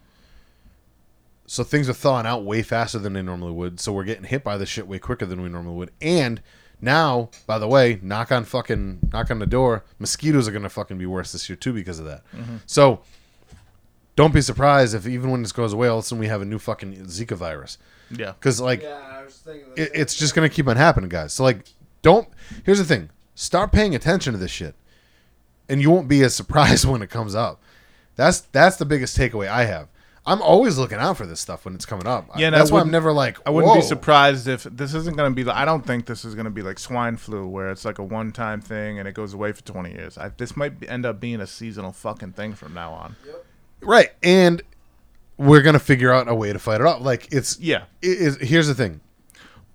So 1.46 1.64
things 1.64 1.90
are 1.90 1.94
thawing 1.94 2.26
out 2.26 2.44
way 2.46 2.62
faster 2.62 3.00
than 3.00 3.14
they 3.14 3.22
normally 3.22 3.52
would. 3.52 3.80
So 3.80 3.92
we're 3.92 4.06
getting 4.06 4.24
hit 4.24 4.44
by 4.44 4.58
this 4.58 4.70
shit 4.70 4.88
way 4.88 5.00
quicker 5.00 5.26
than 5.26 5.42
we 5.42 5.50
normally 5.50 5.76
would. 5.76 5.92
And 6.02 6.42
now, 6.82 7.30
by 7.46 7.60
the 7.60 7.68
way, 7.68 8.00
knock 8.02 8.32
on 8.32 8.46
fucking 8.46 9.10
knock 9.12 9.30
on 9.30 9.40
the 9.40 9.46
door. 9.46 9.84
Mosquitoes 10.00 10.48
are 10.48 10.52
gonna 10.52 10.70
fucking 10.70 10.98
be 10.98 11.06
worse 11.06 11.32
this 11.32 11.50
year 11.50 11.56
too 11.56 11.74
because 11.74 12.00
of 12.00 12.06
that. 12.06 12.24
Mm-hmm. 12.36 12.58
So 12.66 13.02
don't 14.16 14.34
be 14.34 14.42
surprised 14.42 14.94
if 14.96 15.08
even 15.08 15.32
when 15.32 15.42
this 15.42 15.52
goes 15.52 15.74
away, 15.74 15.88
all 15.88 16.00
of 16.00 16.04
a 16.06 16.08
sudden 16.08 16.20
we 16.20 16.28
have 16.28 16.42
a 16.42 16.46
new 16.46 16.60
fucking 16.60 16.94
Zika 17.06 17.36
virus. 17.36 17.78
Yeah. 18.12 18.34
Because 18.34 18.62
like 18.62 18.82
Yeah, 18.84 19.02
I 19.12 19.24
was 19.24 19.36
thinking. 19.36 19.74
it, 19.76 19.92
it's 19.94 20.16
just 20.16 20.36
gonna 20.36 20.50
keep 20.50 20.68
on 20.68 20.78
happening, 20.78 21.10
guys. 21.10 21.34
So 21.34 21.44
like, 21.44 21.66
don't. 22.02 22.28
Here's 22.66 22.80
the 22.80 22.86
thing: 22.86 23.10
start 23.36 23.72
paying 23.72 23.96
attention 23.96 24.34
to 24.34 24.40
this 24.40 24.52
shit, 24.52 24.76
and 25.68 25.82
you 25.82 25.90
won't 25.90 26.08
be 26.08 26.22
as 26.24 26.36
surprised 26.42 26.86
when 26.86 27.02
it 27.02 27.10
comes 27.10 27.36
up. 27.36 27.62
That's 28.16 28.42
that's 28.42 28.76
the 28.78 28.86
biggest 28.86 29.18
takeaway 29.18 29.48
I 29.48 29.66
have. 29.66 29.88
I'm 30.26 30.42
always 30.42 30.78
looking 30.78 31.00
out 31.00 31.18
for 31.18 31.26
this 31.26 31.42
stuff 31.42 31.66
when 31.66 31.76
it's 31.76 31.86
coming 31.86 32.08
up. 32.08 32.30
Yeah, 32.38 32.48
I 32.48 32.52
that's 32.52 32.72
why 32.72 32.80
I'm 32.80 32.92
never 32.92 33.12
like. 33.12 33.38
I 33.46 33.50
wouldn't 33.50 33.76
be 33.76 33.82
surprised 33.82 34.48
if 34.48 34.64
this 34.64 34.94
isn't 34.94 35.18
going 35.18 35.30
to 35.30 35.36
be. 35.36 35.44
Like, 35.44 35.58
I 35.58 35.66
don't 35.66 35.86
think 35.86 36.06
this 36.06 36.24
is 36.24 36.34
going 36.34 36.46
to 36.46 36.52
be 36.52 36.62
like 36.62 36.80
swine 36.80 37.18
flu, 37.18 37.46
where 37.46 37.70
it's 37.72 37.84
like 37.84 38.00
a 38.00 38.04
one-time 38.04 38.62
thing 38.62 39.00
and 39.00 39.08
it 39.08 39.14
goes 39.16 39.34
away 39.34 39.52
for 39.52 39.62
20 39.64 39.92
years. 39.92 40.18
I, 40.18 40.30
this 40.30 40.56
might 40.56 40.80
be, 40.80 40.88
end 40.88 41.06
up 41.06 41.20
being 41.20 41.42
a 41.42 41.48
seasonal 41.48 41.92
fucking 41.92 42.34
thing 42.34 42.54
from 42.54 42.74
now 42.74 42.94
on. 42.94 43.16
Right, 43.82 44.12
and 44.24 44.62
we're 45.38 45.62
gonna 45.62 45.80
figure 45.80 46.14
out 46.14 46.30
a 46.30 46.36
way 46.36 46.54
to 46.54 46.60
fight 46.60 46.80
it 46.80 46.88
off. 46.88 47.02
Like 47.02 47.28
it's 47.34 47.60
Yeah, 47.60 47.84
It 48.02 48.18
is, 48.20 48.38
here's 48.38 48.68
the 48.68 48.76
thing. 48.76 49.02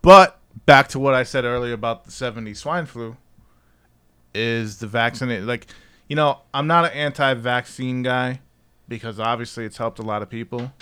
but 0.00 0.38
back 0.64 0.88
to 0.88 0.98
what 0.98 1.12
I 1.12 1.24
said 1.24 1.44
earlier 1.44 1.74
about 1.74 2.04
the 2.04 2.10
70s 2.10 2.56
swine 2.56 2.86
flu 2.86 3.16
is 4.34 4.78
the 4.78 4.86
vaccinated. 4.86 5.46
Like, 5.46 5.66
you 6.08 6.16
know, 6.16 6.40
I'm 6.54 6.66
not 6.66 6.86
an 6.86 6.92
anti-vaccine 6.92 8.02
guy 8.02 8.40
because 8.88 9.20
obviously 9.20 9.64
it's 9.64 9.76
helped 9.76 9.98
a 9.98 10.02
lot 10.02 10.22
of 10.22 10.30
people. 10.30 10.72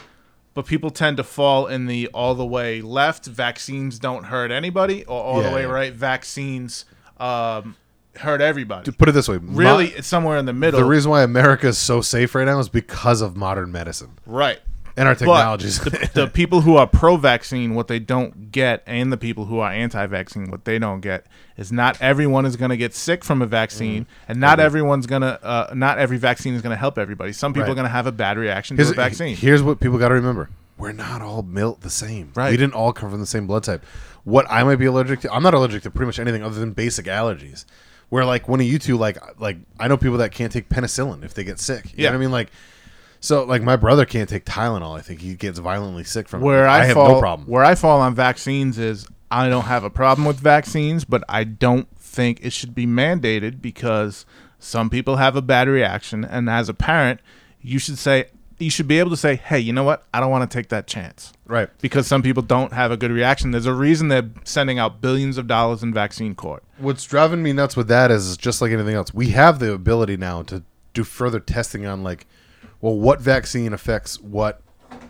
But 0.54 0.64
people 0.66 0.88
tend 0.90 1.18
to 1.18 1.24
fall 1.24 1.66
in 1.66 1.86
the 1.86 2.08
all 2.14 2.34
the 2.34 2.46
way 2.46 2.80
left. 2.80 3.26
Vaccines 3.26 3.98
don't 3.98 4.24
hurt 4.24 4.50
anybody, 4.50 5.04
or 5.04 5.22
all 5.22 5.42
Yeah, 5.42 5.50
the 5.50 5.54
way 5.56 5.62
yeah. 5.62 5.68
right. 5.68 5.92
Vaccines 5.92 6.86
um, 7.18 7.76
hurt 8.16 8.40
everybody. 8.40 8.84
To 8.84 8.92
put 8.92 9.08
it 9.10 9.12
this 9.12 9.28
way, 9.28 9.36
really, 9.36 9.88
mo- 9.88 9.92
it's 9.96 10.06
somewhere 10.08 10.38
in 10.38 10.46
the 10.46 10.54
middle. 10.54 10.80
the 10.80 10.86
reason 10.86 11.10
why 11.10 11.22
America 11.22 11.66
is 11.68 11.76
so 11.76 12.00
safe 12.00 12.34
right 12.34 12.46
now 12.46 12.58
is 12.58 12.70
because 12.70 13.20
of 13.20 13.36
modern 13.36 13.70
medicine 13.70 14.12
right. 14.24 14.60
And 14.96 15.08
our 15.08 15.14
technologies. 15.14 15.78
the, 15.80 16.10
the 16.14 16.26
people 16.28 16.62
who 16.62 16.76
are 16.76 16.86
pro-vaccine, 16.86 17.74
what 17.74 17.88
they 17.88 17.98
don't 17.98 18.50
get, 18.50 18.82
and 18.86 19.12
the 19.12 19.16
people 19.16 19.44
who 19.46 19.58
are 19.60 19.70
anti-vaccine, 19.70 20.50
what 20.50 20.64
they 20.64 20.78
don't 20.78 21.00
get, 21.00 21.26
is 21.56 21.70
not 21.72 22.00
everyone 22.00 22.46
is 22.46 22.56
going 22.56 22.70
to 22.70 22.76
get 22.76 22.94
sick 22.94 23.24
from 23.24 23.42
a 23.42 23.46
vaccine, 23.46 24.04
Mm-hmm. 24.04 24.32
and 24.32 24.40
not 24.40 24.58
everyone's 24.60 25.06
gonna, 25.06 25.38
uh, 25.42 25.72
not 25.74 25.98
every 25.98 26.16
vaccine 26.18 26.54
is 26.54 26.62
going 26.62 26.72
to 26.74 26.78
help 26.78 26.98
everybody. 26.98 27.32
Some 27.32 27.52
people 27.52 27.64
Right. 27.64 27.72
are 27.72 27.74
going 27.74 27.84
to 27.86 27.90
have 27.90 28.06
a 28.06 28.12
bad 28.12 28.38
reaction 28.38 28.76
to 28.76 28.82
Here's, 28.82 28.90
a 28.90 28.94
vaccine. 28.94 29.36
here's 29.36 29.62
what 29.62 29.80
people 29.80 29.98
got 29.98 30.08
to 30.08 30.14
remember: 30.14 30.48
we're 30.78 30.92
not 30.92 31.22
all 31.22 31.42
built 31.42 31.80
the 31.82 31.90
same. 31.90 32.32
Right. 32.34 32.50
We 32.50 32.56
didn't 32.56 32.74
all 32.74 32.92
come 32.92 33.10
from 33.10 33.20
the 33.20 33.26
same 33.26 33.46
blood 33.46 33.64
type. 33.64 33.84
What 34.24 34.44
I 34.50 34.64
might 34.64 34.76
be 34.76 34.86
allergic 34.86 35.20
to, 35.20 35.32
I'm 35.32 35.42
not 35.42 35.54
allergic 35.54 35.82
to 35.84 35.90
pretty 35.90 36.06
much 36.06 36.18
anything 36.18 36.42
other 36.42 36.58
than 36.58 36.72
basic 36.72 37.06
allergies. 37.06 37.64
Where 38.08 38.24
like 38.24 38.48
one 38.48 38.60
of 38.60 38.66
you 38.66 38.78
two, 38.78 38.96
like 38.96 39.18
like 39.40 39.56
I 39.80 39.88
know 39.88 39.96
people 39.96 40.18
that 40.18 40.30
can't 40.32 40.52
take 40.52 40.68
penicillin 40.68 41.24
if 41.24 41.34
they 41.34 41.42
get 41.44 41.58
sick. 41.58 41.86
You 41.86 42.04
Yeah. 42.04 42.10
know 42.10 42.12
what 42.12 42.16
I 42.16 42.20
mean? 42.20 42.30
Like, 42.32 42.50
So 43.20 43.44
like 43.44 43.62
my 43.62 43.76
brother 43.76 44.04
can't 44.04 44.28
take 44.28 44.44
Tylenol. 44.44 44.96
I 44.96 45.00
think 45.00 45.20
he 45.20 45.34
gets 45.34 45.58
violently 45.58 46.04
sick 46.04 46.28
from 46.28 46.42
Where 46.42 46.64
it. 46.64 46.68
I, 46.68 46.84
have 46.84 46.94
fall, 46.94 47.14
no 47.14 47.20
problem. 47.20 47.48
Where 47.48 47.64
I 47.64 47.74
fall 47.74 48.00
on 48.00 48.14
vaccines 48.14 48.78
is 48.78 49.06
I 49.30 49.48
don't 49.48 49.64
have 49.64 49.84
a 49.84 49.90
problem 49.90 50.26
with 50.26 50.38
vaccines, 50.38 51.04
but 51.04 51.24
I 51.28 51.44
don't 51.44 51.88
think 51.98 52.40
it 52.42 52.52
should 52.52 52.74
be 52.74 52.86
mandated 52.86 53.60
because 53.60 54.24
some 54.58 54.88
people 54.90 55.16
have 55.16 55.36
a 55.36 55.42
bad 55.42 55.68
reaction, 55.68 56.24
and 56.24 56.48
as 56.48 56.68
a 56.68 56.74
parent, 56.74 57.20
you 57.60 57.78
should 57.78 57.98
say 57.98 58.26
you 58.58 58.70
should 58.70 58.88
be 58.88 58.98
able 58.98 59.10
to 59.10 59.16
say, 59.16 59.36
"Hey, 59.36 59.58
you 59.58 59.72
know 59.72 59.84
what? 59.84 60.06
I 60.14 60.20
don't 60.20 60.30
want 60.30 60.50
to 60.50 60.56
take 60.56 60.68
that 60.70 60.86
chance." 60.86 61.32
Right. 61.46 61.68
Because 61.80 62.06
some 62.06 62.22
people 62.22 62.42
don't 62.42 62.72
have 62.72 62.90
a 62.90 62.96
good 62.96 63.10
reaction. 63.10 63.50
There's 63.50 63.66
a 63.66 63.74
reason 63.74 64.08
they're 64.08 64.30
sending 64.44 64.78
out 64.78 65.00
billions 65.00 65.38
of 65.38 65.46
dollars 65.46 65.82
in 65.82 65.92
vaccine 65.92 66.34
court. 66.34 66.64
What's 66.78 67.04
driving 67.04 67.42
me 67.42 67.52
nuts 67.52 67.76
with 67.76 67.88
that 67.88 68.10
is 68.10 68.36
just 68.36 68.62
like 68.62 68.72
anything 68.72 68.94
else. 68.94 69.12
We 69.12 69.28
have 69.30 69.58
the 69.58 69.72
ability 69.72 70.16
now 70.16 70.42
to 70.44 70.62
do 70.94 71.04
further 71.04 71.40
testing 71.40 71.86
on 71.86 72.02
like, 72.02 72.26
well, 72.80 72.96
what 72.98 73.20
vaccine 73.20 73.72
affects 73.72 74.20
what 74.20 74.60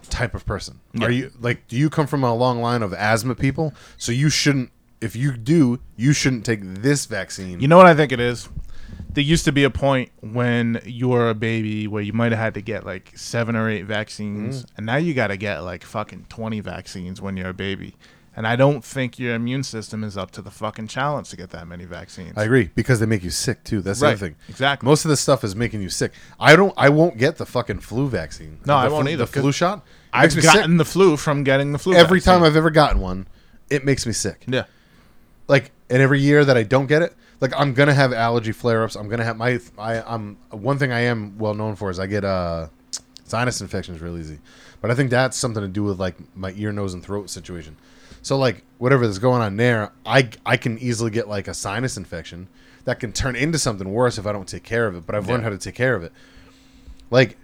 type 0.09 0.35
of 0.35 0.47
person. 0.47 0.81
Are 1.01 1.11
you 1.11 1.33
like? 1.41 1.67
Do 1.69 1.77
you 1.77 1.91
come 1.91 2.07
from 2.07 2.25
a 2.25 2.35
long 2.35 2.61
line 2.61 2.83
of 2.83 2.95
asthma 2.95 3.35
people? 3.35 3.75
So 3.97 4.12
you 4.12 4.31
shouldn't. 4.31 4.71
If 5.01 5.14
you 5.14 5.37
do, 5.37 5.81
you 5.97 6.12
shouldn't 6.14 6.47
take 6.47 6.61
this 6.62 7.05
vaccine. 7.07 7.61
You 7.61 7.69
know 7.69 7.77
what 7.77 7.87
I 7.87 7.95
think 7.95 8.12
it 8.12 8.21
is? 8.21 8.49
There 9.11 9.23
used 9.25 9.45
to 9.47 9.53
be 9.53 9.64
a 9.64 9.71
point 9.71 10.11
when 10.21 10.81
you 10.85 11.09
were 11.09 11.29
a 11.31 11.35
baby 11.35 11.87
where 11.87 12.03
you 12.03 12.12
might 12.12 12.33
have 12.33 12.39
had 12.39 12.55
to 12.55 12.61
get 12.62 12.85
like 12.87 13.12
seven 13.17 13.57
or 13.57 13.69
eight 13.69 13.83
vaccines, 13.85 14.62
Mm-hmm. 14.62 14.75
and 14.77 14.87
now 14.87 14.97
you 14.97 15.12
got 15.14 15.29
to 15.29 15.37
get 15.37 15.61
like 15.61 15.85
fucking 15.85 16.27
20 16.29 16.61
vaccines 16.61 17.21
when 17.21 17.37
you're 17.37 17.49
a 17.51 17.55
baby. 17.55 17.95
And 18.39 18.47
I 18.47 18.55
don't 18.55 18.84
think 18.84 19.18
your 19.18 19.34
immune 19.34 19.62
system 19.62 20.05
is 20.05 20.16
up 20.18 20.30
to 20.32 20.43
the 20.43 20.51
fucking 20.51 20.89
challenge 20.89 21.30
to 21.30 21.37
get 21.39 21.49
that 21.51 21.66
many 21.66 21.87
vaccines. 21.87 22.34
I 22.37 22.45
agree 22.45 22.68
because 22.74 23.01
they 23.01 23.07
make 23.07 23.24
you 23.24 23.30
sick 23.30 23.64
too. 23.64 23.80
That's 23.80 24.01
the 24.01 24.09
other 24.09 24.16
thing. 24.16 24.37
exactly. 24.49 24.87
Most 24.87 25.07
of 25.07 25.09
this 25.09 25.20
stuff 25.20 25.43
is 25.43 25.57
making 25.57 25.80
you 25.80 25.89
sick. 25.89 26.12
I 26.39 26.55
don't. 26.55 26.74
I 26.76 26.91
won't 26.91 27.16
get 27.16 27.39
the 27.39 27.47
fucking 27.47 27.80
flu 27.80 28.09
vaccine. 28.09 28.59
No, 28.66 28.74
The 28.74 28.87
I 28.87 28.89
won't 28.89 29.05
flu- 29.07 29.12
either, 29.14 29.24
The 29.24 29.41
flu 29.41 29.53
shot. 29.53 29.84
I've 30.12 30.37
me 30.37 30.43
sick. 30.43 30.53
gotten 30.53 30.76
the 30.76 30.84
flu 30.84 31.16
from 31.16 31.45
getting 31.45 31.72
the 31.72 31.78
flu. 31.78 31.95
every 31.95 32.18
vaccine. 32.20 32.34
time 32.34 32.43
I've 32.43 32.57
ever 32.57 32.70
gotten 32.70 33.01
one, 33.01 33.26
it 33.70 33.84
makes 33.87 34.05
me 34.07 34.12
sick. 34.12 34.45
yeah, 34.47 34.64
like 35.49 35.70
and 35.89 36.03
every 36.03 36.20
year 36.20 36.45
that 36.45 36.57
I 36.59 36.62
don't 36.62 36.87
get 36.87 37.01
it, 37.03 37.14
like 37.41 37.53
I'm 37.57 37.72
gonna 37.72 37.95
have 37.95 38.12
allergy 38.12 38.53
flare 38.53 38.84
ups. 38.84 38.97
I'm 38.97 39.09
gonna 39.09 39.24
have 39.24 39.37
my 39.39 39.61
I, 39.78 40.03
I'm 40.03 40.37
one 40.51 40.78
thing 40.78 40.93
I 40.93 41.01
am 41.01 41.39
well 41.39 41.55
known 41.55 41.74
for 41.76 41.91
is 41.91 41.99
I 41.99 42.07
get 42.07 42.24
uh 42.24 42.68
sinus 43.24 43.61
infections 43.62 44.01
real 44.03 44.18
easy, 44.18 44.41
but 44.82 44.91
I 44.91 44.95
think 44.95 45.09
that's 45.11 45.37
something 45.39 45.62
to 45.62 45.68
do 45.68 45.84
with 45.84 45.99
like 45.99 46.16
my 46.37 46.53
ear, 46.57 46.70
nose, 46.72 46.93
and 46.95 47.03
throat 47.03 47.30
situation. 47.30 47.76
So 48.27 48.37
like 48.37 48.64
whatever 48.79 49.05
is 49.05 49.20
going 49.20 49.41
on 49.41 49.57
there, 49.57 49.93
I 50.05 50.29
I 50.45 50.57
can 50.57 50.81
easily 50.81 51.12
get 51.12 51.29
like 51.29 51.47
a 51.47 51.55
sinus 51.55 51.97
infection 51.97 52.49
that 52.85 52.99
can 52.99 53.12
turn 53.12 53.37
into 53.37 53.57
something 53.57 53.89
worse 53.89 54.18
if 54.18 54.27
I 54.27 54.33
don't 54.33 54.49
take 54.49 54.64
care 54.64 54.89
of 54.89 54.97
it. 54.97 55.07
But 55.07 55.14
I've 55.14 55.29
learned 55.29 55.45
how 55.45 55.51
to 55.51 55.59
take 55.59 55.77
care 55.77 55.95
of 55.95 56.03
it. 56.03 56.12
Like 57.09 57.37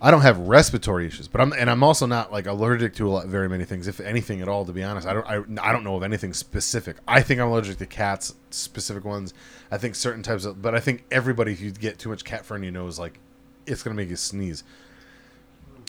I 0.00 0.12
don't 0.12 0.20
have 0.20 0.38
respiratory 0.38 1.08
issues, 1.08 1.26
but 1.26 1.40
I'm 1.40 1.52
and 1.52 1.68
I'm 1.68 1.82
also 1.82 2.06
not 2.06 2.30
like 2.30 2.46
allergic 2.46 2.94
to 2.94 3.08
a 3.08 3.10
lot, 3.10 3.26
very 3.26 3.48
many 3.48 3.64
things, 3.64 3.88
if 3.88 3.98
anything 3.98 4.40
at 4.40 4.46
all. 4.46 4.64
To 4.64 4.72
be 4.72 4.84
honest, 4.84 5.08
I 5.08 5.12
don't 5.12 5.26
I, 5.26 5.68
I 5.68 5.72
don't 5.72 5.82
know 5.82 5.96
of 5.96 6.04
anything 6.04 6.32
specific. 6.34 6.98
I 7.08 7.20
think 7.20 7.40
I'm 7.40 7.48
allergic 7.48 7.78
to 7.78 7.86
cats, 7.86 8.32
specific 8.50 9.04
ones. 9.04 9.34
I 9.72 9.78
think 9.78 9.96
certain 9.96 10.22
types 10.22 10.44
of, 10.44 10.62
but 10.62 10.72
I 10.72 10.78
think 10.78 11.04
everybody, 11.10 11.50
if 11.50 11.60
you 11.60 11.72
get 11.72 11.98
too 11.98 12.10
much 12.10 12.22
cat 12.22 12.46
fur 12.46 12.54
in 12.54 12.62
your 12.62 12.70
nose, 12.70 12.96
like 12.96 13.18
it's 13.66 13.82
gonna 13.82 13.96
make 13.96 14.08
you 14.10 14.14
sneeze. 14.14 14.62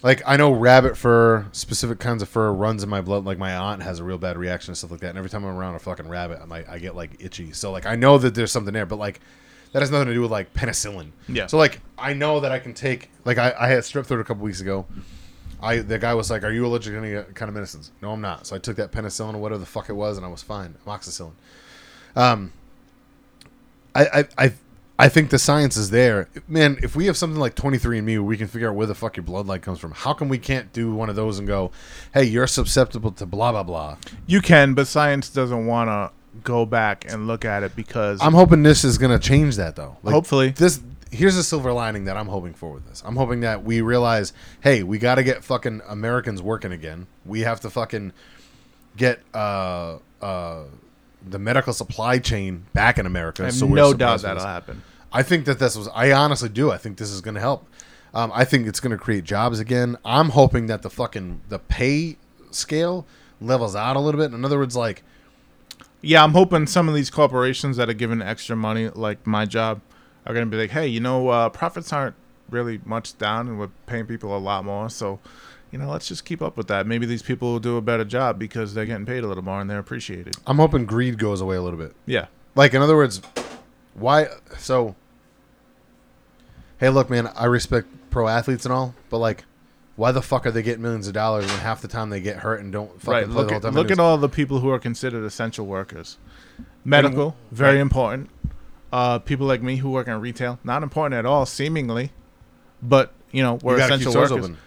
Like 0.04 0.22
I 0.28 0.38
know 0.38 0.52
rabbit 0.52 0.96
fur, 0.96 1.48
specific 1.52 2.00
kinds 2.00 2.22
of 2.22 2.30
fur 2.30 2.52
runs 2.52 2.84
in 2.84 2.90
my 2.90 3.02
blood. 3.02 3.26
Like 3.26 3.38
my 3.38 3.56
aunt 3.56 3.82
has 3.82 4.00
a 4.00 4.04
real 4.04 4.18
bad 4.18 4.38
reaction 4.38 4.72
and 4.72 4.78
stuff 4.78 4.92
like 4.92 5.00
that. 5.00 5.10
And 5.10 5.18
every 5.18 5.30
time 5.30 5.44
I'm 5.44 5.58
around 5.58 5.76
a 5.76 5.80
fucking 5.80 6.08
rabbit, 6.08 6.40
I'm 6.42 6.50
like, 6.50 6.70
I 6.70 6.78
get 6.78 6.96
like 6.96 7.12
itchy. 7.20 7.52
So 7.52 7.72
like 7.72 7.86
I 7.86 7.96
know 7.96 8.18
that 8.20 8.36
there's 8.36 8.52
something 8.52 8.74
there, 8.74 8.86
but 8.86 9.00
like 9.00 9.20
that 9.74 9.82
has 9.82 9.90
nothing 9.90 10.08
to 10.08 10.14
do 10.14 10.22
with 10.22 10.32
like 10.32 10.54
penicillin. 10.54 11.12
Yeah. 11.28 11.48
So 11.48 11.58
like 11.58 11.82
I 11.98 12.14
know 12.14 12.40
that 12.42 12.52
I 12.52 12.60
can 12.60 12.74
take 12.74 13.10
like 13.26 13.38
I, 13.38 13.54
I 13.60 13.68
had 13.70 13.80
strep 13.80 14.06
throat 14.06 14.20
a 14.20 14.24
couple 14.24 14.44
weeks 14.44 14.62
ago. 14.62 14.86
I 15.62 15.80
the 15.80 15.98
guy 15.98 16.14
was 16.14 16.30
like, 16.30 16.44
"Are 16.44 16.52
you 16.52 16.68
allergic 16.68 16.94
to 16.94 17.00
any 17.00 17.34
kind 17.34 17.50
of 17.50 17.56
medicines?" 17.56 17.92
No, 18.00 18.12
I'm 18.12 18.22
not. 18.22 18.46
So 18.46 18.56
I 18.56 18.60
took 18.60 18.78
that 18.78 18.92
penicillin 18.92 19.34
or 19.34 19.40
whatever 19.40 19.60
the 19.60 19.66
fuck 19.66 19.90
it 19.90 19.94
was, 19.94 20.18
and 20.18 20.26
I 20.26 20.30
was 20.30 20.44
fine. 20.44 20.76
Amoxicillin. 20.86 21.32
Um. 22.16 22.54
I 23.96 24.06
I 24.06 24.26
I, 24.38 24.54
I 25.00 25.10
think 25.10 25.30
the 25.30 25.38
science 25.38 25.78
is 25.78 25.92
there, 25.92 26.28
man. 26.48 26.78
If 26.82 26.96
we 26.96 27.06
have 27.06 27.18
something 27.18 27.40
like 27.40 27.56
23andMe, 27.56 28.16
where 28.16 28.24
we 28.24 28.38
can 28.38 28.48
figure 28.48 28.70
out 28.70 28.76
where 28.76 28.88
the 28.88 28.96
fuck 28.96 29.16
your 29.16 29.24
bloodline 29.24 29.62
comes 29.62 29.80
from, 29.80 29.92
how 29.92 30.14
come 30.14 30.28
we 30.28 30.40
can't 30.40 30.74
do 30.74 30.92
one 30.94 31.10
of 31.10 31.16
those 31.16 31.38
and 31.38 31.48
go, 31.48 31.72
"Hey, 32.14 32.24
you're 32.24 32.48
susceptible 32.48 33.12
to 33.12 33.26
blah 33.26 33.52
blah 33.52 33.64
blah." 33.64 33.98
you 34.26 34.42
can, 34.42 34.74
but 34.74 34.88
science 34.88 35.30
doesn't 35.30 35.68
want 35.68 35.90
to 35.90 36.12
go 36.44 36.66
back 36.66 37.06
and 37.12 37.28
look 37.28 37.46
at 37.46 37.64
it 37.64 37.76
because 37.76 38.20
I'm 38.22 38.34
hoping 38.34 38.64
this 38.64 38.84
is 38.84 38.98
going 38.98 39.18
to 39.18 39.26
change 39.26 39.56
that 39.58 39.76
though. 39.76 39.98
Like, 40.04 40.14
Hopefully. 40.14 40.50
this 40.50 40.82
here's 41.12 41.38
a 41.38 41.44
silver 41.44 41.72
lining 41.72 42.06
that 42.06 42.18
I'm 42.18 42.28
hoping 42.28 42.54
for 42.54 42.72
with 42.74 42.88
this. 42.88 43.02
I'm 43.06 43.16
hoping 43.16 43.42
that 43.42 43.64
we 43.64 43.82
realize, 43.82 44.34
hey, 44.62 44.84
we 44.84 44.98
got 44.98 45.16
to 45.16 45.24
get 45.24 45.44
fucking 45.44 45.82
Americans 45.88 46.42
working 46.42 46.72
again. 46.72 47.08
We 47.26 47.42
have 47.42 47.60
to 47.62 47.70
fucking 47.70 48.14
get 48.96 49.20
uh 49.34 49.98
uh 50.22 50.64
the 51.32 51.40
medical 51.40 51.74
supply 51.74 52.20
chain 52.20 52.66
back 52.74 52.98
in 52.98 53.06
America. 53.06 53.44
I 53.44 53.46
have 53.48 53.56
so 53.56 53.66
we're 53.66 53.76
no 53.76 53.94
doubt 53.94 54.22
that'll 54.22 54.44
happen. 54.44 54.84
I 55.12 55.24
think 55.24 55.46
that 55.46 55.60
this 55.60 55.78
was. 55.78 55.88
I 55.90 56.12
honestly 56.12 56.50
do. 56.50 56.72
I 56.72 56.78
think 56.78 56.98
this 56.98 57.10
is 57.12 57.22
going 57.22 57.36
to 57.36 57.42
help. 57.42 57.68
Um, 58.14 58.32
I 58.34 58.46
think 58.46 58.68
it's 58.68 58.80
going 58.80 58.92
to 58.92 58.98
create 58.98 59.24
jobs 59.24 59.60
again. 59.60 59.98
I'm 60.04 60.30
hoping 60.30 60.68
that 60.68 60.82
the 60.82 60.90
fucking 60.90 61.42
the 61.50 61.60
pay 61.60 62.18
scale 62.52 63.06
levels 63.40 63.76
out 63.76 63.96
a 63.96 64.00
little 64.00 64.20
bit. 64.20 64.34
In 64.34 64.44
other 64.44 64.58
words, 64.58 64.76
like 64.76 65.04
Yeah, 66.02 66.24
I'm 66.24 66.32
hoping 66.32 66.68
some 66.68 66.88
of 66.90 66.96
these 66.96 67.10
corporations 67.10 67.78
that 67.78 67.90
are 67.90 67.94
giving 67.94 68.22
extra 68.22 68.56
money, 68.56 68.90
like 68.90 69.26
my 69.26 69.46
job, 69.46 69.82
are 70.26 70.34
going 70.34 70.46
to 70.46 70.52
be 70.52 70.58
like, 70.62 70.72
hey, 70.72 70.88
you 70.88 71.00
know, 71.00 71.30
uh, 71.30 71.50
profits 71.50 71.92
aren't 71.94 72.16
really 72.50 72.80
much 72.86 73.18
down 73.18 73.48
and 73.48 73.60
we're 73.60 73.70
paying 73.86 74.06
people 74.06 74.36
a 74.36 74.40
lot 74.40 74.64
more. 74.66 74.90
So, 74.90 75.20
you 75.72 75.78
know, 75.80 75.90
let's 75.90 76.08
just 76.08 76.24
keep 76.26 76.42
up 76.42 76.56
with 76.58 76.68
that. 76.68 76.88
Maybe 76.88 77.06
these 77.06 77.22
people 77.22 77.52
will 77.52 77.60
do 77.60 77.78
a 77.78 77.82
better 77.82 78.06
job 78.06 78.40
because 78.40 78.74
they're 78.74 78.86
getting 78.86 79.06
paid 79.06 79.24
a 79.24 79.28
little 79.28 79.44
more 79.44 79.60
and 79.62 79.70
they're 79.70 79.80
appreciated. 79.80 80.36
I'm 80.46 80.58
hoping 80.58 80.86
greed 80.86 81.18
goes 81.18 81.42
away 81.42 81.56
a 81.58 81.62
little 81.62 81.80
bit. 81.80 81.94
Yeah. 82.06 82.28
Like 82.56 82.74
in 82.74 82.82
other 82.82 82.96
words, 82.96 83.22
why? 83.94 84.28
So, 84.58 84.96
hey, 86.80 86.90
look, 86.90 87.10
man, 87.10 87.28
I 87.36 87.46
respect 87.46 87.88
pro 88.10 88.28
athletes 88.28 88.66
and 88.66 88.74
all, 88.74 88.96
but 89.10 89.18
like, 89.18 89.44
why 89.96 90.12
the 90.12 90.22
fuck 90.22 90.46
are 90.46 90.52
they 90.52 90.62
getting 90.62 90.84
millions 90.84 91.08
of 91.08 91.14
dollars 91.14 91.48
when 91.48 91.58
half 91.60 91.82
the 91.82 91.88
time 91.88 92.12
they 92.12 92.22
get 92.22 92.38
hurt 92.38 92.60
and 92.60 92.72
don't 92.72 92.92
fucking 93.02 93.12
Right. 93.12 93.26
play 93.26 93.36
Look 93.36 93.52
at, 93.52 93.64
look 93.64 93.74
anyways? 93.74 93.92
at 93.92 94.00
all 94.00 94.18
the 94.18 94.30
people 94.30 94.60
who 94.60 94.70
are 94.70 94.78
considered 94.80 95.24
essential 95.26 95.66
workers. 95.66 96.18
Medical, 96.86 97.36
very 97.52 97.76
right. 97.78 97.82
important. 97.82 98.30
Uh, 98.94 99.20
people 99.20 99.48
like 99.48 99.62
me 99.64 99.78
who 99.78 99.90
work 99.90 100.08
in 100.08 100.20
retail, 100.22 100.60
not 100.64 100.84
important 100.84 101.16
at 101.18 101.26
all, 101.26 101.46
seemingly. 101.48 102.12
But, 102.82 103.12
you 103.32 103.42
know, 103.42 103.56
we're 103.64 103.78
You 103.78 103.84
essential 103.84 104.14
workers. 104.14 104.32
open. 104.32 104.58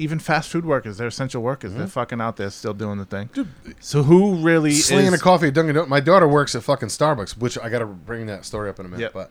Even 0.00 0.18
fast 0.18 0.48
food 0.50 0.64
workers, 0.64 0.96
they're 0.98 1.06
essential 1.08 1.42
workers. 1.42 1.74
They're 1.74 1.86
fucking 1.86 2.20
out 2.20 2.36
there 2.36 2.50
still 2.50 2.74
doing 2.74 2.98
the 2.98 3.04
thing. 3.04 3.28
Dude, 3.32 3.48
So 3.80 4.02
who 4.02 4.34
really 4.36 4.72
slinging 4.72 5.12
is? 5.12 5.20
a 5.20 5.22
coffee 5.22 5.48
at 5.48 5.54
Dunkin' 5.54 5.74
Donuts. 5.74 5.90
My 5.90 6.00
daughter 6.00 6.26
works 6.26 6.54
at 6.54 6.62
fucking 6.62 6.88
Starbucks, 6.88 7.36
which 7.36 7.58
I 7.58 7.68
got 7.68 7.80
to 7.80 7.86
bring 7.86 8.26
that 8.26 8.44
story 8.44 8.70
up 8.70 8.80
in 8.80 8.86
a 8.86 8.88
minute. 8.88 9.12
Yep. 9.14 9.28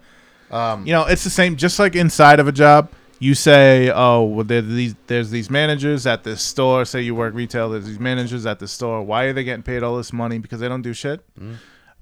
But 0.50 0.56
um, 0.56 0.86
you 0.86 0.94
know, 0.94 1.06
it's 1.06 1.24
the 1.24 1.30
same. 1.30 1.56
Just 1.58 1.80
like 1.80 1.96
inside 1.96 2.40
of 2.40 2.48
a 2.48 2.52
job, 2.52 2.92
you 3.20 3.36
say, 3.36 3.92
"Oh, 3.94 4.24
well, 4.24 4.44
there 4.46 4.62
these 4.62 4.96
there's 5.08 5.30
these 5.30 5.50
managers 5.50 6.08
at 6.08 6.24
this 6.24 6.42
store. 6.42 6.86
Say 6.86 7.02
you 7.02 7.14
work 7.16 7.34
retail. 7.34 7.70
There's 7.70 7.86
these 7.86 8.00
managers 8.00 8.46
at 8.46 8.60
the 8.60 8.68
store. 8.68 9.04
Why 9.04 9.26
are 9.26 9.34
they 9.34 9.44
getting 9.44 9.64
paid 9.64 9.84
all 9.84 9.98
this 9.98 10.14
money? 10.14 10.38
Because 10.40 10.60
they 10.60 10.68
don't 10.68 10.82
do 10.82 10.94
shit. 10.94 11.22
Mm-hmm. 11.36 11.54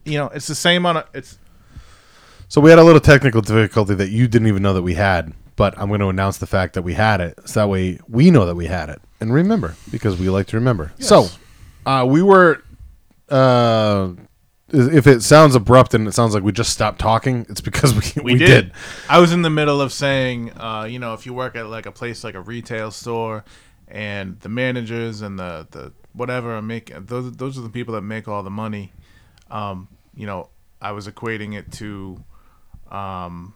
You 0.05 0.17
know, 0.19 0.27
it's 0.27 0.47
the 0.47 0.55
same 0.55 0.85
on 0.85 0.97
a. 0.97 1.05
It's 1.13 1.39
So 2.47 2.61
we 2.61 2.69
had 2.69 2.79
a 2.79 2.83
little 2.83 3.01
technical 3.01 3.41
difficulty 3.41 3.95
that 3.95 4.09
you 4.09 4.27
didn't 4.27 4.47
even 4.47 4.61
know 4.63 4.73
that 4.73 4.83
we 4.83 4.93
had, 4.93 5.33
but 5.57 5.77
I'm 5.77 5.89
going 5.89 5.99
to 5.99 6.07
announce 6.07 6.37
the 6.37 6.47
fact 6.47 6.75
that 6.75 6.83
we 6.83 6.93
had 6.93 7.19
it, 7.19 7.37
so 7.43 7.59
that 7.59 7.67
way 7.67 7.99
we 8.07 8.31
know 8.31 8.45
that 8.45 8.55
we 8.55 8.67
had 8.67 8.87
it 8.87 9.01
and 9.19 9.33
remember 9.33 9.75
because 9.91 10.17
we 10.17 10.29
like 10.29 10.47
to 10.47 10.57
remember. 10.57 10.93
So 10.99 11.27
uh, 11.85 12.05
we 12.07 12.21
were. 12.21 12.63
Uh, 13.29 14.13
if 14.69 15.07
it 15.07 15.21
sounds 15.21 15.55
abrupt 15.55 15.93
and 15.93 16.07
it 16.07 16.13
sounds 16.13 16.33
like 16.33 16.43
we 16.43 16.51
just 16.51 16.71
stopped 16.71 16.99
talking, 16.99 17.45
it's 17.49 17.61
because 17.61 17.93
we 17.93 18.21
we, 18.23 18.33
we, 18.33 18.39
did. 18.39 18.47
did. 18.47 18.71
I 19.09 19.19
was 19.19 19.31
in 19.31 19.41
the 19.41 19.49
middle 19.49 19.81
of 19.81 19.93
saying, 19.93 20.51
uh, 20.57 20.87
you 20.89 20.99
know, 20.99 21.13
if 21.13 21.25
you 21.25 21.33
work 21.33 21.55
at 21.55 21.67
like 21.67 21.85
a 21.85 21.91
place 21.91 22.23
like 22.23 22.35
a 22.35 22.41
retail 22.41 22.91
store, 22.91 23.43
and 23.87 24.39
the 24.41 24.49
managers 24.49 25.21
and 25.21 25.39
the 25.39 25.67
the 25.71 25.93
whatever 26.13 26.55
are 26.55 26.61
making 26.61 27.05
those 27.05 27.31
those 27.33 27.57
are 27.57 27.61
the 27.61 27.69
people 27.69 27.93
that 27.93 28.01
make 28.01 28.27
all 28.27 28.43
the 28.43 28.49
money. 28.49 28.91
Um, 29.49 29.87
you 30.13 30.25
know, 30.25 30.49
I 30.81 30.91
was 30.91 31.07
equating 31.07 31.57
it 31.57 31.71
to, 31.73 32.21
um, 32.91 33.53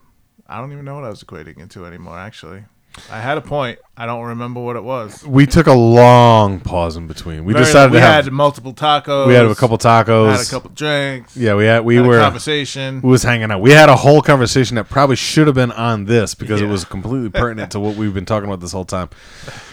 I 0.52 0.58
don't 0.60 0.72
even 0.74 0.86
know 0.86 0.96
what 0.96 1.04
I 1.06 1.10
was 1.10 1.24
equating 1.24 1.60
it 1.62 1.70
to 1.72 1.86
anymore. 1.86 2.18
Actually, 2.20 2.64
I 3.10 3.20
had 3.22 3.38
a 3.38 3.42
point. 3.42 3.80
I 3.96 4.06
don't 4.06 4.24
remember 4.26 4.60
what 4.60 4.76
it 4.76 4.84
was. 4.84 5.26
We 5.26 5.46
took 5.46 5.68
a 5.68 5.74
long 5.74 6.60
pause 6.60 6.98
in 6.98 7.08
between. 7.08 7.46
We 7.46 7.54
Very- 7.54 7.64
decided 7.66 7.92
we 7.94 8.00
to 8.00 8.06
have 8.06 8.26
had 8.26 8.34
multiple 8.34 8.74
tacos. 8.74 9.28
we 9.28 9.34
had 9.34 9.46
a 9.46 9.56
couple 9.56 9.78
tacos. 9.78 10.32
Had 10.36 10.46
a 10.46 10.50
couple 10.50 10.72
drinks. 10.72 11.38
Yeah, 11.38 11.56
we 11.56 11.66
had 11.66 11.86
we 11.86 11.96
had 11.96 12.06
a 12.06 12.08
were 12.08 12.20
conversation. 12.20 13.02
we 13.02 13.10
was 13.10 13.24
hanging 13.24 13.50
out. 13.50 13.62
We 13.62 13.72
had 13.72 13.88
a 13.90 13.96
whole 13.96 14.22
conversation 14.22 14.76
that 14.76 14.90
probably 14.90 15.16
should 15.16 15.48
have 15.48 15.56
been 15.56 15.72
on 15.72 16.04
this 16.06 16.36
because 16.36 16.60
it 16.62 16.66
Yeah. 16.66 16.72
was 16.72 16.84
completely 16.84 17.30
pertinent 17.42 17.72
to 17.72 17.80
what 17.80 17.96
we've 17.96 18.14
been 18.14 18.26
talking 18.26 18.50
about 18.50 18.60
this 18.60 18.74
whole 18.74 18.86
time. 18.86 19.10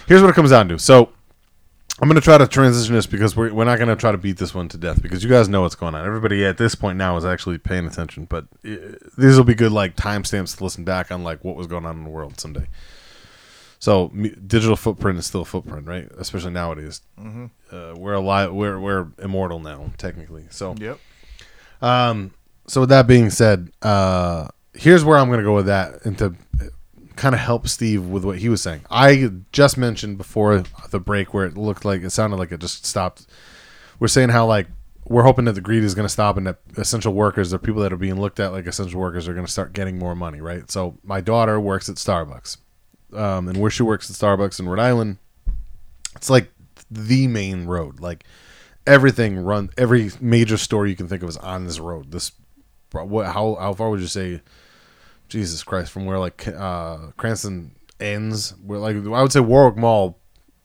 Here's 0.06 0.22
what 0.22 0.30
it 0.30 0.34
comes 0.34 0.50
down 0.50 0.68
to. 0.68 0.78
So 0.78 1.08
I'm 2.00 2.08
going 2.08 2.14
to 2.14 2.24
try 2.24 2.38
to 2.38 2.46
transition 2.46 2.94
this 2.94 3.06
because 3.06 3.34
we're, 3.34 3.52
we're 3.52 3.64
not 3.64 3.78
going 3.78 3.88
to 3.88 3.96
try 3.96 4.12
to 4.12 4.18
beat 4.18 4.36
this 4.36 4.54
one 4.54 4.68
to 4.68 4.78
death 4.78 5.02
because 5.02 5.24
you 5.24 5.28
guys 5.28 5.48
know 5.48 5.62
what's 5.62 5.74
going 5.74 5.96
on. 5.96 6.06
Everybody 6.06 6.44
at 6.44 6.56
this 6.56 6.76
point 6.76 6.96
now 6.96 7.16
is 7.16 7.24
actually 7.24 7.58
paying 7.58 7.86
attention, 7.86 8.26
but 8.26 8.46
uh, 8.64 8.76
these 9.16 9.36
will 9.36 9.42
be 9.44 9.54
good 9.56 9.72
like 9.72 9.96
timestamps 9.96 10.56
to 10.56 10.64
listen 10.64 10.84
back 10.84 11.10
on 11.10 11.24
like 11.24 11.42
what 11.44 11.56
was 11.56 11.66
going 11.66 11.84
on 11.84 11.96
in 11.98 12.04
the 12.04 12.10
world 12.10 12.38
someday. 12.38 12.68
So 13.80 14.10
me, 14.12 14.30
digital 14.30 14.76
footprint 14.76 15.18
is 15.18 15.26
still 15.26 15.42
a 15.42 15.44
footprint, 15.44 15.86
right? 15.88 16.08
Especially 16.18 16.52
nowadays. 16.52 17.00
Uh, 17.18 17.94
we're 17.96 18.14
alive. 18.14 18.52
We're 18.52 18.78
we're 18.78 19.08
immortal 19.18 19.58
now, 19.60 19.90
technically. 19.98 20.46
So 20.50 20.74
Yep. 20.78 20.98
um, 21.82 22.32
so 22.68 22.80
with 22.82 22.90
that 22.90 23.06
being 23.06 23.30
said, 23.30 23.70
uh, 23.82 24.48
here's 24.74 25.04
where 25.04 25.18
I'm 25.18 25.26
going 25.28 25.38
to 25.38 25.44
go 25.44 25.54
with 25.54 25.66
that, 25.66 26.04
and 26.04 26.16
to 26.18 26.34
kind 27.18 27.34
of 27.34 27.40
help 27.40 27.66
Steve 27.66 28.06
with 28.06 28.24
what 28.24 28.38
he 28.38 28.48
was 28.48 28.62
saying. 28.62 28.82
I 28.90 29.30
just 29.52 29.76
mentioned 29.76 30.18
before 30.18 30.62
the 30.90 31.00
break 31.00 31.34
where 31.34 31.44
it 31.44 31.58
looked 31.58 31.84
like 31.84 32.02
it 32.02 32.10
sounded 32.10 32.36
like 32.36 32.52
it 32.52 32.60
just 32.60 32.86
stopped. 32.86 33.26
We're 33.98 34.08
saying 34.08 34.28
how 34.28 34.46
like 34.46 34.68
we're 35.04 35.24
hoping 35.24 35.46
that 35.46 35.52
the 35.52 35.60
greed 35.60 35.82
is 35.82 35.94
going 35.94 36.04
to 36.06 36.12
stop 36.12 36.36
and 36.36 36.46
that 36.46 36.58
essential 36.76 37.12
workers, 37.12 37.50
the 37.50 37.58
people 37.58 37.82
that 37.82 37.92
are 37.92 37.96
being 37.96 38.20
looked 38.20 38.38
at 38.38 38.52
like 38.52 38.66
essential 38.66 39.00
workers, 39.00 39.26
are 39.26 39.34
going 39.34 39.44
to 39.44 39.50
start 39.50 39.72
getting 39.72 39.98
more 39.98 40.14
money, 40.14 40.40
right? 40.40 40.70
So 40.70 40.98
my 41.02 41.20
daughter 41.20 41.58
works 41.58 41.88
at 41.88 41.96
Starbucks, 41.96 42.58
um, 43.14 43.48
and 43.48 43.58
where 43.58 43.70
she 43.70 43.82
works 43.82 44.08
at 44.08 44.16
Starbucks 44.16 44.60
in 44.60 44.68
Rhode 44.68 44.78
Island, 44.78 45.18
it's 46.14 46.30
like 46.30 46.52
the 46.90 47.26
main 47.26 47.66
road, 47.66 48.00
like 48.00 48.24
everything 48.86 49.38
run 49.38 49.70
every 49.76 50.10
major 50.20 50.56
store 50.56 50.86
you 50.86 50.96
can 50.96 51.08
think 51.08 51.22
of 51.22 51.28
is 51.28 51.36
on 51.38 51.66
this 51.66 51.80
road. 51.80 52.12
This 52.12 52.32
what 52.92 53.26
how 53.26 53.56
how 53.56 53.74
far 53.74 53.90
would 53.90 54.00
you 54.00 54.06
say? 54.06 54.40
Jesus 55.28 55.62
Christ, 55.62 55.90
from 55.92 56.06
where 56.06 56.18
like 56.18 56.46
uh, 56.48 57.08
Cranston 57.16 57.74
ends, 58.00 58.54
where 58.64 58.78
like 58.78 58.96
I 58.96 59.22
would 59.22 59.32
say 59.32 59.40
Warwick 59.40 59.76
Mall 59.76 60.18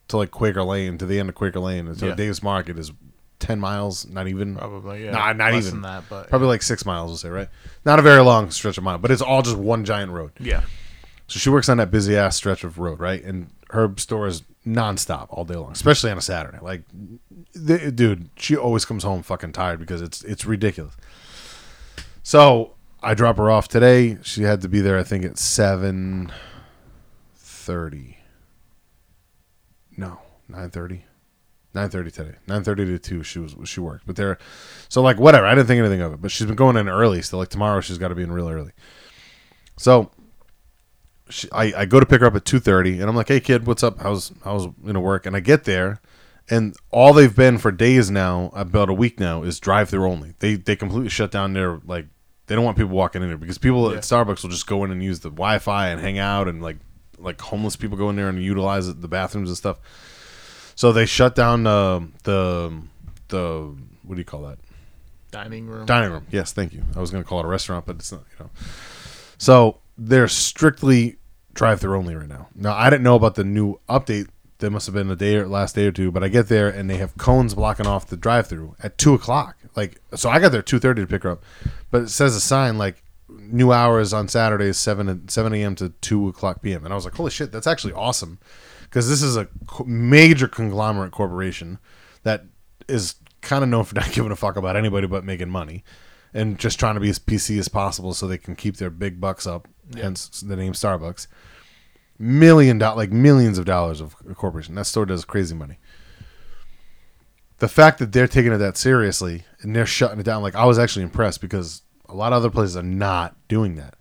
to 0.08 0.16
like 0.16 0.30
Quaker 0.30 0.62
Lane 0.62 0.98
to 0.98 1.06
the 1.06 1.18
end 1.18 1.28
of 1.28 1.34
Quaker 1.34 1.60
Lane 1.60 1.86
and 1.88 1.96
so 1.98 2.06
Yeah. 2.08 2.14
Davis 2.14 2.42
Market 2.42 2.78
is 2.78 2.92
ten 3.40 3.58
miles, 3.60 4.06
not 4.06 4.28
even 4.28 4.56
Probably. 4.56 5.04
Yeah. 5.04 5.32
Not 5.32 5.38
Less 5.38 5.66
even. 5.66 5.82
that, 5.82 6.04
but 6.08 6.28
probably 6.28 6.48
like 6.48 6.62
six 6.62 6.84
miles. 6.86 7.08
We'll 7.10 7.16
say 7.18 7.28
right, 7.30 7.48
not 7.84 7.98
a 7.98 8.02
very 8.02 8.22
long 8.22 8.50
stretch 8.50 8.78
of 8.78 8.84
mile, 8.84 8.98
but 8.98 9.10
it's 9.10 9.22
all 9.22 9.42
just 9.42 9.56
one 9.56 9.84
giant 9.84 10.12
road. 10.12 10.32
yeah. 10.40 10.62
So 11.26 11.38
she 11.38 11.48
works 11.48 11.70
on 11.70 11.78
that 11.78 11.90
busy 11.90 12.16
ass 12.18 12.36
stretch 12.36 12.64
of 12.64 12.78
road, 12.78 13.00
right? 13.00 13.24
And 13.24 13.48
her 13.70 13.90
store 13.96 14.26
is 14.26 14.42
nonstop 14.66 15.28
all 15.30 15.46
day 15.46 15.54
long, 15.56 15.72
especially 15.72 16.10
on 16.10 16.18
a 16.18 16.20
Saturday. 16.20 16.58
Like, 16.60 16.82
th- 17.66 17.96
dude, 17.96 18.28
she 18.36 18.56
always 18.58 18.84
comes 18.84 19.04
home 19.04 19.22
fucking 19.22 19.52
tired 19.52 19.80
because 19.80 20.02
it's 20.02 20.22
it's 20.24 20.44
ridiculous. 20.44 20.94
So 22.22 22.74
I 23.04 23.14
drop 23.14 23.36
her 23.36 23.50
off 23.50 23.68
today. 23.68 24.18
She 24.22 24.42
had 24.42 24.60
to 24.62 24.68
be 24.68 24.80
there, 24.80 24.98
I 24.98 25.02
think, 25.02 25.24
at 25.24 25.38
seven 25.38 26.32
thirty. 27.36 28.18
No, 29.96 30.20
nine 30.48 30.70
thirty. 30.70 31.04
Nine 31.74 31.90
thirty 31.90 32.10
today. 32.10 32.36
Nine 32.46 32.64
thirty 32.64 32.84
to 32.86 32.98
two. 32.98 33.22
She 33.22 33.38
was 33.38 33.54
she 33.64 33.80
worked, 33.80 34.06
but 34.06 34.16
there. 34.16 34.38
So 34.88 35.02
like 35.02 35.18
whatever. 35.18 35.46
I 35.46 35.54
didn't 35.54 35.66
think 35.66 35.80
anything 35.80 36.00
of 36.00 36.12
it. 36.12 36.22
But 36.22 36.30
she's 36.30 36.46
been 36.46 36.56
going 36.56 36.76
in 36.76 36.88
early. 36.88 37.22
So 37.22 37.38
like 37.38 37.48
tomorrow 37.48 37.80
she's 37.80 37.98
got 37.98 38.08
to 38.08 38.14
be 38.14 38.22
in 38.22 38.32
real 38.32 38.48
early. 38.48 38.72
So 39.76 40.10
she, 41.28 41.48
I, 41.52 41.72
I 41.80 41.84
go 41.84 42.00
to 42.00 42.06
pick 42.06 42.20
her 42.20 42.26
up 42.26 42.34
at 42.36 42.44
2.30 42.44 43.00
and 43.00 43.04
i'm 43.04 43.16
like 43.16 43.28
hey 43.28 43.40
kid 43.40 43.66
what's 43.66 43.82
up 43.82 43.98
how's 44.00 44.32
how's 44.44 44.66
you 44.84 44.92
know 44.92 45.00
work 45.00 45.26
and 45.26 45.34
i 45.34 45.40
get 45.40 45.64
there 45.64 46.00
and 46.50 46.76
all 46.90 47.12
they've 47.12 47.34
been 47.34 47.56
for 47.58 47.72
days 47.72 48.10
now 48.10 48.50
about 48.54 48.90
a 48.90 48.94
week 48.94 49.18
now 49.18 49.42
is 49.42 49.58
drive 49.58 49.88
through 49.88 50.06
only 50.06 50.34
they 50.40 50.54
they 50.54 50.76
completely 50.76 51.08
shut 51.08 51.30
down 51.30 51.52
their 51.54 51.80
like 51.86 52.06
they 52.46 52.54
don't 52.54 52.64
want 52.64 52.76
people 52.76 52.92
walking 52.94 53.22
in 53.22 53.28
there 53.28 53.38
because 53.38 53.58
people 53.58 53.90
Yeah. 53.90 53.98
at 53.98 54.02
starbucks 54.04 54.42
will 54.42 54.50
just 54.50 54.66
go 54.66 54.84
in 54.84 54.90
and 54.90 55.02
use 55.02 55.20
the 55.20 55.30
wi-fi 55.30 55.88
and 55.88 56.00
hang 56.00 56.18
out 56.18 56.48
and 56.48 56.62
like 56.62 56.76
like 57.18 57.40
homeless 57.40 57.76
people 57.76 57.96
go 57.96 58.10
in 58.10 58.16
there 58.16 58.28
and 58.28 58.42
utilize 58.42 58.92
the 58.94 59.08
bathrooms 59.08 59.48
and 59.48 59.56
stuff 59.56 59.78
so 60.74 60.92
they 60.92 61.06
shut 61.06 61.34
down 61.34 61.62
the 61.62 62.06
the 62.24 62.72
the 63.28 63.74
what 64.02 64.16
do 64.16 64.20
you 64.20 64.24
call 64.24 64.42
that 64.42 64.58
Dining 65.30 65.66
room. 65.66 65.84
dining 65.86 66.12
room. 66.12 66.26
Yes, 66.30 66.52
thank 66.52 66.72
you. 66.72 66.84
I 66.94 67.00
was 67.00 67.10
going 67.10 67.24
to 67.24 67.28
call 67.28 67.40
it 67.40 67.44
a 67.44 67.48
restaurant, 67.48 67.86
but 67.86 67.96
it's 67.96 68.12
not. 68.12 68.22
You 68.38 68.44
know, 68.44 68.50
so 69.36 69.78
they're 69.98 70.28
strictly 70.28 71.16
drive-through 71.54 71.96
only 71.98 72.14
right 72.14 72.28
now. 72.28 72.46
Now 72.54 72.74
I 72.76 72.88
didn't 72.88 73.02
know 73.02 73.16
about 73.16 73.34
the 73.34 73.42
new 73.42 73.80
update. 73.88 74.28
That 74.58 74.70
must 74.70 74.86
have 74.86 74.94
been 74.94 75.10
a 75.10 75.16
day 75.16 75.34
or 75.36 75.48
last 75.48 75.74
day 75.74 75.86
or 75.86 75.92
two. 75.92 76.12
But 76.12 76.22
I 76.22 76.28
get 76.28 76.46
there 76.48 76.68
and 76.68 76.88
they 76.88 76.98
have 76.98 77.16
cones 77.18 77.54
blocking 77.54 77.86
off 77.86 78.06
the 78.06 78.16
drive-through 78.16 78.76
at 78.80 78.96
two 78.96 79.12
o'clock. 79.14 79.56
Like 79.74 80.00
so, 80.14 80.30
I 80.30 80.38
got 80.38 80.52
there 80.52 80.62
two 80.62 80.78
thirty 80.78 81.02
to 81.02 81.06
pick 81.08 81.24
her 81.24 81.30
up, 81.30 81.42
but 81.94 82.02
it 82.02 82.10
says 82.10 82.34
a 82.34 82.40
sign 82.40 82.76
like 82.76 83.04
new 83.28 83.70
hours 83.70 84.12
on 84.12 84.26
Saturdays 84.26 84.76
seven 84.78 85.28
seven 85.28 85.54
a.m. 85.54 85.76
to 85.76 85.90
two 86.00 86.26
o'clock 86.26 86.60
p.m. 86.60 86.84
And 86.84 86.92
I 86.92 86.96
was 86.96 87.04
like, 87.04 87.14
holy 87.14 87.30
shit, 87.30 87.52
that's 87.52 87.68
actually 87.68 87.92
awesome 87.92 88.40
because 88.82 89.08
this 89.08 89.22
is 89.22 89.36
a 89.36 89.46
co- 89.68 89.84
major 89.84 90.48
conglomerate 90.48 91.12
corporation 91.12 91.78
that 92.24 92.46
is 92.88 93.14
kind 93.42 93.62
of 93.62 93.70
known 93.70 93.84
for 93.84 93.94
not 94.00 94.10
giving 94.10 94.32
a 94.32 94.36
fuck 94.36 94.56
about 94.56 94.74
anybody 94.74 95.06
but 95.06 95.24
making 95.24 95.50
money 95.50 95.84
and 96.32 96.58
just 96.58 96.80
trying 96.80 96.94
to 96.94 97.00
be 97.00 97.10
as 97.10 97.20
PC 97.20 97.60
as 97.60 97.68
possible 97.68 98.12
so 98.12 98.26
they 98.26 98.38
can 98.38 98.56
keep 98.56 98.78
their 98.78 98.90
big 98.90 99.20
bucks 99.20 99.46
up. 99.46 99.68
Hence 99.96 100.40
the 100.40 100.56
name 100.56 100.72
Starbucks. 100.72 101.28
Million 102.18 102.76
dot 102.76 102.96
like 102.96 103.12
millions 103.12 103.56
of 103.56 103.66
dollars 103.66 104.00
of 104.00 104.16
a 104.28 104.34
corporation. 104.34 104.74
That 104.74 104.86
store 104.86 105.06
does 105.06 105.24
crazy 105.24 105.54
money. 105.54 105.78
The 107.58 107.68
fact 107.68 108.00
that 108.00 108.10
they're 108.10 108.26
taking 108.26 108.52
it 108.52 108.58
that 108.58 108.76
seriously 108.76 109.44
and 109.60 109.76
they're 109.76 109.86
shutting 109.86 110.18
it 110.18 110.24
down, 110.24 110.42
like 110.42 110.56
I 110.56 110.64
was 110.64 110.76
actually 110.76 111.04
impressed 111.04 111.40
because 111.40 111.82
a 112.08 112.14
lot 112.14 112.32
of 112.32 112.38
other 112.38 112.50
places 112.50 112.76
are 112.76 112.82
not 112.82 113.36
doing 113.48 113.76
that. 113.76 113.94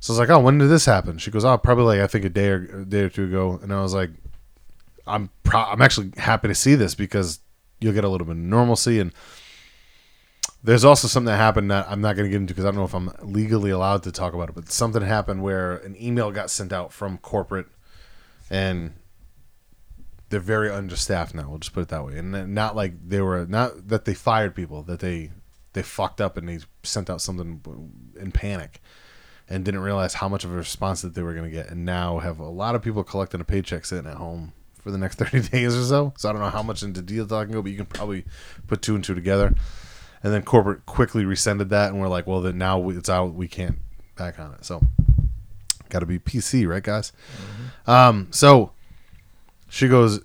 So 0.00 0.12
I 0.12 0.14
was 0.14 0.18
like, 0.18 0.30
"Oh, 0.30 0.40
when 0.40 0.58
did 0.58 0.68
this 0.68 0.84
happen?" 0.84 1.18
She 1.18 1.30
goes, 1.30 1.44
"Oh, 1.44 1.56
probably 1.56 1.96
like 1.96 2.00
I 2.00 2.06
think 2.06 2.24
a 2.24 2.28
day 2.28 2.48
or 2.48 2.80
a 2.80 2.84
day 2.84 3.00
or 3.00 3.08
two 3.08 3.24
ago." 3.24 3.58
And 3.62 3.72
I 3.72 3.80
was 3.80 3.94
like, 3.94 4.10
"I'm 5.06 5.30
pro- 5.42 5.64
I'm 5.64 5.82
actually 5.82 6.12
happy 6.16 6.48
to 6.48 6.54
see 6.54 6.74
this 6.74 6.94
because 6.94 7.40
you'll 7.80 7.94
get 7.94 8.04
a 8.04 8.08
little 8.08 8.26
bit 8.26 8.32
of 8.32 8.42
normalcy 8.42 9.00
and 9.00 9.12
there's 10.64 10.84
also 10.84 11.06
something 11.06 11.26
that 11.26 11.36
happened 11.36 11.70
that 11.70 11.86
I'm 11.90 12.00
not 12.00 12.16
going 12.16 12.24
to 12.24 12.30
get 12.30 12.40
into 12.40 12.54
because 12.54 12.64
I 12.64 12.68
don't 12.68 12.76
know 12.76 12.84
if 12.84 12.94
I'm 12.94 13.10
legally 13.22 13.70
allowed 13.70 14.02
to 14.04 14.12
talk 14.12 14.32
about 14.32 14.48
it, 14.48 14.54
but 14.54 14.70
something 14.70 15.02
happened 15.02 15.42
where 15.42 15.76
an 15.76 15.94
email 16.00 16.30
got 16.30 16.50
sent 16.50 16.72
out 16.72 16.90
from 16.90 17.18
corporate 17.18 17.66
and 18.48 18.94
they're 20.30 20.40
very 20.40 20.70
understaffed 20.70 21.34
now. 21.34 21.50
We'll 21.50 21.58
just 21.58 21.74
put 21.74 21.82
it 21.82 21.88
that 21.88 22.04
way. 22.04 22.16
And 22.16 22.54
not 22.54 22.74
like 22.74 22.94
they 23.06 23.20
were 23.20 23.44
not 23.46 23.88
that 23.88 24.06
they 24.06 24.14
fired 24.14 24.54
people, 24.54 24.82
that 24.84 25.00
they 25.00 25.32
they 25.74 25.82
fucked 25.82 26.20
up 26.20 26.36
and 26.36 26.48
they 26.48 26.58
sent 26.82 27.10
out 27.10 27.20
something 27.20 27.60
in 28.18 28.32
panic 28.32 28.80
and 29.48 29.64
didn't 29.64 29.80
realize 29.80 30.14
how 30.14 30.28
much 30.28 30.44
of 30.44 30.52
a 30.52 30.56
response 30.56 31.02
that 31.02 31.14
they 31.14 31.22
were 31.22 31.34
going 31.34 31.44
to 31.44 31.54
get 31.54 31.68
and 31.68 31.84
now 31.84 32.18
have 32.18 32.38
a 32.38 32.48
lot 32.48 32.74
of 32.74 32.82
people 32.82 33.04
collecting 33.04 33.40
a 33.40 33.44
paycheck 33.44 33.84
sitting 33.84 34.10
at 34.10 34.16
home 34.16 34.52
for 34.84 34.90
the 34.90 34.98
next 34.98 35.16
30 35.18 35.48
days 35.48 35.76
or 35.76 35.82
so. 35.82 36.14
So 36.16 36.28
I 36.28 36.32
don't 36.32 36.40
know 36.40 36.50
how 36.50 36.62
much 36.62 36.82
into 36.82 37.02
deal 37.02 37.24
I 37.34 37.44
can 37.44 37.52
go, 37.52 37.62
but 37.62 37.70
you 37.70 37.76
can 37.76 37.86
probably 37.86 38.24
put 38.66 38.82
two 38.82 38.94
and 38.94 39.04
two 39.04 39.14
together. 39.14 39.54
And 40.22 40.32
then 40.32 40.42
corporate 40.42 40.86
quickly 40.86 41.26
rescinded 41.26 41.68
that, 41.68 41.90
and 41.90 42.00
we're 42.00 42.08
like, 42.08 42.26
well, 42.26 42.40
then 42.40 42.56
now 42.56 42.88
it's 42.88 43.10
out. 43.10 43.34
We 43.34 43.46
can't 43.46 43.76
back 44.16 44.38
on 44.38 44.54
it. 44.54 44.64
So, 44.64 44.80
got 45.90 45.98
to 45.98 46.06
be 46.06 46.18
PC, 46.18 46.66
right, 46.66 46.82
guys? 46.82 47.12
Um, 47.86 48.28
so 48.30 48.72
she 49.68 49.86
goes, 49.86 50.20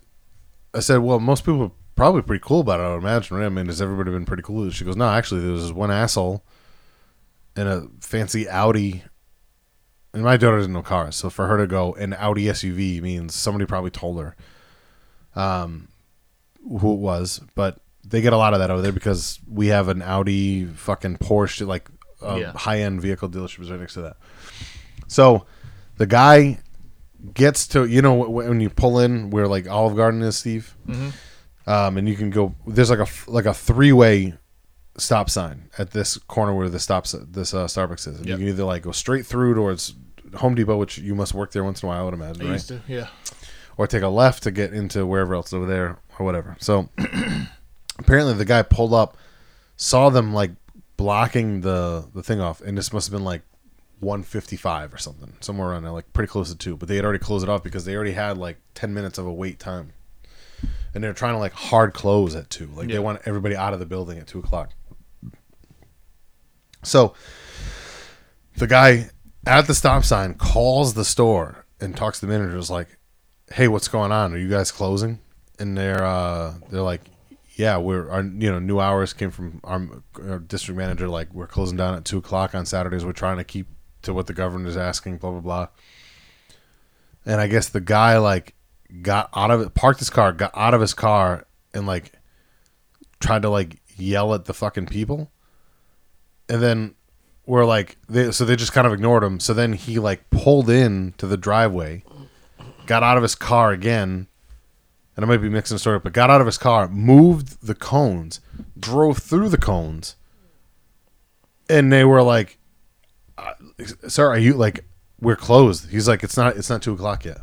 I 0.74 0.80
said, 0.80 1.00
well, 1.00 1.20
most 1.20 1.44
people 1.44 1.76
probably 2.00 2.22
pretty 2.22 2.42
cool 2.46 2.62
about 2.62 2.80
it, 2.80 2.84
I 2.84 2.90
would 2.94 3.02
imagine, 3.04 3.38
right? 3.38 3.46
I 3.46 3.50
mean, 3.50 3.66
has 3.68 3.82
everybody 3.82 4.10
been 4.12 4.26
pretty 4.26 4.44
cool? 4.44 4.70
She 4.72 4.86
goes, 4.86 4.96
no, 4.96 5.10
actually, 5.10 5.42
there 5.42 5.52
was 5.52 5.64
this 5.64 5.72
one 5.74 5.92
asshole 5.92 6.44
in 7.56 7.68
a 7.68 7.88
fancy 8.00 8.48
Audi. 8.50 9.04
And 10.14 10.24
my 10.24 10.38
daughter 10.38 10.58
doesn't 10.58 10.74
know 10.74 10.82
cars, 10.82 11.16
so 11.16 11.30
for 11.30 11.48
her 11.48 11.58
to 11.58 11.68
go 11.68 11.94
an 11.94 12.14
Audi 12.14 12.46
SUV 12.46 13.00
means 13.02 13.36
somebody 13.36 13.66
probably 13.68 13.92
told 13.92 14.20
her 14.20 14.36
um, 15.36 15.90
who 16.64 16.94
it 16.94 17.00
was. 17.00 17.42
But 17.54 17.78
they 18.04 18.22
get 18.22 18.34
a 18.34 18.38
lot 18.38 18.54
of 18.54 18.60
that 18.60 18.72
over 18.72 18.82
there 18.82 18.92
because 18.92 19.40
we 19.48 19.68
have 19.68 19.88
an 19.88 20.02
Audi 20.02 20.66
fucking 20.66 21.18
Porsche, 21.18 21.68
like 21.68 21.90
a 22.24 22.40
Yeah. 22.40 22.52
high 22.54 22.80
end 22.80 23.02
vehicle 23.02 23.30
dealership 23.30 23.62
is 23.62 23.70
right 23.70 23.80
next 23.80 23.94
to 23.96 24.02
that. 24.02 24.18
So 25.08 25.46
the 25.98 26.08
guy 26.08 26.60
gets 27.34 27.68
to 27.68 27.86
you 27.86 28.02
know 28.02 28.14
when 28.16 28.62
you 28.62 28.70
pull 28.70 28.98
in 29.00 29.30
where 29.30 29.48
like 29.48 29.68
Olive 29.70 29.96
Garden 29.96 30.22
is, 30.24 30.38
Steve, 30.38 30.76
um, 31.70 31.98
and 31.98 32.08
you 32.10 32.16
can 32.16 32.30
go. 32.30 32.54
There's 32.68 32.90
like 32.90 33.00
a 33.00 33.08
like 33.32 33.46
a 33.46 33.54
three 33.54 33.92
way 33.94 34.34
stop 34.98 35.30
sign 35.30 35.70
at 35.78 35.92
this 35.92 36.18
corner 36.18 36.54
where 36.54 36.68
the 36.68 36.80
stops 36.80 37.14
this 37.18 37.54
uh, 37.54 37.66
Starbucks 37.66 38.08
is. 38.08 38.18
And 38.20 38.26
You 38.28 38.36
can 38.38 38.48
either 38.48 38.64
like 38.66 38.82
go 38.84 38.92
straight 38.92 39.26
through 39.26 39.56
towards 39.56 39.94
Home 40.36 40.56
Depot, 40.56 40.76
which 40.78 40.98
you 40.98 41.16
must 41.16 41.34
work 41.34 41.52
there 41.54 41.64
once 41.64 41.82
in 41.82 41.88
a 41.88 41.90
while, 41.90 42.02
I 42.02 42.04
would 42.06 42.14
imagine, 42.14 42.42
I 42.42 42.46
right? 42.46 42.54
used 42.54 42.68
to. 42.70 42.82
Yeah. 42.88 43.08
or 43.78 43.88
take 43.88 44.02
a 44.04 44.08
left 44.10 44.44
to 44.44 44.52
get 44.52 44.74
into 44.74 45.06
wherever 45.06 45.34
else 45.36 45.54
over 45.54 45.66
there 45.66 46.00
or 46.18 46.26
whatever. 46.26 46.58
So 46.60 46.90
apparently 48.00 48.34
the 48.34 48.46
guy 48.46 48.62
pulled 48.62 48.94
up, 48.94 49.18
saw 49.78 50.10
them 50.10 50.34
like 50.34 50.52
blocking 50.98 51.62
the 51.62 52.08
the 52.14 52.24
thing 52.24 52.42
off, 52.42 52.60
and 52.62 52.78
this 52.78 52.92
must 52.92 53.08
have 53.08 53.14
been 53.14 53.24
like 53.26 53.44
155 54.02 54.94
or 54.94 54.98
something, 54.98 55.34
somewhere 55.40 55.70
around 55.70 55.84
there, 55.84 55.92
like 55.92 56.12
pretty 56.14 56.30
close 56.30 56.50
to 56.52 56.58
two. 56.58 56.76
But 56.78 56.88
they 56.90 56.96
had 56.96 57.06
already 57.06 57.20
closed 57.20 57.44
it 57.44 57.50
off 57.50 57.64
because 57.64 57.86
they 57.86 57.96
already 57.96 58.14
had 58.14 58.38
like 58.38 58.58
10 58.76 58.94
minutes 58.94 59.18
of 59.18 59.26
a 59.26 59.34
wait 59.34 59.60
time, 59.60 59.94
and 60.94 61.04
they're 61.04 61.14
trying 61.14 61.34
to 61.34 61.40
like 61.40 61.54
hard 61.54 61.94
close 61.94 62.36
at 62.36 62.50
two. 62.50 62.68
Like 62.68 62.88
Yeah. 62.90 62.96
they 62.96 63.00
want 63.00 63.22
everybody 63.26 63.56
out 63.56 63.74
of 63.74 63.80
the 63.80 63.86
building 63.86 64.18
at 64.20 64.28
two 64.28 64.40
o'clock. 64.40 64.72
So 66.84 67.14
the 68.58 68.68
guy 68.68 69.10
at 69.46 69.68
the 69.68 69.74
stop 69.74 70.04
sign 70.04 70.34
calls 70.36 70.94
the 70.94 71.06
store 71.06 71.66
and 71.80 71.96
talks 71.96 72.20
to 72.20 72.26
the 72.26 72.32
manager. 72.32 72.58
Is 72.58 72.70
like, 72.70 72.88
"Hey, 73.54 73.68
what's 73.68 73.88
going 73.88 74.12
on? 74.12 74.34
Are 74.34 74.38
you 74.38 74.50
guys 74.50 74.72
closing?" 74.72 75.20
And 75.60 75.78
they're 75.78 76.04
uh, 76.04 76.54
they're 76.70 76.82
like, 76.82 77.02
"Yeah, 77.56 77.78
we're 77.78 78.10
our 78.10 78.22
you 78.22 78.50
know 78.52 78.60
new 78.60 78.80
hours 78.80 79.14
came 79.14 79.32
from 79.32 79.60
our, 79.64 79.86
our 80.30 80.40
district 80.40 80.78
manager. 80.78 81.08
Like 81.10 81.34
we're 81.34 81.48
closing 81.48 81.78
down 81.78 81.96
at 81.96 82.06
two 82.06 82.18
o'clock 82.18 82.56
on 82.56 82.66
Saturdays. 82.66 83.06
We're 83.06 83.12
trying 83.14 83.38
to 83.38 83.44
keep 83.44 83.68
to 84.04 84.14
what 84.14 84.28
the 84.28 84.34
governor's 84.34 84.78
asking. 84.78 85.18
Blah 85.18 85.32
blah 85.32 85.42
blah." 85.42 85.68
and 87.26 87.42
I 87.42 87.48
guess 87.48 87.68
the 87.70 87.82
guy 87.82 88.18
like 88.18 88.56
got 89.02 89.30
out 89.36 89.52
of 89.52 89.62
it, 89.62 89.74
parked 89.74 90.00
his 90.00 90.10
car, 90.10 90.32
got 90.32 90.52
out 90.56 90.74
of 90.74 90.82
his 90.82 90.94
car, 90.94 91.46
and 91.74 91.86
like 91.86 92.14
tried 93.20 93.42
to 93.44 93.50
like 93.50 93.82
yell 93.98 94.34
at 94.34 94.46
the 94.46 94.54
fucking 94.54 94.88
people, 94.88 95.32
and 96.48 96.62
then 96.62 96.96
we're 97.46 97.66
like, 97.66 97.98
they, 98.08 98.32
so 98.32 98.46
they 98.46 98.56
just 98.56 98.74
kind 98.74 98.86
of 98.86 98.94
ignored 98.94 99.24
him. 99.24 99.40
So 99.40 99.54
then 99.54 99.74
he 99.74 100.00
like 100.00 100.30
pulled 100.30 100.70
in 100.70 101.14
to 101.18 101.26
the 101.26 101.38
driveway, 101.38 102.04
got 102.86 103.04
out 103.04 103.18
of 103.18 103.24
his 103.24 103.36
car 103.36 103.72
again, 103.72 104.28
and 105.16 105.26
I 105.26 105.28
might 105.28 105.38
be 105.38 105.50
mixing 105.50 105.76
the 105.76 105.80
story, 105.80 105.98
up, 105.98 106.04
but 106.04 106.14
got 106.14 106.30
out 106.30 106.42
of 106.42 106.48
his 106.48 106.58
car, 106.58 106.88
moved 106.88 107.66
the 107.66 107.76
cones, 107.76 108.40
drove 108.80 109.18
through 109.18 109.50
the 109.50 109.58
cones, 109.58 110.16
and 111.70 111.92
they 111.92 112.06
were 112.06 112.24
like, 112.24 112.58
uh, 113.38 113.54
"Sir, 114.08 114.28
are 114.28 114.38
you 114.38 114.54
like 114.54 114.86
we're 115.20 115.36
closed?" 115.36 115.90
He's 115.90 116.08
like, 116.08 116.24
"It's 116.24 116.38
not. 116.38 116.56
It's 116.56 116.70
not 116.70 116.82
two 116.82 116.94
o'clock 116.94 117.26
yet." 117.26 117.40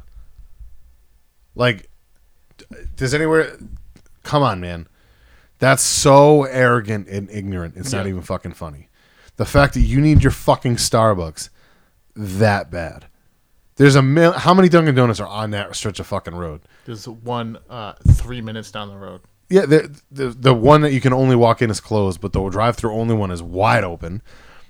Like, 1.57 1.90
does 2.94 3.12
anywhere? 3.12 3.59
Come 4.22 4.44
on, 4.44 4.61
man. 4.61 4.86
That's 5.59 5.82
so 5.82 6.44
arrogant 6.44 7.09
and 7.09 7.28
ignorant. 7.30 7.74
It's 7.76 7.92
not 7.92 8.07
even 8.07 8.22
fucking 8.22 8.52
funny. 8.52 8.88
The 9.36 9.46
fact 9.46 9.74
that 9.74 9.80
you 9.80 10.00
need 10.00 10.22
your 10.22 10.30
fucking 10.30 10.76
Starbucks 10.76 11.48
that 12.14 12.70
bad. 12.70 13.07
There's 13.76 13.94
a 13.94 14.02
mil- 14.02 14.32
how 14.32 14.54
many 14.54 14.68
Dunkin' 14.68 14.94
Donuts 14.94 15.20
are 15.20 15.26
on 15.26 15.50
that 15.50 15.74
stretch 15.76 16.00
of 16.00 16.07
fucking 16.07 16.34
road? 16.34 16.62
There's 16.86 17.07
one 17.07 17.59
uh, 17.68 17.94
three 18.09 18.40
minutes 18.40 18.70
down 18.70 18.88
the 18.88 18.96
road. 18.96 19.20
Yeah, 19.48 19.66
the, 19.66 20.00
the 20.11 20.28
the 20.28 20.54
one 20.54 20.80
that 20.80 20.92
you 20.92 21.00
can 21.00 21.12
only 21.12 21.36
walk 21.36 21.62
in 21.62 21.70
is 21.70 21.78
closed, 21.80 22.20
but 22.20 22.32
the 22.32 22.48
drive-through 22.48 22.92
only 22.92 23.14
one 23.14 23.30
is 23.30 23.42
wide 23.42 23.84
open. 23.84 24.22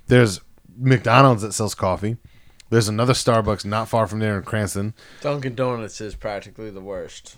There's 0.07 0.41
McDonald's 0.77 1.41
that 1.41 1.53
sells 1.53 1.73
coffee. 1.73 2.17
There's 2.69 2.87
another 2.89 3.13
Starbucks 3.13 3.63
not 3.65 3.87
far 3.87 4.07
from 4.07 4.19
there 4.19 4.37
in 4.37 4.43
Cranston, 4.43 4.93
Dunkin' 5.21 5.55
Donuts 5.55 6.01
is 6.01 6.15
practically 6.15 6.69
the 6.69 6.81
worst. 6.81 7.37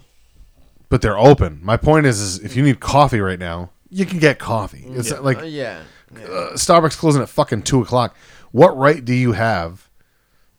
but 0.89 1.01
they're 1.03 1.17
open. 1.19 1.59
My 1.61 1.77
point 1.77 2.05
is, 2.07 2.19
is 2.19 2.39
if 2.39 2.55
you 2.55 2.63
need 2.63 2.79
coffee 2.79 3.19
right 3.19 3.37
now, 3.39 3.69
you 3.91 4.05
can 4.05 4.17
get 4.19 4.39
coffee. 4.39 4.85
It's 4.87 5.11
Uh, 5.11 5.21
like 5.21 5.37
yeah. 5.43 5.81
yeah. 6.15 6.23
uh, 6.23 6.53
Starbucks 6.53 6.97
closing 6.97 7.21
at 7.21 7.29
fucking 7.29 7.61
two 7.63 7.81
o'clock. 7.81 8.15
What 8.51 8.75
right 8.77 9.03
do 9.05 9.13
you 9.13 9.33
have 9.33 9.89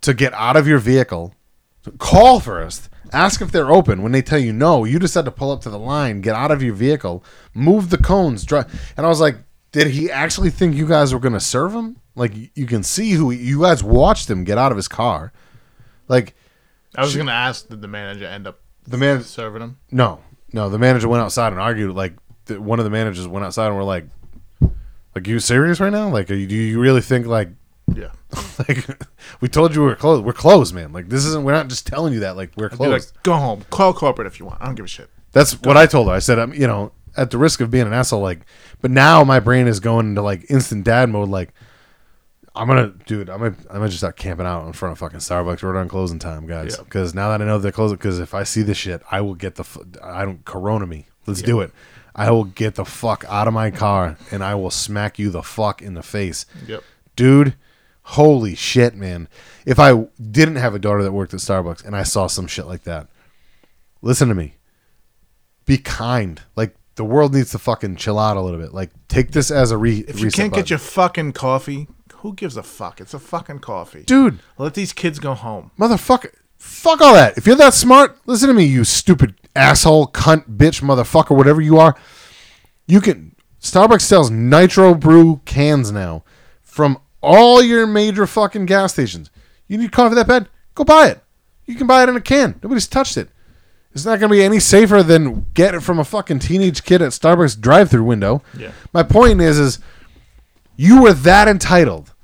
to 0.03 0.15
get 0.15 0.33
out 0.35 0.57
of 0.57 0.69
your 0.69 0.79
vehicle? 0.79 1.35
Call 1.99 2.39
first. 2.41 2.89
Ask 3.13 3.41
if 3.43 3.51
they're 3.51 3.73
open. 3.73 4.03
When 4.03 4.13
they 4.13 4.23
tell 4.23 4.39
you 4.39 4.53
no, 4.53 4.85
you 4.85 5.01
just 5.01 5.15
had 5.15 5.25
to 5.25 5.31
pull 5.33 5.51
up 5.51 5.63
to 5.63 5.71
the 5.71 5.79
line, 5.81 6.21
get 6.21 6.37
out 6.37 6.53
of 6.53 6.63
your 6.63 6.75
vehicle, 6.75 7.25
move 7.55 7.91
the 7.91 7.99
cones, 7.99 8.45
drive. 8.45 8.93
And 8.97 9.05
I 9.05 9.09
was 9.09 9.21
like, 9.21 9.37
did 9.73 9.89
he 9.89 10.11
actually 10.11 10.51
think 10.51 10.77
you 10.77 10.87
guys 10.87 11.13
were 11.13 11.19
going 11.21 11.33
to 11.33 11.41
serve 11.41 11.73
him? 11.75 11.97
Like 12.15 12.33
you 12.57 12.67
can 12.67 12.83
see 12.83 13.13
who 13.13 13.31
you 13.31 13.61
guys 13.61 13.83
watched 13.83 14.29
him 14.29 14.45
get 14.45 14.59
out 14.59 14.73
of 14.73 14.77
his 14.77 14.89
car. 14.89 15.33
Like 16.09 16.35
I 16.97 17.03
was 17.03 17.17
gonna 17.17 17.33
ask, 17.33 17.69
did 17.69 17.81
the 17.81 17.89
manager 17.89 18.27
end 18.27 18.47
up 18.47 18.61
the 18.87 18.97
man, 18.97 19.23
serving 19.23 19.63
him? 19.63 19.79
no, 19.91 20.21
no. 20.53 20.69
The 20.69 20.79
manager 20.79 21.09
went 21.09 21.23
outside 21.23 21.53
and 21.53 21.61
argued. 21.61 21.95
Like 21.95 22.15
the, 22.47 22.61
one 22.61 22.79
of 22.79 22.85
the 22.85 22.91
managers 22.91 23.27
went 23.29 23.45
outside 23.45 23.69
and 23.69 23.77
were 23.77 23.85
like, 23.85 24.07
"Like 25.15 25.27
you 25.27 25.39
serious 25.39 25.79
right 25.81 25.93
now? 25.93 26.09
Like, 26.09 26.31
are 26.31 26.35
you, 26.35 26.47
do 26.47 26.57
you 26.57 26.81
really 26.81 27.01
think 27.01 27.27
like 27.27 27.51
Yeah. 27.95 28.11
like 28.59 28.87
we 29.41 29.49
told 29.49 29.75
you 29.75 29.85
we 29.85 29.93
are 29.93 29.97
closed. 29.97 30.25
We're 30.25 30.33
closed, 30.33 30.75
man. 30.75 30.93
Like 30.93 31.09
this 31.09 31.25
isn't. 31.25 31.45
We're 31.45 31.53
not 31.53 31.69
just 31.69 31.87
telling 31.87 32.13
you 32.13 32.21
that. 32.21 32.37
Like 32.37 32.51
we're 32.57 32.69
closed. 32.71 33.15
like, 33.15 33.23
go 33.23 33.35
home. 33.35 33.65
Call 33.71 33.93
corporate 33.93 34.27
if 34.27 34.41
you 34.41 34.47
want. 34.47 34.61
I 34.61 34.67
don't 34.67 34.75
give 34.75 34.85
a 34.85 34.89
shit. 34.89 35.09
That's 35.33 35.53
what 35.61 35.77
I 35.77 35.87
told 35.87 36.09
her. 36.09 36.13
I 36.13 36.19
said, 36.19 36.41
I'm, 36.41 36.53
you 36.53 36.67
know, 36.67 36.91
at 37.17 37.31
the 37.31 37.39
risk 37.39 37.61
of 37.61 37.71
being 37.71 37.87
an 37.87 37.93
asshole, 37.93 38.21
like, 38.21 38.41
but 38.81 38.91
now 38.91 39.23
my 39.23 39.39
brain 39.39 39.69
is 39.69 39.79
going 39.79 40.07
into 40.07 40.23
like 40.23 40.51
instant 40.51 40.85
dad 40.85 41.09
mode. 41.09 41.29
Like, 41.29 41.55
I'm 42.55 42.67
gonna, 42.67 42.93
dude, 43.07 43.31
I'm 43.31 43.39
gonna, 43.39 43.55
I'm 43.69 43.77
gonna 43.77 43.87
just 43.89 43.99
start 44.01 44.17
camping 44.17 44.47
out 44.47 44.67
in 44.67 44.73
front 44.73 44.93
of 44.93 44.99
fucking 44.99 45.21
Starbucks 45.21 45.63
right 45.63 45.81
on 45.81 45.89
closing 45.89 46.19
time, 46.19 46.47
guys. 46.47 46.77
Yeah. 46.77 46.85
Because 46.85 47.15
now 47.15 47.29
that 47.31 47.41
I 47.41 47.45
know 47.45 47.59
they're 47.59 47.71
closing, 47.73 47.97
because 47.97 48.19
if 48.19 48.35
I 48.35 48.43
see 48.43 48.63
this 48.63 48.77
shit, 48.77 49.03
I 49.11 49.21
will 49.21 49.35
get 49.37 49.55
the, 49.55 49.63
f- 49.63 49.79
I 50.03 50.25
don't 50.25 50.45
Corona 50.45 50.87
me. 50.87 51.07
Let's 51.27 51.43
do 51.43 51.61
it. 51.61 51.71
I 52.15 52.31
will 52.33 52.45
get 52.45 52.75
the 52.75 52.85
fuck 52.85 53.25
out 53.29 53.47
of 53.47 53.55
my 53.55 53.71
car 53.71 54.17
and 54.33 54.43
I 54.43 54.57
will 54.57 54.71
smack 54.71 55.19
you 55.19 55.31
the 55.31 55.45
fuck 55.45 55.81
in 55.81 55.95
the 55.95 56.03
face 56.03 56.45
Yep. 56.67 56.83
dude 57.15 57.55
holy 58.03 58.57
shit 58.57 58.95
man 58.97 59.29
if 59.65 59.79
i 59.79 59.93
didn't 60.21 60.57
have 60.57 60.75
a 60.75 60.79
daughter 60.81 61.03
that 61.05 61.13
worked 61.13 61.33
at 61.35 61.39
starbucks 61.39 61.85
and 61.85 61.95
i 61.95 62.03
saw 62.03 62.27
some 62.27 62.47
shit 62.49 62.67
like 62.67 62.83
that 62.83 63.07
listen 64.03 64.29
to 64.29 64.35
me 64.35 64.55
be 65.67 65.77
kind 65.79 66.41
like 66.57 66.75
the 66.97 67.05
world 67.05 67.33
needs 67.33 67.51
to 67.53 67.59
fucking 67.59 67.95
chill 67.95 68.19
out 68.19 68.37
a 68.37 68.41
little 68.41 68.59
bit 68.59 68.75
like 68.75 68.91
take 69.07 69.31
this 69.31 69.51
as 69.51 69.71
a 69.71 69.77
re 69.79 69.99
If 70.09 70.19
you 70.19 70.31
can't 70.31 70.51
button. 70.51 70.63
get 70.65 70.71
your 70.71 70.79
fucking 70.81 71.33
coffee, 71.33 71.87
who 72.21 72.35
gives 72.35 72.57
a 72.57 72.63
fuck? 72.63 73.01
It's 73.01 73.15
a 73.15 73.19
fucking 73.19 73.59
coffee. 73.61 74.03
dude. 74.05 74.39
Let 74.59 74.75
these 74.75 74.93
kids 74.93 75.19
go 75.19 75.35
home. 75.35 75.71
motherfucker 75.79 76.33
fuck 76.57 77.01
all 77.01 77.15
that. 77.15 77.39
If 77.39 77.47
you're 77.47 77.57
that 77.57 77.75
smart 77.75 78.19
listen 78.27 78.49
to 78.49 78.55
me 78.55 78.65
you 78.65 78.85
stupid 78.85 79.35
asshole 79.57 80.09
cunt 80.09 80.57
bitch 80.57 80.83
motherfucker 80.83 81.37
whatever 81.37 81.61
you 81.61 81.79
are. 81.79 81.97
You 82.87 83.01
can 83.01 83.35
starbucks 83.61 84.03
sells 84.03 84.31
nitro 84.31 84.95
brew 84.95 85.41
cans 85.45 85.91
now 85.91 86.25
from 86.63 86.99
all 87.23 87.63
your 87.63 87.87
major 87.87 88.27
fucking 88.27 88.67
gas 88.67 88.93
stations. 88.93 89.31
You 89.69 89.79
need 89.79 89.93
coffee 89.93 90.15
that 90.15 90.27
bad? 90.27 90.49
Go 90.75 90.85
buy 90.85 91.09
it. 91.09 91.23
You 91.67 91.77
can 91.77 91.87
buy 91.87 92.03
it 92.03 92.09
in 92.09 92.17
a 92.17 92.21
can. 92.21 92.59
Nobody's 92.63 92.89
touched 92.89 93.17
it. 93.17 93.29
It's 93.93 94.05
not 94.05 94.21
going 94.21 94.31
to 94.31 94.37
be 94.37 94.43
any 94.43 94.61
safer 94.61 95.03
than 95.03 95.47
get 95.53 95.75
it 95.75 95.81
from 95.81 95.99
a 95.99 96.05
fucking 96.05 96.39
teenage 96.41 96.85
kid 96.85 97.03
at 97.03 97.11
starbucks 97.11 97.61
drive-through 97.61 98.05
window. 98.05 98.43
Yeah. 98.57 98.71
my 98.93 99.03
point 99.03 99.41
is 99.41 99.59
is 99.59 99.79
you 100.81 101.03
were 101.03 101.13
that 101.13 101.47
entitled 101.47 102.15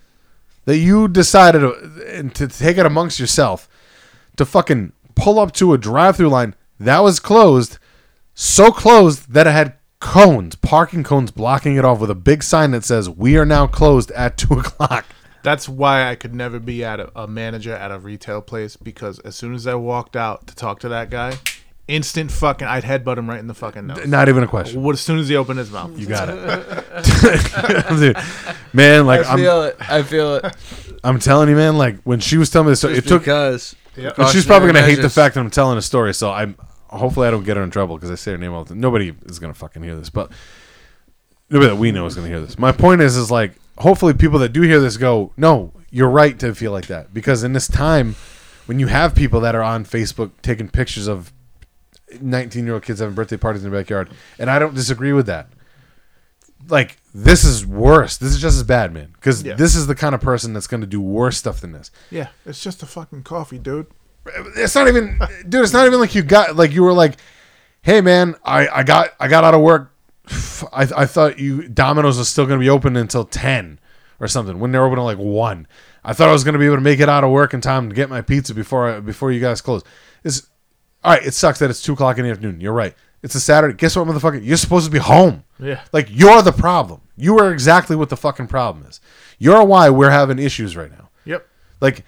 that 0.65 0.79
you 0.79 1.09
decided 1.09 1.59
to, 1.59 2.31
to 2.33 2.49
take 2.49 2.79
it 2.79 2.87
amongst 2.87 3.21
yourself 3.21 3.69
to 4.35 4.47
fucking 4.47 4.95
pull 5.15 5.39
up 5.39 5.53
to 5.53 5.75
a 5.75 5.79
drive-through 5.79 6.31
line 6.31 6.55
that 6.81 7.01
was 7.01 7.21
closed, 7.21 7.77
so 8.33 8.71
closed 8.71 9.31
that 9.35 9.47
it 9.47 9.51
had 9.51 9.75
cones, 10.01 10.57
parking 10.57 11.05
cones 11.05 11.31
blocking 11.31 11.77
it 11.77 11.85
off 11.85 12.01
with 12.01 12.11
a 12.11 12.15
big 12.15 12.43
sign 12.43 12.71
that 12.71 12.83
says 12.83 13.11
"We 13.11 13.37
are 13.37 13.45
now 13.45 13.67
closed 13.67 14.11
at 14.13 14.39
two 14.39 14.55
o'clock." 14.61 15.05
That's 15.43 15.69
why 15.69 16.09
I 16.09 16.15
could 16.15 16.35
never 16.35 16.59
be 16.59 16.83
at 16.83 16.99
a, 16.99 17.13
a 17.15 17.29
manager 17.29 17.75
at 17.75 17.93
a 17.93 17.99
retail 17.99 18.41
place 18.41 18.75
because 18.77 19.19
as 19.19 19.37
soon 19.37 19.55
as 19.55 19.67
I 19.67 19.75
walked 19.75 20.17
out 20.17 20.47
to 20.47 20.55
talk 20.55 20.81
to 20.81 20.89
that 20.89 21.11
guy, 21.11 21.35
instant 21.89 22.33
fucking 22.33 22.67
I'd 22.67 22.85
headbutt 22.85 23.17
him 23.17 23.29
right 23.29 23.39
in 23.39 23.47
the 23.47 23.55
fucking 23.55 23.87
nose. 23.87 24.07
Not 24.07 24.29
even 24.29 24.43
a 24.43 24.49
question. 24.49 24.83
What 24.83 24.95
as 24.95 25.01
soon 25.01 25.19
as 25.19 25.29
he 25.29 25.37
opened 25.37 25.59
his 25.59 25.71
mouth. 25.71 25.99
You 25.99 26.07
got 26.07 26.29
it, 26.29 27.89
Dude, 27.99 28.17
man. 28.73 29.07
Like 29.07 29.25
I 29.25 29.33
I'm, 29.33 29.39
feel 29.39 29.63
it. 29.63 29.77
I 29.81 30.03
feel 30.03 30.37
it. 30.37 30.57
I'm 31.05 31.19
telling 31.19 31.49
you, 31.49 31.57
man. 31.57 31.79
Like 31.79 32.01
when 32.03 32.21
she 32.21 32.39
was 32.39 32.51
telling 32.51 32.67
me 32.67 32.73
this, 32.73 32.81
story, 32.81 32.97
it 32.97 33.07
took. 33.07 33.23
because. 33.23 33.77
But 33.95 34.29
she's 34.31 34.45
probably 34.45 34.69
gonna 34.69 34.83
hate 34.83 35.01
the 35.01 35.09
fact 35.11 35.35
that 35.35 35.41
I'm 35.41 35.51
telling 35.51 35.79
a 35.79 35.83
story. 35.83 36.13
So 36.13 36.31
I'm 36.31 36.57
hopefully 36.89 37.29
I 37.29 37.31
don't 37.31 37.45
get 37.45 37.57
her 37.57 37.63
in 37.63 37.71
trouble 37.71 37.97
because 37.97 38.11
I 38.11 38.15
say 38.15 38.33
her 38.33 38.39
name 38.39 38.53
all 38.53 38.65
the 38.65 38.71
time. 38.71 38.81
Nobody 38.81 39.15
is 39.25 39.39
gonna 39.39 39.55
fucking 39.55 39.83
hear 39.83 39.97
this, 39.97 40.11
but 40.11 40.31
nobody 41.51 41.71
that 41.71 41.77
we 41.77 41.93
know 41.93 42.07
is 42.07 42.15
gonna 42.15 42.29
hear 42.29 42.41
this. 42.41 42.59
My 42.59 42.73
point 42.73 43.01
is, 43.01 43.17
is 43.17 43.31
like 43.31 43.53
hopefully 43.79 44.15
people 44.15 44.39
that 44.41 44.51
do 44.51 44.63
hear 44.63 44.81
this 44.81 44.97
go, 44.97 45.33
no, 45.37 45.73
you're 45.91 46.11
right 46.11 46.39
to 46.41 46.55
feel 46.55 46.73
like 46.73 46.87
that 46.87 47.15
because 47.15 47.43
in 47.43 47.53
this 47.53 47.69
time 47.69 48.17
when 48.67 48.81
you 48.81 48.89
have 48.89 49.15
people 49.15 49.41
that 49.41 49.55
are 49.55 49.63
on 49.63 49.85
Facebook 49.85 50.31
taking 50.43 50.69
pictures 50.69 51.07
of 51.07 51.33
19 52.21 52.65
year 52.65 52.75
old 52.75 52.83
kids 52.85 53.01
having 53.01 53.15
birthday 53.15 53.37
parties 53.37 53.65
in 53.65 53.71
the 53.71 53.77
backyard, 53.77 54.11
and 54.39 54.51
I 54.51 54.59
don't 54.59 54.75
disagree 54.75 55.13
with 55.13 55.27
that. 55.27 55.49
Like 56.69 56.97
this 57.15 57.45
is 57.45 57.65
worse. 57.65 58.17
This 58.17 58.33
is 58.33 58.41
just 58.41 58.57
as 58.57 58.63
bad, 58.65 58.93
man. 58.93 59.11
Because 59.13 59.43
Yeah. 59.43 59.55
this 59.55 59.77
is 59.77 59.87
the 59.87 59.95
kind 59.95 60.15
of 60.15 60.21
person 60.21 60.53
that's 60.53 60.67
going 60.67 60.81
to 60.81 60.87
do 60.87 61.01
worse 61.01 61.37
stuff 61.39 61.61
than 61.61 61.73
this 61.73 61.91
Yeah, 62.11 62.29
it's 62.45 62.61
just 62.63 62.83
a 62.83 62.87
fucking 62.87 63.23
coffee, 63.23 63.59
dude. 63.59 63.87
it's 64.57 64.75
not 64.75 64.89
even 64.89 65.19
dude 65.49 65.63
it's 65.63 65.73
not 65.73 65.87
even 65.87 66.01
like 66.01 66.15
you 66.17 66.23
got 66.23 66.57
like 66.57 66.73
you 66.73 66.83
were 66.83 66.93
like 66.93 67.15
hey 67.83 68.01
man 68.01 68.35
i 68.45 68.67
i 68.67 68.83
got 68.83 69.11
i 69.21 69.29
got 69.29 69.45
out 69.45 69.55
of 69.55 69.61
work 69.61 69.93
i, 70.73 70.83
I 70.83 71.07
thought 71.07 71.39
you 71.39 71.69
domino's 71.69 72.19
was 72.19 72.29
still 72.29 72.45
going 72.45 72.59
to 72.59 72.65
be 72.65 72.69
open 72.69 72.97
until 72.97 73.25
10 73.25 73.79
or 74.19 74.27
something 74.27 74.59
when 74.59 74.73
they're 74.73 74.85
open 74.85 74.99
at 74.99 75.03
like 75.03 75.19
1 75.19 75.69
i 76.05 76.13
thought 76.13 76.29
i 76.29 76.33
was 76.33 76.43
going 76.43 76.55
to 76.55 76.59
be 76.59 76.67
able 76.67 76.75
to 76.75 76.81
make 76.83 76.99
it 76.99 77.09
out 77.09 77.23
of 77.23 77.31
work 77.31 77.55
in 77.55 77.61
time 77.61 77.89
to 77.89 77.95
get 77.95 78.11
my 78.11 78.21
pizza 78.21 78.53
before 78.53 78.91
I, 78.97 78.99
before 78.99 79.31
you 79.31 79.39
guys 79.41 79.61
close 79.61 79.85
it's 80.25 80.49
all 81.05 81.13
right 81.15 81.25
it 81.27 81.35
sucks 81.35 81.59
that 81.59 81.71
it's 81.71 81.83
2 81.83 81.93
o'clock 81.95 82.19
in 82.19 82.25
the 82.25 82.31
afternoon 82.31 82.61
you're 82.61 82.73
right 82.73 82.95
it's 83.23 83.35
a 83.35 83.41
saturday 83.41 83.75
guess 83.75 83.97
what 83.97 84.07
motherfucker 84.07 84.45
you're 84.45 84.57
supposed 84.57 84.85
to 84.87 84.91
be 84.91 84.99
home 84.99 85.45
Yeah. 85.59 85.81
like 85.93 86.09
you're 86.11 86.43
the 86.43 86.53
problem 86.53 87.01
you 87.17 87.39
are 87.39 87.53
exactly 87.53 87.97
what 87.97 88.09
the 88.09 88.17
fucking 88.17 88.47
problem 88.49 88.85
is 88.87 89.01
you're 89.39 89.65
why 89.65 89.89
we're 89.91 90.11
having 90.11 90.39
issues 90.39 90.77
right 90.77 90.91
now 90.91 91.09
Yep. 91.25 91.47
like 91.81 92.05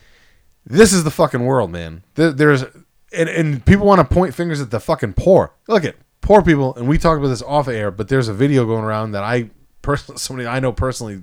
this 0.71 0.93
is 0.93 1.03
the 1.03 1.11
fucking 1.11 1.47
world, 1.47 1.71
man. 1.71 2.03
There, 2.15 2.31
there's 2.31 2.63
and, 2.63 3.29
and 3.31 3.65
people 3.65 3.87
want 3.87 4.01
to 4.07 4.15
point 4.15 4.35
fingers 4.35 4.61
at 4.61 4.71
the 4.71 4.79
fucking 4.79 5.15
poor. 5.15 5.55
Look 5.67 5.83
at 5.83 5.97
poor 6.21 6.43
people, 6.43 6.75
and 6.75 6.87
we 6.87 6.99
talk 6.99 7.17
about 7.17 7.29
this 7.29 7.41
off 7.41 7.69
air. 7.69 7.91
But 7.91 8.09
there's 8.09 8.29
a 8.29 8.35
video 8.35 8.67
going 8.67 8.85
around 8.85 9.13
that 9.13 9.23
I 9.25 9.49
personally, 9.81 10.19
somebody 10.19 10.47
I 10.47 10.61
know 10.61 10.73
personally, 10.73 11.23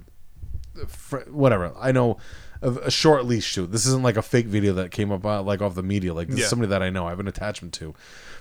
whatever 1.29 1.73
I 1.79 1.91
know, 1.91 2.17
of 2.61 2.77
a 2.77 2.91
short 2.91 3.25
leash 3.25 3.43
shoot. 3.45 3.71
This 3.71 3.85
isn't 3.85 4.03
like 4.03 4.17
a 4.17 4.21
fake 4.21 4.47
video 4.47 4.73
that 4.73 4.91
came 4.91 5.11
up 5.11 5.25
uh, 5.25 5.41
like 5.41 5.61
off 5.61 5.75
the 5.75 5.83
media. 5.83 6.13
Like 6.13 6.27
this 6.27 6.37
Yeah. 6.39 6.43
is 6.43 6.49
somebody 6.49 6.69
that 6.69 6.81
I 6.83 6.89
know. 6.89 7.05
I 7.07 7.09
have 7.09 7.19
an 7.19 7.27
attachment 7.27 7.73
to, 7.75 7.93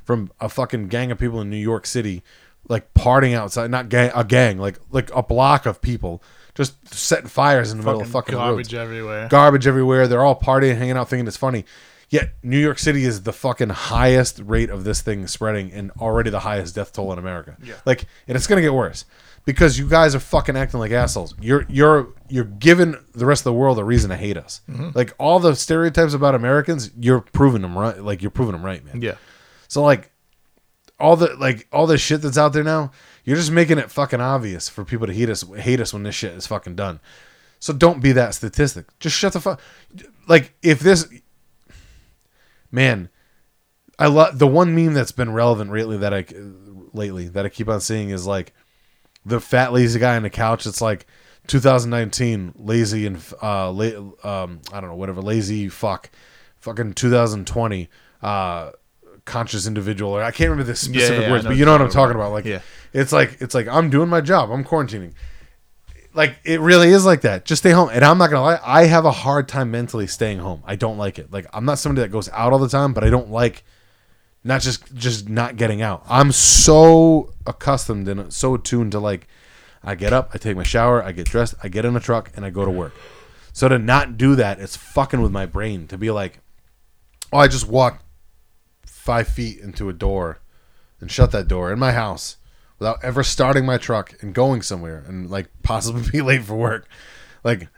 from 0.04 0.30
a 0.40 0.48
fucking 0.48 0.88
gang 0.88 1.10
of 1.10 1.18
people 1.18 1.40
in 1.40 1.50
New 1.50 1.56
York 1.56 1.86
City, 1.86 2.22
like 2.68 2.92
partying 2.94 3.34
outside. 3.34 3.70
Not 3.70 3.88
gang, 3.88 4.10
a 4.14 4.24
gang, 4.24 4.58
like 4.58 4.78
like 4.90 5.10
a 5.14 5.22
block 5.22 5.66
of 5.66 5.80
people 5.80 6.22
just 6.54 6.94
setting 6.94 7.26
fires 7.26 7.72
in 7.72 7.78
the 7.78 7.84
middle 7.84 8.00
of 8.02 8.08
fucking 8.08 8.34
garbage 8.36 8.72
roads 8.72 8.74
everywhere. 8.74 9.28
garbage 9.28 9.66
everywhere. 9.66 10.06
They're 10.06 10.24
all 10.24 10.38
partying, 10.38 10.76
hanging 10.76 10.96
out, 10.96 11.08
thinking 11.08 11.26
it's 11.26 11.36
funny. 11.36 11.64
Yet 12.10 12.34
New 12.44 12.58
York 12.58 12.78
City 12.78 13.04
is 13.04 13.22
the 13.24 13.32
fucking 13.32 13.70
highest 13.70 14.38
rate 14.44 14.70
of 14.70 14.84
this 14.84 15.00
thing 15.00 15.26
spreading 15.26 15.72
and 15.72 15.90
already 15.98 16.30
the 16.30 16.40
highest 16.40 16.76
death 16.76 16.92
toll 16.92 17.12
in 17.12 17.18
America. 17.18 17.56
Yeah. 17.60 17.74
Like, 17.84 18.04
and 18.28 18.36
it's 18.36 18.46
gonna 18.46 18.60
get 18.60 18.72
worse 18.72 19.04
because 19.44 19.78
you 19.78 19.88
guys 19.88 20.14
are 20.14 20.20
fucking 20.20 20.56
acting 20.56 20.80
like 20.80 20.92
assholes. 20.92 21.34
You're 21.40 21.66
you're 21.68 22.14
you're 22.28 22.44
giving 22.44 22.96
the 23.14 23.26
rest 23.26 23.40
of 23.40 23.44
the 23.44 23.52
world 23.52 23.78
a 23.78 23.84
reason 23.84 24.10
to 24.10 24.16
hate 24.16 24.36
us. 24.36 24.62
Mm-hmm. 24.68 24.90
Like 24.94 25.14
all 25.18 25.38
the 25.38 25.54
stereotypes 25.54 26.14
about 26.14 26.34
Americans, 26.34 26.90
you're 26.98 27.20
proving 27.20 27.62
them 27.62 27.76
right. 27.76 27.98
Like 27.98 28.22
you're 28.22 28.30
proving 28.30 28.52
them 28.52 28.64
right, 28.64 28.84
man. 28.84 29.02
Yeah. 29.02 29.16
So 29.68 29.82
like 29.82 30.10
all 30.98 31.16
the 31.16 31.34
like 31.36 31.68
all 31.72 31.86
this 31.86 32.00
shit 32.00 32.22
that's 32.22 32.38
out 32.38 32.52
there 32.52 32.64
now, 32.64 32.90
you're 33.24 33.36
just 33.36 33.50
making 33.50 33.78
it 33.78 33.90
fucking 33.90 34.20
obvious 34.20 34.68
for 34.68 34.84
people 34.84 35.06
to 35.06 35.12
hate 35.12 35.28
us 35.28 35.44
hate 35.56 35.80
us 35.80 35.92
when 35.92 36.02
this 36.02 36.14
shit 36.14 36.32
is 36.32 36.46
fucking 36.46 36.76
done. 36.76 37.00
So 37.60 37.72
don't 37.72 38.02
be 38.02 38.12
that 38.12 38.34
statistic. 38.34 38.86
Just 38.98 39.16
shut 39.16 39.32
the 39.32 39.40
fuck. 39.40 39.60
Like 40.28 40.54
if 40.62 40.80
this, 40.80 41.08
man, 42.70 43.08
I 43.98 44.06
love 44.06 44.38
the 44.38 44.46
one 44.46 44.74
meme 44.74 44.94
that's 44.94 45.12
been 45.12 45.32
relevant 45.32 45.72
lately 45.72 45.98
that 45.98 46.14
I 46.14 46.26
lately 46.92 47.28
that 47.28 47.44
I 47.44 47.48
keep 47.48 47.68
on 47.68 47.80
seeing 47.80 48.10
is 48.10 48.26
like 48.26 48.54
the 49.24 49.40
fat 49.40 49.72
lazy 49.72 49.98
guy 49.98 50.16
on 50.16 50.22
the 50.22 50.30
couch. 50.30 50.66
It's 50.66 50.80
like 50.80 51.06
2019 51.46 52.54
lazy 52.56 53.06
and 53.06 53.18
uh 53.42 53.70
la- 53.70 54.12
um 54.22 54.60
I 54.72 54.80
don't 54.80 54.90
know 54.90 54.96
whatever 54.96 55.20
lazy 55.22 55.68
fuck. 55.68 56.10
Fucking 56.60 56.94
2020 56.94 57.88
uh 58.22 58.70
conscious 59.24 59.66
individual. 59.66 60.12
Or 60.12 60.22
I 60.22 60.30
can't 60.30 60.50
remember 60.50 60.64
the 60.70 60.76
specific 60.76 61.22
yeah, 61.22 61.28
I 61.28 61.30
words 61.30 61.44
but 61.44 61.56
you 61.56 61.64
know 61.64 61.72
what 61.72 61.80
I'm 61.80 61.88
talking 61.88 62.14
talking 62.14 62.16
about. 62.16 62.32
Like 62.32 62.44
Yeah. 62.44 62.60
it's 62.92 63.12
like 63.12 63.38
it's 63.40 63.54
like 63.54 63.68
I'm 63.68 63.90
doing 63.90 64.08
my 64.08 64.20
job. 64.20 64.50
I'm 64.50 64.64
quarantining. 64.64 65.12
Like 66.12 66.36
it 66.44 66.60
really 66.60 66.88
is 66.90 67.04
like 67.04 67.22
that. 67.22 67.44
Just 67.44 67.62
stay 67.62 67.70
home. 67.72 67.88
And 67.92 68.04
I'm 68.04 68.18
not 68.18 68.30
gonna 68.30 68.42
lie 68.42 68.60
I 68.64 68.84
have 68.84 69.04
a 69.04 69.10
hard 69.10 69.48
time 69.48 69.70
mentally 69.70 70.06
staying 70.06 70.38
home. 70.38 70.62
I 70.66 70.76
don't 70.76 70.98
like 70.98 71.18
it. 71.18 71.32
Like 71.32 71.46
I'm 71.52 71.64
not 71.64 71.78
somebody 71.78 72.02
that 72.06 72.12
goes 72.12 72.28
out 72.30 72.52
all 72.52 72.58
the 72.58 72.68
time 72.68 72.92
but 72.92 73.04
I 73.04 73.10
don't 73.10 73.30
like 73.30 73.64
not 74.44 74.60
just 74.60 74.94
just 74.94 75.28
not 75.28 75.56
getting 75.56 75.82
out. 75.82 76.04
I'm 76.08 76.30
so 76.30 77.32
accustomed 77.46 78.06
and 78.06 78.32
so 78.32 78.54
attuned 78.54 78.92
to 78.92 79.00
like 79.00 79.26
I 79.82 79.94
get 79.94 80.12
up, 80.12 80.30
I 80.32 80.38
take 80.38 80.56
my 80.56 80.62
shower, 80.62 81.02
I 81.02 81.12
get 81.12 81.26
dressed, 81.26 81.54
I 81.62 81.68
get 81.68 81.84
in 81.84 81.96
a 81.96 82.00
truck, 82.00 82.30
and 82.36 82.44
I 82.44 82.50
go 82.50 82.64
to 82.64 82.70
work. 82.70 82.94
So 83.52 83.68
to 83.68 83.78
not 83.78 84.16
do 84.16 84.34
that, 84.36 84.60
it's 84.60 84.76
fucking 84.76 85.20
with 85.20 85.30
my 85.32 85.46
brain. 85.46 85.86
To 85.88 85.98
be 85.98 86.10
like, 86.10 86.40
oh, 87.32 87.38
I 87.38 87.48
just 87.48 87.68
walked 87.68 88.04
five 88.86 89.28
feet 89.28 89.58
into 89.58 89.88
a 89.88 89.92
door 89.92 90.40
and 91.00 91.10
shut 91.10 91.30
that 91.32 91.48
door 91.48 91.72
in 91.72 91.78
my 91.78 91.92
house 91.92 92.36
without 92.78 92.98
ever 93.02 93.22
starting 93.22 93.66
my 93.66 93.76
truck 93.76 94.14
and 94.22 94.34
going 94.34 94.62
somewhere 94.62 95.04
and 95.06 95.30
like 95.30 95.48
possibly 95.62 96.02
be 96.12 96.22
late 96.22 96.42
for 96.42 96.54
work. 96.54 96.88
Like 97.42 97.68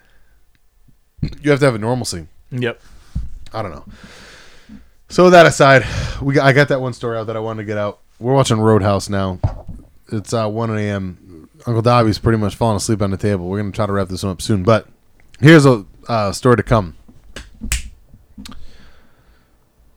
you 1.43 1.51
have 1.51 1.61
to 1.61 1.67
have 1.67 1.75
a 1.75 1.79
normalcy. 1.79 2.29
Yep. 2.51 2.81
I 3.53 3.63
don't 3.63 3.73
know. 3.73 3.85
So 5.09 5.25
with 5.25 5.33
that 5.33 5.47
aside, 5.47 5.85
we 6.21 6.35
got, 6.35 6.47
I 6.47 6.53
got 6.53 6.69
that 6.69 6.81
one 6.81 6.93
story 6.93 7.17
out 7.17 7.29
that 7.29 7.37
I 7.37 7.41
wanted 7.41 7.63
to 7.63 7.67
get 7.67 7.79
out. 7.79 8.01
We're 8.19 8.35
watching 8.35 8.59
Roadhouse 8.59 9.09
now. 9.09 9.39
It's 10.11 10.33
uh, 10.33 10.49
1 10.49 10.79
a.m. 10.79 11.49
Uncle 11.67 11.83
Dobby's 11.83 12.19
pretty 12.19 12.39
much 12.39 12.55
falling 12.55 12.77
asleep 12.77 13.03
on 13.03 13.11
the 13.11 13.17
table. 13.17 13.49
We're 13.49 13.59
gonna 13.59 13.73
try 13.73 13.87
to 13.87 13.93
wrap 13.93 14.09
this 14.09 14.23
one 14.23 14.33
up 14.33 14.43
soon, 14.43 14.63
but 14.63 14.87
here's 15.41 15.67
a 15.67 15.85
uh, 16.09 16.33
story 16.33 16.57
to 16.57 16.63
come. 16.63 16.97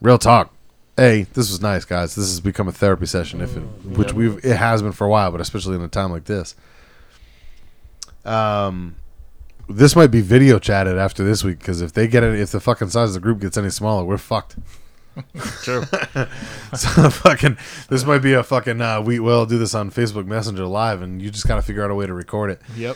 Real 0.01 0.18
talk. 0.18 0.53
Hey, 0.95 1.24
this 1.34 1.49
was 1.49 1.62
nice, 1.62 1.86
guys. 1.86 2.16
This 2.16 2.26
has 2.26 2.39
become 2.39 2.68
a 2.68 2.72
therapy 2.72 3.05
session, 3.05 3.41
if 3.41 3.55
it, 3.55 3.62
which 3.62 4.14
we've 4.14 4.43
it 4.43 4.57
has 4.57 4.82
been 4.82 4.91
for 4.91 5.05
a 5.05 5.10
while, 5.10 5.32
but 5.32 5.41
especially 5.41 5.76
in 5.76 5.82
a 5.82 5.88
time 5.88 6.12
like 6.12 6.26
this. 6.26 6.55
Um, 8.26 8.95
this 9.68 9.95
might 9.95 10.07
be 10.07 10.22
video 10.22 10.60
chatted 10.60 10.97
after 10.97 11.24
this 11.24 11.43
week 11.43 11.60
because 11.60 11.82
if 11.82 11.93
they 11.93 12.07
get 12.07 12.24
it, 12.24 12.39
if 12.39 12.51
the 12.51 12.60
fucking 12.60 12.89
size 12.89 13.10
of 13.10 13.14
the 13.14 13.20
group 13.20 13.39
gets 13.39 13.57
any 13.57 13.70
smaller, 13.70 14.03
we're 14.03 14.18
fucked. 14.18 14.55
True. 15.63 15.84
So 16.76 17.09
fucking, 17.09 17.57
this 17.89 18.05
might 18.05 18.20
be 18.20 18.34
a 18.34 18.43
fucking. 18.43 18.80
Uh, 18.80 19.01
we 19.01 19.20
will 19.20 19.47
do 19.47 19.57
this 19.57 19.74
on 19.74 19.89
Facebook 19.89 20.28
Messenger 20.28 20.65
live, 20.67 21.01
and 21.01 21.20
you 21.20 21.32
just 21.32 21.47
gotta 21.47 21.63
figure 21.63 21.84
out 21.84 21.89
a 21.89 21.95
way 21.95 22.05
to 22.05 22.13
record 22.13 22.51
it, 22.51 22.61
yep. 22.76 22.95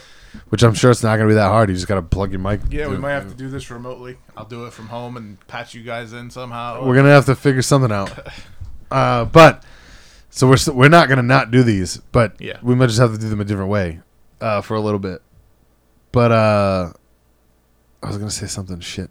which 0.50 0.62
I'm 0.62 0.74
sure 0.74 0.92
it's 0.92 1.02
not 1.02 1.16
gonna 1.16 1.28
be 1.28 1.34
that 1.34 1.48
hard. 1.48 1.70
You 1.70 1.74
just 1.74 1.88
gotta 1.88 2.02
plug 2.02 2.30
your 2.30 2.38
mic. 2.38 2.60
Yeah, 2.70 2.86
we 2.86 2.96
might 2.98 3.10
have 3.14 3.28
to 3.28 3.34
do 3.34 3.48
this 3.48 3.70
remotely. 3.72 4.16
I'll 4.36 4.44
do 4.44 4.66
it 4.66 4.72
from 4.72 4.86
home 4.86 5.16
and 5.16 5.44
patch 5.48 5.74
you 5.74 5.82
guys 5.82 6.12
in 6.12 6.30
somehow. 6.30 6.86
We're 6.86 6.94
gonna 6.94 7.08
have 7.10 7.26
to 7.26 7.34
figure 7.34 7.62
something 7.62 7.92
out. 7.92 8.10
Uh, 8.90 9.24
but 9.24 9.64
so 10.30 10.48
we're 10.48 10.56
we're 10.72 10.88
not 10.88 11.08
gonna 11.08 11.22
not 11.22 11.50
do 11.50 11.64
these, 11.64 11.96
but 12.12 12.40
Yeah. 12.40 12.58
we 12.62 12.76
might 12.76 12.86
just 12.86 13.00
have 13.00 13.12
to 13.12 13.18
do 13.18 13.28
them 13.28 13.40
a 13.40 13.44
different 13.44 13.70
way 13.70 14.00
uh, 14.40 14.60
for 14.60 14.74
a 14.76 14.80
little 14.80 15.00
bit. 15.00 15.20
But 16.12 16.30
uh, 16.30 16.92
I 18.04 18.06
was 18.06 18.18
gonna 18.18 18.30
say 18.30 18.46
something 18.46 18.78
shit. 18.78 19.10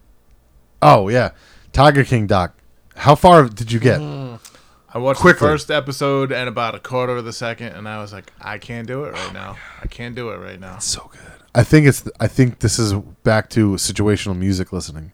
Oh 0.82 1.10
yeah, 1.10 1.32
Tiger 1.74 2.06
King 2.06 2.28
doc. 2.28 2.56
How 2.96 3.16
far 3.16 3.48
did 3.50 3.72
you 3.72 3.80
get? 3.80 4.00
I 4.00 5.00
watched 5.00 5.22
Quickly. 5.22 5.48
the 5.48 5.54
first 5.54 5.72
episode 5.72 6.32
and 6.32 6.48
about 6.48 6.76
a 6.76 6.80
quarter 6.80 7.18
of 7.18 7.26
the 7.26 7.34
second, 7.34 7.70
and 7.74 7.90
I 7.90 7.98
was 8.00 8.14
like, 8.14 8.32
I 8.40 8.60
can't 8.60 8.88
do 8.88 9.06
it 9.06 9.14
right 9.14 9.34
now. 9.34 9.58
I 9.82 9.88
can't 9.88 10.16
do 10.16 10.30
it 10.30 10.38
right 10.38 10.60
now. 10.60 10.78
So 10.78 11.10
good. 11.12 11.22
I 11.56 11.64
think 11.64 11.88
it's. 11.88 12.08
I 12.20 12.28
think 12.28 12.60
this 12.60 12.78
is 12.80 12.94
back 13.24 13.50
to 13.52 13.72
situational 13.74 14.38
music 14.38 14.72
listening. 14.72 15.12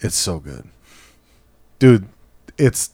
It's 0.00 0.16
so 0.16 0.38
good, 0.38 0.68
dude. 1.78 2.08
It's 2.58 2.90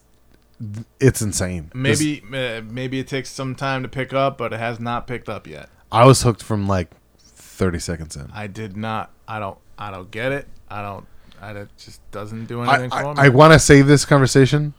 it's 0.99 1.21
insane. 1.21 1.71
This- 1.73 1.99
Maybe 2.01 2.23
uh, 2.33 2.61
maybe 2.61 2.99
it 2.99 3.07
takes 3.07 3.29
some 3.29 3.55
time 3.55 3.83
to 3.83 3.89
pick 3.89 4.13
up, 4.13 4.37
but 4.37 4.53
it 4.53 4.59
has 4.59 4.79
not 4.79 5.07
picked 5.07 5.29
up 5.29 5.47
yet. 5.47 5.69
I 5.91 6.05
was 6.05 6.21
hooked 6.21 6.43
from 6.43 6.67
like 6.67 6.89
thirty 7.17 7.79
seconds 7.79 8.15
in. 8.15 8.29
I 8.33 8.47
did 8.47 8.75
not. 8.77 9.11
I 9.27 9.39
don't. 9.39 9.57
I 9.77 9.91
don't 9.91 10.11
get 10.11 10.31
it. 10.31 10.47
I 10.69 10.81
don't. 10.81 11.05
I, 11.41 11.51
it 11.51 11.69
just 11.77 12.09
doesn't 12.11 12.45
do 12.45 12.61
I, 12.61 12.75
anything 12.75 12.89
for 12.91 13.13
me. 13.13 13.21
I, 13.21 13.29
want 13.29 13.53
to 13.53 13.59
save 13.59 13.87
this 13.87 14.05
conversation. 14.05 14.73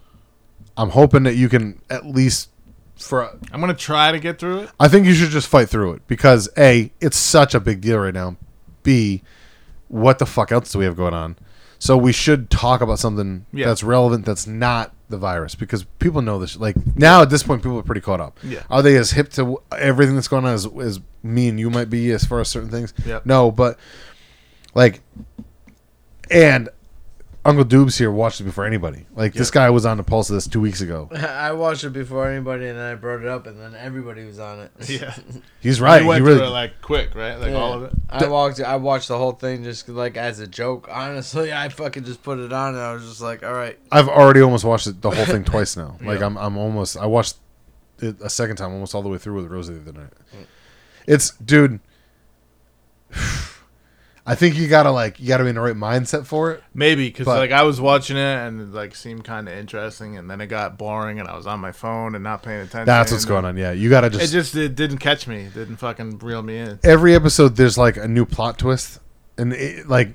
I'm 0.77 0.91
hoping 0.91 1.25
that 1.25 1.37
you 1.37 1.49
can 1.49 1.81
at 1.91 2.07
least 2.07 2.51
for. 2.97 3.31
I'm 3.53 3.61
gonna 3.61 3.75
try 3.75 4.13
to 4.13 4.19
get 4.19 4.39
through 4.39 4.61
it. 4.61 4.71
I 4.79 4.89
think 4.89 5.07
you 5.07 5.15
should 5.15 5.31
just 5.31 5.49
fight 5.49 5.69
through 5.69 5.95
it 5.95 6.07
because 6.07 6.49
a 6.57 6.93
it's 7.01 7.17
such 7.17 7.55
a 7.55 7.61
big 7.61 7.81
deal 7.81 7.99
right 7.99 8.15
now. 8.15 8.37
B 8.83 9.23
what 9.91 10.19
the 10.19 10.27
fuck 10.27 10.53
else 10.53 10.71
do 10.73 10.79
we 10.79 10.85
have 10.85 10.97
going 10.97 11.15
on? 11.15 11.37
So 11.81 11.97
we 11.97 12.13
should 12.13 12.49
talk 12.49 12.81
about 12.81 12.99
something 12.99 13.47
Yeah. 13.53 13.67
that's 13.67 13.83
relevant 13.83 14.25
that's 14.25 14.47
not 14.47 14.93
the 15.09 15.19
virus 15.19 15.55
because 15.57 15.85
people 15.99 16.23
know 16.23 16.39
this. 16.39 16.57
Like 16.57 16.77
now 16.97 17.23
at 17.23 17.31
this 17.31 17.43
point, 17.43 17.63
people 17.63 17.79
are 17.79 17.83
pretty 17.83 18.01
caught 18.01 18.21
up. 18.21 18.39
Yeah. 18.43 18.63
Are 18.71 18.83
they 18.83 18.97
as 18.97 19.11
hip 19.13 19.31
to 19.31 19.61
everything 19.77 20.15
that's 20.15 20.29
going 20.29 20.45
on 20.45 20.55
as, 20.55 20.67
as 20.81 21.01
me 21.23 21.49
and 21.49 21.59
you 21.59 21.71
might 21.71 21.91
be 21.91 22.13
as 22.13 22.25
far 22.25 22.41
as 22.41 22.49
certain 22.49 22.71
things? 22.71 22.95
Yep. 23.05 23.27
No, 23.27 23.51
but 23.51 23.79
like, 24.75 25.01
and 26.31 26.69
Uncle 27.43 27.65
Doobs 27.65 27.97
here 27.99 28.11
watched 28.11 28.41
it 28.41 28.45
before 28.45 28.67
anybody. 28.67 29.07
Like 29.15 29.33
this 29.33 29.51
guy 29.51 29.71
was 29.71 29.87
on 29.87 29.97
the 29.97 30.03
pulse 30.03 30.29
of 30.29 30.35
this 30.35 30.47
two 30.47 30.61
weeks 30.61 30.83
ago. 30.83 31.09
I 31.15 31.53
watched 31.53 31.85
it 31.85 31.91
before 31.95 32.31
anybody, 32.31 32.67
and 32.69 32.79
then 32.79 32.93
I 32.93 32.95
brought 32.97 33.23
it 33.23 33.27
up, 33.29 33.47
and 33.47 33.59
then 33.59 33.75
everybody 33.75 34.25
was 34.27 34.39
on 34.39 34.61
it. 34.61 34.71
Yeah. 34.89 35.15
He's 35.61 35.81
right. 35.81 36.03
You 36.03 36.09
went 36.09 36.21
he 36.23 36.27
really. 36.27 36.39
through 36.41 36.49
it 36.49 36.51
like 36.51 36.83
quick, 36.83 37.15
right? 37.15 37.37
Like 37.37 37.51
Yeah. 37.53 37.57
all 37.57 37.73
of 37.73 37.83
it. 37.85 37.93
I 38.11 38.27
walked. 38.27 38.61
I 38.61 38.77
watched 38.77 39.09
the 39.09 39.17
whole 39.17 39.33
thing 39.33 39.65
just 39.65 39.89
like 39.89 40.17
as 40.19 40.39
a 40.39 40.47
joke. 40.47 40.87
Honestly, 40.91 41.51
I 41.53 41.71
fucking 41.71 42.05
just 42.05 42.23
put 42.23 42.39
it 42.39 42.53
on, 42.53 42.75
and 42.75 42.83
I 42.83 42.93
was 42.93 43.09
just 43.09 43.23
like, 43.23 43.43
"All 43.43 43.55
right, 43.55 43.79
I've 43.91 44.09
already 44.09 44.43
almost 44.43 44.65
watched 44.65 44.87
it, 44.87 45.01
the 45.01 45.11
whole 45.11 45.25
thing 45.27 45.45
twice 45.45 45.77
now. 45.77 45.97
Like 46.03 46.21
Yeah. 46.21 46.27
I'm, 46.27 46.37
I'm 46.37 46.59
almost. 46.59 46.97
I 46.99 47.07
watched 47.07 47.37
it 48.01 48.17
a 48.21 48.29
second 48.31 48.57
time, 48.57 48.73
almost 48.73 48.95
all 48.95 49.03
the 49.03 49.09
way 49.09 49.19
through 49.19 49.37
with 49.37 49.47
Rosie 49.47 49.75
the 49.75 49.91
other 49.91 49.99
night. 50.01 50.13
It's, 51.07 51.31
dude. 51.39 51.81
I 54.27 54.35
think 54.35 54.57
you 54.57 54.69
gotta 54.69 54.91
like 54.91 55.19
you 55.19 55.27
gotta 55.29 55.45
be 55.45 55.49
in 55.51 55.55
the 55.57 55.61
right 55.61 55.75
mindset 55.75 56.27
for 56.27 56.53
it. 56.53 56.63
Maybe 56.75 57.09
because 57.09 57.25
But- 57.25 57.39
like 57.39 57.53
I 57.53 57.63
was 57.63 57.81
watching 57.81 58.17
it 58.17 58.21
and 58.21 58.61
it 58.61 58.69
like 58.69 58.95
seemed 58.95 59.25
kind 59.25 59.49
of 59.49 59.55
interesting, 59.57 60.17
and 60.17 60.31
then 60.31 60.41
it 60.41 60.47
got 60.49 60.77
boring, 60.79 61.19
and 61.19 61.29
I 61.29 61.37
was 61.37 61.47
on 61.47 61.59
my 61.61 61.73
phone 61.73 62.15
and 62.15 62.23
not 62.23 62.43
paying 62.43 62.61
attention. 62.61 62.87
That's 62.87 63.11
what's 63.13 63.25
going 63.25 63.45
on. 63.45 63.57
Yeah, 63.57 63.73
you 63.73 63.89
gotta 63.91 64.11
just. 64.11 64.23
It 64.23 64.29
just. 64.29 64.53
just 64.53 64.57
it 64.57 64.75
didn't 64.75 64.99
catch 64.99 65.27
me. 65.27 65.43
It 65.45 65.55
didn't 65.55 65.77
fucking 65.77 66.19
reel 66.19 66.43
me 66.43 66.59
in. 66.59 66.79
every 66.85 67.15
episode, 67.15 67.57
there's 67.57 67.79
like 67.79 67.97
a 67.97 68.07
new 68.07 68.27
plot 68.27 68.59
twist, 68.59 69.01
and 69.39 69.53
it, 69.53 69.89
like, 69.89 70.15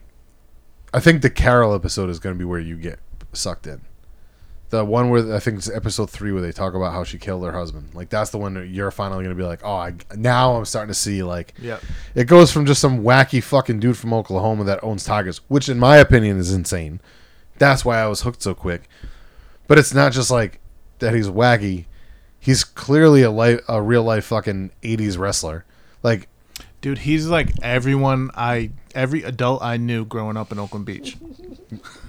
I 0.94 1.00
think 1.00 1.22
the 1.22 1.30
Carole 1.30 1.74
episode 1.74 2.10
is 2.10 2.20
gonna 2.20 2.36
be 2.36 2.46
where 2.46 2.60
you 2.60 2.78
get 2.78 3.00
sucked 3.34 3.68
in. 3.68 3.82
The 4.70 4.84
one 4.84 5.10
where 5.10 5.34
I 5.36 5.40
think 5.40 5.58
it's 5.58 5.70
episode 5.70 6.10
three 6.10 6.32
where 6.32 6.42
they 6.42 6.52
talk 6.52 6.74
about 6.74 6.92
how 6.92 7.04
she 7.04 7.18
killed 7.18 7.44
her 7.46 7.52
husband. 7.52 7.94
Like 7.94 8.10
that's 8.10 8.32
the 8.32 8.38
one 8.38 8.56
that 8.56 8.68
you're 8.68 8.92
finally 8.92 9.24
gonna 9.24 9.36
be 9.36 9.44
like, 9.44 9.62
oh, 9.64 9.76
I, 9.76 9.94
now 10.16 10.56
I'm 10.56 10.66
starting 10.66 10.90
to 10.90 10.94
see 11.00 11.24
like 11.24 11.54
Yep. 11.62 11.84
It 12.16 12.26
goes 12.26 12.52
from 12.52 12.66
just 12.66 12.82
some 12.82 13.04
wacky 13.04 13.42
fucking 13.44 13.80
dude 13.80 13.98
from 13.98 14.14
Oklahoma 14.14 14.64
that 14.66 14.84
owns 14.84 15.04
tigers, 15.04 15.42
which 15.48 15.70
in 15.70 15.78
my 15.80 15.98
opinion 15.98 16.38
is 16.38 16.52
insane. 16.52 17.00
That's 17.58 17.86
why 17.86 18.00
I 18.00 18.08
was 18.08 18.22
hooked 18.22 18.42
so 18.42 18.54
quick. 18.54 18.90
But 19.68 19.78
it's 19.78 19.94
not 19.94 20.12
just 20.14 20.32
like 20.32 20.60
that 21.00 21.14
he's 21.14 21.28
wacky. 21.28 21.86
He's 22.40 22.64
clearly 22.64 23.24
a 23.24 23.32
life, 23.32 23.62
a 23.68 23.82
real 23.82 24.04
life 24.04 24.26
fucking 24.26 24.72
80s 24.84 25.18
wrestler. 25.18 25.66
Like 26.04 26.28
Dude, 26.86 27.00
he's 27.00 27.26
like 27.26 27.50
everyone 27.64 28.30
I 28.36 28.70
every 28.94 29.24
adult 29.24 29.64
I 29.64 29.78
knew 29.78 30.06
growing 30.06 30.38
up 30.38 30.52
in 30.52 30.60
Oakland 30.60 30.86
Beach. 30.86 31.18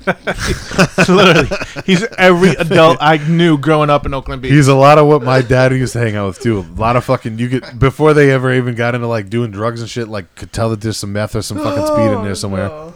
Literally, 1.08 1.48
he's 1.86 2.02
every 2.18 2.50
adult 2.50 2.98
I 3.00 3.16
knew 3.16 3.56
growing 3.56 3.88
up 3.88 4.04
in 4.04 4.12
Oakland 4.12 4.42
Beach. 4.42 4.52
he's 4.52 4.68
a 4.68 4.74
lot 4.74 4.98
of 4.98 5.06
what 5.06 5.22
my 5.22 5.40
dad 5.40 5.72
used 5.72 5.94
to 5.94 5.98
hang 5.98 6.14
out 6.14 6.26
with 6.26 6.40
too. 6.40 6.58
A 6.58 6.78
lot 6.78 6.94
of 6.94 7.06
fucking 7.06 7.38
you 7.38 7.48
get 7.48 7.78
before 7.78 8.12
they 8.12 8.30
ever 8.30 8.52
even 8.52 8.74
got 8.74 8.94
into 8.94 9.06
like 9.06 9.30
doing 9.30 9.50
drugs 9.50 9.80
and 9.80 9.88
shit, 9.88 10.08
like 10.08 10.34
could 10.34 10.52
tell 10.52 10.68
that 10.68 10.82
there's 10.82 10.98
some 10.98 11.10
meth 11.10 11.34
or 11.34 11.40
some 11.40 11.56
fucking 11.56 11.86
speed 11.86 12.14
in 12.14 12.22
there 12.22 12.32
oh, 12.32 12.34
somewhere. 12.34 12.92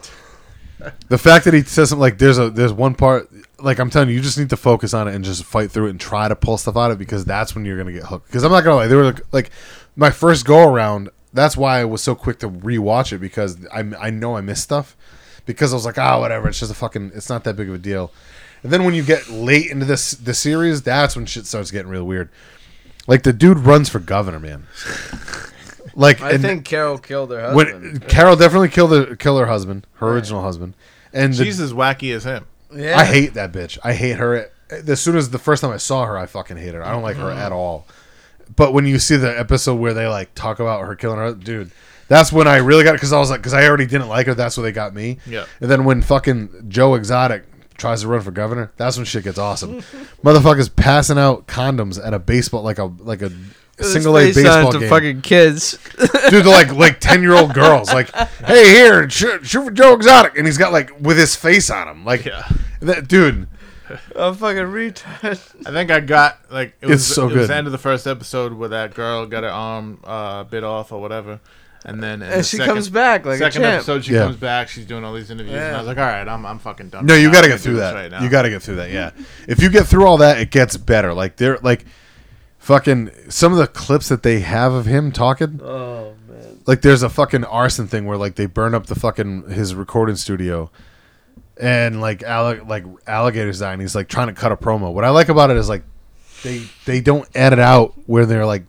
the 1.09 1.17
fact 1.17 1.45
that 1.45 1.55
he 1.55 1.63
says 1.63 1.89
something 1.89 1.99
like 1.99 2.19
there's 2.19 2.37
a 2.37 2.51
there's 2.51 2.73
one 2.73 2.93
part 2.93 3.27
like 3.59 3.79
I'm 3.79 3.89
telling 3.89 4.09
you, 4.09 4.13
you 4.17 4.21
just 4.21 4.37
need 4.37 4.51
to 4.51 4.57
focus 4.57 4.93
on 4.93 5.07
it 5.07 5.15
and 5.15 5.25
just 5.25 5.43
fight 5.45 5.71
through 5.71 5.87
it 5.87 5.89
and 5.89 5.99
try 5.99 6.27
to 6.27 6.35
pull 6.35 6.59
stuff 6.59 6.77
out 6.77 6.91
of 6.91 6.97
it 6.97 6.99
because 6.99 7.25
that's 7.25 7.55
when 7.55 7.65
you're 7.65 7.79
gonna 7.79 7.91
get 7.91 8.03
hooked. 8.03 8.27
Because 8.27 8.43
I'm 8.43 8.51
not 8.51 8.63
gonna 8.63 8.75
lie, 8.75 8.85
they 8.85 8.95
were 8.95 9.05
like, 9.05 9.21
like 9.31 9.51
my 9.95 10.11
first 10.11 10.45
go 10.45 10.71
around. 10.71 11.09
That's 11.33 11.55
why 11.55 11.79
I 11.79 11.85
was 11.85 12.01
so 12.03 12.13
quick 12.15 12.39
to 12.39 12.49
rewatch 12.49 13.13
it 13.13 13.19
because 13.19 13.57
I 13.73 13.79
I 13.99 14.09
know 14.09 14.35
I 14.37 14.41
missed 14.41 14.63
stuff 14.63 14.95
because 15.45 15.71
I 15.73 15.75
was 15.75 15.85
like, 15.85 15.97
ah, 15.97 16.19
whatever. 16.19 16.47
It's 16.49 16.59
just 16.59 16.71
a 16.71 16.75
fucking. 16.75 17.11
It's 17.15 17.29
not 17.29 17.43
that 17.45 17.55
big 17.55 17.69
of 17.69 17.75
a 17.75 17.77
deal. 17.77 18.11
And 18.63 18.71
then 18.71 18.83
when 18.83 18.93
you 18.93 19.01
get 19.03 19.29
late 19.29 19.71
into 19.71 19.85
this 19.85 20.11
the 20.11 20.33
series, 20.33 20.81
that's 20.83 21.15
when 21.15 21.25
shit 21.25 21.45
starts 21.45 21.71
getting 21.71 21.89
real 21.89 22.03
weird. 22.05 22.29
Like 23.07 23.23
the 23.23 23.33
dude 23.33 23.59
runs 23.59 23.89
for 23.89 23.99
governor, 23.99 24.39
man. 24.39 24.67
Like 25.93 26.21
I 26.21 26.37
think 26.37 26.63
Carole 26.63 26.97
killed 26.99 27.31
her 27.31 27.41
husband. 27.41 27.81
when 27.83 27.99
Carole 28.01 28.35
definitely 28.37 28.69
killed 28.69 28.91
her, 28.91 29.15
kill 29.17 29.37
her 29.39 29.47
husband, 29.47 29.85
her 29.95 30.07
original 30.09 30.41
husband, 30.41 30.73
and 31.11 31.33
the- 31.33 31.43
She's 31.43 31.59
as 31.59 31.73
wacky 31.73 32.15
as 32.15 32.23
him. 32.23 32.45
yeah. 32.73 32.97
I 32.97 33.03
hate 33.03 33.33
that 33.33 33.51
bitch. 33.51 33.77
I 33.83 33.93
hate 33.93 34.17
her. 34.17 34.51
As 34.69 35.01
soon 35.01 35.17
as 35.17 35.31
the 35.31 35.39
first 35.39 35.61
time 35.61 35.71
I 35.71 35.77
saw 35.77 36.05
her, 36.05 36.17
I 36.17 36.27
fucking 36.27 36.55
hate 36.55 36.73
her. 36.75 36.85
I 36.85 36.91
don't 36.93 37.03
like 37.03 37.17
her 37.17 37.29
at 37.29 37.51
all. 37.51 37.87
But 38.55 38.73
when 38.73 38.85
you 38.85 38.99
see 38.99 39.15
the 39.15 39.37
episode 39.39 39.75
where 39.75 39.93
they 39.93 40.07
like 40.07 40.33
talk 40.35 40.59
about 40.59 40.85
her 40.85 40.95
killing 40.95 41.17
her, 41.19 41.33
dude, 41.33 41.71
that's 42.07 42.31
when 42.31 42.47
I 42.47 42.57
really 42.57 42.83
got 42.83 42.91
it 42.91 42.97
because 42.97 43.13
I 43.13 43.19
was 43.19 43.29
like, 43.29 43.39
because 43.39 43.53
I 43.53 43.65
already 43.67 43.85
didn't 43.85 44.07
like 44.09 44.27
her. 44.27 44.33
That's 44.33 44.57
what 44.57 44.63
they 44.63 44.71
got 44.71 44.93
me. 44.93 45.17
Yeah. 45.25 45.45
And 45.61 45.69
then 45.71 45.85
when 45.85 46.01
fucking 46.01 46.65
Joe 46.67 46.95
Exotic 46.95 47.45
tries 47.77 48.01
to 48.01 48.07
run 48.07 48.21
for 48.21 48.31
governor, 48.31 48.71
that's 48.77 48.97
when 48.97 49.05
shit 49.05 49.23
gets 49.23 49.37
awesome. 49.37 49.81
Motherfuckers 50.23 50.75
passing 50.75 51.17
out 51.17 51.47
condoms 51.47 52.03
at 52.05 52.13
a 52.13 52.19
baseball 52.19 52.63
like 52.63 52.79
a 52.79 52.85
like 52.85 53.21
a 53.21 53.31
single 53.79 54.17
A 54.17 54.31
baseball 54.33 54.71
game. 54.73 54.89
fucking 54.89 55.21
kids. 55.21 55.77
Dude, 56.29 56.45
like 56.45 56.71
like 56.73 56.99
ten 56.99 57.21
year 57.21 57.33
old 57.33 57.53
girls. 57.53 57.91
Like, 57.93 58.13
hey, 58.45 58.73
here, 58.73 59.09
shoot, 59.09 59.45
shoot 59.47 59.63
for 59.65 59.71
Joe 59.71 59.93
Exotic, 59.95 60.37
and 60.37 60.45
he's 60.45 60.57
got 60.57 60.71
like 60.73 60.91
with 60.99 61.17
his 61.17 61.35
face 61.35 61.69
on 61.71 61.87
him. 61.87 62.05
Like, 62.05 62.25
Yeah. 62.25 62.47
that 62.81 63.07
dude. 63.07 63.47
I'm 64.15 64.35
fucking 64.35 64.63
retard. 64.63 65.39
I 65.65 65.71
think 65.71 65.91
I 65.91 65.99
got 65.99 66.39
like 66.51 66.73
it 66.81 66.87
was 66.87 67.05
It's 67.05 67.15
so 67.15 67.23
it 67.23 67.25
was 67.27 67.33
good. 67.35 67.49
the 67.49 67.55
end 67.55 67.67
of 67.67 67.71
the 67.71 67.77
first 67.77 68.07
episode 68.07 68.53
where 68.53 68.69
that 68.69 68.93
girl 68.93 69.25
got 69.25 69.43
her 69.43 69.49
arm 69.49 69.99
uh, 70.03 70.43
bit 70.43 70.63
off 70.63 70.91
or 70.91 71.01
whatever, 71.01 71.39
and 71.85 72.01
then 72.01 72.21
in 72.21 72.29
the 72.29 72.35
And 72.37 72.45
she 72.45 72.57
second- 72.57 72.73
comes 72.73 72.89
back 72.89 73.25
like 73.25 73.35
a 73.35 73.37
second 73.39 73.61
champ. 73.61 73.75
episode 73.75 74.05
she 74.05 74.13
Yeah. 74.13 74.23
comes 74.25 74.35
back. 74.37 74.69
She's 74.69 74.85
doing 74.85 75.03
all 75.03 75.13
these 75.13 75.31
interviews, 75.31 75.55
and 75.55 75.75
I 75.75 75.79
was 75.79 75.87
like, 75.87 75.97
all 75.97 76.05
right, 76.05 76.27
I'm 76.27 76.45
I'm 76.45 76.59
fucking 76.59 76.89
done. 76.89 77.05
No, 77.05 77.13
with 77.13 77.21
you 77.23 77.31
got 77.31 77.41
to 77.41 77.47
I 77.47 77.51
get 77.51 77.59
through 77.61 77.77
that. 77.77 77.93
right 77.93 78.11
now. 78.11 78.21
you 78.23 78.29
got 78.29 78.43
to 78.43 78.49
get 78.49 78.61
through 78.63 78.75
that. 78.77 78.91
Yeah. 78.91 79.11
If 79.47 79.61
you 79.61 79.69
get 79.69 79.87
through 79.87 80.05
all 80.05 80.17
that, 80.17 80.39
it 80.39 80.51
gets 80.51 80.77
better. 80.77 81.13
Like 81.13 81.37
they're 81.37 81.57
like 81.61 81.85
fucking 82.59 83.09
some 83.29 83.51
of 83.51 83.57
the 83.57 83.67
clips 83.67 84.09
that 84.09 84.23
they 84.23 84.39
have 84.41 84.73
of 84.73 84.85
him 84.85 85.11
talking. 85.11 85.59
Oh 85.63 86.13
man. 86.29 86.59
Like 86.67 86.81
there's 86.81 87.03
a 87.03 87.09
fucking 87.09 87.43
arson 87.45 87.87
thing 87.87 88.05
where 88.05 88.17
like 88.17 88.35
they 88.35 88.45
burn 88.45 88.75
up 88.75 88.85
the 88.87 88.95
fucking 88.95 89.49
his 89.49 89.73
recording 89.75 90.15
studio. 90.15 90.69
And 91.61 92.01
like 92.01 92.19
allig- 92.21 92.67
like 92.67 92.83
alligators 93.05 93.59
die, 93.59 93.71
and 93.73 93.81
he's 93.81 93.93
like 93.95 94.07
trying 94.07 94.27
to 94.27 94.33
cut 94.33 94.51
a 94.51 94.57
promo. 94.57 94.91
What 94.93 95.03
I 95.05 95.09
like 95.11 95.29
about 95.29 95.51
it 95.51 95.57
is 95.57 95.69
like 95.69 95.83
they 96.43 96.63
they 96.85 97.01
don't 97.01 97.29
edit 97.35 97.59
out 97.59 97.93
where 98.07 98.25
they're 98.25 98.45
like, 98.47 98.63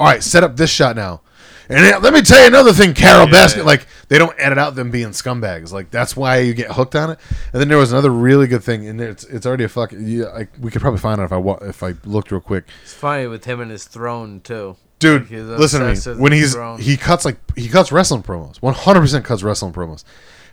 all 0.00 0.08
right, 0.08 0.22
set 0.22 0.42
up 0.42 0.56
this 0.56 0.68
shot 0.70 0.96
now. 0.96 1.20
And 1.68 1.78
then, 1.78 2.02
let 2.02 2.12
me 2.12 2.20
tell 2.22 2.40
you 2.40 2.48
another 2.48 2.72
thing, 2.72 2.92
Carole 2.92 3.28
Yeah, 3.28 3.34
Baskin. 3.46 3.58
yeah. 3.58 3.62
Like 3.62 3.86
they 4.08 4.18
don't 4.18 4.34
edit 4.36 4.58
out 4.58 4.74
them 4.74 4.90
being 4.90 5.10
scumbags. 5.10 5.70
Like 5.72 5.92
that's 5.92 6.16
why 6.16 6.38
you 6.38 6.54
get 6.54 6.72
hooked 6.72 6.96
on 6.96 7.10
it. 7.10 7.18
And 7.52 7.60
then 7.60 7.68
there 7.68 7.78
was 7.78 7.92
another 7.92 8.10
really 8.10 8.48
good 8.48 8.64
thing, 8.64 8.86
and 8.88 9.00
it's 9.00 9.22
it's 9.24 9.46
already 9.46 9.62
a 9.64 9.68
fucking. 9.68 10.04
Yeah, 10.06 10.24
I, 10.26 10.48
we 10.60 10.72
could 10.72 10.82
probably 10.82 10.98
find 10.98 11.20
out 11.20 11.24
if 11.26 11.32
I 11.32 11.36
wa- 11.36 11.58
if 11.62 11.84
I 11.84 11.94
looked 12.04 12.32
real 12.32 12.40
quick, 12.40 12.64
It's 12.82 12.92
funny 12.92 13.28
with 13.28 13.44
him 13.44 13.60
and 13.60 13.70
his 13.70 13.84
throne 13.84 14.40
too. 14.40 14.76
dude. 14.98 15.30
Like, 15.30 15.58
listen 15.60 15.94
to 15.94 16.14
me. 16.16 16.20
When 16.20 16.32
he's 16.32 16.54
throne. 16.54 16.80
he 16.80 16.96
cuts 16.96 17.24
like 17.24 17.36
he 17.56 17.68
cuts 17.68 17.92
wrestling 17.92 18.24
promos. 18.24 18.56
One 18.60 18.74
hundred 18.74 19.02
percent 19.02 19.24
cuts 19.24 19.44
wrestling 19.44 19.72
promos. 19.72 20.02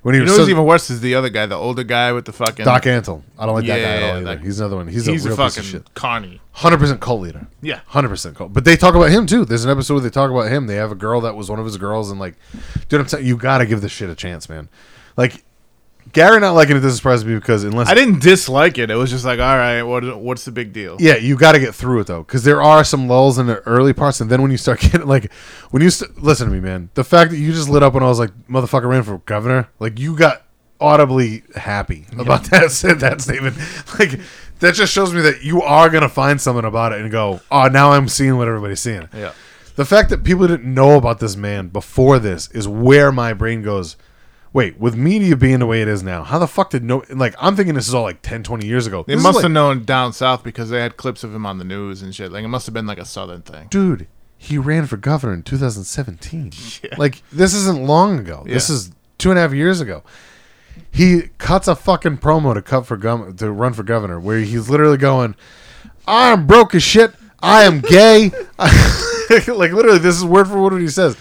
When 0.01 0.15
he 0.15 0.19
You 0.19 0.23
was 0.23 0.31
know 0.31 0.35
so- 0.37 0.41
what's 0.43 0.49
even 0.51 0.65
worse 0.65 0.89
is 0.89 1.01
the 1.01 1.15
other 1.15 1.29
guy, 1.29 1.45
the 1.45 1.55
older 1.55 1.83
guy 1.83 2.11
with 2.13 2.25
the 2.25 2.31
fucking 2.31 2.63
Doc 2.65 2.83
Antle. 2.83 3.21
I 3.37 3.45
don't 3.45 3.55
like 3.55 3.65
that 3.65 3.79
guy 3.79 3.81
at 3.95 4.03
all 4.03 4.17
either. 4.17 4.25
like- 4.25 4.41
he's 4.41 4.59
another 4.59 4.77
one. 4.77 4.87
He's, 4.87 5.05
He's, 5.05 5.25
a 5.25 5.29
a 5.29 5.35
real 5.35 5.37
piece 5.45 5.57
of 5.57 5.65
fucking 5.65 5.69
shit. 5.81 5.93
carny. 5.93 6.41
Hundred 6.51 6.77
percent 6.79 7.01
cult 7.01 7.21
leader. 7.21 7.47
Yeah. 7.61 7.81
Hundred 7.87 8.09
percent 8.09 8.35
cult. 8.37 8.53
But 8.53 8.63
they 8.65 8.75
talk 8.77 8.95
about 8.95 9.09
him 9.09 9.25
too. 9.25 9.43
There's 9.45 9.65
an 9.65 9.71
episode 9.71 9.95
where 9.95 10.03
they 10.03 10.09
talk 10.09 10.31
about 10.31 10.49
him. 10.51 10.67
They 10.67 10.75
have 10.75 10.91
a 10.91 10.95
girl 10.95 11.21
that 11.21 11.35
was 11.35 11.49
one 11.49 11.59
of 11.59 11.65
his 11.65 11.77
girls, 11.77 12.11
and 12.11 12.19
like, 12.19 12.35
dude, 12.87 13.01
I'm 13.01 13.07
telling 13.07 13.25
you, 13.25 13.33
you 13.35 13.37
got 13.37 13.57
to 13.59 13.65
give 13.65 13.81
this 13.81 13.91
shit 13.91 14.09
a 14.09 14.15
chance, 14.15 14.47
man. 14.49 14.69
Like, 15.17 15.43
Gary 16.11 16.39
not 16.39 16.51
liking 16.51 16.77
it 16.77 16.79
doesn't 16.79 16.97
surprise 16.97 17.25
me 17.25 17.35
because 17.35 17.63
unless 17.63 17.87
I 17.87 17.93
didn't 17.93 18.21
dislike 18.21 18.77
it. 18.77 18.89
It 18.89 18.95
was 18.95 19.09
just 19.09 19.25
like, 19.25 19.39
all 19.39 19.55
right, 19.57 19.83
what 19.83 20.19
what's 20.19 20.45
the 20.45 20.51
big 20.51 20.73
deal? 20.73 20.97
yeah, 20.99 21.15
you 21.15 21.37
got 21.37 21.53
to 21.53 21.59
get 21.59 21.75
through 21.75 22.01
it 22.01 22.07
though, 22.07 22.23
because 22.23 22.43
there 22.43 22.61
are 22.61 22.83
some 22.83 23.07
lulls 23.07 23.37
in 23.37 23.47
the 23.47 23.59
early 23.67 23.93
parts, 23.93 24.21
and 24.21 24.29
then 24.29 24.41
when 24.41 24.51
you 24.51 24.57
start 24.57 24.79
getting 24.81 25.07
like, 25.07 25.31
when 25.71 25.83
you 25.83 25.89
st- 25.89 26.21
listen 26.21 26.47
to 26.47 26.53
me, 26.53 26.59
man, 26.59 26.89
the 26.93 27.03
fact 27.03 27.31
that 27.31 27.37
you 27.37 27.51
just 27.51 27.69
lit 27.69 27.83
up 27.83 27.93
when 27.93 28.03
I 28.03 28.07
was 28.07 28.19
like, 28.19 28.31
motherfucker 28.47 28.87
ran 28.89 29.03
for 29.03 29.17
governor, 29.19 29.69
like 29.79 29.99
you 29.99 30.15
got 30.15 30.43
audibly 30.79 31.43
happy 31.55 32.05
about 32.17 32.43
that 32.51 32.71
said 32.71 32.99
that 33.01 33.21
statement, 33.21 33.57
like 33.99 34.19
that 34.59 34.75
just 34.75 34.93
shows 34.93 35.13
me 35.13 35.21
that 35.21 35.43
you 35.43 35.61
are 35.61 35.89
gonna 35.89 36.09
find 36.09 36.39
something 36.39 36.65
about 36.65 36.93
it 36.93 37.01
and 37.01 37.11
go, 37.11 37.41
oh, 37.51 37.67
now 37.67 37.91
I'm 37.91 38.07
seeing 38.07 38.37
what 38.37 38.47
everybody's 38.47 38.79
seeing. 38.79 39.09
Yeah. 39.13 39.33
The 39.75 39.85
fact 39.85 40.09
that 40.09 40.25
people 40.25 40.45
didn't 40.45 40.73
know 40.73 40.97
about 40.97 41.19
this 41.19 41.37
man 41.37 41.69
before 41.69 42.19
this 42.19 42.49
is 42.51 42.67
where 42.67 43.11
my 43.13 43.31
brain 43.31 43.61
goes. 43.61 43.95
Wait, 44.51 44.79
with 44.79 44.95
media 44.95 45.35
being 45.35 45.59
the 45.59 45.65
way 45.67 45.81
it 45.81 45.87
is 45.87 46.01
now, 46.01 46.23
how 46.23 46.39
the 46.39 46.47
fuck 46.47 46.71
did 46.71 46.83
no 46.83 47.03
like 47.11 47.35
I'm 47.39 47.55
thinking 47.55 47.75
this 47.75 47.87
is 47.87 47.93
all 47.93 48.03
like 48.03 48.21
10, 48.23 48.41
20 48.43 48.65
years 48.65 48.87
ago. 48.87 49.03
They 49.05 49.13
This 49.13 49.19
is 49.19 49.23
must 49.23 49.35
like- 49.35 49.43
have 49.43 49.51
known 49.51 49.83
down 49.85 50.11
south 50.13 50.43
because 50.43 50.69
they 50.69 50.79
had 50.81 50.97
clips 50.97 51.23
of 51.23 51.33
him 51.33 51.45
on 51.45 51.59
the 51.59 51.63
news 51.65 52.01
and 52.01 52.13
shit. 52.15 52.31
Like 52.31 52.43
it 52.43 52.47
must 52.47 52.65
have 52.65 52.73
been 52.73 52.87
like 52.87 52.97
a 52.97 53.05
southern 53.05 53.41
thing. 53.43 53.67
dude, 53.69 54.07
he 54.37 54.57
ran 54.57 54.87
for 54.87 54.97
governor 54.97 55.33
in 55.33 55.43
2017. 55.43 56.51
Like 56.97 57.21
this 57.31 57.53
isn't 57.53 57.85
long 57.85 58.17
ago. 58.19 58.43
This 58.47 58.69
is 58.69 58.91
two 59.19 59.29
and 59.29 59.37
a 59.37 59.41
half 59.43 59.53
years 59.53 59.79
ago. 59.81 60.01
He 60.91 61.23
cuts 61.37 61.67
a 61.67 61.75
fucking 61.75 62.17
promo 62.17 62.53
to 62.55 62.61
cut 62.61 62.85
for 62.87 62.97
gov- 62.97 63.37
to 63.37 63.51
run 63.51 63.73
for 63.73 63.83
governor, 63.83 64.19
where 64.19 64.39
he's 64.39 64.69
literally 64.69 64.97
going, 64.97 65.35
"I'm 66.07 66.47
broke 66.47 66.73
as 66.73 66.81
shit. 66.81 67.13
I 67.41 67.63
am 67.63 67.81
gay." 67.81 68.31
like 68.59 69.47
literally, 69.47 69.99
this 69.99 70.15
is 70.17 70.25
word 70.25 70.47
for 70.47 70.59
word 70.61 70.73
what 70.73 70.81
he 70.81 70.87
says. 70.87 71.15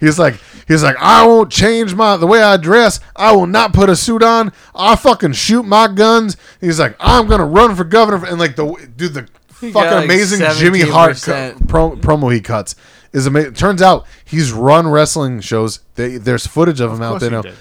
He's 0.00 0.18
like, 0.18 0.34
he's 0.68 0.82
like, 0.82 0.96
I 0.98 1.26
won't 1.26 1.50
change 1.50 1.94
my 1.94 2.16
the 2.16 2.26
way 2.26 2.42
I 2.42 2.56
dress. 2.56 3.00
I 3.16 3.32
will 3.32 3.46
not 3.46 3.72
put 3.72 3.88
a 3.90 3.96
suit 3.96 4.22
on. 4.22 4.52
I 4.74 4.96
fucking 4.96 5.32
shoot 5.32 5.64
my 5.64 5.88
guns. 5.88 6.36
He's 6.60 6.78
like, 6.80 6.96
I'm 7.00 7.26
gonna 7.26 7.46
run 7.46 7.74
for 7.76 7.84
governor, 7.84 8.24
and 8.26 8.38
like 8.38 8.56
the 8.56 8.66
dude, 8.96 9.14
the 9.14 9.28
fucking 9.48 9.72
like, 9.74 10.04
amazing 10.04 10.40
Jimmy 10.56 10.80
Hart 10.80 11.20
co- 11.22 11.54
pro- 11.68 11.96
promo 11.96 12.32
he 12.32 12.40
cuts 12.40 12.74
is 13.12 13.26
amazing. 13.26 13.54
Turns 13.54 13.82
out 13.82 14.06
he's 14.24 14.52
run 14.52 14.88
wrestling 14.88 15.40
shows. 15.40 15.80
They, 15.96 16.16
there's 16.16 16.46
footage 16.46 16.80
of 16.80 16.92
him 16.92 17.02
out 17.02 17.20
there 17.20 17.30
he 17.30 17.36
now. 17.36 17.42
did. 17.42 17.54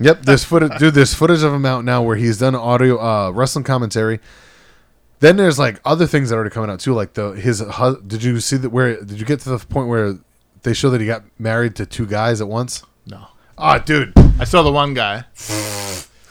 Yep, 0.00 0.22
there's 0.22 0.42
footage, 0.44 0.76
dude. 0.78 0.94
There's 0.94 1.14
footage 1.14 1.42
of 1.44 1.52
him 1.52 1.64
out 1.64 1.84
now 1.84 2.02
where 2.02 2.16
he's 2.16 2.38
done 2.38 2.54
audio 2.56 2.98
uh, 3.00 3.30
wrestling 3.30 3.64
commentary. 3.64 4.18
Then 5.20 5.36
there's 5.36 5.58
like 5.58 5.80
other 5.84 6.06
things 6.06 6.28
that 6.28 6.34
are 6.34 6.38
already 6.38 6.52
coming 6.52 6.68
out 6.70 6.80
too, 6.80 6.92
like 6.94 7.14
the 7.14 7.30
his. 7.30 7.60
hu- 7.60 8.00
Did 8.02 8.22
you 8.22 8.40
see 8.40 8.56
that? 8.56 8.70
Where 8.70 9.02
did 9.02 9.18
you 9.20 9.24
get 9.24 9.40
to 9.40 9.50
the 9.50 9.58
point 9.58 9.88
where 9.88 10.18
they 10.64 10.74
show 10.74 10.90
that 10.90 11.00
he 11.00 11.06
got 11.06 11.22
married 11.38 11.76
to 11.76 11.86
two 11.86 12.06
guys 12.06 12.40
at 12.40 12.48
once? 12.48 12.82
No. 13.06 13.28
Ah, 13.56 13.78
dude. 13.78 14.12
I 14.38 14.44
saw 14.44 14.62
the 14.62 14.72
one 14.72 14.94
guy. 14.94 15.24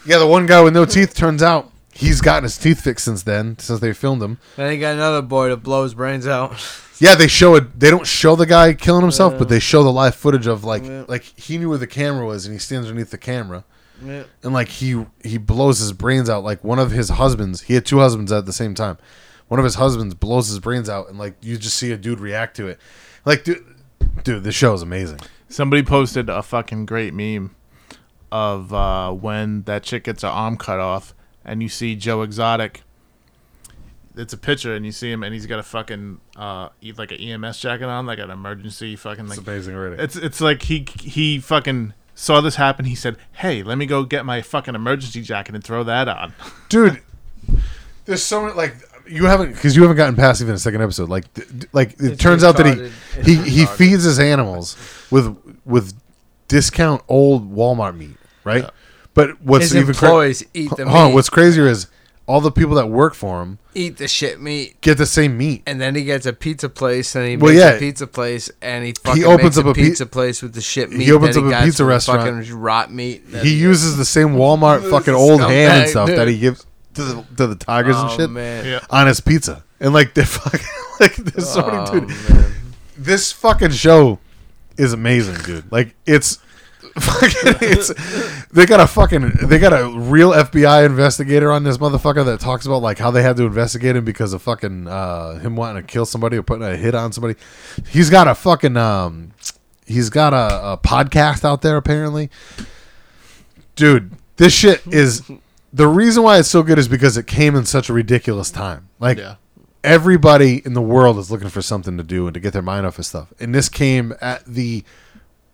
Yeah, 0.06 0.18
the 0.18 0.26
one 0.26 0.44
guy 0.46 0.60
with 0.60 0.74
no 0.74 0.84
teeth. 0.84 1.14
Turns 1.14 1.42
out 1.42 1.72
he's 1.92 2.20
gotten 2.20 2.42
his 2.42 2.58
teeth 2.58 2.82
fixed 2.82 3.06
since 3.06 3.22
then, 3.22 3.58
since 3.58 3.80
they 3.80 3.92
filmed 3.94 4.22
him. 4.22 4.38
Then 4.56 4.70
he 4.72 4.78
got 4.78 4.94
another 4.94 5.22
boy 5.22 5.48
to 5.48 5.56
blow 5.56 5.82
his 5.84 5.94
brains 5.94 6.26
out. 6.26 6.54
Yeah, 7.00 7.16
they 7.16 7.26
show 7.26 7.56
it. 7.56 7.80
They 7.80 7.90
don't 7.90 8.06
show 8.06 8.36
the 8.36 8.46
guy 8.46 8.72
killing 8.72 9.02
himself, 9.02 9.36
but 9.36 9.48
they 9.48 9.58
show 9.58 9.82
the 9.82 9.90
live 9.92 10.14
footage 10.14 10.46
of 10.46 10.62
like 10.62 10.84
Yeah. 10.84 11.04
like 11.08 11.24
he 11.24 11.58
knew 11.58 11.68
where 11.68 11.76
the 11.76 11.88
camera 11.88 12.24
was, 12.24 12.46
and 12.46 12.52
he 12.54 12.58
stands 12.60 12.86
underneath 12.86 13.10
the 13.10 13.18
camera, 13.18 13.64
Yeah. 14.02 14.22
and 14.44 14.52
like 14.54 14.68
he 14.68 15.04
he 15.24 15.36
blows 15.36 15.80
his 15.80 15.92
brains 15.92 16.30
out. 16.30 16.44
Like 16.44 16.62
one 16.62 16.78
of 16.78 16.92
his 16.92 17.08
husbands, 17.08 17.62
he 17.62 17.74
had 17.74 17.84
two 17.84 17.98
husbands 17.98 18.30
at 18.30 18.46
the 18.46 18.52
same 18.52 18.74
time. 18.76 18.96
One 19.48 19.58
of 19.58 19.64
his 19.64 19.74
husbands 19.74 20.14
blows 20.14 20.46
his 20.46 20.60
brains 20.60 20.88
out, 20.88 21.08
and 21.08 21.18
like 21.18 21.34
you 21.42 21.56
just 21.58 21.76
see 21.76 21.90
a 21.90 21.96
dude 21.96 22.20
react 22.20 22.56
to 22.58 22.68
it. 22.68 22.78
Like 23.24 23.42
dude, 23.42 23.64
dude, 24.22 24.44
this 24.44 24.54
show 24.54 24.74
is 24.74 24.82
amazing. 24.82 25.20
Somebody 25.48 25.82
posted 25.82 26.28
a 26.28 26.42
fucking 26.42 26.86
great 26.86 27.14
meme 27.14 27.54
of 28.32 28.72
uh, 28.72 29.12
when 29.12 29.62
that 29.62 29.82
chick 29.82 30.04
gets 30.04 30.22
her 30.22 30.28
arm 30.28 30.56
cut 30.56 30.80
off, 30.80 31.14
and 31.44 31.62
you 31.62 31.68
see 31.68 31.94
Joe 31.94 32.22
Exotic. 32.22 32.82
It's 34.16 34.32
a 34.32 34.38
picture, 34.38 34.74
and 34.74 34.86
you 34.86 34.92
see 34.92 35.10
him, 35.10 35.22
and 35.22 35.34
he's 35.34 35.46
got 35.46 35.58
a 35.58 35.62
fucking 35.62 36.20
uh, 36.36 36.68
like 36.96 37.12
an 37.12 37.18
EMS 37.18 37.58
jacket 37.60 37.86
on, 37.86 38.06
like 38.06 38.18
an 38.18 38.30
emergency 38.30 38.96
fucking 38.96 39.26
like. 39.26 39.38
It's 39.38 39.46
amazing 39.46 39.74
already. 39.74 40.02
It's 40.02 40.16
it's 40.16 40.40
like 40.40 40.62
he 40.62 40.86
he 41.00 41.40
fucking 41.40 41.94
saw 42.14 42.40
this 42.40 42.56
happen. 42.56 42.84
He 42.84 42.94
said, 42.94 43.16
"Hey, 43.32 43.62
let 43.62 43.76
me 43.76 43.86
go 43.86 44.04
get 44.04 44.24
my 44.24 44.40
fucking 44.40 44.74
emergency 44.74 45.22
jacket 45.22 45.54
and 45.54 45.64
throw 45.64 45.82
that 45.84 46.08
on." 46.08 46.32
dude 46.68 47.00
there's 48.04 48.22
so 48.22 48.42
many 48.42 48.54
like 48.54 48.74
you 49.06 49.26
haven't 49.26 49.52
because 49.52 49.74
you 49.76 49.82
haven't 49.82 49.96
gotten 49.96 50.16
past 50.16 50.40
even 50.42 50.54
a 50.54 50.58
second 50.58 50.82
episode 50.82 51.08
like 51.08 51.32
th- 51.34 51.48
like 51.72 51.92
it 51.94 52.12
It's 52.12 52.22
turns 52.22 52.42
out 52.44 52.56
that 52.56 52.66
retarded. 52.66 52.90
he 53.24 53.32
It's 53.34 53.44
he, 53.44 53.50
he 53.50 53.62
retarded. 53.64 53.76
feeds 53.76 54.04
his 54.04 54.18
animals 54.18 54.76
with 55.10 55.36
with 55.64 55.94
discount 56.48 57.02
old 57.08 57.54
walmart 57.54 57.96
meat 57.96 58.16
right 58.44 58.68
but 59.14 59.40
what's 59.42 59.64
His 59.70 59.76
even 59.76 59.94
cra- 59.94 60.08
employees 60.08 60.44
eat 60.54 60.70
the 60.76 60.84
Hold 60.86 60.96
on, 60.96 61.06
meat. 61.08 61.14
what's 61.14 61.28
crazier 61.30 61.66
is 61.66 61.86
all 62.26 62.40
the 62.40 62.50
people 62.50 62.74
that 62.76 62.86
work 62.88 63.14
for 63.14 63.42
him 63.42 63.58
Eat 63.74 63.96
the 63.98 64.08
shit 64.08 64.40
meat. 64.40 64.80
get 64.80 64.96
the 64.98 65.04
same 65.06 65.36
meat. 65.36 65.62
And 65.66 65.80
then 65.80 65.94
he 65.96 66.04
gets 66.04 66.26
a 66.26 66.32
pizza 66.32 66.68
place, 66.68 67.16
and 67.16 67.26
he 67.26 67.36
Well, 67.36 67.52
makes 67.52 67.60
yeah. 67.64 67.70
a 67.72 67.78
pizza 67.80 68.06
place, 68.06 68.48
and 68.62 68.84
he 68.84 68.94
fucking 69.02 69.24
opens 69.24 69.42
makes 69.42 69.58
up 69.58 69.64
a 69.66 69.70
a 69.70 69.74
pi- 69.74 69.80
pizza 69.82 70.06
place 70.06 70.40
with 70.42 70.54
the 70.54 70.60
shit 70.60 70.90
meat. 70.92 71.02
He 71.06 71.12
opens 71.12 71.34
that 71.34 71.40
up 71.42 71.46
a 71.48 71.50
got 71.50 71.64
pizza 71.64 71.78
from 71.78 71.86
restaurant. 71.88 72.36
Fucking 72.46 72.56
rot 72.60 72.92
meat. 72.92 73.30
that 73.32 73.44
He 73.44 73.54
uses 73.56 73.96
the 73.96 74.04
same 74.04 74.36
Walmart 74.36 74.88
fucking 74.90 75.12
old 75.12 75.40
ham 75.40 75.50
and 75.50 75.84
scumbag, 75.86 75.88
stuff 75.90 76.06
that 76.06 76.28
he 76.28 76.38
gives 76.38 76.64
to 76.94 77.02
the 77.04 77.24
to 77.36 77.46
the 77.48 77.54
tigers 77.56 77.96
and 77.96 78.10
Oh, 78.10 78.16
shit 78.16 78.30
man. 78.30 78.64
Yeah. 78.64 78.80
on 78.90 79.06
his 79.06 79.20
pizza. 79.20 79.64
And 79.80 79.92
like 79.92 80.14
they 80.14 80.24
fucking 80.24 80.60
like 81.00 81.16
there's 81.16 81.48
so 81.48 81.62
many 81.66 81.76
Oh, 81.78 82.00
dude. 82.00 82.08
man. 82.08 82.52
This 82.96 83.32
fucking 83.32 83.70
show 83.72 84.18
is 84.76 84.92
amazing, 84.92 85.36
dude. 85.44 85.70
Like 85.72 85.94
it's 86.06 86.38
fucking 87.00 87.54
it's 87.60 88.46
they 88.50 88.66
got 88.66 88.78
a 88.78 88.86
fucking 88.86 89.32
they 89.48 89.58
got 89.58 89.72
a 89.72 89.88
real 89.98 90.30
FBI 90.30 90.86
investigator 90.86 91.50
on 91.50 91.64
this 91.64 91.78
motherfucker 91.78 92.24
that 92.24 92.38
talks 92.40 92.66
about 92.66 92.82
like 92.82 92.98
how 92.98 93.10
they 93.10 93.22
had 93.22 93.36
to 93.36 93.44
investigate 93.44 93.96
him 93.96 94.04
because 94.04 94.32
of 94.32 94.42
fucking 94.42 94.86
uh 94.86 95.38
him 95.40 95.56
wanting 95.56 95.82
to 95.82 95.86
kill 95.86 96.06
somebody 96.06 96.36
or 96.36 96.42
putting 96.44 96.64
a 96.64 96.76
hit 96.76 96.94
on 96.94 97.12
somebody. 97.12 97.34
He's 97.88 98.10
got 98.10 98.28
a 98.28 98.34
fucking 98.34 98.76
um 98.76 99.32
he's 99.86 100.08
got 100.08 100.32
a, 100.34 100.72
a 100.72 100.78
podcast 100.78 101.44
out 101.44 101.62
there 101.62 101.76
apparently. 101.76 102.30
Dude, 103.76 104.12
this 104.36 104.52
shit 104.52 104.80
is 104.86 105.22
the 105.74 105.88
reason 105.88 106.22
why 106.22 106.38
it's 106.38 106.48
so 106.48 106.62
good 106.62 106.78
is 106.78 106.86
because 106.88 107.16
it 107.16 107.26
came 107.26 107.56
in 107.56 107.64
such 107.66 107.88
a 107.88 107.92
ridiculous 107.92 108.50
time. 108.50 108.88
Like 109.00 109.18
Yeah. 109.18 109.34
everybody 109.82 110.62
in 110.64 110.72
the 110.74 110.80
world 110.80 111.18
is 111.18 111.30
looking 111.30 111.48
for 111.48 111.60
something 111.62 111.96
to 111.98 112.04
do 112.04 112.26
and 112.26 112.32
to 112.34 112.40
get 112.40 112.52
their 112.52 112.62
mind 112.62 112.86
off 112.86 112.98
of 112.98 113.04
stuff. 113.06 113.32
And 113.40 113.54
this 113.54 113.68
came 113.68 114.14
at 114.20 114.44
the 114.46 114.84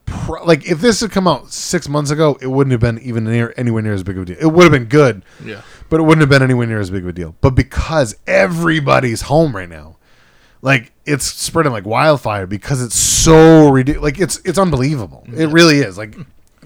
pro- 0.04 0.44
like 0.44 0.68
if 0.70 0.80
this 0.80 1.00
had 1.00 1.10
come 1.10 1.26
out 1.26 1.52
six 1.52 1.88
months 1.88 2.10
ago, 2.10 2.36
it 2.42 2.48
wouldn't 2.48 2.72
have 2.72 2.80
been 2.80 2.98
even 3.00 3.24
near 3.24 3.54
anywhere 3.56 3.82
near 3.82 3.94
as 3.94 4.02
big 4.02 4.16
of 4.18 4.24
a 4.24 4.26
deal. 4.26 4.36
It 4.38 4.46
would 4.52 4.64
have 4.64 4.72
been 4.72 4.84
good, 4.84 5.24
Yeah. 5.44 5.62
but 5.88 6.00
it 6.00 6.02
wouldn't 6.02 6.20
have 6.20 6.28
been 6.28 6.42
anywhere 6.42 6.66
near 6.66 6.80
as 6.80 6.90
big 6.90 7.02
of 7.02 7.08
a 7.08 7.12
deal. 7.12 7.34
But 7.40 7.50
because 7.54 8.14
everybody's 8.26 9.22
home 9.22 9.56
right 9.56 9.68
now, 9.70 9.96
like 10.62 10.92
it's 11.06 11.24
spreading 11.24 11.72
like 11.72 11.86
wildfire 11.86 12.46
because 12.46 12.82
it's 12.82 12.94
so 12.96 13.70
ridiculous. 13.70 14.04
Like 14.04 14.20
it's 14.20 14.38
it's 14.44 14.58
unbelievable. 14.58 15.24
It 15.34 15.48
really 15.48 15.78
is. 15.78 15.96
Like, 15.96 16.14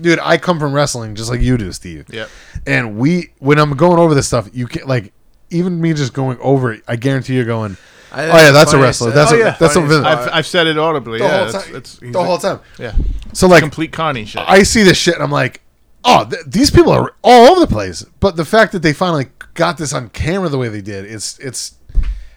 dude, 0.00 0.18
I 0.20 0.38
come 0.38 0.58
from 0.58 0.72
wrestling 0.72 1.14
just 1.14 1.30
like 1.30 1.40
you 1.40 1.56
do, 1.56 1.72
Steve. 1.72 2.06
Yep. 2.12 2.28
And 2.66 2.96
we, 2.98 3.32
when 3.38 3.58
I'm 3.58 3.76
going 3.76 3.98
over 3.98 4.14
this 4.14 4.26
stuff, 4.26 4.48
you 4.52 4.66
can't 4.66 4.86
like 4.86 5.12
even 5.50 5.80
me 5.80 5.94
just 5.94 6.12
going 6.12 6.38
over 6.40 6.72
it. 6.72 6.82
I 6.88 6.96
guarantee 6.96 7.34
you're 7.36 7.44
going. 7.44 7.76
Oh, 8.12 8.20
oh 8.20 8.26
yeah, 8.26 8.50
that's 8.52 8.72
a 8.72 8.78
wrestler. 8.78 9.10
That's 9.10 9.32
oh 9.32 9.36
a, 9.36 9.38
yeah, 9.38 9.56
that's 9.58 9.74
a 9.76 9.80
funniest 9.80 9.88
villain. 9.88 10.04
part- 10.04 10.28
I've, 10.28 10.34
I've 10.34 10.46
said 10.46 10.66
it 10.68 10.78
audibly. 10.78 11.18
the 11.18 11.24
yeah, 11.24 11.42
whole 11.50 11.60
time. 11.60 11.76
it's, 11.76 11.98
he's 11.98 12.12
the 12.12 12.18
a- 12.20 12.24
whole 12.24 12.38
time. 12.38 12.60
Yeah. 12.78 12.94
So 13.32 13.48
like, 13.48 13.60
Complete 13.62 13.92
carny 13.92 14.24
shit. 14.24 14.42
I 14.46 14.62
see 14.62 14.84
this 14.84 14.96
shit 14.96 15.14
and 15.14 15.22
I'm 15.22 15.32
like, 15.32 15.62
oh, 16.04 16.24
th- 16.24 16.44
these 16.46 16.70
people 16.70 16.92
are 16.92 17.14
all 17.22 17.50
over 17.50 17.60
the 17.60 17.66
place. 17.66 18.04
But 18.20 18.36
the 18.36 18.44
fact 18.44 18.70
that 18.72 18.82
they 18.82 18.92
finally 18.92 19.26
got 19.54 19.78
this 19.78 19.92
on 19.92 20.10
camera 20.10 20.48
the 20.48 20.58
way 20.58 20.68
they 20.68 20.80
did, 20.80 21.04
it's 21.06 21.38
it's 21.40 21.76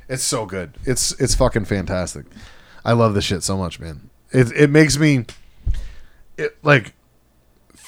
it's 0.10 0.24
so 0.24 0.46
good. 0.46 0.74
It's 0.84 1.12
it's 1.20 1.36
fucking 1.36 1.66
fantastic. 1.66 2.26
I 2.84 2.94
love 2.94 3.14
this 3.14 3.26
shit 3.26 3.44
so 3.44 3.56
much, 3.58 3.80
man. 3.80 4.10
It 4.32 4.52
it 4.54 4.70
makes 4.72 4.98
me 4.98 5.26
it 6.38 6.58
like 6.64 6.94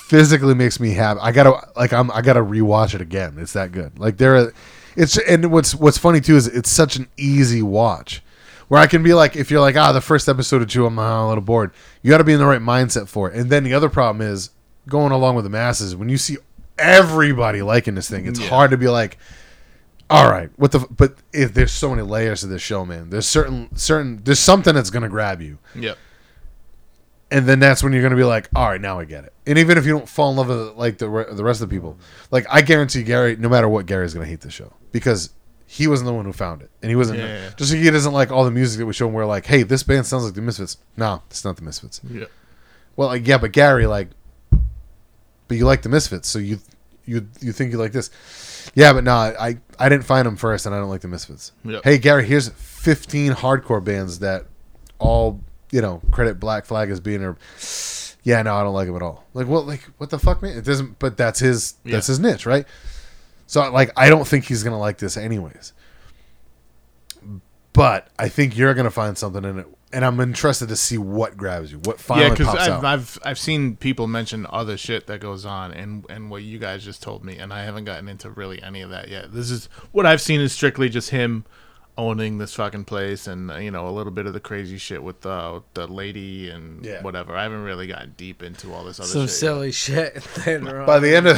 physically 0.10 0.56
makes 0.56 0.80
me 0.80 0.94
happy. 0.96 1.20
I 1.22 1.32
gotta 1.32 1.66
like 1.76 1.94
I'm 1.94 2.12
I 2.12 2.22
gotta 2.22 2.42
rewatch 2.42 2.94
it 2.96 3.02
again. 3.02 3.36
It's 3.38 3.54
that 3.54 3.72
good. 3.72 3.98
Like 4.00 4.18
there, 4.18 4.36
are, 4.38 4.54
it's 4.96 5.18
and 5.20 5.52
what's 5.52 5.74
what's 5.76 5.98
funny 6.00 6.20
too 6.20 6.36
is 6.36 6.48
it's 6.48 6.70
such 6.70 6.96
an 6.98 7.08
easy 7.16 7.62
watch. 7.62 8.22
Where 8.68 8.80
I 8.82 8.86
can 8.88 9.02
be 9.02 9.14
like, 9.16 9.36
if 9.36 9.50
you're 9.50 9.62
like, 9.62 9.76
ah, 9.78 9.92
the 9.94 10.02
first 10.02 10.28
episode 10.30 10.62
or 10.62 10.66
two, 10.66 10.86
I'm 10.86 11.00
a 11.00 11.28
little 11.28 11.44
bored. 11.44 11.72
You 12.04 12.10
got 12.12 12.20
to 12.20 12.24
be 12.24 12.34
in 12.34 12.40
the 12.40 12.46
right 12.46 12.62
mindset 12.62 13.08
for 13.08 13.28
it. 13.32 13.36
And 13.36 13.50
then 13.50 13.64
the 13.64 13.74
other 13.74 13.90
problem 13.90 14.22
is 14.28 14.52
going 14.88 15.12
along 15.12 15.34
with 15.36 15.44
the 15.44 15.50
masses. 15.50 15.96
When 15.96 16.08
you 16.08 16.18
see 16.20 16.38
everybody 16.78 17.62
liking 17.64 17.96
this 17.96 18.10
thing, 18.10 18.26
it's 18.28 18.40
Yeah. 18.40 18.48
hard 18.50 18.70
to 18.72 18.78
be 18.78 18.88
like, 18.88 19.18
all 20.10 20.30
right, 20.30 20.50
what 20.58 20.72
the? 20.72 20.82
f-" 20.82 20.88
But 20.96 21.16
if 21.34 21.54
there's 21.54 21.72
so 21.72 21.90
many 21.90 22.02
layers 22.04 22.42
to 22.42 22.48
this 22.48 22.62
show, 22.62 22.86
man. 22.86 23.10
There's 23.10 23.28
certain 23.28 23.76
certain 23.76 24.22
there's 24.24 24.40
something 24.40 24.74
that's 24.76 24.90
gonna 24.92 25.10
grab 25.10 25.42
you 25.42 25.58
Yep. 25.76 25.98
And 27.32 27.46
then 27.46 27.60
that's 27.60 27.84
when 27.84 27.94
you're 27.94 28.02
gonna 28.02 28.16
be 28.16 28.24
like, 28.24 28.50
all 28.56 28.68
right, 28.70 28.82
now 28.82 29.00
I 29.00 29.06
get 29.06 29.24
it. 29.26 29.34
And 29.46 29.58
even 29.58 29.78
if 29.78 29.86
you 29.86 29.92
don't 29.92 30.10
fall 30.10 30.32
in 30.32 30.38
love 30.38 30.48
with 30.48 30.76
like 30.78 30.98
the 30.98 31.10
re- 31.10 31.26
the 31.32 31.44
rest 31.44 31.62
of 31.62 31.70
the 31.70 31.76
people, 31.76 31.98
like 32.32 32.46
I 32.50 32.62
guarantee 32.62 33.04
Gary, 33.04 33.36
no 33.36 33.50
matter 33.50 33.68
what, 33.70 33.86
Gary's 33.86 34.14
gonna 34.14 34.26
hate 34.26 34.42
the 34.42 34.52
show 34.52 34.74
because 34.92 35.32
he 35.66 35.88
wasn't 35.88 36.08
the 36.08 36.14
one 36.14 36.26
who 36.26 36.34
found 36.34 36.62
it, 36.64 36.72
and 36.82 36.90
he 36.90 36.96
wasn't 36.96 37.20
Yeah, 37.20 37.28
yeah, 37.28 37.50
just 37.56 37.72
like 37.72 37.82
he 37.82 37.92
doesn't 37.92 38.14
like 38.14 38.32
all 38.32 38.44
the 38.46 38.52
music 38.52 38.80
that 38.80 38.86
we 38.86 38.94
show 38.94 39.08
him. 39.08 39.14
We're 39.14 39.26
like, 39.26 39.46
hey, 39.46 39.64
this 39.64 39.84
band 39.84 40.06
sounds 40.08 40.24
like 40.26 40.34
the 40.34 40.42
Misfits. 40.42 40.78
No, 40.98 41.22
it's 41.30 41.46
not 41.46 41.58
the 41.58 41.64
Misfits. 41.64 42.02
Yeah. 42.10 42.26
Well, 42.96 43.10
like 43.10 43.28
yeah, 43.28 43.38
but 43.38 43.52
Gary, 43.52 43.86
like, 43.86 44.10
but 45.48 45.58
you 45.58 45.66
like 45.66 45.84
the 45.84 45.90
Misfits, 45.90 46.28
so 46.28 46.40
you 46.40 46.60
you 47.06 47.28
you 47.40 47.52
think 47.52 47.72
you 47.72 47.78
like 47.78 47.92
this. 47.92 48.10
Yeah, 48.76 48.94
but 48.94 49.04
no, 49.04 49.14
I 49.14 49.58
I 49.78 49.90
didn't 49.90 50.06
find 50.06 50.26
them 50.26 50.36
first, 50.36 50.66
and 50.66 50.74
I 50.76 50.80
don't 50.80 50.90
like 50.90 51.02
the 51.02 51.08
Misfits. 51.08 51.52
Yep. 51.64 51.84
Hey, 51.84 51.98
Gary, 51.98 52.26
here's 52.26 52.50
15 52.50 53.34
hardcore 53.34 53.84
bands 53.84 54.20
that 54.20 54.46
all 55.00 55.42
you 55.72 55.82
know 55.82 56.02
credit 56.12 56.40
Black 56.40 56.66
Flag 56.66 56.90
as 56.90 57.00
being 57.00 57.22
their. 57.22 57.38
Yeah, 58.24 58.42
no, 58.42 58.56
I 58.56 58.64
don't 58.64 58.74
like 58.74 58.88
him 58.88 58.96
at 58.96 59.02
all. 59.02 59.26
Like, 59.34 59.48
what, 59.48 59.66
like, 59.66 59.82
what 59.98 60.10
the 60.10 60.20
fuck, 60.20 60.42
man? 60.42 60.58
It 60.58 60.66
doesn't. 60.66 61.00
But 61.00 61.16
that's 61.16 61.40
his. 61.40 61.76
That's 61.86 62.08
his 62.08 62.20
niche, 62.20 62.46
right? 62.46 62.66
So, 63.48 63.72
like, 63.72 63.92
I 63.96 64.10
don't 64.10 64.28
think 64.28 64.46
he's 64.46 64.64
gonna 64.64 64.80
like 64.80 64.98
this, 64.98 65.18
anyways. 65.18 65.74
But 67.74 68.10
I 68.20 68.30
think 68.30 68.58
you're 68.58 68.74
gonna 68.74 68.92
find 68.92 69.18
something 69.18 69.44
in 69.46 69.60
it, 69.60 69.68
and 69.94 70.04
I'm 70.04 70.20
interested 70.20 70.70
to 70.70 70.76
see 70.76 70.98
what 70.98 71.38
grabs 71.38 71.72
you, 71.72 71.80
what 71.80 72.00
finally 72.00 72.28
Yeah, 72.28 72.34
because 72.34 72.56
I've, 72.56 72.70
out. 72.70 72.86
I've 72.86 73.20
I've 73.24 73.40
seen 73.40 73.78
people 73.78 74.06
mention 74.08 74.46
other 74.50 74.76
shit 74.78 75.08
that 75.08 75.20
goes 75.22 75.46
on, 75.46 75.72
and 75.72 76.06
and 76.10 76.30
what 76.30 76.44
you 76.44 76.60
guys 76.60 76.84
just 76.84 77.02
told 77.02 77.24
me, 77.24 77.38
and 77.38 77.54
I 77.54 77.64
haven't 77.64 77.86
gotten 77.86 78.10
into 78.10 78.30
really 78.30 78.62
any 78.62 78.82
of 78.82 78.90
that 78.90 79.08
yet. 79.08 79.34
This 79.34 79.50
is 79.50 79.70
what 79.92 80.06
I've 80.06 80.22
seen 80.22 80.42
is 80.42 80.52
strictly 80.52 80.90
just 80.90 81.12
him 81.12 81.46
owning 82.00 82.38
this 82.38 82.54
fucking 82.56 82.86
place, 82.86 83.28
and 83.28 83.52
uh, 83.52 83.58
you 83.58 83.70
know 83.72 83.88
a 83.88 83.92
little 83.92 84.12
bit 84.12 84.26
of 84.26 84.34
the 84.34 84.40
crazy 84.40 84.78
shit 84.78 85.04
with 85.04 85.26
uh, 85.26 85.60
the 85.74 85.86
lady 85.88 86.50
and 86.50 86.86
Yeah. 86.86 87.02
whatever. 87.04 87.36
I 87.36 87.44
haven't 87.44 87.64
really 87.64 87.88
gotten 87.88 88.14
deep 88.18 88.42
into 88.42 88.74
all 88.74 88.86
this 88.86 89.00
other 89.00 89.08
Some 89.08 89.22
shit. 89.22 89.30
yet. 89.30 89.36
silly 89.36 89.72
shit 89.72 90.38
later 90.48 90.80
on. 90.82 90.86
by 90.88 91.00
the 91.00 91.16
end 91.16 91.28
of 91.28 91.38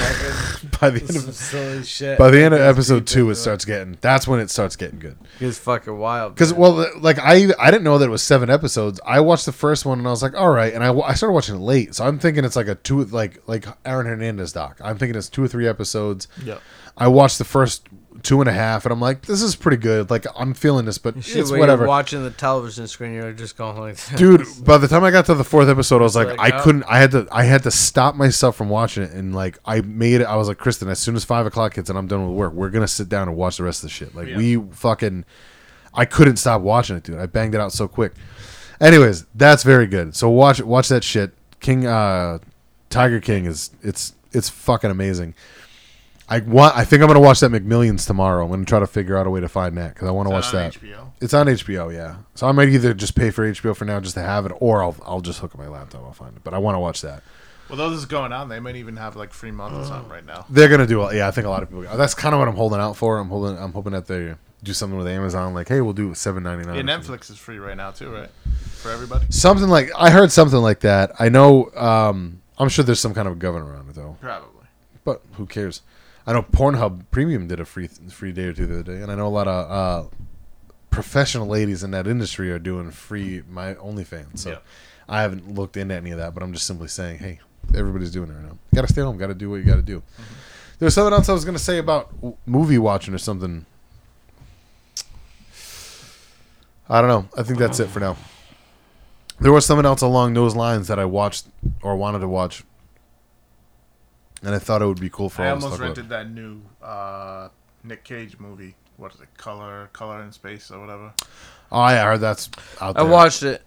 by 0.79 0.89
the 0.91 1.01
end 1.01 1.09
of 1.27 1.35
silly 1.35 1.83
shit. 1.83 2.17
by 2.19 2.29
the 2.29 2.41
end 2.43 2.53
of 2.53 2.61
episode 2.61 3.07
two, 3.07 3.29
it 3.31 3.35
starts 3.35 3.65
getting. 3.65 3.97
That's 4.01 4.27
when 4.27 4.39
it 4.39 4.49
starts 4.49 4.75
getting 4.75 4.99
good. 4.99 5.17
It's 5.39 5.57
fucking 5.57 5.97
wild. 5.97 6.35
Because 6.35 6.53
well, 6.53 6.85
like 6.99 7.17
I 7.19 7.47
I 7.59 7.71
didn't 7.71 7.83
know 7.83 7.97
that 7.97 8.05
it 8.05 8.11
was 8.11 8.21
seven 8.23 8.49
episodes. 8.49 8.99
I 9.05 9.19
watched 9.19 9.45
the 9.47 9.51
first 9.51 9.85
one 9.85 9.97
and 9.99 10.07
I 10.07 10.11
was 10.11 10.21
like, 10.23 10.35
all 10.35 10.51
right, 10.51 10.73
and 10.73 10.83
I, 10.83 10.93
I 10.93 11.15
started 11.15 11.33
watching 11.33 11.55
it 11.55 11.59
late, 11.61 11.95
so 11.95 12.05
I'm 12.05 12.19
thinking 12.19 12.45
it's 12.45 12.55
like 12.55 12.67
a 12.67 12.75
two 12.75 13.03
like 13.05 13.41
like 13.47 13.65
Aaron 13.85 14.05
Hernandez 14.07 14.53
doc. 14.53 14.79
I'm 14.83 14.97
thinking 14.97 15.17
it's 15.17 15.29
two 15.29 15.43
or 15.43 15.47
three 15.47 15.67
episodes. 15.67 16.27
Yeah. 16.45 16.59
I 16.97 17.07
watched 17.07 17.37
the 17.37 17.45
first 17.45 17.87
two 18.23 18.41
and 18.41 18.49
a 18.49 18.53
half, 18.53 18.85
and 18.85 18.93
I'm 18.93 18.99
like, 18.99 19.25
this 19.25 19.41
is 19.41 19.55
pretty 19.55 19.77
good. 19.77 20.09
Like 20.09 20.25
I'm 20.35 20.53
feeling 20.53 20.85
this, 20.85 20.97
but 20.97 21.23
Shit, 21.23 21.37
it's 21.37 21.51
whatever. 21.51 21.83
You're 21.83 21.87
watching 21.87 22.23
the 22.23 22.31
television 22.31 22.87
screen, 22.87 23.13
you're 23.13 23.33
just 23.33 23.57
going 23.57 23.77
like, 23.77 23.95
this. 23.95 24.19
Dude, 24.19 24.45
by 24.63 24.77
the 24.77 24.87
time 24.87 25.03
I 25.03 25.11
got 25.11 25.25
to 25.27 25.35
the 25.35 25.43
fourth 25.43 25.69
episode, 25.69 26.01
I 26.01 26.03
was 26.03 26.15
like, 26.15 26.27
like, 26.27 26.39
I 26.39 26.57
oh. 26.57 26.63
couldn't. 26.63 26.83
I 26.83 26.99
had 26.99 27.11
to. 27.11 27.27
I 27.31 27.43
had 27.43 27.63
to 27.63 27.71
stop 27.71 28.15
myself 28.15 28.55
from 28.55 28.69
watching 28.69 29.03
it, 29.03 29.11
and 29.11 29.33
like, 29.33 29.57
I 29.65 29.81
made 29.81 30.21
it. 30.21 30.25
I 30.25 30.35
was 30.35 30.47
like, 30.47 30.57
Kristen, 30.57 30.89
as 30.89 30.99
soon 30.99 31.15
as 31.15 31.23
five 31.23 31.45
o'clock 31.45 31.75
hits 31.75 31.89
and 31.89 31.97
I'm 31.97 32.07
done 32.07 32.27
with 32.27 32.37
work, 32.37 32.53
we're 32.53 32.69
gonna 32.69 32.87
sit 32.87 33.09
down 33.09 33.27
and 33.27 33.37
watch 33.37 33.57
the 33.57 33.63
rest 33.63 33.83
of 33.83 33.89
the 33.89 33.93
shit. 33.93 34.15
Like, 34.15 34.27
Yeah. 34.27 34.37
we 34.37 34.57
fucking. 34.71 35.25
I 35.93 36.05
couldn't 36.05 36.37
stop 36.37 36.61
watching 36.61 36.95
it, 36.95 37.03
dude. 37.03 37.19
I 37.19 37.25
banged 37.25 37.55
it 37.55 37.59
out 37.59 37.73
so 37.73 37.87
quick. 37.87 38.13
Anyways, 38.79 39.25
that's 39.35 39.63
very 39.63 39.87
good. 39.87 40.15
So 40.15 40.29
watch 40.29 40.61
watch 40.61 40.89
that 40.89 41.03
shit. 41.03 41.33
King 41.59 41.85
uh 41.85 42.39
Tiger 42.89 43.19
King 43.19 43.45
is 43.45 43.71
it's 43.81 44.13
it's 44.31 44.49
fucking 44.49 44.89
amazing. 44.89 45.35
I 46.31 46.39
want. 46.39 46.77
I 46.77 46.85
think 46.85 47.01
I'm 47.01 47.07
gonna 47.09 47.19
watch 47.19 47.41
that 47.41 47.51
McMillions 47.51 48.07
tomorrow. 48.07 48.45
I'm 48.45 48.51
gonna 48.51 48.63
try 48.63 48.79
to 48.79 48.87
figure 48.87 49.17
out 49.17 49.27
a 49.27 49.29
way 49.29 49.41
to 49.41 49.49
find 49.49 49.77
that 49.77 49.93
because 49.93 50.07
I 50.07 50.11
want 50.11 50.27
to 50.27 50.31
watch 50.31 50.49
that. 50.53 50.73
HBO? 50.75 51.11
It's 51.19 51.33
on 51.33 51.47
HBO, 51.47 51.93
yeah. 51.93 52.15
So 52.35 52.47
I 52.47 52.53
might 52.53 52.69
either 52.69 52.93
just 52.93 53.15
pay 53.15 53.31
for 53.31 53.43
HBO 53.51 53.75
for 53.75 53.83
now 53.83 53.99
just 53.99 54.13
to 54.15 54.21
have 54.21 54.45
it, 54.45 54.53
or 54.61 54.81
I'll 54.81 54.95
I'll 55.05 55.19
just 55.19 55.39
hook 55.39 55.53
up 55.53 55.59
my 55.59 55.67
laptop. 55.67 56.05
I'll 56.05 56.13
find 56.13 56.33
it. 56.37 56.41
But 56.41 56.53
I 56.53 56.57
want 56.57 56.75
to 56.75 56.79
watch 56.79 57.01
that. 57.01 57.21
Well, 57.67 57.77
those 57.77 57.97
is 57.97 58.05
going 58.05 58.31
on. 58.31 58.47
They 58.47 58.61
might 58.61 58.77
even 58.77 58.95
have 58.95 59.17
like 59.17 59.33
free 59.33 59.51
months 59.51 59.89
on 59.89 60.07
right 60.07 60.25
now. 60.25 60.45
They're 60.49 60.69
gonna 60.69 60.87
do. 60.87 61.01
Yeah, 61.13 61.27
I 61.27 61.31
think 61.31 61.47
a 61.47 61.49
lot 61.49 61.63
of 61.63 61.69
people. 61.69 61.83
That's 61.97 62.13
kind 62.13 62.33
of 62.33 62.39
what 62.39 62.47
I'm 62.47 62.55
holding 62.55 62.79
out 62.79 62.95
for. 62.95 63.17
I'm 63.17 63.27
holding. 63.27 63.57
I'm 63.57 63.73
hoping 63.73 63.91
that 63.91 64.07
they 64.07 64.33
do 64.63 64.73
something 64.73 64.97
with 64.97 65.07
Amazon. 65.07 65.53
Like, 65.53 65.67
hey, 65.67 65.81
we'll 65.81 65.91
do 65.91 66.13
seven 66.13 66.43
ninety 66.43 66.65
nine. 66.65 66.77
Yeah, 66.77 66.83
Netflix 66.83 67.29
is 67.29 67.39
free 67.39 67.59
right 67.59 67.75
now 67.75 67.91
too, 67.91 68.09
right? 68.09 68.29
For 68.75 68.89
everybody. 68.89 69.25
Something 69.31 69.67
like 69.67 69.91
I 69.97 70.11
heard 70.11 70.31
something 70.31 70.59
like 70.59 70.79
that. 70.79 71.11
I 71.19 71.27
know. 71.27 71.71
Um, 71.75 72.41
I'm 72.57 72.69
sure 72.69 72.85
there's 72.85 73.01
some 73.01 73.13
kind 73.13 73.27
of 73.27 73.37
governor 73.37 73.75
on 73.75 73.89
it 73.89 73.95
though. 73.95 74.15
Probably. 74.21 74.67
But 75.03 75.21
who 75.33 75.45
cares? 75.45 75.81
I 76.25 76.33
know 76.33 76.43
Pornhub 76.43 77.05
Premium 77.11 77.47
did 77.47 77.59
a 77.59 77.65
free 77.65 77.87
free 77.87 78.31
day 78.31 78.43
or 78.45 78.53
two 78.53 78.67
the 78.67 78.79
other 78.79 78.83
day, 78.95 79.01
and 79.01 79.11
I 79.11 79.15
know 79.15 79.27
a 79.27 79.29
lot 79.29 79.47
of 79.47 79.71
uh, 79.71 80.09
professional 80.89 81.47
ladies 81.47 81.83
in 81.83 81.91
that 81.91 82.05
industry 82.07 82.51
are 82.51 82.59
doing 82.59 82.91
free 82.91 83.41
my 83.49 83.73
OnlyFans. 83.75 84.39
So 84.39 84.49
Yeah. 84.51 84.57
I 85.09 85.21
haven't 85.23 85.55
looked 85.55 85.77
into 85.77 85.95
any 85.95 86.11
of 86.11 86.17
that, 86.19 86.33
but 86.33 86.43
I'm 86.43 86.53
just 86.53 86.65
simply 86.67 86.87
saying, 86.87 87.17
hey, 87.19 87.39
everybody's 87.75 88.11
doing 88.11 88.29
it 88.29 88.33
right 88.33 88.43
now. 88.43 88.57
Got 88.73 88.81
to 88.87 88.93
stay 88.93 89.01
home. 89.01 89.17
Got 89.17 89.27
to 89.27 89.33
do 89.33 89.49
what 89.49 89.57
you 89.57 89.63
got 89.63 89.75
to 89.75 89.81
do. 89.81 90.03
There 90.79 90.85
was 90.85 90.93
something 90.93 91.13
else 91.13 91.27
I 91.27 91.33
was 91.33 91.43
going 91.43 91.57
to 91.57 91.63
say 91.63 91.79
about 91.79 92.11
movie 92.45 92.77
watching 92.77 93.13
or 93.13 93.17
something. 93.17 93.65
I 96.89 97.01
don't 97.01 97.09
know. 97.09 97.27
I 97.37 97.43
think 97.43 97.59
that's 97.59 97.79
it 97.79 97.87
for 97.87 97.99
now. 97.99 98.17
There 99.39 99.51
was 99.51 99.65
something 99.65 99.85
else 99.85 100.01
along 100.01 100.33
those 100.33 100.55
lines 100.55 100.87
that 100.87 100.99
I 100.99 101.05
watched 101.05 101.47
or 101.81 101.95
wanted 101.95 102.19
to 102.19 102.27
watch, 102.27 102.63
and 104.43 104.55
I 104.55 104.59
thought 104.59 104.81
it 104.81 104.85
would 104.85 104.99
be 104.99 105.09
cool 105.09 105.29
for 105.29 105.43
I 105.43 105.49
all 105.49 105.57
of 105.57 105.63
almost 105.63 105.79
talk 105.79 105.87
about. 105.87 105.97
rented 105.97 106.09
that 106.09 106.29
new 106.31 106.61
uh, 106.81 107.49
Nick 107.83 108.03
Cage 108.03 108.37
movie. 108.39 108.75
What 108.97 109.13
is 109.15 109.21
it? 109.21 109.29
Color, 109.37 109.89
Color 109.93 110.21
in 110.23 110.31
Space 110.31 110.69
or 110.71 110.79
whatever. 110.79 111.13
Oh 111.71 111.87
yeah, 111.87 112.03
I 112.03 112.05
heard 112.05 112.19
that's 112.19 112.49
out 112.79 112.97
I 112.97 113.03
watched 113.03 113.43
it. 113.43 113.61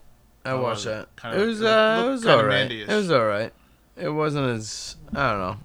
I 0.44 0.50
How 0.50 0.62
watched 0.62 0.86
was 0.86 0.86
it? 0.86 1.08
that. 1.22 1.34
It 1.34 1.46
was 1.46 1.60
it 1.62 1.66
uh, 1.66 1.96
it 1.96 2.02
looked 2.02 2.10
was 2.12 2.26
alright. 2.26 2.70
It 2.72 2.88
was 2.88 3.10
alright. 3.10 3.52
It 3.96 4.08
wasn't 4.10 4.46
as 4.48 4.96
I 5.14 5.30
don't 5.30 5.40
know. 5.40 5.56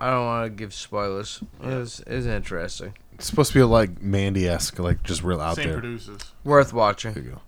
I 0.00 0.10
don't 0.10 0.26
want 0.26 0.44
to 0.46 0.50
give 0.50 0.72
spoilers. 0.74 1.40
It 1.62 1.66
was 1.66 2.00
it 2.00 2.14
was 2.14 2.26
interesting. 2.26 2.94
It's 3.14 3.26
supposed 3.26 3.52
to 3.52 3.58
be 3.58 3.62
like 3.64 4.00
Mandy 4.00 4.48
esque, 4.48 4.78
like 4.78 5.02
just 5.02 5.22
real 5.22 5.40
out 5.40 5.56
Same 5.56 5.68
there. 5.68 5.78
producers. 5.80 6.20
Worth 6.44 6.68
There 6.68 6.76
watching. 6.78 7.14
you 7.16 7.22
go. 7.22 7.40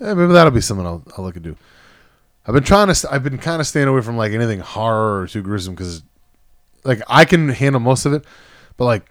Yeah, 0.00 0.14
maybe 0.14 0.32
that'll 0.32 0.50
be 0.52 0.60
something 0.60 0.86
I'll, 0.86 1.02
I'll 1.16 1.24
look 1.24 1.36
at 1.36 1.42
do. 1.42 1.56
I've 2.46 2.54
been 2.54 2.64
trying 2.64 2.88
to. 2.88 2.94
St- 2.94 3.12
I've 3.12 3.24
been 3.24 3.38
kind 3.38 3.60
of 3.60 3.66
staying 3.66 3.88
away 3.88 4.02
from 4.02 4.16
like 4.16 4.32
anything 4.32 4.60
horror 4.60 5.22
or 5.22 5.26
too 5.26 5.42
gruesome 5.42 5.74
because, 5.74 6.02
like, 6.84 7.00
I 7.08 7.24
can 7.24 7.48
handle 7.48 7.80
most 7.80 8.04
of 8.04 8.12
it, 8.12 8.24
but 8.76 8.84
like, 8.84 9.10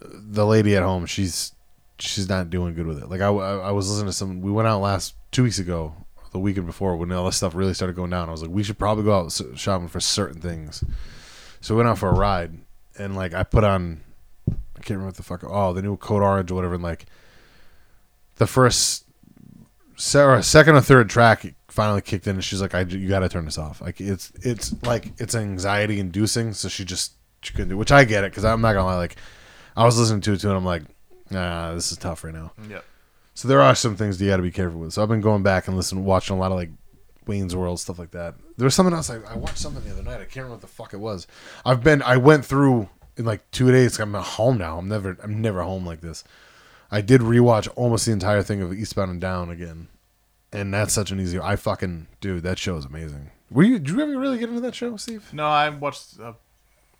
the 0.00 0.46
lady 0.46 0.76
at 0.76 0.82
home, 0.82 1.06
she's 1.06 1.52
she's 1.98 2.28
not 2.28 2.50
doing 2.50 2.74
good 2.74 2.86
with 2.86 3.02
it. 3.02 3.08
Like, 3.08 3.20
I, 3.20 3.28
I, 3.28 3.70
was 3.70 3.90
listening 3.90 4.06
to 4.06 4.12
some. 4.12 4.40
We 4.42 4.52
went 4.52 4.68
out 4.68 4.80
last 4.80 5.14
two 5.32 5.42
weeks 5.42 5.58
ago, 5.58 5.94
the 6.30 6.38
weekend 6.38 6.66
before, 6.66 6.96
when 6.96 7.10
all 7.12 7.26
this 7.26 7.36
stuff 7.36 7.54
really 7.54 7.74
started 7.74 7.96
going 7.96 8.10
down. 8.10 8.28
I 8.28 8.32
was 8.32 8.42
like, 8.42 8.50
we 8.50 8.62
should 8.62 8.78
probably 8.78 9.04
go 9.04 9.18
out 9.18 9.40
shopping 9.56 9.88
for 9.88 10.00
certain 10.00 10.40
things. 10.40 10.84
So 11.60 11.74
we 11.74 11.78
went 11.78 11.88
out 11.88 11.98
for 11.98 12.08
a 12.10 12.14
ride, 12.14 12.52
and 12.96 13.16
like, 13.16 13.34
I 13.34 13.42
put 13.42 13.64
on. 13.64 14.02
I 14.48 14.84
can't 14.84 14.90
remember 14.90 15.06
what 15.06 15.16
the 15.16 15.22
fuck. 15.24 15.44
Oh, 15.44 15.72
the 15.72 15.82
new 15.82 15.96
Code 15.96 16.22
Orange 16.22 16.50
or 16.52 16.54
whatever, 16.54 16.74
and 16.74 16.82
like, 16.82 17.06
the 18.36 18.46
first 18.46 19.04
Sarah 20.02 20.42
second 20.42 20.74
or 20.74 20.80
third 20.80 21.08
track 21.08 21.54
finally 21.68 22.00
kicked 22.00 22.26
in 22.26 22.34
and 22.34 22.44
she's 22.44 22.60
like 22.60 22.74
I 22.74 22.80
you 22.80 23.08
got 23.08 23.20
to 23.20 23.28
turn 23.28 23.44
this 23.44 23.56
off. 23.56 23.80
Like 23.80 24.00
it's 24.00 24.32
it's 24.42 24.74
like 24.82 25.12
it's 25.18 25.36
anxiety 25.36 26.00
inducing 26.00 26.54
so 26.54 26.68
she 26.68 26.84
just 26.84 27.12
she 27.40 27.52
couldn't 27.52 27.68
do 27.68 27.76
which 27.76 27.92
I 27.92 28.02
get 28.02 28.24
it 28.24 28.32
cuz 28.32 28.44
I'm 28.44 28.60
not 28.60 28.72
going 28.72 28.82
to 28.82 28.86
lie 28.86 28.96
like 28.96 29.14
I 29.76 29.84
was 29.84 29.96
listening 29.96 30.20
to 30.22 30.32
it 30.32 30.40
too 30.40 30.48
and 30.48 30.56
I'm 30.56 30.64
like 30.64 30.82
nah 31.30 31.72
this 31.74 31.92
is 31.92 31.98
tough 31.98 32.24
right 32.24 32.34
now. 32.34 32.50
Yep. 32.68 32.84
so 33.34 33.46
there 33.46 33.60
are 33.62 33.76
some 33.76 33.94
things 33.94 34.18
that 34.18 34.24
you 34.24 34.30
got 34.32 34.38
to 34.38 34.42
be 34.42 34.50
careful 34.50 34.80
with. 34.80 34.92
So 34.92 35.04
I've 35.04 35.08
been 35.08 35.20
going 35.20 35.44
back 35.44 35.68
and 35.68 35.76
listening 35.76 36.04
watching 36.04 36.36
a 36.36 36.40
lot 36.40 36.50
of 36.50 36.58
like 36.58 36.70
Wayne's 37.28 37.54
World 37.54 37.78
stuff 37.78 38.00
like 38.00 38.10
that. 38.10 38.34
There 38.56 38.64
was 38.64 38.74
something 38.74 38.94
else 38.94 39.08
I, 39.08 39.18
I 39.18 39.36
watched 39.36 39.58
something 39.58 39.84
the 39.84 39.92
other 39.92 40.02
night 40.02 40.14
I 40.20 40.24
can't 40.24 40.38
remember 40.38 40.54
what 40.54 40.60
the 40.62 40.66
fuck 40.66 40.94
it 40.94 40.98
was. 40.98 41.28
I've 41.64 41.84
been 41.84 42.02
I 42.02 42.16
went 42.16 42.44
through 42.44 42.88
in 43.16 43.24
like 43.24 43.48
2 43.52 43.70
days 43.70 44.00
I'm 44.00 44.16
at 44.16 44.24
home 44.24 44.58
now 44.58 44.78
I'm 44.78 44.88
never 44.88 45.16
I'm 45.22 45.40
never 45.40 45.62
home 45.62 45.86
like 45.86 46.00
this. 46.00 46.24
I 46.90 47.00
did 47.00 47.22
rewatch 47.22 47.68
almost 47.74 48.04
the 48.04 48.12
entire 48.12 48.42
thing 48.42 48.60
of 48.60 48.74
Eastbound 48.74 49.10
and 49.10 49.20
Down 49.20 49.48
again, 49.48 49.88
and 50.52 50.72
that's 50.72 50.92
such 50.92 51.10
an 51.10 51.20
easy. 51.20 51.38
I 51.38 51.56
fucking 51.56 52.08
dude, 52.20 52.42
that 52.42 52.58
show 52.58 52.76
is 52.76 52.84
amazing. 52.84 53.30
Were 53.50 53.62
you? 53.62 53.78
Did 53.78 53.90
you 53.90 54.00
ever 54.00 54.18
really 54.18 54.38
get 54.38 54.48
into 54.48 54.60
that 54.62 54.74
show, 54.74 54.96
Steve? 54.96 55.28
No, 55.32 55.46
I 55.46 55.68
watched 55.68 56.18
a 56.18 56.34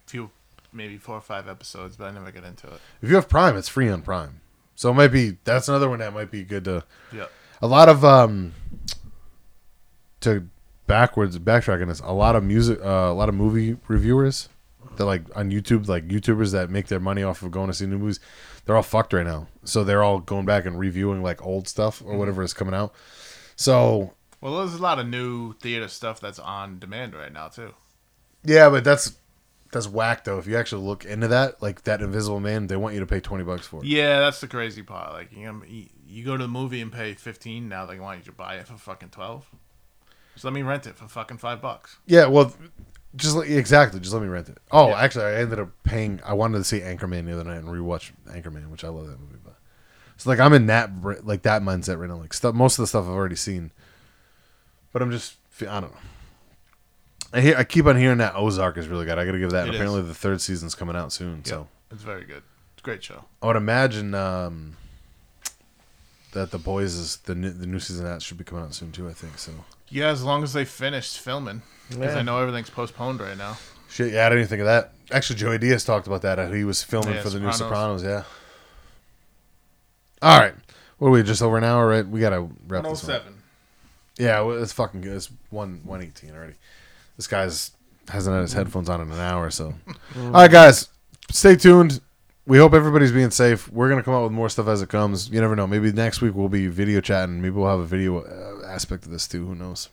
few, 0.06 0.30
maybe 0.72 0.98
four 0.98 1.16
or 1.16 1.20
five 1.20 1.48
episodes, 1.48 1.96
but 1.96 2.06
I 2.06 2.10
never 2.10 2.30
get 2.30 2.44
into 2.44 2.66
it. 2.66 2.80
If 3.00 3.08
you 3.08 3.14
have 3.16 3.28
Prime, 3.28 3.56
it's 3.56 3.68
free 3.68 3.88
on 3.88 4.02
Prime, 4.02 4.40
so 4.74 4.90
it 4.90 4.94
might 4.94 5.08
be. 5.08 5.38
That's 5.44 5.68
another 5.68 5.88
one 5.88 5.98
that 6.00 6.12
might 6.12 6.30
be 6.30 6.44
good 6.44 6.64
to. 6.64 6.84
Yep. 7.12 7.30
A 7.62 7.66
lot 7.66 7.88
of 7.88 8.04
um. 8.04 8.54
To 10.20 10.46
backwards 10.86 11.36
backtracking 11.38 11.88
this, 11.88 12.00
a 12.00 12.12
lot 12.12 12.36
of 12.36 12.44
music, 12.44 12.78
uh, 12.80 13.10
a 13.10 13.12
lot 13.12 13.28
of 13.28 13.34
movie 13.34 13.76
reviewers 13.88 14.48
that 14.96 15.04
like 15.04 15.22
on 15.36 15.50
YouTube, 15.50 15.88
like 15.88 16.06
YouTubers 16.06 16.52
that 16.52 16.70
make 16.70 16.86
their 16.86 17.00
money 17.00 17.22
off 17.22 17.42
of 17.42 17.50
going 17.50 17.68
to 17.68 17.74
see 17.74 17.86
new 17.86 17.98
movies, 17.98 18.20
they're 18.64 18.76
all 18.76 18.82
fucked 18.82 19.12
right 19.12 19.26
now. 19.26 19.48
So 19.64 19.84
they're 19.84 20.02
all 20.02 20.20
going 20.20 20.44
back 20.44 20.66
and 20.66 20.78
reviewing 20.78 21.22
like 21.22 21.44
old 21.44 21.66
stuff 21.66 22.02
or 22.04 22.16
whatever 22.16 22.42
is 22.42 22.52
coming 22.52 22.74
out. 22.74 22.92
So 23.56 24.14
Well, 24.40 24.58
there's 24.58 24.74
a 24.74 24.82
lot 24.82 24.98
of 24.98 25.06
new 25.06 25.52
theater 25.54 25.88
stuff 25.88 26.20
that's 26.20 26.38
on 26.38 26.78
demand 26.78 27.14
right 27.14 27.32
now 27.32 27.48
too. 27.48 27.74
Yeah, 28.44 28.70
but 28.70 28.84
that's 28.84 29.16
that's 29.72 29.88
whack 29.88 30.24
though. 30.24 30.38
If 30.38 30.46
you 30.46 30.56
actually 30.58 30.82
look 30.84 31.04
into 31.04 31.28
that, 31.28 31.62
like 31.62 31.82
that 31.84 32.02
Invisible 32.02 32.40
Man, 32.40 32.66
they 32.66 32.76
want 32.76 32.94
you 32.94 33.00
to 33.00 33.06
pay 33.06 33.20
twenty 33.20 33.44
bucks 33.44 33.66
for 33.66 33.78
it. 33.82 33.86
Yeah, 33.86 34.20
that's 34.20 34.40
the 34.40 34.48
crazy 34.48 34.82
part. 34.82 35.12
Like 35.12 35.32
you, 35.32 35.44
know, 35.52 35.62
you- 35.66 36.24
go 36.24 36.36
to 36.36 36.42
the 36.44 36.48
movie 36.48 36.80
and 36.82 36.92
pay 36.92 37.14
fifteen. 37.14 37.68
Now 37.68 37.86
they 37.86 37.98
want 37.98 38.18
you 38.18 38.24
to 38.26 38.32
buy 38.32 38.56
it 38.56 38.66
for 38.66 38.74
fucking 38.76 39.10
twelve. 39.10 39.46
Just 40.34 40.44
let 40.44 40.52
me 40.54 40.62
rent 40.62 40.86
it 40.86 40.96
for 40.96 41.08
fucking 41.08 41.38
five 41.38 41.60
bucks. 41.62 41.98
Yeah, 42.06 42.26
well, 42.26 42.52
just 43.16 43.36
let, 43.36 43.48
exactly. 43.48 44.00
Just 44.00 44.12
let 44.14 44.22
me 44.22 44.28
rent 44.28 44.48
it. 44.48 44.58
Oh, 44.70 44.88
Yeah. 44.88 45.00
actually, 45.00 45.24
I 45.26 45.34
ended 45.36 45.58
up 45.58 45.68
paying. 45.84 46.20
I 46.24 46.32
wanted 46.32 46.58
to 46.58 46.64
see 46.64 46.80
Anchorman 46.80 47.26
the 47.26 47.32
other 47.34 47.44
night 47.44 47.58
and 47.58 47.68
rewatch 47.68 48.12
Anchorman, 48.28 48.68
which 48.70 48.82
I 48.84 48.88
love 48.88 49.06
that 49.08 49.20
movie. 49.20 49.36
But 50.24 50.30
so 50.30 50.30
like 50.30 50.40
I'm 50.40 50.52
in 50.52 50.66
that 50.66 50.90
like 51.24 51.42
that 51.42 51.62
mindset 51.62 51.98
right 51.98 52.08
now. 52.08 52.16
Like 52.16 52.32
stuff, 52.34 52.54
most 52.54 52.78
of 52.78 52.82
the 52.82 52.86
stuff 52.86 53.04
I've 53.04 53.10
already 53.10 53.36
seen, 53.36 53.70
but 54.92 55.02
I'm 55.02 55.10
just 55.10 55.34
I 55.60 55.80
don't 55.80 55.92
know. 55.92 55.98
I 57.34 57.40
hear 57.40 57.56
I 57.56 57.64
keep 57.64 57.86
on 57.86 57.96
hearing 57.96 58.18
that 58.18 58.34
Ozark 58.36 58.76
is 58.76 58.88
really 58.88 59.04
good. 59.06 59.18
I 59.18 59.24
got 59.24 59.32
to 59.32 59.38
give 59.38 59.50
that. 59.52 59.60
and 59.66 59.68
It 59.68 59.74
is. 59.74 59.80
apparently, 59.80 60.02
the 60.02 60.14
third 60.14 60.40
season's 60.40 60.74
coming 60.74 60.96
out 60.96 61.12
soon. 61.12 61.44
So 61.44 61.66
It's 61.90 62.02
very 62.02 62.24
good. 62.24 62.42
It's 62.74 62.82
a 62.82 62.84
great 62.84 63.02
show. 63.02 63.24
I 63.42 63.46
would 63.46 63.56
imagine 63.56 64.14
um, 64.14 64.76
that 66.32 66.50
the 66.50 66.58
boys 66.58 66.94
is 66.94 67.16
the 67.18 67.34
new, 67.34 67.50
the 67.50 67.66
new 67.66 67.78
season 67.78 68.04
of 68.06 68.12
that 68.12 68.22
should 68.22 68.38
be 68.38 68.44
coming 68.44 68.64
out 68.64 68.74
soon 68.74 68.92
too. 68.92 69.08
I 69.08 69.12
think 69.12 69.38
so. 69.38 69.52
Yeah, 69.88 70.08
as 70.08 70.22
long 70.22 70.42
as 70.42 70.52
they 70.52 70.64
finished 70.64 71.18
filming, 71.18 71.62
because 71.88 72.14
Yeah. 72.14 72.18
I 72.20 72.22
know 72.22 72.38
everything's 72.38 72.70
postponed 72.70 73.20
right 73.20 73.36
now. 73.36 73.58
Shit, 73.90 74.12
yeah, 74.12 74.24
I 74.26 74.30
didn't 74.30 74.40
even 74.44 74.48
think 74.48 74.60
of 74.60 74.66
that. 74.66 74.92
Actually, 75.10 75.38
Joey 75.38 75.58
Diaz 75.58 75.84
talked 75.84 76.06
about 76.06 76.22
that. 76.22 76.52
He 76.54 76.64
was 76.64 76.82
filming 76.82 77.14
Yeah, 77.14 77.22
for 77.22 77.28
the 77.30 77.40
new 77.40 77.52
Sopranos. 77.52 78.00
Sopranos. 78.00 78.04
Yeah. 78.04 78.24
All 80.22 80.38
right. 80.38 80.54
What 80.98 81.08
are 81.08 81.10
we 81.10 81.22
just 81.22 81.42
over 81.42 81.58
an 81.58 81.64
hour? 81.64 81.88
Right? 81.88 82.06
We 82.06 82.20
gotta 82.20 82.42
wrap 82.68 82.84
this 82.84 83.04
up. 83.04 83.24
107. 83.24 83.34
Yeah, 84.18 84.40
well, 84.42 84.62
it's 84.62 84.72
fucking 84.72 85.00
good. 85.00 85.16
It's 85.16 85.30
one 85.50 85.80
one 85.84 86.02
eighteen 86.02 86.30
already. 86.34 86.54
This 87.16 87.26
guy's 87.26 87.72
hasn't 88.08 88.34
had 88.34 88.42
his 88.42 88.52
headphones 88.52 88.88
on 88.88 89.00
in 89.00 89.10
an 89.10 89.18
hour. 89.18 89.50
So, 89.50 89.74
all 90.16 90.30
right, 90.30 90.50
guys, 90.50 90.88
stay 91.30 91.56
tuned. 91.56 92.00
We 92.46 92.58
hope 92.58 92.72
everybody's 92.72 93.12
being 93.12 93.30
safe. 93.30 93.70
We're 93.72 93.88
gonna 93.88 94.02
come 94.02 94.14
out 94.14 94.24
with 94.24 94.32
more 94.32 94.48
stuff 94.48 94.68
as 94.68 94.82
it 94.82 94.88
comes. 94.88 95.30
You 95.30 95.40
never 95.40 95.56
know. 95.56 95.66
Maybe 95.66 95.92
next 95.92 96.20
week 96.20 96.34
we'll 96.34 96.48
be 96.48 96.66
video 96.66 97.00
chatting. 97.00 97.40
Maybe 97.40 97.54
we'll 97.56 97.68
have 97.70 97.80
a 97.80 97.84
video 97.84 98.20
uh, 98.20 98.66
aspect 98.66 99.04
of 99.04 99.10
this 99.10 99.26
too. 99.26 99.46
Who 99.46 99.54
knows? 99.54 99.88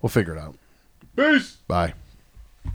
We'll 0.00 0.10
figure 0.10 0.34
it 0.34 0.40
out. 0.40 0.56
Peace. 1.16 1.56
Bye. 1.66 1.94